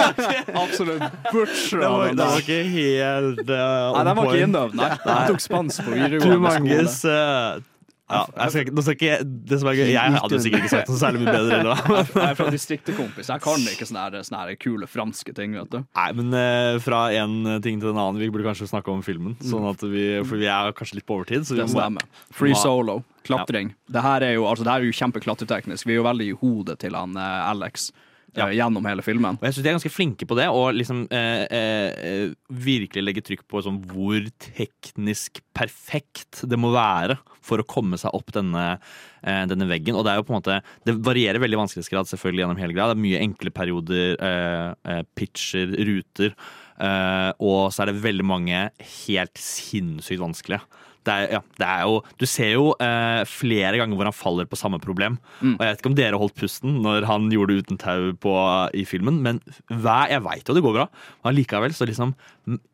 Absolutt 0.64 1.04
butcher 1.32 1.80
Det 1.82 1.90
var, 1.90 2.14
det 2.14 2.28
var 2.30 2.44
ikke 2.44 2.60
helt 2.74 3.42
uh, 3.46 3.56
Nei, 3.96 4.04
den 4.10 4.16
var 4.20 4.30
ikke 4.30 4.46
innøvd, 4.48 4.78
nei. 4.80 4.90
Jeg 4.94 5.34
tok 5.34 5.44
spansk 5.44 5.84
på 5.86 5.96
videregående 5.96 6.40
manges 6.44 7.00
skole. 7.02 7.18
eh, 7.60 7.68
ja, 8.10 8.24
jeg 8.40 8.50
skal 8.54 8.72
nå 8.74 8.82
skal 8.82 8.96
ikke 8.96 9.18
det 9.50 9.58
som 9.62 9.68
er 9.70 9.76
gøy, 9.78 9.90
jeg 9.94 10.14
hadde 10.16 10.38
sikkert 10.42 10.64
ikke 10.64 10.72
sagt 10.72 10.88
noe 10.90 10.98
særlig 10.98 11.20
mye 11.22 11.34
bedre. 11.36 11.58
Eller? 11.60 11.82
hva? 11.86 12.00
Jeg 12.16 12.24
er 12.26 12.38
fra 12.40 12.46
distriktet, 12.50 12.96
kompis. 12.98 13.30
Jeg 13.30 13.44
kan 13.44 13.68
ikke 13.70 13.86
sånne, 13.86 14.22
sånne 14.26 14.56
kule 14.58 14.88
franske 14.90 15.34
ting, 15.36 15.54
vet 15.54 15.70
du. 15.70 15.78
Nei, 15.86 16.08
men 16.18 16.34
eh, 16.34 16.80
fra 16.82 17.04
en 17.20 17.36
ting 17.62 17.78
til 17.78 17.92
en 17.92 18.00
annen. 18.02 18.18
Vi 18.18 18.26
burde 18.34 18.48
kanskje 18.48 18.66
snakke 18.72 18.90
om 18.90 19.04
filmen. 19.06 19.38
Sånn 19.46 19.68
at 19.70 19.84
vi, 19.86 20.08
for 20.26 20.42
vi 20.42 20.50
er 20.50 20.74
kanskje 20.74 20.98
litt 20.98 21.06
på 21.06 21.20
overtid. 21.20 21.46
Så 21.46 21.54
vi 21.54 21.62
Det 21.62 21.70
må- 21.70 22.02
Free 22.34 22.58
solo, 22.58 23.04
klatring. 23.26 23.74
Det 23.90 24.04
her 24.04 24.22
er 24.26 24.36
jo, 24.36 24.46
altså, 24.50 24.64
jo 24.84 24.94
kjempeklatreteknisk. 25.00 25.86
Vi 25.86 25.96
er 25.96 26.00
jo 26.00 26.06
veldig 26.08 26.30
i 26.30 26.38
hodet 26.40 26.78
til 26.82 26.96
han 26.98 27.16
eh, 27.16 27.50
Alex 27.50 27.90
eh, 28.36 28.52
gjennom 28.56 28.86
hele 28.88 29.04
filmen. 29.04 29.38
Og 29.40 29.46
jeg 29.46 29.56
syns 29.56 29.64
de 29.66 29.70
er 29.72 29.76
ganske 29.78 29.92
flinke 29.92 30.28
på 30.28 30.38
det, 30.38 30.48
og 30.48 30.72
liksom 30.78 31.04
eh, 31.14 31.44
eh, 31.50 32.32
virkelig 32.48 33.04
legge 33.04 33.24
trykk 33.26 33.44
på 33.50 33.62
sånn, 33.66 33.80
hvor 33.90 34.24
teknisk 34.42 35.42
perfekt 35.56 36.44
det 36.48 36.58
må 36.60 36.72
være 36.74 37.18
for 37.44 37.62
å 37.62 37.66
komme 37.66 37.98
seg 38.00 38.12
opp 38.16 38.32
denne, 38.36 38.64
eh, 39.24 39.44
denne 39.50 39.68
veggen. 39.70 39.96
Og 39.98 40.04
det 40.06 40.12
er 40.12 40.20
jo 40.20 40.26
på 40.28 40.34
en 40.34 40.40
måte 40.40 40.58
Det 40.86 40.96
varierer 41.04 41.40
veldig 41.42 41.62
vanskelighetsgrad 41.62 42.10
selvfølgelig 42.10 42.44
gjennom 42.44 42.60
hele 42.60 42.76
grad. 42.76 42.92
Det 42.92 42.98
er 42.98 43.06
mye 43.06 43.22
enkle 43.24 43.54
perioder, 43.56 44.16
eh, 44.20 45.02
pitcher, 45.16 45.72
ruter. 45.88 46.34
eh, 46.80 47.32
og 47.40 47.72
så 47.72 47.82
er 47.82 47.90
det 47.90 48.02
veldig 48.04 48.24
mange 48.24 48.70
helt 49.06 49.36
sinnssykt 49.36 50.22
vanskelige. 50.22 50.62
Det 51.04 51.12
er, 51.14 51.30
ja, 51.32 51.40
det 51.56 51.66
er 51.66 51.82
jo, 51.88 52.00
du 52.20 52.26
ser 52.28 52.50
jo 52.52 52.64
eh, 52.78 53.22
flere 53.24 53.78
ganger 53.80 53.96
hvor 53.96 54.04
han 54.10 54.12
faller 54.16 54.44
på 54.50 54.58
samme 54.60 54.76
problem. 54.82 55.14
Mm. 55.40 55.54
Og 55.56 55.62
Jeg 55.64 55.70
vet 55.72 55.80
ikke 55.80 55.90
om 55.92 55.96
dere 55.96 56.18
holdt 56.20 56.34
pusten 56.36 56.74
når 56.84 57.06
han 57.08 57.30
gjorde 57.32 57.54
det 57.56 57.64
uten 57.64 57.78
tau 57.80 58.10
på, 58.20 58.34
i 58.76 58.84
filmen, 58.84 59.22
men 59.24 59.40
hver, 59.70 60.10
jeg 60.12 60.20
veit 60.26 60.44
jo 60.50 60.56
det 60.58 60.62
går 60.66 60.76
bra. 60.76 60.86
Men 61.22 61.32
allikevel 61.32 61.72
så 61.76 61.88
liksom 61.88 62.12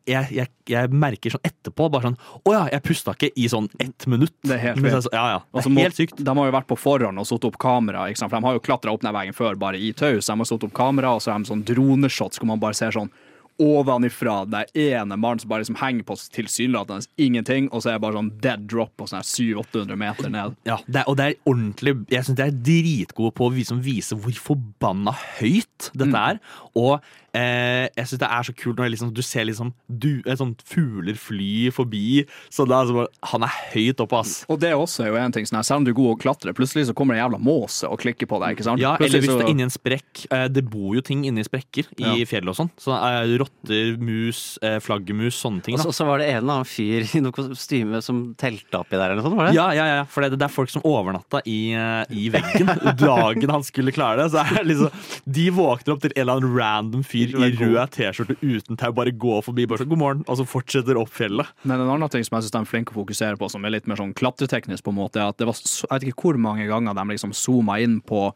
jeg, 0.07 0.31
jeg, 0.33 0.49
jeg 0.71 0.89
merker 0.95 1.33
sånn 1.35 1.43
etterpå 1.45 1.85
bare 1.93 2.07
sånn 2.07 2.15
Å 2.47 2.53
ja, 2.55 2.61
jeg 2.71 2.81
pusta 2.87 3.13
ikke 3.13 3.29
i 3.37 3.45
sånn 3.51 3.67
ett 3.83 4.07
minutt. 4.09 4.33
Det 4.41 4.55
er 4.57 4.63
helt 4.71 5.03
så- 5.05 5.11
Ja, 5.13 5.25
ja. 5.35 5.39
Det 5.53 5.65
er 5.65 5.69
må- 5.69 5.83
helt 5.85 5.95
sykt. 5.99 6.23
De 6.23 6.33
har 6.39 6.49
jo 6.49 6.55
vært 6.55 6.67
på 6.67 6.77
forhånd 6.79 7.19
og 7.19 7.27
satt 7.29 7.45
opp 7.45 7.57
kamera, 7.61 8.07
for 8.17 8.27
de 8.39 8.43
har 8.47 8.53
jo 8.57 8.63
klatra 8.63 8.91
opp 8.95 9.01
den 9.05 9.13
veien 9.13 9.35
før 9.37 9.55
bare 9.59 9.77
i 9.77 9.91
tau. 9.93 10.17
Så 10.19 10.33
de 10.33 10.37
har 10.39 10.45
satt 10.49 10.63
opp 10.63 10.73
kamera, 10.73 11.13
og 11.15 11.21
så 11.21 11.31
har 11.31 11.39
de 11.39 11.45
sånn 11.51 11.63
droneshots 11.63 12.39
hvor 12.39 12.47
man 12.47 12.59
bare 12.59 12.73
ser 12.73 12.91
sånn 12.91 13.11
ovenifra 13.59 14.45
er 14.65 14.99
ene 15.01 15.17
mannen 15.17 15.39
som 15.41 15.49
bare 15.49 15.63
liksom 15.63 15.79
henger 15.81 16.05
på 16.07 16.17
tilsynelatende 16.35 17.07
ingenting, 17.17 17.69
og 17.73 17.81
så 17.83 17.89
er 17.91 17.97
det 17.97 18.03
bare 18.05 18.17
sånn 18.19 18.31
dead 18.43 18.67
drop 18.69 18.91
på 18.99 19.07
sånn 19.09 19.25
700-800 19.25 19.97
meter 19.97 20.29
ned. 20.33 20.55
Ja, 20.67 20.77
det 20.87 21.01
er, 21.01 21.07
og 21.09 21.17
det 21.17 21.25
er 21.31 21.37
ordentlig 21.49 21.95
Jeg 22.13 22.27
syns 22.27 22.37
de 22.37 22.45
er 22.47 22.57
dritgode 22.71 23.33
på 23.37 23.47
å 23.49 23.53
vise, 23.55 24.17
hvor 24.17 24.31
forbanna 24.47 25.15
høyt 25.39 25.91
dette 25.93 26.07
Mm. 26.07 26.15
er. 26.15 26.39
Og 26.75 27.01
eh, 27.37 27.85
jeg 27.97 28.09
syns 28.09 28.21
det 28.23 28.29
er 28.33 28.47
så 28.47 28.53
kult 28.57 28.79
når 28.81 28.91
liksom, 28.93 29.11
du 29.13 29.21
ser 29.25 29.45
liksom 29.49 29.71
du, 29.87 30.09
et 30.25 30.39
sånt 30.41 30.63
fugler 30.67 31.17
fly 31.21 31.69
forbi. 31.75 32.23
Så 32.53 32.65
det 32.67 32.73
er 32.75 32.81
altså 32.83 32.97
bare, 32.97 33.11
Han 33.31 33.45
er 33.45 33.53
høyt 33.73 34.01
oppe, 34.03 34.19
ass. 34.23 34.33
Og 34.49 34.59
det 34.63 34.73
også 34.73 35.05
er 35.05 35.11
jo 35.13 35.19
en 35.21 35.35
ting, 35.35 35.45
sånn 35.49 35.59
her, 35.59 35.67
selv 35.67 35.81
om 35.83 35.87
du 35.87 35.91
er 35.93 35.97
god 35.99 36.15
å 36.15 36.19
klatre, 36.21 36.53
plutselig 36.57 36.87
så 36.89 36.95
kommer 36.97 37.15
det 37.15 37.21
en 37.21 37.27
jævla 37.27 37.41
måse 37.43 37.87
og 37.89 37.99
klikker 38.01 38.29
på 38.31 38.39
deg, 38.43 38.57
ikke 38.57 38.67
sant? 38.67 38.81
Ja, 38.81 38.95
eller 38.95 39.05
Plutselig 39.05 39.23
hvis 39.27 39.31
du 39.33 39.37
så- 39.37 39.47
er 39.47 39.51
inni 39.53 39.63
en 39.67 39.73
sprekk. 39.73 40.25
Eh, 40.31 40.47
Det 40.57 40.63
bor 40.69 40.95
jo 40.95 41.01
ting 41.01 41.23
inni 41.25 41.43
sprekker 41.45 41.85
i 41.99 42.03
Ja. 42.03 42.25
fjellet 42.25 42.49
og 42.49 42.55
sånn. 42.57 42.71
Så 42.79 42.91
eh, 42.97 43.37
Rotter, 43.37 43.97
mus, 44.01 44.57
eh, 44.63 44.79
flaggermus, 44.79 45.37
sånne 45.37 45.61
ting. 45.63 45.75
Og 45.75 45.81
så, 45.85 45.93
så 45.93 46.05
var 46.07 46.19
det 46.19 46.29
en 46.31 46.37
eller 46.43 46.53
annen 46.61 46.65
fyr 46.65 47.05
i 47.15 47.19
noe 47.21 47.31
kostyme 47.35 48.01
som 48.03 48.33
telta 48.39 48.79
oppi 48.81 48.95
der, 48.97 49.11
eller 49.11 49.21
noe 49.21 49.27
sånt? 49.29 49.37
var 49.37 49.47
det? 49.51 49.55
Ja, 49.55 49.69
ja, 49.75 49.85
ja, 49.97 50.03
for 50.05 50.21
det, 50.25 50.37
det 50.39 50.47
er 50.47 50.53
folk 50.53 50.69
som 50.73 50.81
overnatta 50.87 51.41
i, 51.45 51.73
eh, 51.73 52.05
i 52.09 52.29
veggen 52.33 52.65
dagen 52.97 53.49
han 53.49 53.63
skulle 53.63 53.91
klare 53.93 54.23
det. 54.23 54.31
Så 54.33 54.41
er 54.43 54.63
det 54.63 54.65
liksom, 54.71 54.91
de 55.29 55.49
våkner 55.51 55.93
opp 55.93 56.01
til 56.01 56.11
en 56.15 56.21
eller 56.23 56.37
annen 56.39 56.55
random 56.57 57.03
fyr 57.03 57.26
i 57.27 57.51
rød 57.59 57.93
T-skjorte 57.95 58.37
uten 58.41 58.79
tau, 58.79 58.91
bare 58.95 59.13
går 59.13 59.43
forbi, 59.45 59.67
bare 59.69 59.83
sånn 59.83 59.91
god 59.91 60.01
morgen, 60.01 60.25
og 60.27 60.39
så 60.39 60.47
fortsetter 60.47 60.99
opp 60.99 61.13
fjellet. 61.13 61.49
Men 61.67 61.81
en 61.83 61.93
annen 61.95 62.11
ting 62.13 62.25
som 62.25 62.37
jeg 62.37 62.47
synes 62.47 62.55
de 62.55 62.61
er 62.63 62.69
flinke 62.71 62.95
å 62.95 62.99
fokusere 63.01 63.39
på, 63.39 63.49
som 63.51 63.65
er 63.65 63.75
litt 63.75 63.89
mer 63.89 63.99
sånn 63.99 64.15
klatreteknisk, 64.17 64.85
på 64.85 64.93
en 64.93 64.99
måte, 65.01 65.21
er 65.21 65.33
at 65.33 65.39
det 65.39 65.49
var 65.49 65.57
jeg 65.57 65.89
vet 65.91 66.07
ikke 66.11 66.29
hvor 66.29 66.39
mange 66.41 66.67
ganger 66.69 66.95
de 66.97 67.07
liksom 67.11 67.33
zooma 67.35 67.79
inn 67.83 67.99
på 68.05 68.29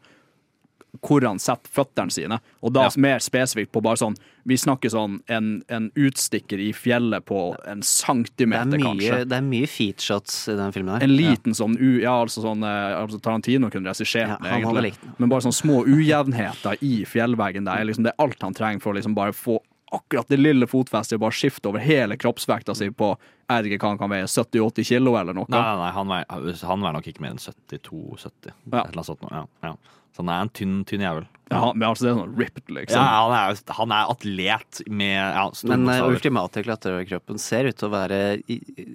hvor 1.00 1.24
han 1.24 1.38
setter 1.40 1.70
føttene 1.72 2.12
sine, 2.12 2.36
og 2.60 2.74
da 2.76 2.84
mer 3.00 3.22
spesifikt 3.24 3.72
på 3.72 3.80
bare 3.84 3.96
sånn 3.96 4.16
Vi 4.44 4.56
snakker 4.58 4.90
sånn 4.92 5.20
en, 5.30 5.62
en 5.72 5.86
utstikker 5.96 6.60
i 6.60 6.72
fjellet 6.74 7.24
på 7.24 7.54
en 7.64 7.80
er 7.80 7.86
centimeter, 7.86 8.74
mye, 8.74 8.82
kanskje. 8.84 9.20
det 9.30 9.36
er 9.38 9.46
mye 9.46 9.68
featshots 9.70 10.48
i 10.52 10.56
den 10.58 10.74
filmen 10.74 10.96
her. 10.96 11.04
En 11.06 11.14
liten 11.14 11.54
sånn 11.56 11.78
u, 11.78 12.00
Ja, 12.02 12.18
altså 12.20 12.42
sånn 12.44 12.66
eh, 12.66 12.96
altså 12.98 13.20
Tarantino 13.22 13.70
kunne 13.72 13.88
regissert 13.88 14.34
Ja, 14.34 14.38
det, 14.42 14.52
egentlig. 14.58 14.92
Men 15.16 15.32
bare 15.32 15.46
sånne 15.46 15.60
små 15.62 15.82
ujevnheter 15.86 16.82
i 16.84 17.04
fjellveggen 17.08 17.64
der 17.70 17.80
er 17.80 17.88
liksom 17.88 18.04
det 18.04 18.12
er 18.12 18.24
alt 18.26 18.42
han 18.42 18.58
trenger 18.58 18.82
for 18.82 18.92
å 18.92 18.98
liksom 18.98 19.14
bare 19.16 19.32
få 19.36 19.60
akkurat 19.92 20.28
det 20.28 20.38
lille 20.40 20.66
fotfestet, 20.66 21.20
bare 21.20 21.36
skifte 21.36 21.68
over 21.68 21.82
hele 21.84 22.16
kroppsvekta 22.16 22.74
si 22.74 22.88
på 22.96 23.10
jeg 23.52 23.64
vet 23.66 23.74
ikke 23.76 23.84
hva 23.84 23.90
han 23.92 23.98
kan 24.00 24.12
veie, 24.12 24.28
70-80 24.30 24.86
kilo 24.88 25.12
eller 25.20 25.36
noe. 25.36 25.44
Nei, 25.52 25.60
nei, 25.60 25.74
nei 25.82 25.90
han, 25.92 26.08
veier, 26.08 26.62
han 26.64 26.84
veier 26.86 26.96
nok 26.96 27.08
ikke 27.10 27.24
mer 27.24 27.34
enn 27.34 27.42
72-70. 27.42 28.48
Et 28.48 28.54
eller 28.72 28.86
annet 28.88 29.08
sånt. 29.10 29.26
noe, 29.26 29.42
Ja, 29.42 29.68
ja. 29.68 29.98
Så 30.12 30.20
han 30.20 30.32
er 30.32 30.44
en 30.44 30.52
tynn, 30.52 30.82
tynn 30.88 31.04
jævel. 31.04 31.28
Ja, 31.52 31.72
men 31.74 31.84
altså 31.84 32.06
det 32.06 32.10
er 32.10 32.18
sånn 32.18 32.36
ripped, 32.38 32.70
liksom. 32.72 32.96
Ja, 32.96 33.24
han 33.26 33.34
er, 33.36 33.58
han 33.76 33.92
er 33.92 34.12
atlet 34.12 34.80
med 34.88 35.18
ja, 35.18 35.44
Men 35.68 35.84
uh, 35.90 36.06
ultimate 36.08 36.62
klatreoverkroppen 36.64 37.40
ser 37.42 37.68
ut 37.68 37.76
til 37.80 37.90
å 37.90 37.92
være 37.92 38.20
i, 38.48 38.56
i, 38.56 38.86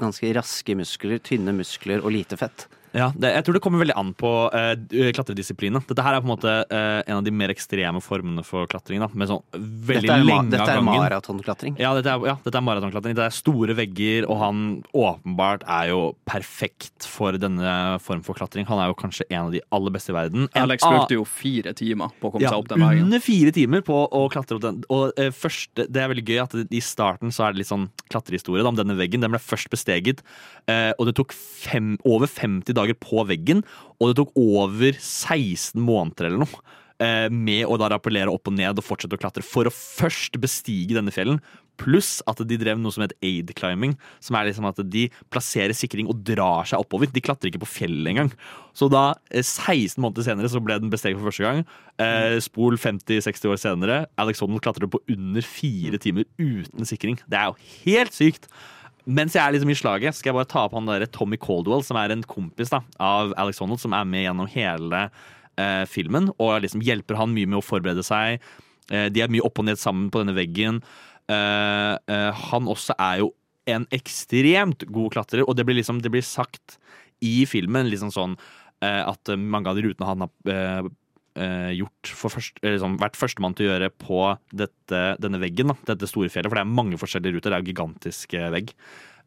ganske 0.00 0.32
raske 0.36 0.76
muskler, 0.76 1.22
tynne 1.24 1.54
muskler 1.56 2.04
og 2.04 2.12
lite 2.16 2.36
fett. 2.40 2.66
Ja, 2.96 3.10
det, 3.14 3.30
jeg 3.36 3.46
tror 3.46 3.56
det 3.56 3.62
kommer 3.62 3.82
veldig 3.84 3.94
an 3.98 4.10
på 4.18 4.30
uh, 4.50 4.72
klatredisiplinen. 5.14 5.82
Dette 5.86 6.04
her 6.04 6.16
er 6.16 6.22
på 6.22 6.26
en 6.26 6.32
måte 6.32 6.54
uh, 6.70 7.00
en 7.04 7.20
av 7.20 7.26
de 7.26 7.32
mer 7.34 7.52
ekstreme 7.54 8.02
formene 8.02 8.42
for 8.46 8.66
klatring. 8.70 9.02
Da, 9.02 9.08
med 9.14 9.30
sånn 9.30 9.44
veldig 9.54 10.08
Dette 10.08 10.16
er, 10.16 10.24
ma 10.26 10.30
lenge 10.30 10.54
dette 10.54 10.64
av 10.64 10.72
er 10.72 10.80
gangen. 10.80 11.04
maratonklatring. 11.04 11.78
Ja, 11.80 11.92
dette 11.96 12.12
er, 12.12 12.26
ja, 12.32 12.36
dette 12.42 12.60
er 12.60 12.66
maratonklatring. 12.66 13.16
Det 13.18 13.26
er 13.28 13.36
store 13.36 13.76
vegger, 13.78 14.26
og 14.30 14.40
han 14.42 14.64
åpenbart 14.90 15.66
er 15.70 15.92
jo 15.92 16.00
perfekt 16.28 17.06
for 17.06 17.38
denne 17.40 17.76
form 18.02 18.24
for 18.26 18.38
klatring. 18.38 18.66
Han 18.70 18.82
er 18.82 18.90
jo 18.90 18.98
kanskje 18.98 19.28
en 19.30 19.46
av 19.46 19.54
de 19.54 19.62
aller 19.70 19.94
beste 19.94 20.10
i 20.10 20.18
verden. 20.18 20.48
En 20.50 20.66
Alex 20.66 20.86
brukte 20.86 21.18
jo 21.18 21.26
fire 21.28 21.74
timer 21.78 22.10
på 22.18 22.30
å 22.30 22.34
komme 22.34 22.46
ja, 22.46 22.54
seg 22.54 22.64
opp 22.64 22.72
den 22.74 22.82
veien. 22.82 23.06
Under 23.06 23.22
fire 23.22 23.54
timer 23.54 23.86
på 23.86 24.02
å 24.06 24.24
klatre 24.32 24.58
opp 24.58 24.66
den. 24.66 24.82
Og 24.90 25.14
uh, 25.14 25.30
først, 25.30 25.72
Det 25.78 26.02
er 26.02 26.10
veldig 26.10 26.26
gøy 26.26 26.42
at 26.42 26.58
i 26.66 26.82
starten 26.82 27.30
så 27.34 27.46
er 27.46 27.54
det 27.54 27.62
litt 27.62 27.70
sånn 27.70 27.88
klatrehistorie 28.10 28.64
da, 28.64 28.72
om 28.72 28.78
denne 28.78 28.98
veggen. 28.98 29.22
Den 29.22 29.32
ble 29.32 29.40
først 29.42 29.70
besteget, 29.70 30.24
eh, 30.70 30.90
og 30.98 31.06
det 31.08 31.14
tok 31.18 31.34
fem, 31.36 31.94
over 32.08 32.26
50 32.30 32.74
dager 32.74 32.79
på 33.00 33.26
veggen. 33.26 33.64
Og 34.00 34.08
det 34.08 34.16
tok 34.16 34.32
over 34.36 34.92
16 34.92 35.80
måneder 35.80 36.26
eller 36.26 36.38
noe. 36.38 36.60
eh, 37.00 37.28
Med 37.30 37.66
å 37.66 37.78
da 37.78 37.88
rappellere 37.88 38.28
opp 38.28 38.48
og 38.48 38.54
ned 38.54 38.78
og 38.78 38.84
fortsette 38.84 39.12
å 39.16 39.18
klatre 39.20 39.42
for 39.42 39.64
å 39.64 39.70
først 39.72 40.40
bestige 40.40 40.94
denne 40.94 41.10
fjellen. 41.10 41.40
Pluss 41.80 42.20
at 42.28 42.36
de 42.44 42.56
drev 42.60 42.76
noe 42.78 42.92
som 42.92 43.00
heter 43.00 43.16
aid 43.24 43.54
climbing. 43.56 43.96
Som 44.20 44.36
er 44.36 44.44
liksom 44.50 44.66
at 44.68 44.76
de 44.90 45.10
plasserer 45.30 45.72
sikring 45.72 46.06
og 46.08 46.22
drar 46.24 46.64
seg 46.68 46.78
oppover. 46.78 47.08
De 47.10 47.20
klatrer 47.20 47.48
ikke 47.48 47.62
på 47.62 47.70
fjellet 47.72 48.06
engang. 48.12 48.32
Så 48.76 48.90
da, 48.90 49.14
eh, 49.30 49.40
16 49.40 49.96
måneder 49.96 50.24
senere, 50.24 50.48
så 50.48 50.60
ble 50.62 50.78
den 50.78 50.90
besteget 50.90 51.16
for 51.16 51.30
første 51.30 51.40
gang. 51.40 51.64
Eh, 51.98 52.38
spol 52.40 52.76
50-60 52.76 53.48
år 53.48 53.56
senere. 53.56 54.06
Alex 54.18 54.40
Honnold 54.40 54.60
klatret 54.60 54.90
på 54.90 55.00
under 55.08 55.40
fire 55.40 55.96
timer 55.98 56.24
uten 56.38 56.84
sikring. 56.84 57.16
Det 57.28 57.38
er 57.38 57.46
jo 57.48 57.56
helt 57.86 58.12
sykt! 58.12 58.48
Mens 59.08 59.36
jeg 59.36 59.42
er 59.42 59.54
liksom 59.54 59.72
i 59.72 59.78
slaget, 59.78 60.16
skal 60.16 60.30
jeg 60.30 60.38
bare 60.38 60.50
ta 60.50 60.64
opp 60.66 60.74
han 60.76 60.88
der 60.88 61.06
Tommy 61.08 61.38
Caldwell, 61.40 61.84
som 61.86 61.98
er 62.00 62.12
en 62.12 62.24
kompis 62.28 62.72
da, 62.72 62.82
av 63.00 63.34
Alex 63.40 63.62
Honnold, 63.62 63.80
som 63.82 63.94
er 63.96 64.08
med 64.08 64.26
gjennom 64.26 64.50
hele 64.52 65.04
eh, 65.60 65.84
filmen, 65.88 66.30
og 66.38 66.60
liksom 66.64 66.84
hjelper 66.84 67.18
han 67.20 67.32
mye 67.34 67.48
med 67.48 67.60
å 67.60 67.64
forberede 67.64 68.04
seg. 68.06 68.44
Eh, 68.92 69.08
de 69.12 69.24
er 69.24 69.32
mye 69.32 69.44
opp 69.46 69.62
og 69.62 69.68
ned 69.70 69.80
sammen 69.80 70.10
på 70.12 70.22
denne 70.22 70.36
veggen. 70.36 70.82
Eh, 71.30 71.94
eh, 71.96 72.44
han 72.50 72.70
også 72.70 72.96
er 72.98 73.22
jo 73.24 73.32
en 73.70 73.86
ekstremt 73.94 74.86
god 74.90 75.14
klatrer, 75.14 75.44
og 75.46 75.56
det 75.56 75.66
blir 75.68 75.78
liksom 75.78 76.00
det 76.04 76.12
blir 76.12 76.26
sagt 76.26 76.78
i 77.24 77.44
filmen 77.48 77.90
liksom 77.90 78.12
sånn 78.14 78.36
eh, 78.84 79.02
at 79.04 79.32
mange 79.36 79.70
av 79.70 79.78
de 79.78 79.84
rutene 79.84 80.08
han 80.08 80.24
har 80.24 80.52
eh, 80.52 80.88
gjort 81.78 82.10
for 82.16 82.34
først, 82.34 82.58
liksom, 82.64 82.98
vært 83.00 83.16
førstemann 83.18 83.54
til 83.56 83.68
å 83.68 83.72
gjøre 83.74 83.90
på 84.02 84.20
dette, 84.52 85.02
denne 85.22 85.40
veggen, 85.42 85.70
da, 85.70 85.76
dette 85.92 86.08
store 86.10 86.28
fjellet, 86.32 86.50
for 86.50 86.58
det 86.58 86.64
er 86.66 86.74
mange 86.80 86.98
forskjellige 87.00 87.36
ruter, 87.36 87.50
det 87.50 87.58
er 87.58 87.64
jo 87.64 87.70
gigantisk 87.70 88.34
eh, 88.34 88.50
vegg, 88.50 88.72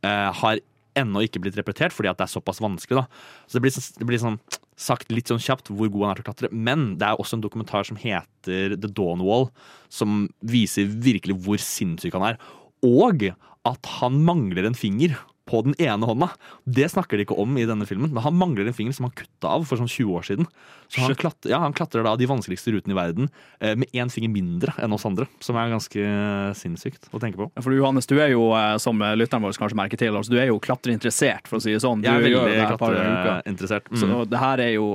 eh, 0.03 0.29
har 0.41 0.59
ennå 0.99 1.23
ikke 1.25 1.41
blitt 1.41 1.55
repetert 1.57 1.93
fordi 1.95 2.11
at 2.11 2.19
det 2.19 2.27
er 2.27 2.33
såpass 2.35 2.59
vanskelig. 2.61 3.01
da. 3.01 3.07
Så 3.47 3.57
det 3.57 3.63
blir, 3.65 3.73
sånn- 3.73 3.97
det 3.97 4.05
blir 4.09 4.21
sånn 4.21 4.39
sagt 4.77 5.09
litt 5.13 5.29
sånn 5.31 5.41
kjapt 5.41 5.71
hvor 5.73 5.89
god 5.89 6.03
han 6.03 6.11
er 6.11 6.19
til 6.19 6.25
å 6.25 6.27
klatre. 6.27 6.51
Men 6.53 6.97
det 7.01 7.07
er 7.07 7.17
også 7.17 7.39
en 7.39 7.45
dokumentar 7.45 7.87
som 7.87 7.97
heter 7.97 8.75
The 8.77 8.89
Dawn 8.89 9.23
Wall, 9.25 9.49
som 9.89 10.27
viser 10.45 10.85
virkelig 10.85 11.39
hvor 11.45 11.57
sinnssyk 11.57 12.13
han 12.13 12.33
er. 12.33 12.37
Og 12.85 13.29
at 13.65 13.89
han 14.01 14.19
mangler 14.25 14.67
en 14.67 14.77
finger 14.77 15.15
på 15.49 15.61
den 15.65 15.75
ene 15.81 16.07
hånda. 16.07 16.29
Det 16.63 16.87
snakker 16.91 17.19
de 17.19 17.25
ikke 17.27 17.37
om 17.39 17.57
i 17.59 17.65
denne 17.67 17.87
filmen, 17.89 18.13
men 18.13 18.23
han 18.23 18.37
mangler 18.39 18.69
en 18.69 18.75
finger 18.75 18.95
som 18.95 19.09
han 19.09 19.15
kutta 19.17 19.51
av 19.57 19.65
for 19.67 19.79
sånn 19.81 19.91
20 19.91 20.13
år 20.15 20.27
siden. 20.27 20.47
Så 20.87 21.01
han, 21.01 21.15
Shit. 21.15 21.49
ja, 21.49 21.59
han 21.63 21.73
klatrer 21.75 22.05
da 22.05 22.13
de 22.19 22.27
vanskeligste 22.29 22.71
rutene 22.75 22.93
i 22.93 22.97
verden 22.97 23.29
eh, 23.59 23.73
med 23.79 23.89
én 23.97 24.11
finger 24.13 24.31
mindre 24.31 24.75
enn 24.83 24.93
oss 24.95 25.05
andre, 25.09 25.27
som 25.43 25.57
er 25.59 25.71
ganske 25.73 25.99
eh, 25.99 26.53
sinnssykt 26.57 27.09
å 27.11 27.19
tenke 27.21 27.39
på. 27.41 27.49
Ja, 27.55 27.63
For 27.65 27.75
Johannes, 27.75 28.07
du 28.09 28.15
er 28.21 28.31
jo, 28.35 28.51
eh, 28.57 28.75
som 28.83 29.01
lytteren 29.17 29.43
vår 29.43 29.57
kanskje 29.59 29.79
merker 29.79 29.99
til, 29.99 30.15
altså, 30.15 30.35
du 30.35 30.39
er 30.41 30.51
jo 30.51 30.59
klatreinteressert, 30.63 31.49
for 31.49 31.59
å 31.59 31.63
si 31.65 31.73
det 31.73 31.81
sånn. 31.83 32.03
Du 32.03 32.07
Jeg 32.07 32.21
er 32.21 32.27
veldig 32.29 32.67
klatreinteressert. 32.77 33.89
Mm. 33.91 33.99
Så 34.03 34.23
det 34.29 34.39
her 34.41 34.63
er 34.63 34.71
jo 34.75 34.87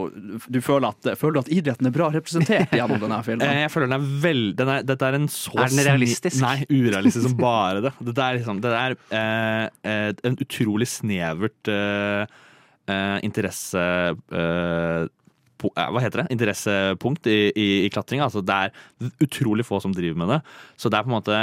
Du 0.49 0.61
føler 0.65 0.93
at, 0.93 1.11
føler 1.19 1.39
du 1.39 1.41
at 1.43 1.51
idretten 1.53 1.89
er 1.89 1.95
bra 1.95 2.09
representert 2.15 2.73
gjennom 2.77 3.01
denne 3.03 3.21
filmen? 3.27 3.45
Eh, 3.49 3.63
Jeg 3.63 3.71
føler 3.73 3.89
den 3.89 3.97
er 3.97 4.07
veldig 4.23 4.83
Dette 4.89 5.07
er 5.07 5.17
en 5.17 5.29
så 5.31 5.53
Er 5.63 5.71
den 5.73 5.85
realistisk? 5.87 6.41
Nei, 6.43 6.67
urealistisk 6.69 7.29
som 7.29 7.37
bare 7.39 7.81
det. 7.87 7.93
Dette 8.11 8.25
er, 8.25 8.39
liksom, 8.41 8.61
det 8.65 8.73
er 8.75 8.97
eh, 9.15 9.69
eh, 9.89 10.38
en 10.39 10.45
utrolig 10.47 10.89
snevert 10.89 11.69
uh, 11.73 12.25
uh, 12.89 13.19
interesse... 13.27 13.83
eh, 14.33 15.07
po- 15.59 15.73
hva 15.75 16.01
heter 16.05 16.23
det? 16.23 16.29
Interessepunkt 16.37 17.27
i, 17.27 17.39
i, 17.59 17.69
i 17.87 17.91
klatring. 17.91 18.23
Altså, 18.23 18.45
det 18.47 18.55
er 18.55 19.11
utrolig 19.25 19.67
få 19.67 19.81
som 19.83 19.93
driver 19.97 20.21
med 20.23 20.29
det. 20.37 20.41
Så 20.79 20.89
det 20.93 20.99
er 21.01 21.07
på 21.09 21.11
en 21.13 21.19
måte 21.19 21.41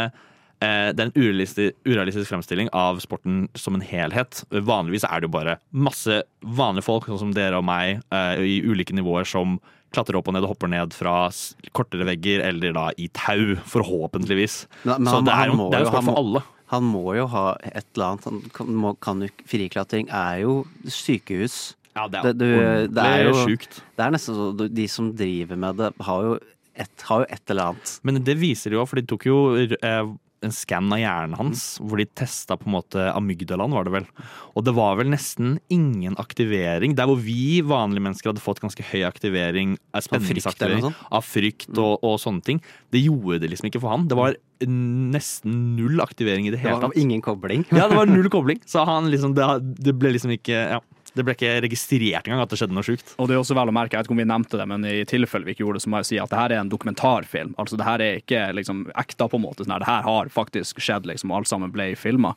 det 0.66 1.02
er 1.04 1.10
en 1.10 1.18
urealistisk, 1.20 2.30
fremstilling 2.32 2.70
av 2.74 2.98
sporten 3.04 3.44
som 3.60 3.76
en 3.76 3.84
helhet. 3.86 4.40
Vanligvis 4.66 5.04
er 5.04 5.20
det 5.22 5.28
jo 5.28 5.34
bare 5.36 5.58
masse 5.76 6.22
vanlige 6.42 6.86
folk, 6.88 7.10
sånn 7.12 7.20
som 7.22 7.34
dere 7.36 7.60
og 7.60 7.66
meg, 7.68 8.00
i 8.40 8.62
ulike 8.64 8.96
nivåer, 8.96 9.28
som 9.30 9.58
klatrer 9.94 10.18
opp 10.18 10.32
og 10.32 10.34
ned 10.38 10.48
og 10.48 10.54
hopper 10.56 10.72
ned 10.72 10.96
fra 10.96 11.28
kortere 11.76 12.08
vegger, 12.08 12.42
eller 12.48 12.74
da 12.74 12.86
i 12.98 13.10
tau, 13.14 13.54
forhåpentligvis. 13.68 14.56
Men- 14.88 15.04
men 15.04 15.12
Så 15.14 15.22
det 15.28 15.36
er 15.36 15.52
jo 15.52 15.70
det 15.70 15.78
er 15.78 15.84
jo- 15.86 15.92
sport 15.92 16.08
for 16.08 16.18
alle. 16.24 16.42
Han 16.74 16.86
må 16.90 17.16
jo 17.18 17.28
ha 17.32 17.46
et 17.62 17.86
eller 17.94 18.16
annet. 18.16 18.28
Han 18.30 18.42
kan, 18.56 18.74
må, 18.74 18.96
kan 19.04 19.24
friklatring 19.50 20.10
er 20.10 20.42
jo 20.46 20.60
sykehus. 20.86 21.76
Ja, 21.96 22.10
det 22.12 22.20
er 22.20 22.34
det, 22.34 22.36
du, 22.42 22.92
det 22.98 23.06
er 23.06 23.30
jo 23.30 23.38
sjukt. 23.46 23.80
Det 23.96 24.04
er 24.04 24.16
nesten 24.16 24.36
så 24.36 24.68
de 24.68 24.88
som 24.92 25.14
driver 25.16 25.60
med 25.62 25.80
det, 25.80 25.94
har 26.04 26.28
jo 26.28 26.36
et, 26.76 27.08
har 27.08 27.24
jo 27.24 27.32
et 27.32 27.54
eller 27.54 27.72
annet. 27.72 27.98
Men 28.04 28.20
det 28.28 28.36
viser 28.42 28.76
jo, 28.76 28.84
for 28.90 29.00
de 29.00 29.08
tok 29.08 29.28
jo 29.30 29.38
eh, 29.64 30.10
en 30.46 30.54
skann 30.54 30.92
av 30.94 31.00
hjernen 31.02 31.38
hans, 31.40 31.64
hvor 31.82 32.00
de 32.00 32.06
testa 32.18 32.58
på 32.60 32.68
en 32.68 32.76
måte 32.76 33.06
amygdalaen, 33.14 33.74
var 33.76 33.88
det 33.88 33.94
vel. 33.96 34.08
Og 34.54 34.66
det 34.68 34.76
var 34.78 34.98
vel 35.00 35.10
nesten 35.14 35.58
ingen 35.74 36.18
aktivering. 36.22 36.96
Der 36.98 37.10
hvor 37.10 37.20
vi 37.22 37.62
vanlige 37.66 38.06
mennesker 38.06 38.32
hadde 38.32 38.44
fått 38.44 38.62
ganske 38.64 38.86
høy 38.92 39.06
aktivering, 39.08 39.78
av 39.96 40.06
frykt 40.20 40.66
av 40.66 41.24
frykt 41.26 41.72
og, 41.80 42.04
og 42.06 42.20
sånne 42.22 42.46
ting, 42.46 42.62
det 42.94 43.06
gjorde 43.06 43.42
det 43.44 43.54
liksom 43.54 43.72
ikke 43.72 43.82
for 43.84 43.96
han. 43.96 44.10
Det 44.12 44.20
var 44.20 44.38
nesten 44.64 45.76
null 45.76 46.02
aktivering 46.04 46.48
i 46.48 46.52
det 46.52 46.58
Det 46.58 46.64
hele 46.64 46.80
var 46.80 46.90
tatt. 46.90 46.98
ingen 46.98 47.22
kobling. 47.22 47.66
Ja, 47.72 47.88
det 47.88 47.96
var 47.98 48.06
null 48.10 48.30
kobling. 48.34 48.62
Så 48.66 48.86
han 48.88 49.10
liksom, 49.12 49.36
det, 49.36 49.48
det 49.84 49.96
ble 50.00 50.14
liksom 50.16 50.32
ikke 50.36 50.60
ja, 50.76 50.80
Det 51.16 51.24
ble 51.24 51.36
ikke 51.36 51.62
registrert 51.64 52.28
engang 52.28 52.44
at 52.44 52.52
det 52.52 52.60
skjedde 52.60 52.76
noe 52.76 52.84
sjukt. 52.88 53.14
Og 53.20 53.30
det 53.30 53.36
er 53.36 53.42
også 53.44 53.56
vel 53.56 53.72
å 53.72 53.76
merke, 53.76 53.96
jeg 53.96 54.04
vet 54.04 54.10
ikke 54.10 54.18
om 54.18 54.24
vi 54.24 54.28
nevnte 54.32 54.60
det, 54.60 54.68
men 54.68 54.88
i 54.90 54.98
tilfelle 55.08 55.48
vi 55.48 55.56
ikke 55.56 55.64
gjorde 55.64 55.80
det, 55.80 55.86
så 55.86 55.94
må 55.94 56.02
jeg 56.02 56.10
si 56.12 56.20
at 56.20 56.32
det 56.34 56.42
her 56.42 56.56
er 56.56 56.64
en 56.64 56.72
dokumentarfilm. 56.72 57.56
Altså 57.62 57.80
det 57.80 57.88
her 57.88 58.04
er 58.04 58.20
ikke 58.20 58.44
liksom 58.58 58.86
ekta 58.96 59.30
på 59.32 59.40
en 59.40 59.46
måte. 59.46 59.64
Sånn 59.64 59.78
det 59.80 59.88
her 59.90 60.04
har 60.08 60.32
faktisk 60.34 60.84
skjedd, 60.84 61.08
liksom, 61.08 61.32
og 61.32 61.44
alt 61.44 61.52
sammen 61.52 61.72
ble 61.76 61.94
filma. 62.00 62.36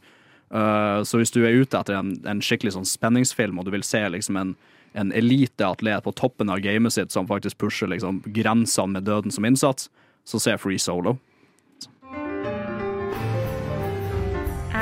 Uh, 0.49 1.05
så 1.05 1.21
hvis 1.21 1.35
du 1.35 1.43
er 1.45 1.59
ute 1.59 1.77
etter 1.77 1.99
en, 1.99 2.15
en 2.25 2.41
skikkelig 2.41 2.77
sånn 2.79 2.89
spenningsfilm, 2.89 3.59
og 3.61 3.67
du 3.67 3.75
vil 3.75 3.85
se 3.87 4.01
liksom 4.15 4.39
en 4.41 4.57
en 4.99 5.13
eliteatlet 5.13 6.05
på 6.05 6.13
toppen 6.17 6.51
av 6.51 6.59
gamet 6.65 6.93
sitt 6.93 7.13
som 7.13 7.27
faktisk 7.29 7.59
pusher 7.61 7.91
liksom 7.93 8.23
grensene 8.35 8.97
med 8.97 9.05
døden 9.07 9.31
som 9.31 9.45
innsats, 9.45 9.91
så 10.25 10.41
ser 10.41 10.57
Free 10.57 10.79
Solo. 10.81 11.19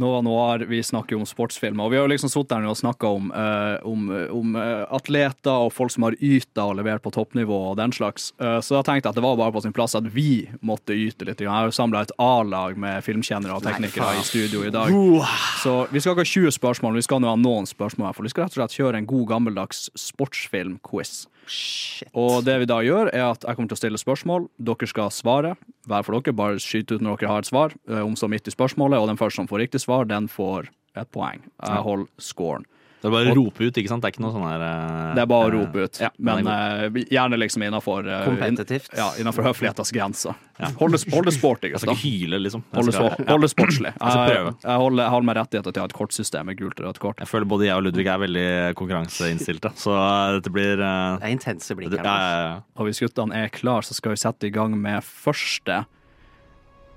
Nova 0.00 0.20
Noir, 0.24 0.64
vi 0.70 0.80
snakker 0.84 1.14
jo 1.14 1.20
om 1.20 1.28
sportsfilmer, 1.28 1.84
og 1.84 1.92
vi 1.92 1.98
har 1.98 2.06
jo 2.06 2.12
liksom 2.14 2.32
sittet 2.32 2.56
her 2.56 2.68
og 2.70 2.78
snakka 2.78 3.10
om, 3.18 3.28
uh, 3.34 3.76
om, 3.86 4.08
um, 4.08 4.56
atleter 4.96 5.66
og 5.66 5.74
folk 5.76 5.92
som 5.92 6.06
har 6.08 6.16
yta 6.24 6.64
og 6.70 6.78
levert 6.78 7.04
på 7.04 7.12
toppnivå 7.14 7.58
og 7.70 7.76
den 7.80 7.92
slags. 7.92 8.30
Uh, 8.40 8.58
så 8.64 8.78
da 8.78 8.84
tenkte 8.86 9.08
jeg 9.08 9.12
at 9.12 9.20
det 9.20 9.26
var 9.26 9.38
bare 9.40 9.54
på 9.54 9.64
sin 9.64 9.76
plass 9.76 9.96
at 9.98 10.08
vi 10.14 10.48
måtte 10.64 10.96
yte 10.96 11.28
litt. 11.28 11.42
Jeg 11.44 11.52
har 11.52 11.68
jo 11.68 11.76
samla 11.76 12.06
et 12.06 12.14
A-lag 12.20 12.78
med 12.80 13.04
filmkjennere 13.04 13.58
og 13.58 13.66
teknikere 13.66 14.16
i 14.18 14.24
studio 14.26 14.64
i 14.64 14.72
dag. 14.74 14.94
Så 15.60 15.82
vi 15.92 16.00
skal 16.00 16.16
ikke 16.16 16.24
ha 16.24 16.32
20 16.32 16.56
spørsmål, 16.56 16.96
vi 16.96 17.04
skal 17.04 17.20
nå 17.20 17.28
ha 17.30 17.36
noen 17.40 17.68
spørsmål. 17.68 18.10
her, 18.10 18.16
For 18.16 18.24
vi 18.24 18.32
skal 18.32 18.46
rett 18.46 18.56
og 18.56 18.62
slett 18.62 18.78
kjøre 18.80 19.02
en 19.02 19.10
god 19.10 19.28
gammeldags 19.34 19.90
sportsfilm-quiz. 19.98 21.26
Og 22.14 22.44
det 22.46 22.56
vi 22.62 22.68
da 22.68 22.78
gjør, 22.84 23.10
er 23.12 23.26
at 23.32 23.44
jeg 23.44 23.56
kommer 23.56 23.70
til 23.72 23.78
å 23.78 23.82
stille 23.82 24.00
spørsmål. 24.00 24.48
Dere 24.62 24.88
skal 24.90 25.12
svare, 25.14 25.56
hver 25.88 26.04
for 26.06 26.18
dere. 26.18 26.36
Bare 26.36 26.60
skyte 26.62 26.98
ut 26.98 27.04
når 27.04 27.20
dere 27.20 27.32
har 27.32 27.44
et 27.44 27.50
svar, 27.50 27.74
eh, 27.88 28.02
om 28.02 28.16
så 28.16 28.28
midt 28.28 28.48
i 28.48 28.54
spørsmålet. 28.54 29.00
Og 29.00 29.08
den 29.08 29.20
første 29.20 29.40
som 29.40 29.48
får 29.48 29.64
riktig 29.66 29.80
svar, 29.80 30.08
den 30.08 30.28
får 30.28 30.68
et 30.96 31.10
poeng. 31.12 31.42
Jeg 31.62 31.84
holder 31.86 32.08
scoren. 32.18 32.66
Det 33.00 33.08
er 33.08 33.12
bare 33.14 33.32
å 33.32 33.36
rope 33.38 33.64
ut, 33.64 33.78
ikke 33.80 33.88
sant? 33.88 34.02
Det 34.04 34.10
er 34.10 34.12
ikke 34.14 34.22
noe 34.26 34.32
sånn 34.34 34.44
her 34.44 34.60
uh, 34.60 35.14
Det 35.16 35.22
er 35.22 35.28
bare 35.30 35.46
å 35.46 35.48
eh, 35.48 35.54
rope 35.56 35.84
ut, 35.86 36.00
ja, 36.02 36.10
men 36.20 36.48
eh, 36.52 36.98
gjerne 37.08 37.38
liksom 37.40 37.64
innafor 37.64 38.08
Kompetitivt. 38.26 38.90
Ja, 38.96 39.06
innenfor 39.20 39.46
høflighetens 39.48 39.92
grenser. 39.96 40.36
Hold 40.76 40.92
det, 40.92 41.00
hold 41.14 41.24
det 41.30 41.32
sporty, 41.38 41.70
Jeg 41.72 41.80
skal 41.80 41.94
ikke 41.94 42.02
hyle, 42.04 42.40
liksom. 42.44 42.64
Hold 42.76 42.90
det, 42.90 42.96
så- 42.98 43.24
hold 43.30 43.46
det 43.46 43.50
sportslig. 43.54 43.94
Jeg 43.94 44.18
har 44.18 44.32
Jeg, 44.34 44.52
jeg, 44.64 44.76
holder, 44.84 45.02
jeg 45.06 45.14
holder 45.14 45.28
meg 45.30 45.38
rettigheter 45.40 45.72
til 45.72 45.80
å 45.80 45.86
ha 45.86 45.90
et 45.92 45.96
kortsystem 45.96 46.50
med 46.50 46.58
gult 46.60 46.82
og 46.82 46.90
rødt 46.90 47.00
kort. 47.06 47.22
Jeg 47.24 47.30
føler 47.32 47.48
både 47.54 47.68
jeg 47.70 47.80
og 47.80 47.86
Ludvig 47.88 48.06
er 48.12 48.20
veldig 48.26 48.48
konkurranseinnstilte, 48.82 49.72
så 49.80 49.96
dette 50.36 50.52
blir 50.52 50.76
eh, 50.84 51.16
Det 51.22 51.30
er 51.30 51.34
intense 51.38 51.78
blikk 51.78 51.96
her. 51.96 52.04
ja, 52.04 52.18
ja. 52.44 52.52
Og 52.76 52.90
hvis 52.90 53.00
guttene 53.00 53.44
er 53.46 53.48
klar, 53.54 53.80
så 53.86 53.96
skal 53.96 54.12
vi 54.12 54.20
sette 54.20 54.50
i 54.50 54.52
gang 54.54 54.76
med 54.76 55.00
første 55.06 55.84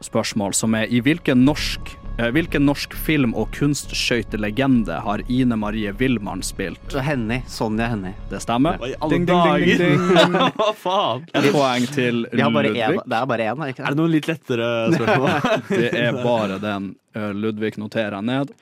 spørsmål, 0.03 0.51
som 0.57 0.75
er 0.75 0.91
i 0.91 0.99
hvilken 1.03 1.45
norsk 1.47 1.93
eh, 1.95 2.02
Hvilken 2.13 2.61
norsk 2.67 2.93
film- 2.93 3.33
og 3.33 3.47
kunstskøytelegende 3.55 4.99
har 5.01 5.23
Ine 5.33 5.55
Marie 5.57 5.89
Wilmann 5.97 6.43
spilt? 6.45 6.93
Henny. 6.93 7.39
Sonja 7.49 7.87
Henny. 7.89 8.11
Det 8.29 8.41
stemmer. 8.43 8.77
Oi, 8.85 8.91
alle 9.01 9.17
Ding, 9.17 9.25
ding, 9.25 9.79
ding. 9.81 10.03
Hva 10.59 10.67
faen? 10.77 11.23
Et 11.33 11.47
poeng 11.49 11.87
til 11.89 12.21
Ludvig. 12.29 12.75
En, 12.85 12.99
det 13.01 13.17
er 13.17 13.25
bare 13.31 13.47
én, 13.49 13.57
er 13.57 13.65
det 13.65 13.73
ikke 13.73 13.81
Er 13.81 13.87
det? 13.87 13.95
det 13.95 14.01
noen 14.03 14.13
litt 14.13 14.29
lettere 14.29 14.69
spørsmål? 14.93 15.49
Det 15.81 15.89
er 16.03 16.21
bare 16.21 16.61
den 16.61 16.91
eh, 17.17 17.31
Ludvig 17.33 17.73
noterer 17.81 18.21
ned. 18.21 18.53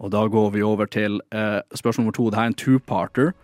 Og 0.00 0.10
da 0.16 0.24
går 0.26 0.50
vi 0.56 0.64
over 0.64 0.88
til 0.90 1.20
uh, 1.36 1.60
spørsmål 1.76 2.06
nummer 2.06 2.16
to. 2.16 2.30
Dette 2.32 2.40
er 2.40 2.50
en 2.54 2.60
two-parter. 2.64 3.34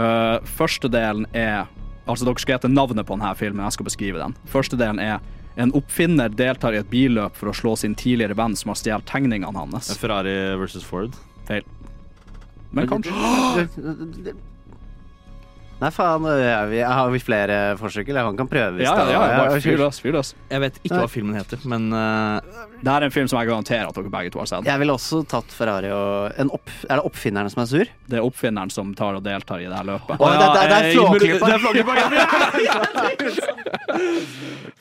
Uh, 0.00 0.40
første 0.56 0.88
delen 0.90 1.28
er 1.36 1.66
Altså, 2.04 2.26
dere 2.26 2.36
skal 2.36 2.58
gjette 2.58 2.68
navnet 2.68 3.06
på 3.08 3.16
denne 3.16 3.30
filmen. 3.32 3.62
Jeg 3.64 3.78
skal 3.78 3.86
beskrive 3.86 4.18
den. 4.20 4.34
Første 4.52 4.76
delen 4.76 4.98
er 5.00 5.22
en 5.56 5.72
oppfinner 5.78 6.32
deltar 6.34 6.74
i 6.74 6.80
et 6.82 6.90
billøp 6.90 7.36
for 7.38 7.50
å 7.50 7.54
slå 7.56 7.74
sin 7.78 7.94
tidligere 7.98 8.36
venn 8.38 8.56
som 8.58 8.72
har 8.72 8.80
stjålet 8.80 9.06
tegningene 9.10 9.54
hans. 9.54 9.92
Ferrari 10.00 10.34
versus 10.60 10.86
Ford. 10.86 11.14
Feil. 11.48 11.66
Men 12.74 12.90
kanskje 12.90 13.12
Nei, 15.84 15.90
faen. 15.92 16.24
Jeg 16.72 16.88
har 16.88 17.10
vi 17.12 17.18
flere 17.20 17.56
forsøk, 17.76 18.08
eller 18.08 18.24
han 18.30 18.38
kan 18.38 18.48
prøve 18.48 18.78
hvis 18.78 18.86
Ja, 18.88 18.94
ja, 19.04 19.20
ja. 19.20 19.40
Bare 19.42 19.60
fyr 19.60 19.76
løs. 19.80 19.98
Fyr 20.00 20.14
løs. 20.16 20.30
Jeg 20.48 20.62
vet 20.62 20.78
ikke 20.80 21.00
hva 21.02 21.10
filmen 21.12 21.36
heter, 21.36 21.60
men 21.68 21.90
uh, 21.92 22.40
Det 22.80 22.92
er 22.94 23.04
en 23.04 23.12
film 23.12 23.28
som 23.28 23.40
jeg 23.42 23.50
garanterer 23.50 23.90
at 23.90 23.98
dere 23.98 24.12
begge 24.12 24.32
to 24.32 24.40
har 24.40 24.48
sett. 24.48 24.64
Jeg 24.68 24.80
ville 24.80 24.94
også 24.96 25.20
tatt 25.28 25.52
Ferrari 25.52 25.90
og 25.92 26.40
en 26.40 26.48
opp, 26.56 26.72
Er 26.88 26.94
det 27.00 27.04
oppfinneren 27.10 27.52
som 27.52 27.60
er 27.64 27.68
sur? 27.68 27.92
Det 28.08 28.16
er 28.20 28.24
oppfinneren 28.24 28.72
som 28.72 28.94
tar 28.96 29.18
og 29.18 29.22
deltar 29.26 29.60
i 29.60 29.68
det 29.68 29.76
her 29.76 29.86
løpet. 29.92 30.16
Å, 30.16 30.24
det, 30.32 30.38
det, 30.40 30.48
det 30.56 30.76
er 30.78 30.84
eh, 30.88 30.94
Flåklypa! 30.94 31.92
er. 31.94 32.08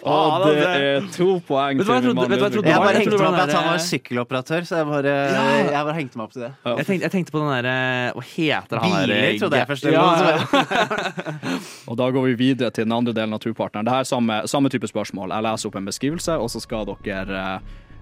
Og 0.03 0.43
det 0.47 0.55
er 0.63 1.07
to 1.15 1.30
poeng 1.47 1.80
til 1.80 1.88
trodde- 1.88 2.07
min 2.07 2.15
mann 2.15 2.31
jeg. 2.31 2.39
Bare 2.63 2.97
hengte 2.99 3.17
meg 3.17 3.27
opp 3.27 3.38
i 3.38 3.43
at 3.43 3.55
han 3.57 3.67
var 3.69 3.84
sykkeloperatør, 3.89 4.61
så 4.67 4.73
jeg 4.81 4.85
bare, 4.89 5.13
jeg 5.67 5.84
bare 5.89 5.97
hengte 5.99 6.15
meg 6.19 6.25
opp 6.27 6.34
til 6.35 6.45
det. 6.45 6.51
Jeg 6.63 6.85
tenkte, 6.89 7.03
jeg 7.07 7.13
tenkte 7.17 7.35
på 7.35 7.39
den 7.43 7.49
derre 7.53 7.77
Hva 8.15 8.23
heter 8.34 8.75
han 8.84 8.89
Biler, 8.93 9.39
trodde 9.41 9.57
jeg 9.61 9.67
først. 9.71 9.84
Ja, 9.91 9.99
ja. 10.23 10.38
Og 11.90 11.98
da 11.99 12.10
går 12.14 12.30
vi 12.32 12.36
videre 12.40 12.72
til 12.74 12.88
den 12.88 12.95
andre 12.95 13.15
delen 13.15 13.36
av 13.36 13.41
turpartneren. 13.44 13.88
Det 13.88 13.94
her 13.94 14.06
er 14.06 14.10
samme, 14.10 14.41
samme 14.49 14.72
type 14.74 14.90
spørsmål. 14.90 15.34
Jeg 15.36 15.48
leser 15.48 15.70
opp 15.70 15.80
en 15.80 15.90
beskrivelse, 15.90 16.38
og 16.40 16.52
så 16.53 16.61
skal 16.64 16.88
dere 16.90 17.44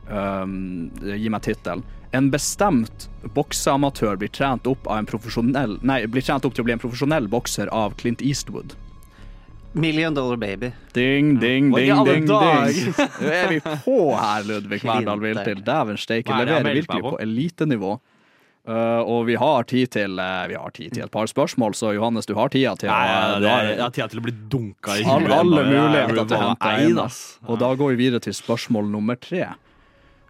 um, 0.09 0.91
gi 1.01 1.31
meg 1.31 1.43
tittelen. 1.47 1.83
En 2.11 2.27
bestemt 2.31 3.07
bokseamatør 3.35 4.17
blir 4.19 4.31
trent 4.35 4.67
opp 4.67 4.87
av 4.89 4.99
en 4.99 5.07
profesjonell 5.07 5.77
Nei, 5.87 6.01
blir 6.11 6.25
trent 6.25 6.43
opp 6.43 6.57
til 6.57 6.65
å 6.65 6.67
bli 6.67 6.75
en 6.75 6.81
profesjonell 6.81 7.29
bokser 7.31 7.71
av 7.71 7.95
Clint 8.01 8.23
Eastwood. 8.25 8.75
Million 9.71 10.13
Dollar 10.13 10.35
Baby. 10.35 10.73
Ding, 10.91 11.39
ding, 11.39 11.71
ding, 11.71 11.91
alle 11.91 12.13
ding, 12.13 12.25
ding. 12.27 12.93
Nå 13.21 13.29
er 13.31 13.47
vi 13.47 13.59
på 13.63 13.99
her, 14.19 14.43
Ludvig 14.43 14.81
Verdal 14.83 15.21
Viltil. 15.23 15.61
Dæven 15.63 15.99
steike. 16.01 16.33
Er 16.33 16.43
Leverer 16.43 16.75
virkelig 16.81 17.05
på? 17.05 17.13
på 17.15 17.21
elitenivå. 17.23 17.93
Uh, 18.61 19.01
og 19.09 19.25
vi 19.25 19.33
har 19.41 19.63
tid 19.65 19.89
til 19.95 20.19
uh, 20.21 20.45
Vi 20.45 20.53
har 20.53 20.73
tid 20.75 20.93
til 20.93 21.01
et 21.07 21.11
par 21.11 21.25
spørsmål, 21.25 21.73
så 21.73 21.95
Johannes, 21.95 22.27
du 22.29 22.35
har 22.37 22.51
tida 22.53 22.75
til 22.77 22.91
å 22.93 22.93
Nei, 22.93 23.39
det, 23.41 23.53
jeg 23.71 23.81
har 23.81 23.95
tida 23.95 24.07
til 24.11 24.21
å 24.21 24.25
bli 24.27 24.33
dunka 24.53 24.99
i 24.99 25.05
huet. 25.07 25.33
alle 25.33 25.63
muligheter 25.65 26.21
til 26.21 26.37
å 26.37 26.41
hente 26.43 26.75
inn. 26.85 27.01
Og 27.49 27.57
da 27.63 27.71
går 27.79 27.95
vi 27.95 27.99
videre 28.03 28.21
til 28.21 28.37
spørsmål 28.37 28.91
nummer 28.93 29.17
tre. 29.17 29.49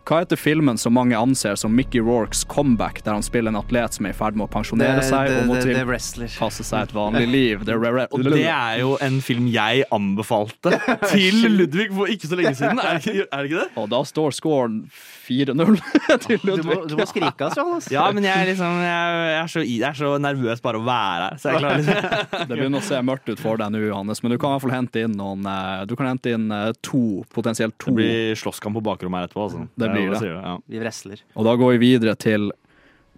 Hva 0.08 0.20
heter 0.24 0.40
filmen 0.40 0.78
som 0.82 0.94
mange 0.98 1.14
anser 1.18 1.56
som 1.60 1.74
Mickey 1.78 2.02
Rorks 2.02 2.44
comeback, 2.50 3.04
der 3.06 3.14
han 3.14 3.24
spiller 3.24 3.52
en 3.54 3.60
atlet 3.60 3.94
som 3.94 4.06
er 4.10 4.16
i 4.16 4.18
ferd 4.18 4.36
med 4.36 4.48
å 4.48 4.52
pensjonere 4.52 4.96
Det- 5.00 5.06
seg 5.10 5.28
det- 5.30 5.38
og 5.44 5.48
må 5.48 5.54
det- 5.56 5.62
til 5.64 5.74
det 5.78 6.32
passe 6.40 6.64
seg 6.66 6.82
et 6.90 6.94
vanlig 6.96 7.28
liv? 7.30 7.66
The 7.66 7.74
re- 7.78 8.08
Og 8.12 8.24
det 8.24 8.46
er 8.48 8.80
jo 8.80 8.98
en 9.02 9.20
film 9.22 9.48
jeg 9.48 9.84
anbefalte 9.92 10.74
til 11.12 11.34
Ludvig 11.54 11.92
for 11.94 12.08
ikke 12.08 12.28
så 12.28 12.36
lenge 12.40 12.56
siden. 12.58 12.80
Er 12.82 12.98
det 12.98 13.06
ikke, 13.06 13.28
er 13.32 13.44
det, 13.44 13.52
ikke 13.52 13.62
det? 13.62 13.70
Og 13.78 13.90
da 13.90 14.02
står 14.04 14.34
scoren 14.34 14.80
4-0 15.28 15.78
til 16.26 16.38
Du 16.42 16.48
må, 16.50 16.56
Ludvig. 16.58 16.88
du 16.90 16.96
må 16.98 17.06
skrike, 17.08 17.38
altså, 17.46 17.62
Johannes. 17.62 17.92
Ja, 17.94 18.12
men 18.12 18.24
jeg 18.24 18.34
er, 18.36 18.50
liksom, 18.52 18.82
jeg, 18.82 19.22
jeg, 19.22 19.44
er 19.44 19.52
så, 19.54 19.64
jeg 19.68 19.90
er 19.92 19.94
så 20.02 20.12
nervøs 20.20 20.62
bare 20.66 20.82
å 20.82 20.84
være 20.86 21.30
her. 21.30 21.38
Så 21.38 21.52
jeg 21.54 21.62
klarer 21.62 21.78
liksom. 21.78 22.48
Det 22.50 22.58
begynner 22.58 22.82
å 22.82 22.86
se 22.90 23.02
mørkt 23.06 23.30
ut 23.32 23.40
for 23.40 23.62
deg 23.62 23.72
nå, 23.72 23.84
Johannes, 23.86 24.24
men 24.24 24.32
du 24.34 24.38
kan 24.42 24.50
i 24.52 24.58
hvert 24.58 24.66
fall 24.66 24.76
hente 24.76 25.06
inn 25.06 25.16
noen 25.16 25.46
eh, 25.46 25.86
Du 25.86 25.96
kan 26.00 26.10
hente 26.12 26.34
inn 26.36 26.50
eh, 26.52 26.72
to, 26.82 27.24
potensielt 27.34 27.78
to. 27.78 27.92
Det 27.94 28.00
blir 28.02 28.36
slåsskamp 28.42 28.76
på 28.80 28.84
bakrommet 28.90 29.22
her 29.22 29.30
etterpå. 29.30 29.46
Altså. 29.50 29.68
Det 29.78 29.92
blir 29.92 30.01
hva 30.10 30.16
det. 30.16 30.24
sier 30.24 30.34
du, 30.36 30.42
Ja. 30.42 30.58
Vi 30.70 30.80
wrestler. 30.82 31.22
Og 31.36 31.46
da 31.46 31.56
går 31.60 31.78
vi 31.78 31.82
videre 31.92 32.16
til 32.16 32.52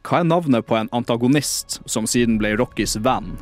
Hva 0.03 0.19
er 0.19 0.27
navnet 0.27 0.65
på 0.67 0.75
en 0.75 0.89
antagonist 0.91 1.79
som 1.87 2.03
siden 2.09 2.35
ble 2.41 2.57
Rockys 2.59 2.97
venn? 2.99 3.37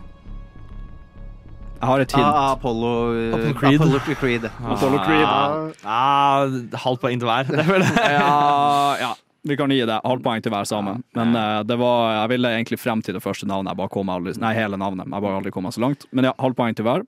Jeg 1.81 1.89
har 1.89 2.03
et 2.03 2.11
hint. 2.13 2.21
Ah, 2.27 2.51
Apollo, 2.53 2.91
eh, 3.17 3.31
Apollo 3.33 3.53
Creed. 3.57 3.79
Apollo 3.81 3.99
Creed. 4.19 4.43
Apollo 4.75 4.99
Creed. 5.01 5.79
Ah, 5.83 6.45
halvt 6.83 7.01
poeng 7.01 7.17
til 7.23 7.25
hver. 7.25 7.49
Det 7.49 7.65
er 7.65 7.81
det. 7.81 7.89
Ja, 8.13 8.97
ja. 9.01 9.11
Vi 9.49 9.57
kan 9.57 9.73
gi 9.73 9.79
det 9.89 9.95
halvt 10.05 10.21
poeng 10.21 10.43
til 10.45 10.53
hver 10.53 10.67
sammen. 10.69 11.01
Men 11.17 11.33
uh, 11.33 11.63
det 11.65 11.79
var, 11.81 12.11
jeg 12.19 12.29
ville 12.35 12.51
egentlig 12.53 12.77
frem 12.77 13.01
til 13.01 13.17
det 13.17 13.23
første 13.25 13.47
navnet. 13.49 13.71
Jeg 13.73 13.79
bare 13.81 13.89
kom 13.95 14.11
aldri, 14.13 14.35
nei, 14.37 14.53
hele 14.53 14.77
navnet. 14.77 15.09
Jeg 15.09 15.25
bare 15.25 15.39
aldri 15.39 15.53
kom 15.55 15.65
meg 15.65 15.73
så 15.73 15.81
langt. 15.81 16.05
Men 16.13 16.29
ja, 16.29 16.35
halvt 16.37 16.59
poeng 16.59 16.77
til 16.77 16.85
hver. 16.85 17.07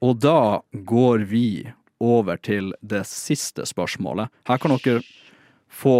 Og 0.00 0.16
da 0.24 0.62
går 0.88 1.26
vi 1.28 1.44
over 2.02 2.40
til 2.40 2.72
det 2.80 3.04
siste 3.06 3.68
spørsmålet. 3.68 4.32
Her 4.48 4.58
kan 4.64 4.72
dere 4.72 5.04
få 5.72 5.96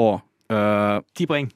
Ti 0.52 1.24
poeng. 1.24 1.46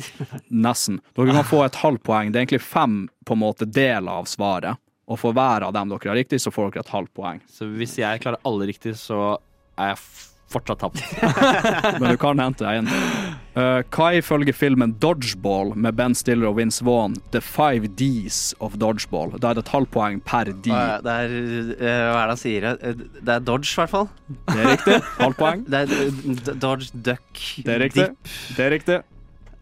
Nesten. 0.64 1.02
Dere 1.12 1.34
kan 1.36 1.44
få 1.44 1.58
et 1.66 1.76
halvt 1.82 2.00
poeng. 2.06 2.30
Det 2.32 2.38
er 2.38 2.46
egentlig 2.46 2.62
fem 2.64 2.94
på 3.28 3.34
en 3.36 3.42
måte 3.42 3.66
deler 3.68 4.22
av 4.22 4.28
svaret. 4.30 4.80
Og 5.08 5.18
for 5.20 5.36
hver 5.36 5.66
av 5.66 5.74
dem 5.76 5.90
dere 5.92 6.10
har 6.10 6.16
riktig, 6.16 6.40
så 6.40 6.52
får 6.54 6.70
dere 6.72 6.84
et 6.86 6.94
halvt 6.94 7.12
poeng. 7.16 7.42
Så 7.52 7.68
hvis 7.76 7.98
jeg 8.00 8.22
klarer 8.24 8.40
alle 8.48 8.68
riktig, 8.70 8.94
så 9.00 9.36
er 9.78 9.92
jeg 9.92 10.00
fortsatt 10.48 10.80
tapt. 10.80 11.00
Men 12.00 12.14
du 12.14 12.16
kan 12.20 12.40
hente 12.40 12.64
deg 12.64 12.78
inn. 12.80 12.88
Uh, 13.58 13.82
hva 13.90 14.06
er 14.12 14.20
ifølge 14.20 14.52
filmen 14.54 14.92
Dodgeball 15.02 15.72
med 15.76 15.96
Ben 15.98 16.14
Stiller 16.16 16.48
og 16.52 16.56
Vince 16.60 16.84
Vaughn 16.86 17.16
The 17.34 17.40
Five 17.44 17.90
Ds 17.98 18.54
of 18.64 18.76
Dodgeball? 18.80 19.34
Da 19.42 19.50
er 19.50 19.58
det 19.58 19.64
et 19.66 19.72
halvt 19.74 19.90
poeng 19.96 20.20
per 20.24 20.52
D. 20.54 20.70
Hva 20.70 20.82
er- 20.98 21.02
Det 21.04 21.14
er, 21.18 21.36
uh, 21.74 21.84
hva 22.12 22.22
er 22.22 22.24
det 22.24 22.32
han 22.32 22.40
sier? 22.44 22.68
Eh, 22.72 23.04
Det 23.18 23.34
er 23.34 23.40
Dodge, 23.44 23.72
i 23.72 23.80
hvert 23.82 23.92
fall. 23.92 24.08
Det 24.48 24.58
er 24.62 24.70
riktig. 24.76 24.98
Halvt 25.18 25.40
poeng. 25.42 25.64
Det 25.68 25.82
er 25.84 25.94
eh, 25.98 26.52
Dodge, 26.64 26.90
Duck, 27.10 27.44
Det 27.64 27.74
er 27.74 27.80
riktig. 27.86 28.06
Dip. 28.08 28.34
Det 28.56 28.66
er 28.66 28.70
riktig. 28.78 28.98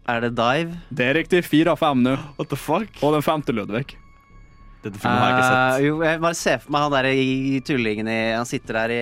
Er 0.07 0.21
det 0.23 0.35
Dive? 0.37 0.77
Det 0.93 1.07
er 1.09 1.17
riktig. 1.19 1.41
Fire 1.43 1.73
av 1.73 1.81
fem 1.81 2.03
nå. 2.05 2.13
What 2.37 2.47
the 2.53 2.55
fuck? 2.59 2.87
Og 3.03 3.11
den 3.17 3.25
femte, 3.25 3.51
Ludvig. 3.51 3.97
Dette 4.85 5.01
filmen 5.01 5.17
har 5.19 5.33
jeg 5.33 5.39
ikke 5.39 5.47
sett. 5.49 5.81
Eh, 5.81 5.85
jo, 5.89 5.97
jeg 6.05 6.21
bare 6.23 6.37
ser 6.37 6.61
for 6.63 6.71
meg 6.71 6.85
han 6.85 6.93
derre 6.95 7.61
tullingen 7.67 8.07
i 8.13 8.19
Han 8.37 8.45
sitter 8.47 8.77
der 8.85 8.93
i 8.93 9.01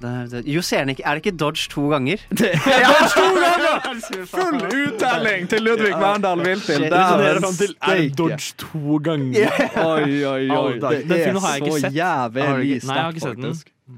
Jo, 0.00 0.62
ser 0.64 0.78
han 0.84 0.88
ikke 0.94 1.02
Er 1.04 1.18
det 1.18 1.22
ikke 1.26 1.36
Dodge 1.36 1.66
to 1.72 1.82
ganger? 1.92 2.22
Det 2.40 2.50
er 2.54 2.84
Dodge 2.88 3.10
to 3.14 3.26
ganger! 3.36 3.98
Full 4.32 4.62
uttelling 4.64 5.48
til 5.50 5.62
Ludvig 5.66 5.92
Verndal 5.92 6.40
Viltil. 6.44 6.86
Shit. 6.86 6.92
Dæven 6.92 6.94
Resonnerer 6.94 7.40
fram 7.44 7.58
til 7.58 7.74
Er 7.80 8.00
det. 8.00 8.16
Dodge 8.18 8.54
to 8.62 8.96
ganger? 9.04 9.60
Oi, 9.84 10.24
oi, 10.24 10.48
oi. 10.56 10.72
Det 10.78 11.02
Den 11.10 11.36
er 11.36 11.40
så. 11.40 11.92
Jævlig 11.92 12.74
ikke- 12.78 12.86
Nei, 12.86 12.96
jeg 12.96 13.04
har 13.04 13.12
ikke 13.12 13.20
sett 13.26 13.44
den. 13.44 13.54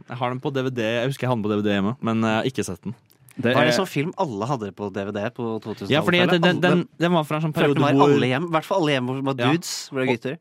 Jeg 0.09 0.16
har 0.16 0.29
den 0.33 0.41
på 0.41 0.51
DVD. 0.51 0.79
Jeg 0.83 1.07
husker 1.12 1.27
jeg 1.27 1.31
hadde 1.31 1.43
den 1.43 1.49
på 1.49 1.55
DVD 1.55 1.73
hjemme, 1.77 1.95
men 2.01 2.23
jeg 2.24 2.37
har 2.41 2.51
ikke 2.53 2.65
sett 2.65 2.83
den. 2.85 2.95
Det 3.33 3.55
Var 3.57 3.65
det 3.65 3.73
sånn 3.77 3.89
film 3.89 4.11
alle 4.20 4.47
hadde 4.47 4.73
på 4.77 4.91
DVD 4.93 5.31
på 5.33 5.55
2000-tallet? 5.65 5.91
Ja, 5.95 6.03
fordi 6.05 6.19
den, 6.29 6.61
den, 6.61 6.83
den, 7.01 7.12
var 7.15 7.24
fra 7.24 7.39
en 7.39 7.47
sånn 7.47 7.55
periode 7.57 7.79
det 7.81 7.95
hvor 7.97 8.11
alle 8.11 8.29
hjem, 8.29 8.49
i 8.51 8.53
hvert 8.53 8.66
fall 8.69 8.83
alle 8.83 8.93
hjem 8.99 9.07
hvor 9.09 9.16
det 9.16 9.24
var 9.31 9.37
Ja. 9.39 9.53
dudes, 9.53 9.70
hvor 9.89 10.01
det 10.03 10.05
var 10.05 10.12
gutter. 10.16 10.37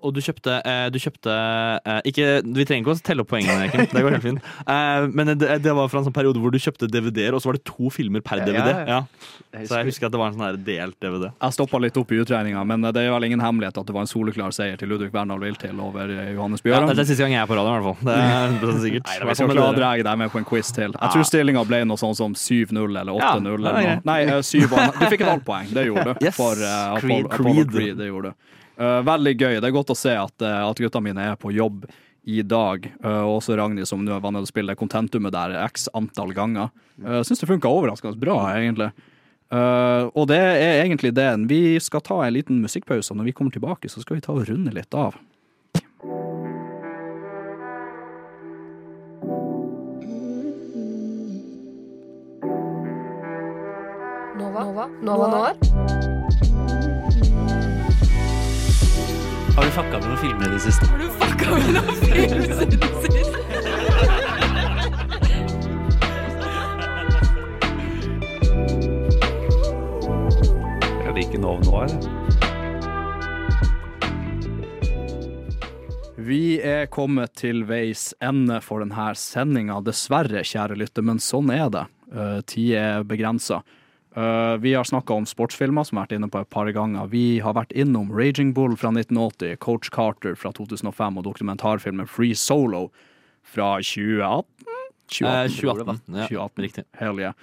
Og- 0.00 0.14
du 0.14 0.20
kjøpte, 0.20 0.60
eh, 0.64 0.88
du 0.90 0.98
kjøpte 0.98 1.32
eh, 1.84 2.00
ikke, 2.10 2.26
Vi 2.54 2.64
trenger 2.64 2.82
ikke 2.84 2.94
å 2.94 3.02
telle 3.02 3.20
opp 3.24 3.28
poengene, 3.30 3.70
Kim. 3.72 3.86
Det 3.90 4.02
går 4.04 4.10
helt 4.16 4.22
fint. 4.22 4.42
Eh, 4.66 5.06
men 5.12 5.26
det, 5.38 5.60
det 5.62 5.74
var 5.74 5.88
fra 5.88 6.00
en 6.02 6.06
sånn 6.08 6.14
periode 6.16 6.40
hvor 6.42 6.50
du 6.54 6.58
kjøpte 6.58 6.88
DVD-er, 6.90 7.34
og 7.34 7.40
så 7.42 7.50
var 7.50 7.58
det 7.58 7.64
to 7.64 7.90
filmer 7.90 8.20
per 8.24 8.44
DVD. 8.44 8.86
ja. 8.88 9.02
Så 9.54 9.76
jeg 9.78 9.86
husker 9.86 10.06
at 10.08 10.12
det 10.12 10.18
var 10.18 10.32
en 10.32 10.34
sånn 10.38 10.64
delt 10.66 10.96
DVD. 10.98 11.28
Jeg 11.30 11.54
stoppa 11.54 11.78
litt 11.78 11.96
opp 11.96 12.10
i 12.10 12.16
utregninga, 12.18 12.64
men 12.66 12.82
det 12.90 12.96
er 13.04 13.12
vel 13.14 13.24
ingen 13.28 13.38
hemmelighet 13.40 13.76
at 13.78 13.86
det 13.86 13.94
var 13.94 14.02
en 14.02 14.10
soleklar 14.10 14.50
seier 14.50 14.76
til 14.80 14.88
Ludvig 14.90 15.12
Berndal 15.14 15.38
Viltil 15.38 15.78
over 15.78 16.10
Johannes 16.10 16.60
Bjørn 16.64 16.88
Ja, 16.88 16.94
det 16.94 17.04
er 17.04 17.08
siste 17.12 17.22
gang 17.22 17.36
jeg 17.36 17.42
er 17.44 17.46
på 17.46 17.54
radioen, 17.54 17.78
i 17.78 17.84
hvert 17.84 18.00
fall. 18.00 18.08
Det 18.08 18.16
er 18.18 18.56
100% 18.58 18.82
sikkert. 18.82 19.06
Nei, 19.12 19.28
vi 19.30 19.34
skal 19.38 19.52
klare 19.54 19.70
å 19.70 19.76
dra 19.78 19.92
deg 20.10 20.18
med 20.24 20.32
på 20.34 20.38
en 20.42 20.48
quiz 20.48 20.72
til. 20.74 20.90
Jeg 20.98 21.14
tror 21.14 21.28
stillinga 21.30 21.62
ble 21.70 21.84
noe 21.86 22.00
sånn 22.02 22.16
som 22.18 22.34
7-0 22.34 22.82
eller 22.98 23.12
8-0. 23.14 23.22
Ja, 23.22 23.36
eller 23.38 23.70
er 23.70 23.86
noe. 23.94 24.00
Nei, 24.10 24.18
eh, 24.26 24.42
7 24.42 24.64
og- 24.66 24.98
Du 24.98 25.06
fikk 25.06 25.20
et 25.22 25.30
halvt 25.30 25.44
poeng, 25.46 25.70
det 25.70 25.86
gjorde 25.86 26.04
du. 26.04 26.14
Yes. 26.24 26.34
For 26.34 26.54
Creed. 26.54 26.64
Apollo, 26.64 27.30
Apollo 27.30 27.54
Creed. 27.54 27.70
Creed. 27.70 27.96
Det 28.02 28.06
gjorde 28.10 28.34
du. 28.34 28.34
Eh, 28.76 29.00
veldig 29.06 29.34
gøy. 29.36 29.60
Det 29.60 29.68
er 29.68 29.76
godt 29.76 29.92
å 29.94 29.98
se 29.98 30.14
at, 30.18 30.34
eh, 30.42 30.60
at 30.68 30.80
gutta 30.82 31.02
mine 31.02 31.30
er 31.32 31.36
på 31.36 31.52
jobb 31.54 31.86
i 32.26 32.42
dag. 32.42 32.86
Eh, 33.04 33.22
og 33.22 33.40
også 33.40 33.56
Ragnhild, 33.56 33.86
som 33.86 34.04
nå 34.04 34.16
er 34.16 34.22
vant 34.24 34.36
til 34.36 34.46
å 34.48 34.52
spille 34.52 34.76
kontentumet 34.78 35.34
der 35.34 35.56
x 35.66 35.88
antall 35.94 36.32
ganger. 36.34 36.70
Uh, 37.02 37.20
Syns 37.26 37.42
det 37.42 37.50
funka 37.50 37.68
overraskende 37.68 38.18
bra, 38.18 38.38
egentlig. 38.54 38.92
Eh, 39.52 40.08
og 40.14 40.28
det 40.30 40.40
er 40.40 40.82
egentlig 40.84 41.14
det. 41.14 41.28
Vi 41.50 41.78
skal 41.80 42.00
ta 42.00 42.22
en 42.24 42.34
liten 42.34 42.62
musikkpause, 42.64 43.12
og 43.12 43.20
når 43.20 43.30
vi 43.30 43.36
kommer 43.36 43.54
tilbake, 43.54 43.90
så 43.90 44.02
skal 44.02 44.18
vi 44.18 44.24
ta 44.24 44.32
og 44.32 44.48
runde 44.48 44.74
litt 44.74 44.94
av. 44.94 45.18
Nova, 54.34 54.64
Nova, 54.64 54.88
Nova 55.02 55.30
Noir. 55.30 56.13
Fucka 59.74 59.98
med 59.98 60.06
noen 60.06 60.18
filmer 60.22 60.46
i 60.46 60.50
det 60.54 60.60
siste? 60.62 60.86
Har 60.86 60.98
du 61.02 61.08
fucka 61.18 61.50
med 61.50 61.70
noen 61.74 61.96
film 61.98 62.42
siden 62.46 62.78
sist? 63.02 63.34
Jeg 71.02 71.14
liker 71.16 71.42
Nov 71.42 71.64
Noir. 71.66 71.90
Vi 76.24 76.60
er 76.62 76.86
kommet 76.86 77.34
til 77.42 77.66
veis 77.66 78.12
ende 78.22 78.60
for 78.62 78.84
denne 78.84 79.10
sendinga. 79.18 79.82
Dessverre, 79.82 80.46
kjære 80.46 80.78
lytter, 80.78 81.02
men 81.02 81.18
sånn 81.18 81.50
er 81.50 81.66
det. 81.74 81.88
Uh, 82.14 82.38
Tid 82.46 82.76
er 82.78 83.02
begrensa. 83.10 83.64
Vi 84.60 84.70
har 84.74 84.86
snakka 84.86 85.16
om 85.16 85.24
sportsfilmer, 85.26 85.82
som 85.88 85.98
har 85.98 86.04
vært 86.06 86.12
inne 86.14 86.28
på 86.30 86.38
et 86.38 86.50
par 86.54 86.68
ganger. 86.70 87.08
Vi 87.10 87.40
har 87.42 87.56
vært 87.56 87.72
innom 87.74 88.12
Raging 88.14 88.52
Bull 88.54 88.76
fra 88.78 88.92
1980, 88.94 89.56
Coach 89.64 89.90
Carter 89.90 90.36
fra 90.38 90.52
2005 90.54 91.18
og 91.18 91.26
dokumentarfilmen 91.26 92.06
Free 92.06 92.36
Solo 92.38 92.84
fra 93.42 93.76
2018? 93.82 94.70
Eh, 94.70 95.48
2018, 95.50 96.00
ja, 96.06 96.28
2018. 96.28 96.62
riktig. 96.62 96.84
Hell 97.00 97.20
yeah. 97.20 97.34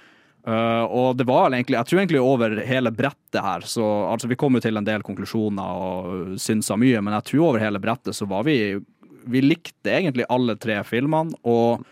Uh, 0.42 0.82
og 0.90 1.16
det 1.20 1.28
var 1.28 1.52
egentlig, 1.52 1.76
jeg 1.76 1.86
tror 1.86 2.00
egentlig 2.00 2.22
over 2.22 2.56
hele 2.66 2.90
brettet 2.90 3.38
her, 3.44 3.62
så 3.62 3.84
altså 4.10 4.26
vi 4.26 4.38
kom 4.38 4.58
jo 4.58 4.62
til 4.64 4.74
en 4.74 4.86
del 4.88 5.04
konklusjoner 5.06 5.84
og 5.84 6.32
synsa 6.42 6.74
mye, 6.80 6.98
men 6.98 7.14
jeg 7.20 7.28
tror 7.28 7.52
over 7.52 7.62
hele 7.62 7.78
brettet 7.82 8.18
så 8.18 8.26
var 8.26 8.48
vi 8.48 8.80
Vi 9.22 9.38
likte 9.38 9.86
egentlig 9.86 10.24
alle 10.34 10.56
tre 10.58 10.80
filmene, 10.82 11.36
og 11.46 11.84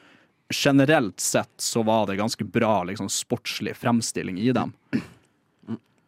generelt 0.51 1.21
sett 1.21 1.53
så 1.63 1.83
var 1.87 2.07
det 2.07 2.19
ganske 2.21 2.45
bra 2.45 2.83
liksom 2.85 3.09
sportslig 3.09 3.77
fremstilling 3.79 4.39
i 4.39 4.53
dem. 4.53 4.73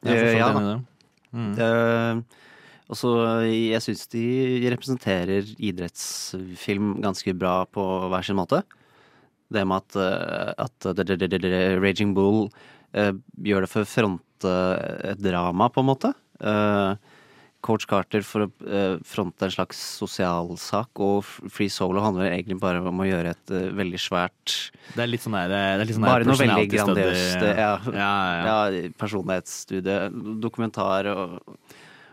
Jeg 0.03 0.39
ja, 0.39 0.49
da. 0.53 0.81
Mm. 1.33 1.53
Eh, 1.63 2.41
og 2.91 2.99
så 2.99 3.13
jeg 3.47 3.81
syns 3.85 4.09
de 4.13 4.25
representerer 4.75 5.47
idrettsfilm 5.63 6.97
ganske 7.01 7.33
bra 7.39 7.63
på 7.71 7.85
hver 8.13 8.27
sin 8.27 8.37
måte. 8.37 8.65
Det 9.53 9.63
med 9.69 9.81
at, 9.85 9.97
eh, 9.97 10.53
at 10.59 10.79
det- 10.97 11.07
det- 11.07 11.19
det- 11.19 11.31
det- 11.31 11.41
det- 11.43 11.81
Raging 11.81 12.15
Bull 12.15 12.51
uh, 12.95 13.13
gjør 13.41 13.61
det 13.65 13.71
for 13.71 13.83
å 13.83 13.89
fronte 13.89 14.53
et 15.05 15.19
drama, 15.23 15.71
på 15.71 15.81
en 15.81 15.87
måte. 15.87 16.13
Eh, 16.41 16.97
Coach 17.63 17.87
Carter 17.91 18.25
for 18.27 18.47
å 18.47 18.49
eh, 18.67 18.97
fronte 19.07 19.47
en 19.47 19.55
slags 19.55 19.79
sosialsak, 20.01 21.03
og 21.03 21.23
Free 21.25 21.71
Solo 21.73 22.03
handler 22.05 22.33
egentlig 22.33 22.59
bare 22.63 22.83
om 22.83 23.03
å 23.05 23.07
gjøre 23.07 23.37
et 23.37 23.55
eh, 23.55 23.69
veldig 23.79 24.01
svært 24.03 24.57
Det 24.97 25.05
er 25.05 25.13
litt 25.13 25.25
sånn 25.25 25.39
der, 25.39 25.53
det 25.53 25.61
er 25.63 25.85
litt 25.87 25.97
sånn 25.99 26.09
Bare 26.09 26.29
noe 26.29 26.41
veldig 26.41 26.67
grandiøst. 26.73 27.47
Ja, 27.47 27.71
Ja, 27.87 27.95
ja. 27.95 28.43
ja, 28.51 28.93
personlighetsstudie, 28.99 30.03
dokumentar 30.43 31.11
og 31.15 31.39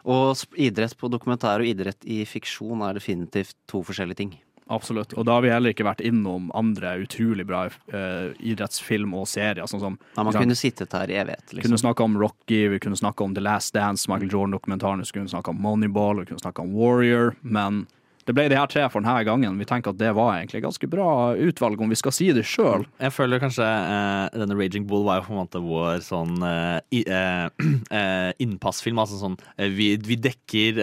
og 0.10 0.56
idrett 0.58 0.96
på 0.98 1.10
dokumentar 1.12 1.62
og 1.62 1.68
idrett 1.68 2.06
i 2.08 2.22
fiksjon 2.26 2.82
er 2.88 2.96
definitivt 2.98 3.58
to 3.70 3.82
forskjellige 3.86 4.22
ting. 4.22 4.32
Absolutt. 4.70 5.14
Og 5.18 5.26
da 5.26 5.38
har 5.38 5.42
vi 5.42 5.50
heller 5.50 5.74
ikke 5.74 5.86
vært 5.88 6.02
innom 6.06 6.52
andre 6.58 6.92
utrolig 7.02 7.46
bra 7.50 7.64
eh, 7.68 8.32
idrettsfilm 8.52 9.16
og 9.18 9.26
serier. 9.30 9.66
Sånn 9.70 9.82
som 9.82 9.96
Ja, 10.16 10.24
man 10.24 10.36
kunne 10.36 10.58
sittet 10.58 10.94
her 10.94 11.10
i 11.10 11.18
evighet, 11.18 11.48
Vi 11.50 11.58
liksom. 11.58 11.72
kunne 11.72 11.82
snakka 11.82 12.06
om 12.06 12.18
Rocky, 12.22 12.68
vi 12.70 12.80
kunne 12.80 13.00
snakka 13.00 13.24
om 13.26 13.34
The 13.34 13.42
Last 13.42 13.74
Dance, 13.74 14.06
Michael 14.12 14.30
Jordan-dokumentaren, 14.30 15.02
vi 15.02 15.20
kunne 15.20 15.32
snakka 15.34 15.56
om 15.56 15.62
Moneyball, 15.62 16.20
vi 16.22 16.26
kunne 16.30 16.44
snakka 16.44 16.62
om 16.62 16.76
Warrior, 16.78 17.36
men 17.42 17.88
det 18.30 18.36
ble 18.38 18.46
de 18.52 18.58
her 18.60 18.70
tre 18.70 18.84
for 18.94 19.02
denne 19.02 19.24
gangen. 19.26 19.56
Vi 19.58 19.66
tenker 19.66 19.90
at 19.90 19.98
det 19.98 20.12
var 20.14 20.36
egentlig 20.36 20.62
ganske 20.62 20.88
bra 20.92 21.34
utvalg, 21.34 21.82
om 21.82 21.90
vi 21.90 21.98
skal 21.98 22.14
si 22.14 22.28
det 22.36 22.44
sjøl. 22.46 22.86
Jeg 23.02 23.14
føler 23.16 23.42
kanskje 23.42 23.66
uh, 23.66 24.30
denne 24.38 24.58
Raging 24.60 24.86
Bull 24.90 25.08
var 25.08 25.18
jo 25.18 25.26
på 25.26 25.34
en 25.34 25.40
måte 25.40 25.62
vår 25.64 26.04
sånn 26.06 26.36
uh, 26.44 26.78
i, 26.94 27.02
eh, 27.10 27.50
eh, 28.00 28.30
innpassfilm. 28.46 29.02
Altså 29.02 29.18
sånn 29.18 29.40
vi, 29.74 29.96
vi 30.06 30.20
dekker 30.22 30.78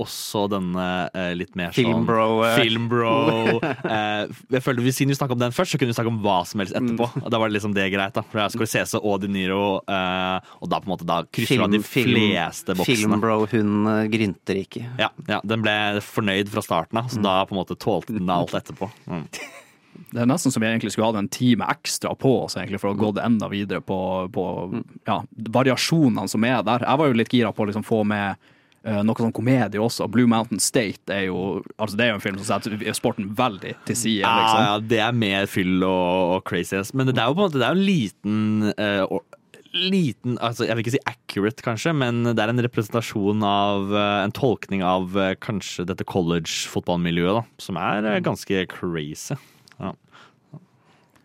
også 0.00 0.46
denne 0.50 0.86
litt 1.36 1.52
mer 1.58 1.74
sånn 1.74 1.84
Filmbro, 1.84 2.48
eh. 2.48 2.56
Eh, 4.20 4.40
jeg 4.56 4.62
føler 4.64 4.82
vi, 4.84 4.92
Siden 4.96 5.12
vi 5.12 5.16
snakka 5.18 5.32
om 5.36 5.42
den 5.42 5.52
først, 5.56 5.72
så 5.74 5.78
kunne 5.80 5.92
vi 5.92 5.96
snakke 5.98 6.12
om 6.12 6.20
hva 6.24 6.38
som 6.46 6.60
helst 6.62 6.74
etterpå. 6.76 7.08
Mm. 7.14 7.24
Og 7.24 7.30
Da 7.30 7.38
var 7.42 7.48
det 7.50 7.56
liksom 7.58 7.74
det 7.76 7.86
greit. 7.92 8.14
da 8.14 8.22
For 8.22 8.48
Scorsese 8.54 9.00
og 9.02 9.20
De 9.22 9.28
Niro, 9.28 9.80
eh, 9.88 10.40
og 10.60 10.68
da 10.72 10.80
på 10.80 10.88
en 10.90 10.94
måte 10.96 11.06
da 11.08 11.22
krysser 11.24 11.62
du 11.66 11.78
de 11.78 11.82
fleste 11.86 12.74
boksene. 12.78 12.96
Filmbro, 13.04 13.38
hun 13.52 13.86
eh, 13.86 14.08
grynter 14.12 14.60
ikke. 14.64 14.84
Ja, 14.98 15.08
ja, 15.28 15.40
Den 15.44 15.62
ble 15.64 15.76
fornøyd 16.04 16.48
fra 16.52 16.62
starten 16.66 16.98
av, 17.02 17.08
så 17.10 17.18
Mm. 17.20 17.24
da 17.28 17.44
på 17.46 17.52
en 17.56 17.60
måte 17.64 17.76
tålte 17.78 18.14
den 18.18 18.28
alt 18.30 18.52
etterpå. 18.56 18.90
Mm. 19.08 19.26
Det 20.10 20.22
er 20.22 20.26
nesten 20.26 20.50
som 20.50 20.62
vi 20.62 20.66
egentlig 20.66 20.92
skulle 20.94 21.06
hatt 21.10 21.18
en 21.18 21.28
time 21.28 21.66
ekstra 21.70 22.14
på 22.18 22.44
oss 22.44 22.54
egentlig 22.56 22.80
for 22.80 22.90
å 22.94 22.96
gå 22.98 23.10
det 23.14 23.22
enda 23.26 23.48
videre 23.50 23.80
på, 23.84 24.30
på 24.32 24.44
ja, 25.06 25.20
variasjonene 25.50 26.28
som 26.30 26.44
er 26.46 26.62
der. 26.66 26.84
Jeg 26.86 26.98
var 26.98 27.10
jo 27.10 27.18
litt 27.18 27.32
gira 27.34 27.52
på 27.52 27.62
å 27.64 27.68
liksom 27.68 27.84
få 27.86 28.00
med 28.06 28.36
noe 28.80 29.20
sånn 29.20 29.34
komedie 29.36 29.80
også. 29.82 30.06
Blue 30.08 30.28
Mountain 30.30 30.60
State 30.62 31.12
er 31.12 31.26
jo 31.26 31.60
altså 31.76 31.98
det 31.98 32.06
er 32.06 32.14
jo 32.14 32.18
en 32.18 32.22
film 32.24 32.38
som 32.40 32.46
setter 32.48 32.94
sporten 32.96 33.26
veldig 33.36 33.74
til 33.88 33.98
side. 33.98 34.22
Ja, 34.22 34.30
Liksom. 34.38 34.62
ja, 34.64 34.78
det 34.94 35.02
er 35.04 35.18
mer 35.26 35.50
fyll 35.52 35.82
og, 35.84 36.36
og 36.36 36.46
craziness. 36.48 36.94
Men 36.96 37.10
det 37.10 37.18
er 37.18 37.28
jo 37.28 37.36
på 37.36 37.44
en 37.44 37.50
måte 37.50 37.60
Det 37.60 37.68
er 37.68 37.76
en 37.76 37.84
liten 37.84 38.72
uh, 38.72 39.20
Liten, 39.70 40.34
altså 40.42 40.64
Jeg 40.66 40.74
vil 40.74 40.82
ikke 40.82 40.94
si 40.96 41.02
accurate, 41.06 41.62
kanskje, 41.62 41.92
men 41.94 42.24
det 42.26 42.42
er 42.42 42.50
en 42.50 42.62
representasjon 42.64 43.44
av 43.46 43.92
eh, 43.94 44.24
En 44.24 44.32
tolkning 44.34 44.82
av 44.82 45.14
eh, 45.14 45.36
kanskje 45.38 45.84
dette 45.86 46.06
college-fotballmiljøet, 46.10 47.38
da, 47.38 47.62
som 47.62 47.78
er 47.78 48.08
eh, 48.10 48.18
ganske 48.24 48.64
crazy. 48.72 49.36
Ja. 49.78 49.92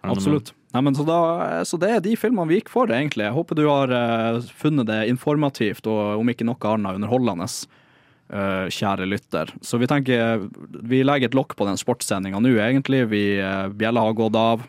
Absolutt. 0.06 0.53
Nei, 0.76 0.81
men 0.84 0.95
så, 0.97 1.06
da, 1.07 1.19
så 1.64 1.77
det 1.80 1.88
er 1.88 2.02
de 2.03 2.18
filmene 2.19 2.49
vi 2.49 2.57
gikk 2.57 2.69
for, 2.73 2.91
egentlig. 2.91 3.23
Jeg 3.23 3.35
håper 3.38 3.56
du 3.56 3.64
har 3.69 3.91
uh, 3.95 4.43
funnet 4.60 4.89
det 4.89 5.06
informativt 5.07 5.88
og 5.88 6.19
om 6.19 6.31
ikke 6.31 6.43
noe 6.43 6.72
annet 6.73 6.97
underholdende, 6.99 7.47
uh, 7.47 8.65
kjære 8.68 9.07
lytter. 9.07 9.53
Så 9.64 9.80
vi 9.80 9.88
tenker 9.88 10.43
vi 10.84 10.99
legger 11.06 11.31
et 11.31 11.38
lokk 11.38 11.56
på 11.56 11.68
den 11.69 11.80
sportssendinga 11.80 12.41
nå, 12.43 12.52
egentlig. 12.60 13.06
Vi, 13.14 13.22
uh, 13.39 13.69
Bjella 13.72 14.03
har 14.03 14.18
gått 14.19 14.35
av, 14.35 14.65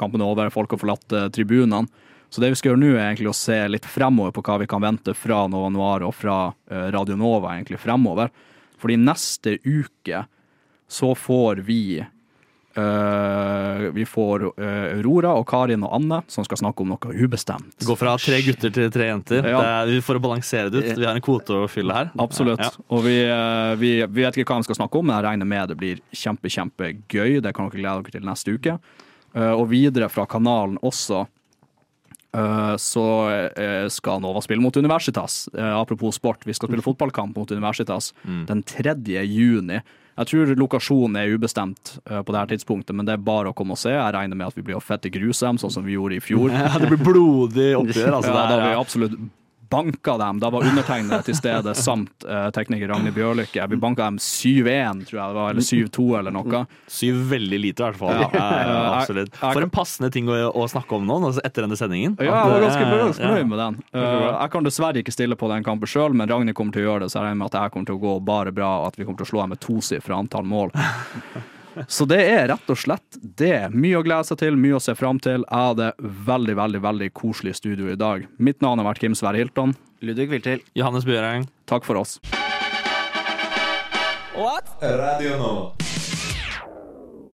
kampen 0.00 0.24
er 0.24 0.32
over, 0.32 0.50
folk 0.50 0.74
har 0.74 0.82
forlatt 0.82 1.14
tribunene. 1.36 1.86
Så 2.34 2.42
det 2.42 2.50
vi 2.50 2.58
skal 2.58 2.72
gjøre 2.72 2.82
nå, 2.82 2.90
er 2.96 3.04
egentlig 3.12 3.30
å 3.30 3.38
se 3.38 3.60
litt 3.70 3.86
fremover 3.86 4.34
på 4.34 4.42
hva 4.42 4.58
vi 4.58 4.66
kan 4.66 4.82
vente 4.82 5.14
fra 5.14 5.44
Nova 5.46 5.68
Noir 5.70 6.02
og 6.02 6.16
fra 6.18 6.38
Radio 6.90 7.14
Nova 7.14 7.52
egentlig 7.54 7.78
fremover. 7.78 8.32
Fordi 8.82 8.96
neste 8.98 9.60
uke 9.62 10.24
så 10.90 11.12
får 11.14 11.62
vi 11.68 12.02
Vi 13.94 14.04
får 14.08 14.44
eh, 14.58 14.96
Aurora 14.98 15.34
og 15.38 15.46
Karin 15.50 15.84
og 15.86 15.92
Anne 15.94 16.22
som 16.30 16.44
skal 16.46 16.58
snakke 16.58 16.82
om 16.84 16.90
noe 16.94 17.14
ubestemt. 17.14 17.76
Gå 17.86 17.96
fra 17.98 18.16
tre 18.18 18.40
gutter 18.46 18.72
til 18.74 18.90
tre 18.94 19.06
jenter. 19.10 19.46
Ja. 19.46 19.60
Det 19.60 19.68
er, 19.74 19.92
vi 19.94 20.00
får 20.04 20.18
å 20.18 20.24
balansere 20.24 20.72
det 20.74 20.82
ut. 20.82 20.90
Vi 20.98 21.06
har 21.06 21.14
en 21.18 21.24
kvote 21.24 21.60
å 21.64 21.68
fylle 21.70 21.94
her. 21.94 22.10
Absolutt. 22.18 22.62
Ja. 22.64 22.70
Og 22.90 23.04
vi, 23.06 23.16
eh, 23.28 23.74
vi, 23.80 23.92
vi 24.06 24.26
vet 24.26 24.38
ikke 24.40 24.50
hva 24.56 24.62
vi 24.64 24.68
skal 24.70 24.80
snakke 24.82 24.98
om, 25.00 25.06
men 25.10 25.16
jeg 25.18 25.26
regner 25.28 25.50
med 25.54 25.70
det 25.74 25.78
blir 25.80 26.02
kjempe, 26.14 26.50
kjempegøy. 26.50 27.40
Det 27.44 27.54
kan 27.54 27.70
dere 27.70 27.80
glede 27.82 28.02
dere 28.08 28.18
til 28.18 28.28
neste 28.30 28.56
uke. 28.58 28.78
Eh, 29.34 29.52
Og 29.54 29.68
videre 29.70 30.10
fra 30.10 30.26
kanalen 30.30 30.76
også 30.82 31.24
eh, 32.34 32.74
så 32.82 33.06
eh, 33.54 33.86
skal 33.94 34.22
Nova 34.24 34.42
spille 34.42 34.62
mot 34.62 34.76
Universitas. 34.76 35.44
Eh, 35.54 35.74
Apropos 35.78 36.16
sport, 36.18 36.42
vi 36.46 36.54
skal 36.56 36.70
spille 36.72 36.82
fotballkamp 36.86 37.36
mot 37.38 37.50
Universitas 37.54 38.12
Mm. 38.24 38.46
den 38.50 38.62
3. 38.66 38.96
juni. 39.26 39.80
Jeg 40.14 40.30
tror 40.30 40.52
lokasjonen 40.58 41.18
er 41.18 41.32
ubestemt 41.34 41.96
uh, 42.10 42.20
på 42.22 42.34
det 42.34 42.40
her 42.40 42.50
tidspunktet, 42.52 42.94
men 42.94 43.06
det 43.06 43.16
er 43.16 43.24
bare 43.24 43.50
å 43.50 43.56
komme 43.56 43.74
og 43.74 43.80
se. 43.80 43.90
Jeg 43.90 44.14
regner 44.14 44.38
med 44.38 44.46
at 44.46 44.58
vi 44.58 44.62
blir 44.66 44.78
å 44.78 44.84
fette 44.84 45.10
gruse 45.10 45.46
dem, 45.46 45.58
sånn 45.58 45.72
som 45.74 45.86
vi 45.86 45.96
gjorde 45.96 46.18
i 46.18 46.22
fjor. 46.22 46.52
Ja, 46.64 46.78
det 46.80 46.92
blir 46.92 47.02
blodig 47.02 47.72
oppgjør, 47.76 48.20
altså. 48.20 48.34
ja, 48.38 48.44
det 48.50 48.60
vi 48.62 48.76
absolutt 48.78 49.18
banka 49.74 50.16
dem. 50.20 50.40
Da 50.42 50.50
var 50.54 50.66
undertegnede 50.70 51.20
til 51.26 51.36
stede 51.38 51.74
samt 51.78 52.26
uh, 52.28 52.48
tekniker 52.54 52.88
Ragnhild 52.92 53.16
Bjørlykke. 53.16 53.66
Vi 53.70 53.78
banka 53.82 54.06
dem 54.08 54.20
7-1, 54.22 55.04
tror 55.08 55.20
jeg 55.20 55.34
det 55.34 55.38
var, 55.40 55.54
eller 55.54 55.68
7-2 55.68 56.06
eller 56.20 56.34
noe. 56.34 56.64
7 56.88 57.22
veldig 57.34 57.60
lite, 57.66 57.82
i 57.82 57.86
hvert 57.88 58.00
fall. 58.00 58.22
Ja. 58.24 58.30
Ja, 58.64 58.78
absolutt. 59.00 59.34
For 59.40 59.64
en 59.64 59.72
passende 59.74 60.10
ting 60.14 60.28
å, 60.30 60.36
å 60.54 60.66
snakke 60.70 60.98
om 60.98 61.06
nå, 61.08 61.18
etter 61.42 61.66
denne 61.66 61.78
sendingen. 61.78 62.16
Ja, 62.20 62.30
jeg 62.30 62.52
var 62.54 62.66
ganske, 62.68 62.84
ganske 62.90 63.24
fornøyd 63.24 63.50
med 63.50 63.62
den. 63.64 63.80
Uh, 63.94 64.28
jeg 64.28 64.52
kan 64.54 64.68
dessverre 64.68 65.02
ikke 65.02 65.14
stille 65.14 65.38
på 65.38 65.50
den 65.52 65.66
kampen 65.66 65.90
sjøl, 65.90 66.14
men 66.16 66.30
Ragnhild 66.30 66.56
kommer 66.58 66.76
til 66.76 66.84
å 66.84 66.88
gjøre 66.92 67.06
det, 67.06 67.12
så 67.12 67.20
jeg 67.20 67.28
regner 67.28 67.42
med 67.42 67.50
at 67.50 67.56
det 67.56 67.64
her 67.64 67.74
kommer 67.74 67.90
til 67.90 67.98
å 67.98 68.04
gå 68.04 68.14
bare 68.30 68.54
bra, 68.54 68.70
og 68.82 68.92
at 68.92 69.00
vi 69.00 69.08
kommer 69.08 69.20
til 69.22 69.28
å 69.28 69.32
slå 69.32 69.44
dem 69.44 69.54
med 69.56 69.62
tosifra 69.64 70.20
antall 70.22 70.48
mål. 70.48 70.74
Så 71.88 72.06
det 72.10 72.20
er 72.22 72.48
rett 72.52 72.70
og 72.70 72.78
slett 72.78 73.18
det. 73.20 73.68
Mye 73.74 73.98
å 73.98 74.04
glede 74.06 74.28
seg 74.28 74.40
til, 74.42 74.58
mye 74.60 74.78
å 74.78 74.82
se 74.82 74.94
fram 74.98 75.20
til. 75.22 75.44
Jeg 75.46 75.70
hadde 75.70 75.90
veldig, 76.28 76.58
veldig 76.60 76.82
veldig 76.84 77.10
koselig 77.16 77.56
studio 77.60 77.90
i 77.92 77.98
dag. 77.98 78.28
Mitt 78.38 78.62
navn 78.64 78.82
har 78.82 78.90
vært 78.92 79.02
Kim 79.04 79.16
Sverre 79.18 79.42
Hilton. 79.42 79.74
Ludvig 80.04 80.30
Viltil. 80.32 80.62
Johannes 80.78 81.06
Bjøreng. 81.08 81.48
Takk 81.70 81.86
for 81.88 82.00
oss. 82.00 82.18
What? 84.34 84.66
Radio 84.82 85.38
Nova. 85.38 85.93